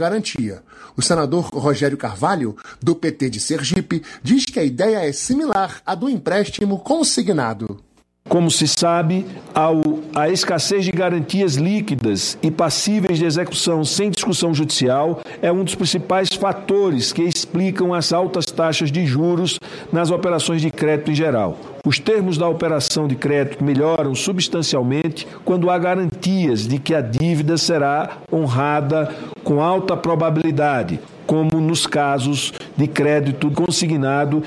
O 0.97 1.03
senador 1.03 1.51
Rogério 1.53 1.97
Carvalho, 1.97 2.57
do 2.83 2.95
PT 2.95 3.31
de 3.31 3.41
Sergipe, 3.41 4.03
diz 4.23 4.45
que 4.45 4.59
a 4.59 4.65
ideia 4.65 5.09
é 5.09 5.13
similar 5.13 5.81
à 5.85 5.95
do 5.95 6.09
empréstimo 6.09 6.79
consignado. 6.79 7.83
Como 8.31 8.49
se 8.49 8.69
sabe, 8.69 9.27
ao, 9.53 9.83
a 10.15 10.29
escassez 10.29 10.85
de 10.85 10.93
garantias 10.93 11.57
líquidas 11.57 12.39
e 12.41 12.49
passíveis 12.49 13.19
de 13.19 13.25
execução 13.25 13.85
sem 13.85 14.09
discussão 14.09 14.55
judicial 14.55 15.21
é 15.43 15.51
um 15.51 15.65
dos 15.65 15.75
principais 15.75 16.29
fatores 16.29 17.13
que 17.13 17.23
explicam 17.23 17.93
as 17.93 18.13
altas 18.13 18.47
taxas 18.47 18.93
de 18.93 19.05
juros 19.05 19.59
nas 19.93 20.13
operações 20.13 20.63
de 20.63 20.71
crédito 20.71 21.11
em 21.11 21.15
geral. 21.17 21.59
Os 21.85 21.99
termos 21.99 22.39
da 22.39 22.49
operação 22.49 23.09
de 23.09 23.17
crédito 23.17 23.65
melhoram 23.65 24.15
substancialmente 24.15 25.27
quando 25.45 25.69
há 25.69 25.77
garantias 25.77 26.69
de 26.69 26.79
que 26.79 26.95
a 26.95 27.01
dívida 27.01 27.59
será 27.59 28.19
honrada 28.33 29.13
com 29.43 29.61
alta 29.61 29.97
probabilidade, 29.97 31.01
como 31.27 31.61
nos 31.61 31.85
casos 31.85 32.53
de 32.77 32.87
crédito 32.87 33.51
consignado 33.51 34.41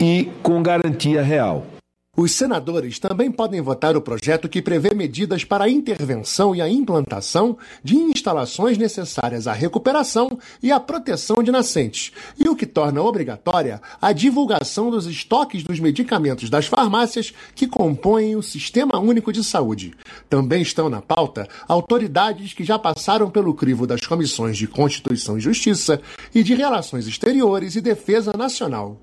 e 0.00 0.30
com 0.42 0.62
garantia 0.62 1.20
real. 1.20 1.75
Os 2.18 2.32
senadores 2.32 2.98
também 2.98 3.30
podem 3.30 3.60
votar 3.60 3.94
o 3.94 4.00
projeto 4.00 4.48
que 4.48 4.62
prevê 4.62 4.94
medidas 4.94 5.44
para 5.44 5.64
a 5.64 5.68
intervenção 5.68 6.56
e 6.56 6.62
a 6.62 6.68
implantação 6.68 7.58
de 7.84 7.94
instalações 7.94 8.78
necessárias 8.78 9.46
à 9.46 9.52
recuperação 9.52 10.38
e 10.62 10.72
à 10.72 10.80
proteção 10.80 11.42
de 11.42 11.52
nascentes, 11.52 12.12
e 12.38 12.48
o 12.48 12.56
que 12.56 12.64
torna 12.64 13.02
obrigatória 13.02 13.82
a 14.00 14.12
divulgação 14.12 14.90
dos 14.90 15.04
estoques 15.04 15.62
dos 15.62 15.78
medicamentos 15.78 16.48
das 16.48 16.64
farmácias 16.64 17.34
que 17.54 17.66
compõem 17.66 18.34
o 18.34 18.42
Sistema 18.42 18.98
Único 18.98 19.30
de 19.30 19.44
Saúde. 19.44 19.92
Também 20.26 20.62
estão 20.62 20.88
na 20.88 21.02
pauta 21.02 21.46
autoridades 21.68 22.54
que 22.54 22.64
já 22.64 22.78
passaram 22.78 23.28
pelo 23.28 23.52
crivo 23.52 23.86
das 23.86 24.00
comissões 24.00 24.56
de 24.56 24.66
Constituição 24.66 25.36
e 25.36 25.40
Justiça 25.42 26.00
e 26.34 26.42
de 26.42 26.54
Relações 26.54 27.06
Exteriores 27.06 27.76
e 27.76 27.82
Defesa 27.82 28.32
Nacional. 28.34 29.02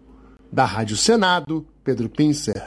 Da 0.51 0.65
Rádio 0.65 0.97
Senado, 0.97 1.65
Pedro 1.83 2.07
Pincer. 2.07 2.61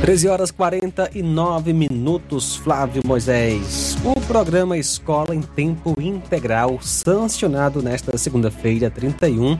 13 0.00 0.28
horas 0.28 0.50
49 0.50 1.72
minutos, 1.74 2.56
Flávio 2.56 3.02
Moisés. 3.04 3.96
O 4.02 4.18
programa 4.22 4.78
Escola 4.78 5.34
em 5.34 5.42
Tempo 5.42 5.94
Integral, 6.00 6.78
sancionado 6.80 7.82
nesta 7.82 8.16
segunda-feira, 8.16 8.90
31, 8.90 9.58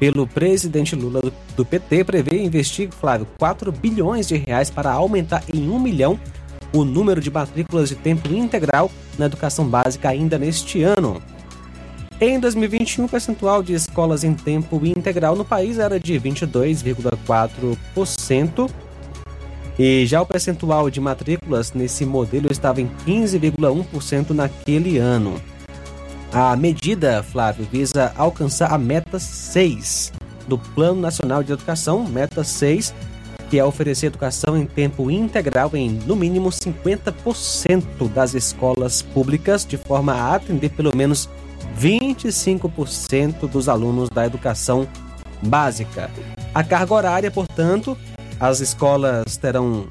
pelo 0.00 0.26
presidente 0.26 0.96
Lula 0.96 1.20
do 1.56 1.64
PT, 1.64 2.02
prevê 2.02 2.42
investir, 2.42 2.90
Flávio, 2.90 3.28
4 3.38 3.70
bilhões 3.70 4.26
de 4.26 4.36
reais 4.36 4.68
para 4.68 4.90
aumentar 4.90 5.44
em 5.52 5.68
1 5.70 5.78
milhão 5.78 6.18
o 6.72 6.84
número 6.84 7.20
de 7.20 7.30
matrículas 7.30 7.90
de 7.90 7.94
tempo 7.94 8.26
integral 8.34 8.90
na 9.16 9.26
educação 9.26 9.64
básica 9.64 10.08
ainda 10.08 10.36
neste 10.38 10.82
ano. 10.82 11.22
Em 12.26 12.40
2021, 12.40 13.04
o 13.04 13.08
percentual 13.08 13.62
de 13.62 13.74
escolas 13.74 14.24
em 14.24 14.32
tempo 14.32 14.80
integral 14.86 15.36
no 15.36 15.44
país 15.44 15.78
era 15.78 16.00
de 16.00 16.18
22,4%. 16.18 18.70
E 19.78 20.06
já 20.06 20.22
o 20.22 20.26
percentual 20.26 20.88
de 20.88 21.02
matrículas 21.02 21.74
nesse 21.74 22.06
modelo 22.06 22.50
estava 22.50 22.80
em 22.80 22.88
15,1% 23.06 24.30
naquele 24.30 24.96
ano. 24.96 25.34
A 26.32 26.56
medida, 26.56 27.22
Flávio, 27.22 27.68
visa 27.70 28.10
alcançar 28.16 28.72
a 28.72 28.78
meta 28.78 29.18
6 29.18 30.10
do 30.48 30.56
Plano 30.56 31.02
Nacional 31.02 31.42
de 31.42 31.52
Educação, 31.52 32.08
meta 32.08 32.42
6, 32.42 32.94
que 33.50 33.58
é 33.58 33.64
oferecer 33.64 34.06
educação 34.06 34.56
em 34.56 34.64
tempo 34.64 35.10
integral 35.10 35.72
em 35.74 35.90
no 35.90 36.16
mínimo 36.16 36.48
50% 36.48 38.08
das 38.14 38.32
escolas 38.32 39.02
públicas, 39.02 39.66
de 39.66 39.76
forma 39.76 40.14
a 40.14 40.36
atender 40.36 40.70
pelo 40.70 40.96
menos 40.96 41.28
25% 41.78 43.48
dos 43.48 43.68
alunos 43.68 44.08
da 44.08 44.26
educação 44.26 44.86
básica. 45.42 46.10
A 46.54 46.62
carga 46.62 46.94
horária, 46.94 47.30
portanto, 47.30 47.96
as 48.38 48.60
escolas 48.60 49.36
terão 49.36 49.86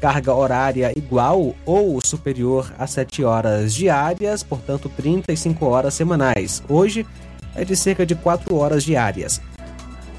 carga 0.00 0.32
horária 0.32 0.92
igual 0.96 1.54
ou 1.66 1.98
superior 2.04 2.72
a 2.78 2.86
7 2.86 3.24
horas 3.24 3.74
diárias, 3.74 4.42
portanto 4.42 4.88
35 4.96 5.66
horas 5.66 5.94
semanais. 5.94 6.62
Hoje 6.68 7.04
é 7.54 7.64
de 7.64 7.74
cerca 7.74 8.06
de 8.06 8.14
4 8.14 8.54
horas 8.54 8.84
diárias. 8.84 9.40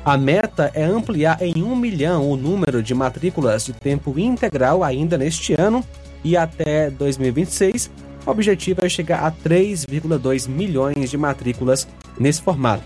A 0.03 0.17
meta 0.17 0.71
é 0.73 0.83
ampliar 0.83 1.41
em 1.41 1.61
1 1.61 1.75
milhão 1.75 2.29
o 2.29 2.35
número 2.35 2.81
de 2.81 2.93
matrículas 2.93 3.65
de 3.65 3.73
tempo 3.73 4.17
integral 4.17 4.83
ainda 4.83 5.17
neste 5.17 5.53
ano 5.53 5.83
e 6.23 6.35
até 6.35 6.89
2026 6.89 7.89
o 8.29 8.31
objetivo 8.31 8.85
é 8.85 8.89
chegar 8.89 9.25
a 9.25 9.31
3,2 9.31 10.47
milhões 10.47 11.09
de 11.09 11.17
matrículas 11.17 11.87
nesse 12.19 12.39
formato. 12.39 12.83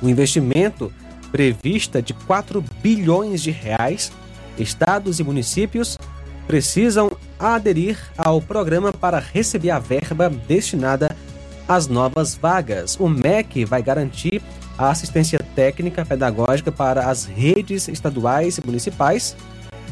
O 0.00 0.08
investimento 0.08 0.90
prevista 1.30 2.00
de 2.00 2.14
4 2.14 2.64
bilhões 2.82 3.42
de 3.42 3.50
reais, 3.50 4.10
estados 4.58 5.20
e 5.20 5.22
municípios 5.22 5.98
precisam 6.46 7.12
aderir 7.38 7.98
ao 8.16 8.40
programa 8.40 8.90
para 8.90 9.18
receber 9.18 9.68
a 9.68 9.78
verba 9.78 10.30
destinada 10.30 11.14
às 11.68 11.86
novas 11.86 12.34
vagas. 12.34 12.96
O 12.98 13.06
MEC 13.06 13.66
vai 13.66 13.82
garantir 13.82 14.40
a 14.78 14.88
assistência 14.88 15.38
técnica 15.54 16.06
pedagógica 16.06 16.72
para 16.72 17.10
as 17.10 17.26
redes 17.26 17.86
estaduais 17.88 18.56
e 18.56 18.64
municipais. 18.64 19.36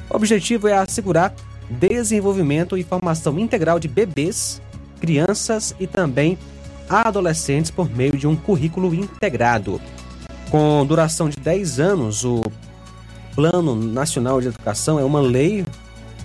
O 0.08 0.16
objetivo 0.16 0.66
é 0.66 0.72
assegurar 0.72 1.34
desenvolvimento 1.78 2.76
e 2.76 2.82
formação 2.82 3.38
integral 3.38 3.78
de 3.78 3.88
bebês, 3.88 4.60
crianças 5.00 5.74
e 5.80 5.86
também 5.86 6.38
adolescentes 6.88 7.70
por 7.70 7.90
meio 7.90 8.16
de 8.16 8.26
um 8.26 8.36
currículo 8.36 8.94
integrado. 8.94 9.80
Com 10.50 10.84
duração 10.86 11.28
de 11.28 11.36
10 11.36 11.80
anos, 11.80 12.24
o 12.24 12.42
Plano 13.34 13.74
Nacional 13.74 14.40
de 14.40 14.48
Educação 14.48 14.98
é 14.98 15.04
uma 15.04 15.20
lei 15.20 15.64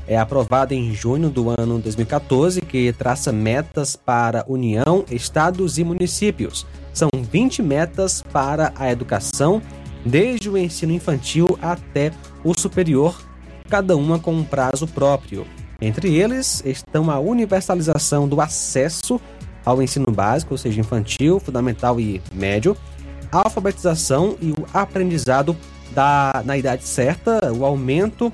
é 0.07 0.18
aprovada 0.18 0.74
em 0.74 0.95
junho 0.95 1.30
do 1.30 1.49
ano 1.49 1.80
2014 1.80 2.61
que 2.61 2.94
traça 2.94 3.32
metas 3.32 3.98
para 3.98 4.45
União, 4.48 5.03
estados 5.11 5.78
e 5.78 5.84
municípios. 5.84 6.65
São 6.94 7.10
20 7.14 7.61
metas 7.61 8.24
para 8.32 8.72
a 8.78 8.90
educação, 8.90 9.61
desde 10.06 10.49
o 10.49 10.57
ensino 10.57 10.94
infantil 10.94 11.60
até 11.61 12.14
o 12.44 12.57
superior, 12.57 13.22
cada 13.69 13.95
uma 13.95 14.19
com 14.19 14.34
um 14.34 14.44
prazo 14.44 14.88
próprio. 14.88 15.45
Entre 15.80 16.15
eles 16.15 16.64
estão 16.65 17.11
a 17.11 17.19
universalização 17.19 18.27
do 18.27 18.41
acesso 18.41 19.22
ao 19.64 19.81
ensino 19.81 20.11
básico, 20.11 20.53
ou 20.53 20.57
seja, 20.57 20.80
infantil, 20.80 21.39
fundamental 21.39 21.99
e 21.99 22.22
médio, 22.34 22.76
a 23.31 23.39
alfabetização 23.39 24.38
e 24.41 24.52
o 24.52 24.65
aprendizado 24.73 25.56
da, 25.91 26.41
na 26.45 26.57
idade 26.57 26.84
certa, 26.84 27.52
o 27.53 27.65
aumento 27.65 28.31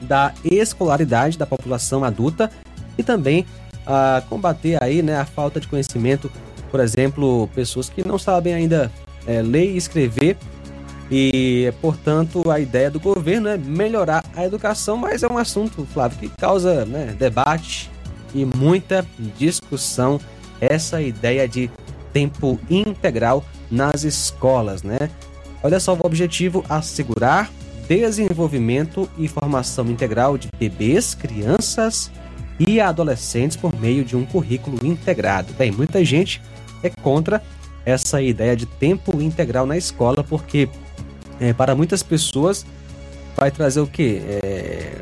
da 0.00 0.32
escolaridade 0.44 1.36
da 1.36 1.46
população 1.46 2.04
adulta 2.04 2.50
e 2.96 3.02
também 3.02 3.46
a 3.86 4.22
combater 4.28 4.82
aí, 4.82 5.02
né, 5.02 5.18
a 5.18 5.24
falta 5.24 5.60
de 5.60 5.66
conhecimento, 5.66 6.30
por 6.70 6.80
exemplo, 6.80 7.48
pessoas 7.54 7.88
que 7.88 8.06
não 8.06 8.18
sabem 8.18 8.54
ainda 8.54 8.90
é, 9.26 9.42
ler 9.42 9.72
e 9.72 9.76
escrever 9.76 10.36
e, 11.10 11.72
portanto, 11.80 12.48
a 12.50 12.60
ideia 12.60 12.90
do 12.90 13.00
governo 13.00 13.48
é 13.48 13.58
melhorar 13.58 14.24
a 14.36 14.44
educação, 14.44 14.96
mas 14.96 15.22
é 15.24 15.28
um 15.28 15.36
assunto, 15.36 15.84
Flávio, 15.92 16.18
que 16.18 16.28
causa 16.28 16.84
né, 16.84 17.16
debate 17.18 17.90
e 18.32 18.44
muita 18.44 19.04
discussão 19.36 20.20
essa 20.60 21.02
ideia 21.02 21.48
de 21.48 21.68
tempo 22.12 22.60
integral 22.70 23.44
nas 23.70 24.04
escolas, 24.04 24.82
né? 24.82 25.10
Olha 25.62 25.80
só 25.80 25.94
o 25.94 26.06
objetivo: 26.06 26.64
assegurar 26.68 27.50
desenvolvimento 27.88 29.08
e 29.18 29.26
formação 29.26 29.86
integral 29.90 30.38
de 30.38 30.48
bebês, 30.58 31.14
crianças 31.14 32.10
e 32.58 32.80
adolescentes 32.80 33.56
por 33.56 33.74
meio 33.80 34.04
de 34.04 34.16
um 34.16 34.24
currículo 34.24 34.86
integrado. 34.86 35.52
Bem, 35.54 35.72
muita 35.72 36.04
gente 36.04 36.40
é 36.82 36.90
contra 36.90 37.42
essa 37.84 38.22
ideia 38.22 38.54
de 38.54 38.66
tempo 38.66 39.20
integral 39.20 39.66
na 39.66 39.76
escola, 39.76 40.22
porque 40.22 40.68
é, 41.40 41.52
para 41.52 41.74
muitas 41.74 42.02
pessoas 42.02 42.64
vai 43.36 43.50
trazer 43.50 43.80
o 43.80 43.86
quê? 43.86 44.20
É, 44.26 44.92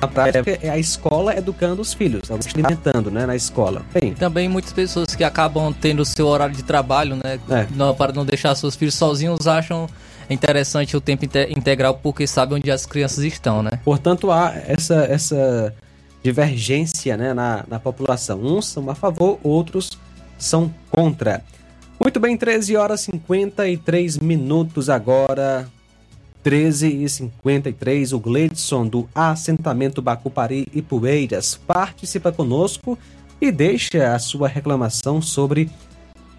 na 0.00 0.08
prática 0.08 0.58
é 0.62 0.70
a 0.70 0.78
escola 0.78 1.36
educando 1.36 1.82
os 1.82 1.92
filhos, 1.92 2.22
alimentando 2.30 3.10
né, 3.10 3.26
na 3.26 3.36
escola. 3.36 3.82
Bem, 3.92 4.14
Também 4.14 4.48
muitas 4.48 4.72
pessoas 4.72 5.14
que 5.14 5.22
acabam 5.22 5.72
tendo 5.72 6.00
o 6.00 6.04
seu 6.04 6.26
horário 6.26 6.54
de 6.54 6.62
trabalho, 6.62 7.16
né? 7.16 7.38
É. 7.50 7.66
Não, 7.74 7.94
para 7.94 8.12
não 8.12 8.24
deixar 8.24 8.54
seus 8.54 8.74
filhos 8.74 8.94
sozinhos, 8.94 9.46
acham 9.46 9.86
interessante 10.30 10.96
o 10.96 11.00
tempo 11.00 11.24
integral 11.24 11.94
porque 12.02 12.26
sabem 12.26 12.58
onde 12.58 12.70
as 12.70 12.86
crianças 12.86 13.24
estão, 13.24 13.62
né? 13.62 13.72
Portanto, 13.84 14.30
há 14.30 14.54
essa, 14.66 15.04
essa 15.04 15.74
divergência 16.22 17.16
né, 17.16 17.34
na, 17.34 17.64
na 17.68 17.78
população. 17.78 18.40
Uns 18.40 18.68
são 18.68 18.88
a 18.88 18.94
favor, 18.94 19.38
outros 19.42 19.98
são 20.38 20.72
contra. 20.90 21.42
Muito 22.02 22.18
bem, 22.18 22.36
13 22.36 22.76
horas 22.76 23.02
e 23.02 23.12
53 23.12 24.18
minutos 24.18 24.90
agora. 24.90 25.68
13 26.42 27.04
e 27.04 27.08
53 27.08 28.12
o 28.12 28.18
Gleidson 28.18 28.88
do 28.88 29.08
assentamento 29.14 30.02
Bacupari 30.02 30.66
e 30.74 30.82
Poeiras 30.82 31.54
participa 31.54 32.32
conosco 32.32 32.98
e 33.40 33.52
deixa 33.52 34.16
a 34.16 34.18
sua 34.18 34.48
reclamação 34.48 35.22
sobre 35.22 35.70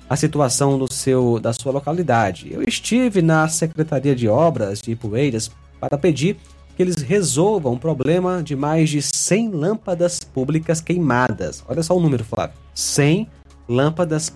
a 0.09 0.17
situação 0.17 0.77
do 0.77 0.91
seu, 0.91 1.39
da 1.39 1.53
sua 1.53 1.71
localidade. 1.71 2.51
Eu 2.51 2.61
estive 2.67 3.21
na 3.21 3.47
Secretaria 3.47 4.13
de 4.13 4.27
Obras 4.27 4.81
de 4.81 4.93
Poeiras 4.97 5.49
para 5.79 5.97
pedir 5.97 6.35
que 6.75 6.83
eles 6.83 6.97
resolvam 6.97 7.73
um 7.73 7.77
problema 7.77 8.43
de 8.43 8.53
mais 8.53 8.89
de 8.89 9.01
100 9.01 9.51
lâmpadas 9.51 10.19
públicas 10.19 10.81
queimadas. 10.81 11.63
Olha 11.69 11.81
só 11.81 11.95
o 11.95 12.01
número, 12.01 12.25
Flávio. 12.25 12.57
100 12.75 13.19
lâmpadas 13.19 13.42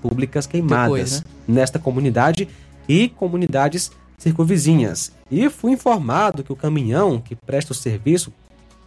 públicas 0.02 0.48
queimadas 0.48 0.90
coisa, 0.90 1.18
né? 1.18 1.24
nesta 1.48 1.80
comunidade 1.80 2.48
e 2.88 3.10
comunidades 3.10 3.92
circunvizinhas. 4.18 5.12
E 5.30 5.50
fui 5.50 5.74
informado 5.74 6.44
que 6.44 6.52
o 6.52 6.56
caminhão 6.56 7.20
que 7.20 7.36
presta 7.36 7.74
o 7.74 7.76
serviço 7.76 8.32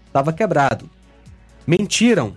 estava 0.06 0.32
quebrado. 0.32 0.88
Mentiram, 1.66 2.34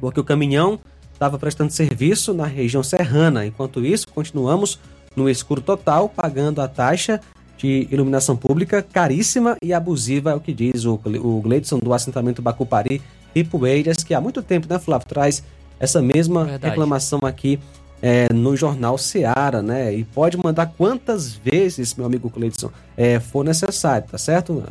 porque 0.00 0.20
o 0.20 0.24
caminhão 0.24 0.78
estava 1.12 1.38
prestando 1.38 1.72
serviço 1.72 2.32
na 2.34 2.46
região 2.46 2.82
serrana. 2.82 3.46
Enquanto 3.46 3.84
isso, 3.84 4.08
continuamos 4.08 4.78
no 5.14 5.28
escuro 5.28 5.60
total, 5.60 6.08
pagando 6.08 6.60
a 6.60 6.68
taxa 6.68 7.20
de 7.58 7.86
iluminação 7.90 8.36
pública 8.36 8.82
caríssima 8.82 9.56
e 9.62 9.72
abusiva, 9.72 10.30
é 10.30 10.34
o 10.34 10.40
que 10.40 10.52
diz 10.52 10.86
o, 10.86 10.94
o 10.94 11.40
Gleidson 11.42 11.78
do 11.78 11.92
assentamento 11.92 12.40
Bacupari 12.40 13.02
e 13.34 13.44
Poeiras, 13.44 14.02
que 14.02 14.14
há 14.14 14.20
muito 14.20 14.42
tempo, 14.42 14.66
né, 14.68 14.78
Flávio, 14.78 15.06
traz 15.06 15.42
essa 15.80 16.02
mesma 16.02 16.44
Verdade. 16.44 16.68
reclamação 16.68 17.20
aqui 17.22 17.58
é, 18.02 18.32
no 18.32 18.54
jornal 18.56 18.98
Seara, 18.98 19.62
né? 19.62 19.92
E 19.92 20.04
pode 20.04 20.36
mandar 20.36 20.66
quantas 20.76 21.34
vezes, 21.34 21.94
meu 21.94 22.06
amigo 22.06 22.30
Cleidson, 22.30 22.70
é, 22.96 23.18
for 23.18 23.44
necessário, 23.44 24.06
tá 24.08 24.18
certo? 24.18 24.62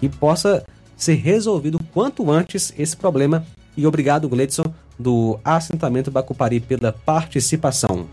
Que 0.00 0.08
possa 0.08 0.64
ser 0.96 1.14
resolvido 1.14 1.78
quanto 1.92 2.30
antes 2.30 2.72
esse 2.78 2.96
problema. 2.96 3.44
E 3.76 3.86
obrigado, 3.86 4.28
Gleidson, 4.28 4.72
do 4.98 5.38
assentamento 5.44 6.10
Bacupari, 6.10 6.60
pela 6.60 6.92
participação. 6.92 8.06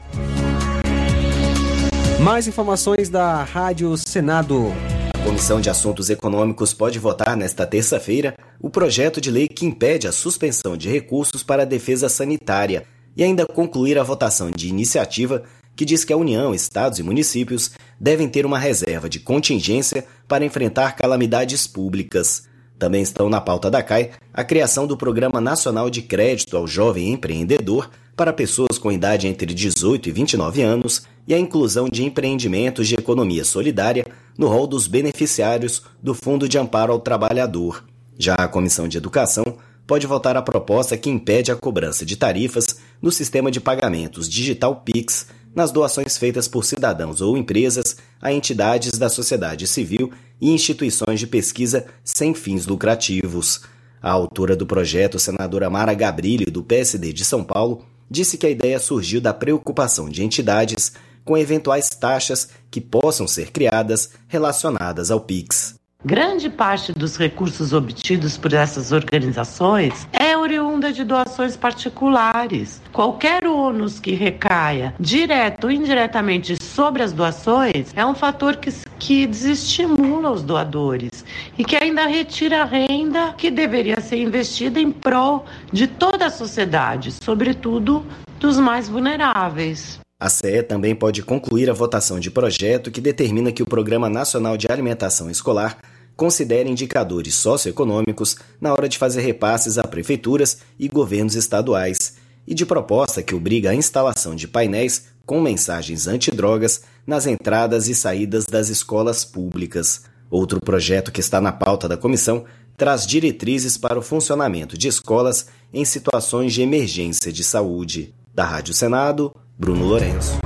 Mais 2.20 2.48
informações 2.48 3.10
da 3.10 3.44
Rádio 3.44 3.96
Senado. 3.98 4.72
A 5.14 5.24
Comissão 5.24 5.62
de 5.62 5.70
Assuntos 5.70 6.10
Econômicos 6.10 6.74
pode 6.74 6.98
votar 6.98 7.38
nesta 7.38 7.66
terça-feira 7.66 8.36
o 8.62 8.70
projeto 8.70 9.20
de 9.20 9.32
lei 9.32 9.48
que 9.48 9.66
impede 9.66 10.08
a 10.08 10.12
suspensão 10.12 10.78
de 10.78 10.88
recursos 10.88 11.42
para 11.42 11.64
a 11.64 11.66
defesa 11.66 12.08
sanitária 12.08 12.86
e 13.18 13.24
ainda 13.24 13.46
concluir 13.46 13.98
a 13.98 14.04
votação 14.04 14.52
de 14.52 14.70
iniciativa 14.70 15.44
que 15.76 15.84
diz 15.84 16.04
que 16.04 16.14
a 16.14 16.18
União, 16.18 16.54
estados 16.54 17.00
e 17.00 17.04
municípios 17.04 17.72
devem 18.00 18.30
ter 18.30 18.46
uma 18.46 18.60
reserva 18.60 19.10
de 19.10 19.20
contingência 19.20 20.06
para 20.28 20.46
enfrentar 20.46 20.96
calamidades 20.96 21.66
públicas. 21.66 22.48
Também 22.78 23.02
estão 23.02 23.30
na 23.30 23.42
pauta 23.42 23.70
da 23.70 23.82
CAI 23.82 24.12
a 24.34 24.44
criação 24.44 24.86
do 24.86 24.98
Programa 24.98 25.42
Nacional 25.42 25.90
de 25.90 26.02
Crédito 26.02 26.56
ao 26.56 26.68
Jovem 26.68 27.12
Empreendedor 27.12 27.90
para 28.16 28.34
pessoas 28.34 28.78
com 28.78 28.92
idade 28.92 29.28
entre 29.28 29.54
18 29.54 30.10
e 30.10 30.12
29 30.12 30.62
anos 30.62 31.04
e 31.28 31.34
a 31.34 31.40
inclusão 31.40 31.88
de 31.90 32.04
empreendimentos 32.04 32.88
de 32.88 32.96
economia 32.96 33.46
solidária 33.46 34.06
no 34.38 34.48
rol 34.48 34.68
dos 34.68 34.88
beneficiários 34.88 35.82
do 36.02 36.14
Fundo 36.14 36.48
de 36.48 36.58
Amparo 36.58 36.94
ao 36.94 37.00
Trabalhador. 37.00 37.91
Já 38.22 38.36
a 38.36 38.48
Comissão 38.48 38.88
de 38.88 39.00
Educação 39.00 39.44
pode 39.88 40.06
votar 40.06 40.38
a 40.38 40.44
proposta 40.44 40.96
que 40.96 41.10
impede 41.10 41.52
a 41.52 41.56
cobrança 41.56 42.06
de 42.06 42.16
tarifas 42.16 42.68
no 43.02 43.12
sistema 43.12 43.50
de 43.50 43.60
pagamentos 43.60 44.30
digital 44.30 44.76
Pix 44.76 45.26
nas 45.56 45.72
doações 45.72 46.20
feitas 46.20 46.48
por 46.48 46.64
cidadãos 46.64 47.20
ou 47.20 47.36
empresas 47.36 47.98
a 48.22 48.32
entidades 48.32 49.00
da 49.00 49.10
sociedade 49.10 49.66
civil 49.66 50.12
e 50.40 50.52
instituições 50.52 51.20
de 51.20 51.26
pesquisa 51.26 51.88
sem 52.04 52.36
fins 52.36 52.68
lucrativos. 52.68 53.62
A 54.00 54.12
autora 54.12 54.56
do 54.56 54.68
projeto, 54.68 55.18
senadora 55.18 55.68
Mara 55.68 55.96
Gabrilli, 55.96 56.46
do 56.46 56.62
PSD 56.62 57.12
de 57.12 57.26
São 57.26 57.44
Paulo, 57.44 57.84
disse 58.08 58.38
que 58.38 58.46
a 58.46 58.52
ideia 58.52 58.78
surgiu 58.78 59.20
da 59.20 59.34
preocupação 59.34 60.08
de 60.08 60.24
entidades 60.24 60.92
com 61.26 61.36
eventuais 61.36 61.90
taxas 61.90 62.50
que 62.70 62.80
possam 62.80 63.28
ser 63.28 63.50
criadas 63.50 64.12
relacionadas 64.28 65.10
ao 65.10 65.22
PIX. 65.22 65.81
Grande 66.04 66.50
parte 66.50 66.92
dos 66.94 67.16
recursos 67.16 67.74
obtidos 67.74 68.36
por 68.36 68.54
essas 68.54 68.92
organizações 68.92 70.08
é 70.12 70.36
oriunda 70.36 70.92
de 70.92 71.04
doações 71.04 71.56
particulares. 71.56 72.82
Qualquer 72.92 73.46
ônus 73.46 74.00
que 74.00 74.16
recaia, 74.16 74.96
direto 75.00 75.66
ou 75.66 75.72
indiretamente, 75.72 76.56
sobre 76.60 77.04
as 77.04 77.14
doações 77.14 77.94
é 77.96 78.04
um 78.04 78.16
fator 78.16 78.56
que, 78.56 78.74
que 78.98 79.28
desestimula 79.28 80.32
os 80.32 80.42
doadores 80.42 81.24
e 81.56 81.64
que 81.64 81.76
ainda 81.76 82.08
retira 82.08 82.64
a 82.64 82.66
renda 82.66 83.36
que 83.38 83.52
deveria 83.52 84.02
ser 84.02 84.18
investida 84.18 84.80
em 84.80 84.92
prol 84.92 85.46
de 85.72 85.86
toda 85.86 86.26
a 86.26 86.32
sociedade, 86.32 87.14
sobretudo 87.24 88.04
dos 88.40 88.58
mais 88.58 88.90
vulneráveis. 88.90 90.00
A 90.20 90.30
CE 90.30 90.62
também 90.62 90.96
pode 90.96 91.24
concluir 91.24 91.68
a 91.68 91.74
votação 91.74 92.20
de 92.20 92.30
projeto 92.30 92.92
que 92.92 93.02
determina 93.02 93.52
que 93.52 93.64
o 93.64 93.66
Programa 93.66 94.08
Nacional 94.08 94.56
de 94.56 94.68
Alimentação 94.72 95.32
Escolar 95.32 95.78
considere 96.22 96.70
indicadores 96.70 97.34
socioeconômicos 97.34 98.38
na 98.62 98.72
hora 98.72 98.88
de 98.88 98.96
fazer 98.96 99.22
repasses 99.22 99.80
a 99.80 99.84
prefeituras 99.84 100.60
e 100.78 100.88
governos 100.88 101.34
estaduais, 101.34 102.14
e 102.48 102.54
de 102.54 102.64
proposta 102.64 103.24
que 103.24 103.34
obriga 103.34 103.72
a 103.72 103.74
instalação 103.74 104.36
de 104.36 104.48
painéis 104.48 105.08
com 105.26 105.42
mensagens 105.42 106.06
antidrogas 106.06 106.84
nas 107.08 107.26
entradas 107.26 107.88
e 107.88 107.96
saídas 107.96 108.46
das 108.46 108.70
escolas 108.70 109.26
públicas. 109.26 110.04
Outro 110.30 110.60
projeto 110.64 111.12
que 111.12 111.22
está 111.22 111.42
na 111.42 111.52
pauta 111.52 111.90
da 111.90 111.98
comissão 111.98 112.46
traz 112.78 113.08
diretrizes 113.08 113.76
para 113.76 113.98
o 113.98 114.04
funcionamento 114.04 114.78
de 114.78 114.90
escolas 114.90 115.48
em 115.74 115.84
situações 115.84 116.54
de 116.54 116.62
emergência 116.62 117.34
de 117.34 117.44
saúde. 117.44 118.14
Da 118.32 118.46
Rádio 118.46 118.76
Senado, 118.76 119.36
Bruno 119.58 119.86
Lourenço. 119.86 120.38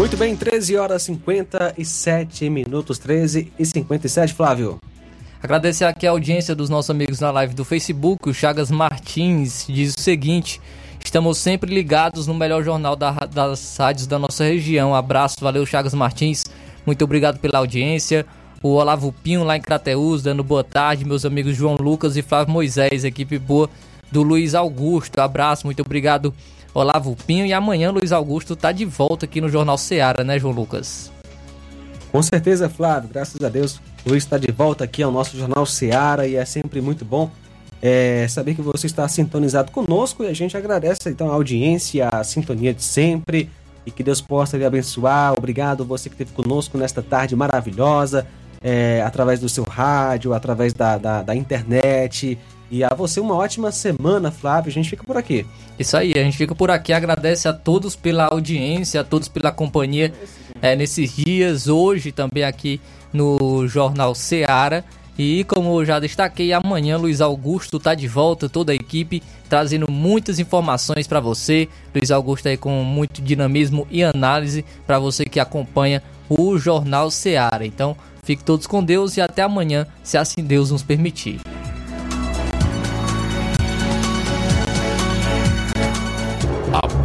Muito 0.00 0.16
bem, 0.16 0.34
13 0.34 0.78
horas 0.78 1.02
57 1.02 2.48
minutos, 2.48 2.98
13 2.98 3.52
e 3.58 3.66
57, 3.66 4.32
Flávio. 4.32 4.78
Agradecer 5.42 5.84
aqui 5.84 6.06
a 6.06 6.10
audiência 6.10 6.54
dos 6.54 6.70
nossos 6.70 6.90
amigos 6.90 7.20
na 7.20 7.30
live 7.30 7.52
do 7.52 7.66
Facebook. 7.66 8.26
O 8.26 8.32
Chagas 8.32 8.70
Martins 8.70 9.66
diz 9.68 9.94
o 9.94 10.00
seguinte: 10.00 10.58
estamos 11.04 11.36
sempre 11.36 11.70
ligados 11.70 12.26
no 12.26 12.32
melhor 12.32 12.64
jornal 12.64 12.96
da, 12.96 13.10
das 13.10 13.76
rádios 13.76 14.06
da 14.06 14.18
nossa 14.18 14.42
região. 14.42 14.94
abraço, 14.94 15.36
valeu, 15.38 15.66
Chagas 15.66 15.92
Martins. 15.92 16.44
Muito 16.86 17.04
obrigado 17.04 17.38
pela 17.38 17.58
audiência. 17.58 18.24
O 18.62 18.70
Olavo 18.70 19.12
Pinho 19.12 19.44
lá 19.44 19.58
em 19.58 19.60
Crateus, 19.60 20.22
dando 20.22 20.42
boa 20.42 20.64
tarde. 20.64 21.04
Meus 21.04 21.26
amigos 21.26 21.54
João 21.54 21.76
Lucas 21.76 22.16
e 22.16 22.22
Flávio 22.22 22.54
Moisés, 22.54 23.04
equipe 23.04 23.38
boa 23.38 23.68
do 24.10 24.22
Luiz 24.22 24.54
Augusto. 24.54 25.20
Abraço, 25.20 25.66
muito 25.66 25.82
obrigado, 25.82 26.34
Olavo 26.74 27.16
Pinho. 27.26 27.46
E 27.46 27.52
amanhã 27.52 27.90
Luiz 27.90 28.12
Augusto 28.12 28.54
tá 28.56 28.72
de 28.72 28.84
volta 28.84 29.26
aqui 29.26 29.40
no 29.40 29.48
Jornal 29.48 29.78
Seara, 29.78 30.24
né, 30.24 30.38
João 30.38 30.54
Lucas? 30.54 31.10
Com 32.12 32.22
certeza, 32.22 32.68
Flávio. 32.68 33.10
Graças 33.12 33.40
a 33.42 33.48
Deus, 33.48 33.80
Luiz 34.04 34.24
está 34.24 34.36
de 34.38 34.50
volta 34.50 34.84
aqui 34.84 35.02
ao 35.02 35.12
nosso 35.12 35.36
Jornal 35.36 35.64
Seara 35.66 36.26
e 36.26 36.36
é 36.36 36.44
sempre 36.44 36.80
muito 36.80 37.04
bom 37.04 37.30
é, 37.82 38.26
saber 38.28 38.54
que 38.54 38.62
você 38.62 38.86
está 38.86 39.08
sintonizado 39.08 39.70
conosco 39.70 40.22
e 40.22 40.26
a 40.26 40.34
gente 40.34 40.56
agradece 40.56 41.08
então 41.08 41.30
a 41.30 41.34
audiência, 41.34 42.08
a 42.08 42.22
sintonia 42.22 42.74
de 42.74 42.82
sempre 42.82 43.50
e 43.86 43.90
que 43.90 44.02
Deus 44.02 44.20
possa 44.20 44.56
lhe 44.56 44.64
abençoar. 44.64 45.32
Obrigado 45.32 45.84
você 45.84 46.08
que 46.08 46.14
esteve 46.14 46.32
conosco 46.32 46.76
nesta 46.76 47.02
tarde 47.02 47.34
maravilhosa, 47.34 48.26
é, 48.62 49.02
através 49.02 49.40
do 49.40 49.48
seu 49.48 49.64
rádio, 49.64 50.34
através 50.34 50.74
da, 50.74 50.98
da, 50.98 51.22
da 51.22 51.34
internet, 51.34 52.38
E 52.70 52.84
a 52.84 52.94
você 52.94 53.18
uma 53.18 53.34
ótima 53.34 53.72
semana, 53.72 54.30
Flávio. 54.30 54.70
A 54.70 54.72
gente 54.72 54.88
fica 54.88 55.02
por 55.02 55.16
aqui. 55.16 55.44
Isso 55.78 55.96
aí, 55.96 56.12
a 56.12 56.22
gente 56.22 56.36
fica 56.36 56.54
por 56.54 56.70
aqui. 56.70 56.92
Agradece 56.92 57.48
a 57.48 57.52
todos 57.52 57.96
pela 57.96 58.26
audiência, 58.26 59.00
a 59.00 59.04
todos 59.04 59.26
pela 59.26 59.50
companhia 59.50 60.12
é, 60.62 60.76
nesses 60.76 61.14
dias, 61.16 61.66
hoje 61.66 62.12
também 62.12 62.44
aqui 62.44 62.80
no 63.12 63.66
Jornal 63.66 64.14
Seara. 64.14 64.84
E 65.18 65.44
como 65.44 65.84
já 65.84 65.98
destaquei, 65.98 66.52
amanhã 66.52 66.96
Luiz 66.96 67.20
Augusto 67.20 67.76
está 67.76 67.94
de 67.94 68.08
volta, 68.08 68.48
toda 68.48 68.72
a 68.72 68.74
equipe, 68.74 69.22
trazendo 69.48 69.90
muitas 69.90 70.38
informações 70.38 71.06
para 71.06 71.20
você. 71.20 71.68
Luiz 71.94 72.10
Augusto 72.10 72.48
aí 72.48 72.56
com 72.56 72.82
muito 72.84 73.20
dinamismo 73.20 73.86
e 73.90 74.02
análise 74.02 74.64
para 74.86 74.98
você 74.98 75.24
que 75.24 75.40
acompanha 75.40 76.02
o 76.28 76.56
Jornal 76.56 77.10
Seara. 77.10 77.66
Então, 77.66 77.96
fique 78.22 78.44
todos 78.44 78.66
com 78.66 78.82
Deus 78.82 79.16
e 79.16 79.20
até 79.20 79.42
amanhã, 79.42 79.86
se 80.02 80.16
assim 80.16 80.42
Deus 80.42 80.70
nos 80.70 80.82
permitir. 80.82 81.40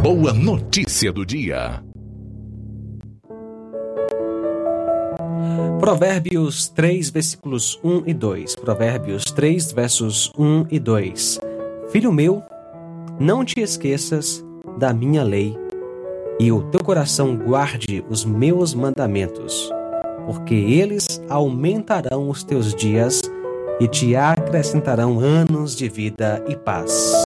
Boa 0.08 0.32
notícia 0.32 1.12
do 1.12 1.26
dia. 1.26 1.82
Provérbios 5.80 6.68
3, 6.68 7.10
versículos 7.10 7.80
1 7.82 8.04
e 8.06 8.14
2. 8.14 8.54
Provérbios 8.54 9.24
3, 9.24 9.72
versos 9.72 10.32
1 10.38 10.66
e 10.70 10.78
2. 10.78 11.40
Filho 11.88 12.12
meu, 12.12 12.40
não 13.18 13.44
te 13.44 13.58
esqueças 13.58 14.44
da 14.78 14.94
minha 14.94 15.24
lei, 15.24 15.58
e 16.38 16.52
o 16.52 16.62
teu 16.70 16.84
coração 16.84 17.36
guarde 17.36 18.04
os 18.08 18.24
meus 18.24 18.74
mandamentos, 18.74 19.68
porque 20.24 20.54
eles 20.54 21.20
aumentarão 21.28 22.30
os 22.30 22.44
teus 22.44 22.72
dias 22.72 23.22
e 23.80 23.88
te 23.88 24.14
acrescentarão 24.14 25.18
anos 25.18 25.74
de 25.74 25.88
vida 25.88 26.44
e 26.46 26.54
paz. 26.54 27.25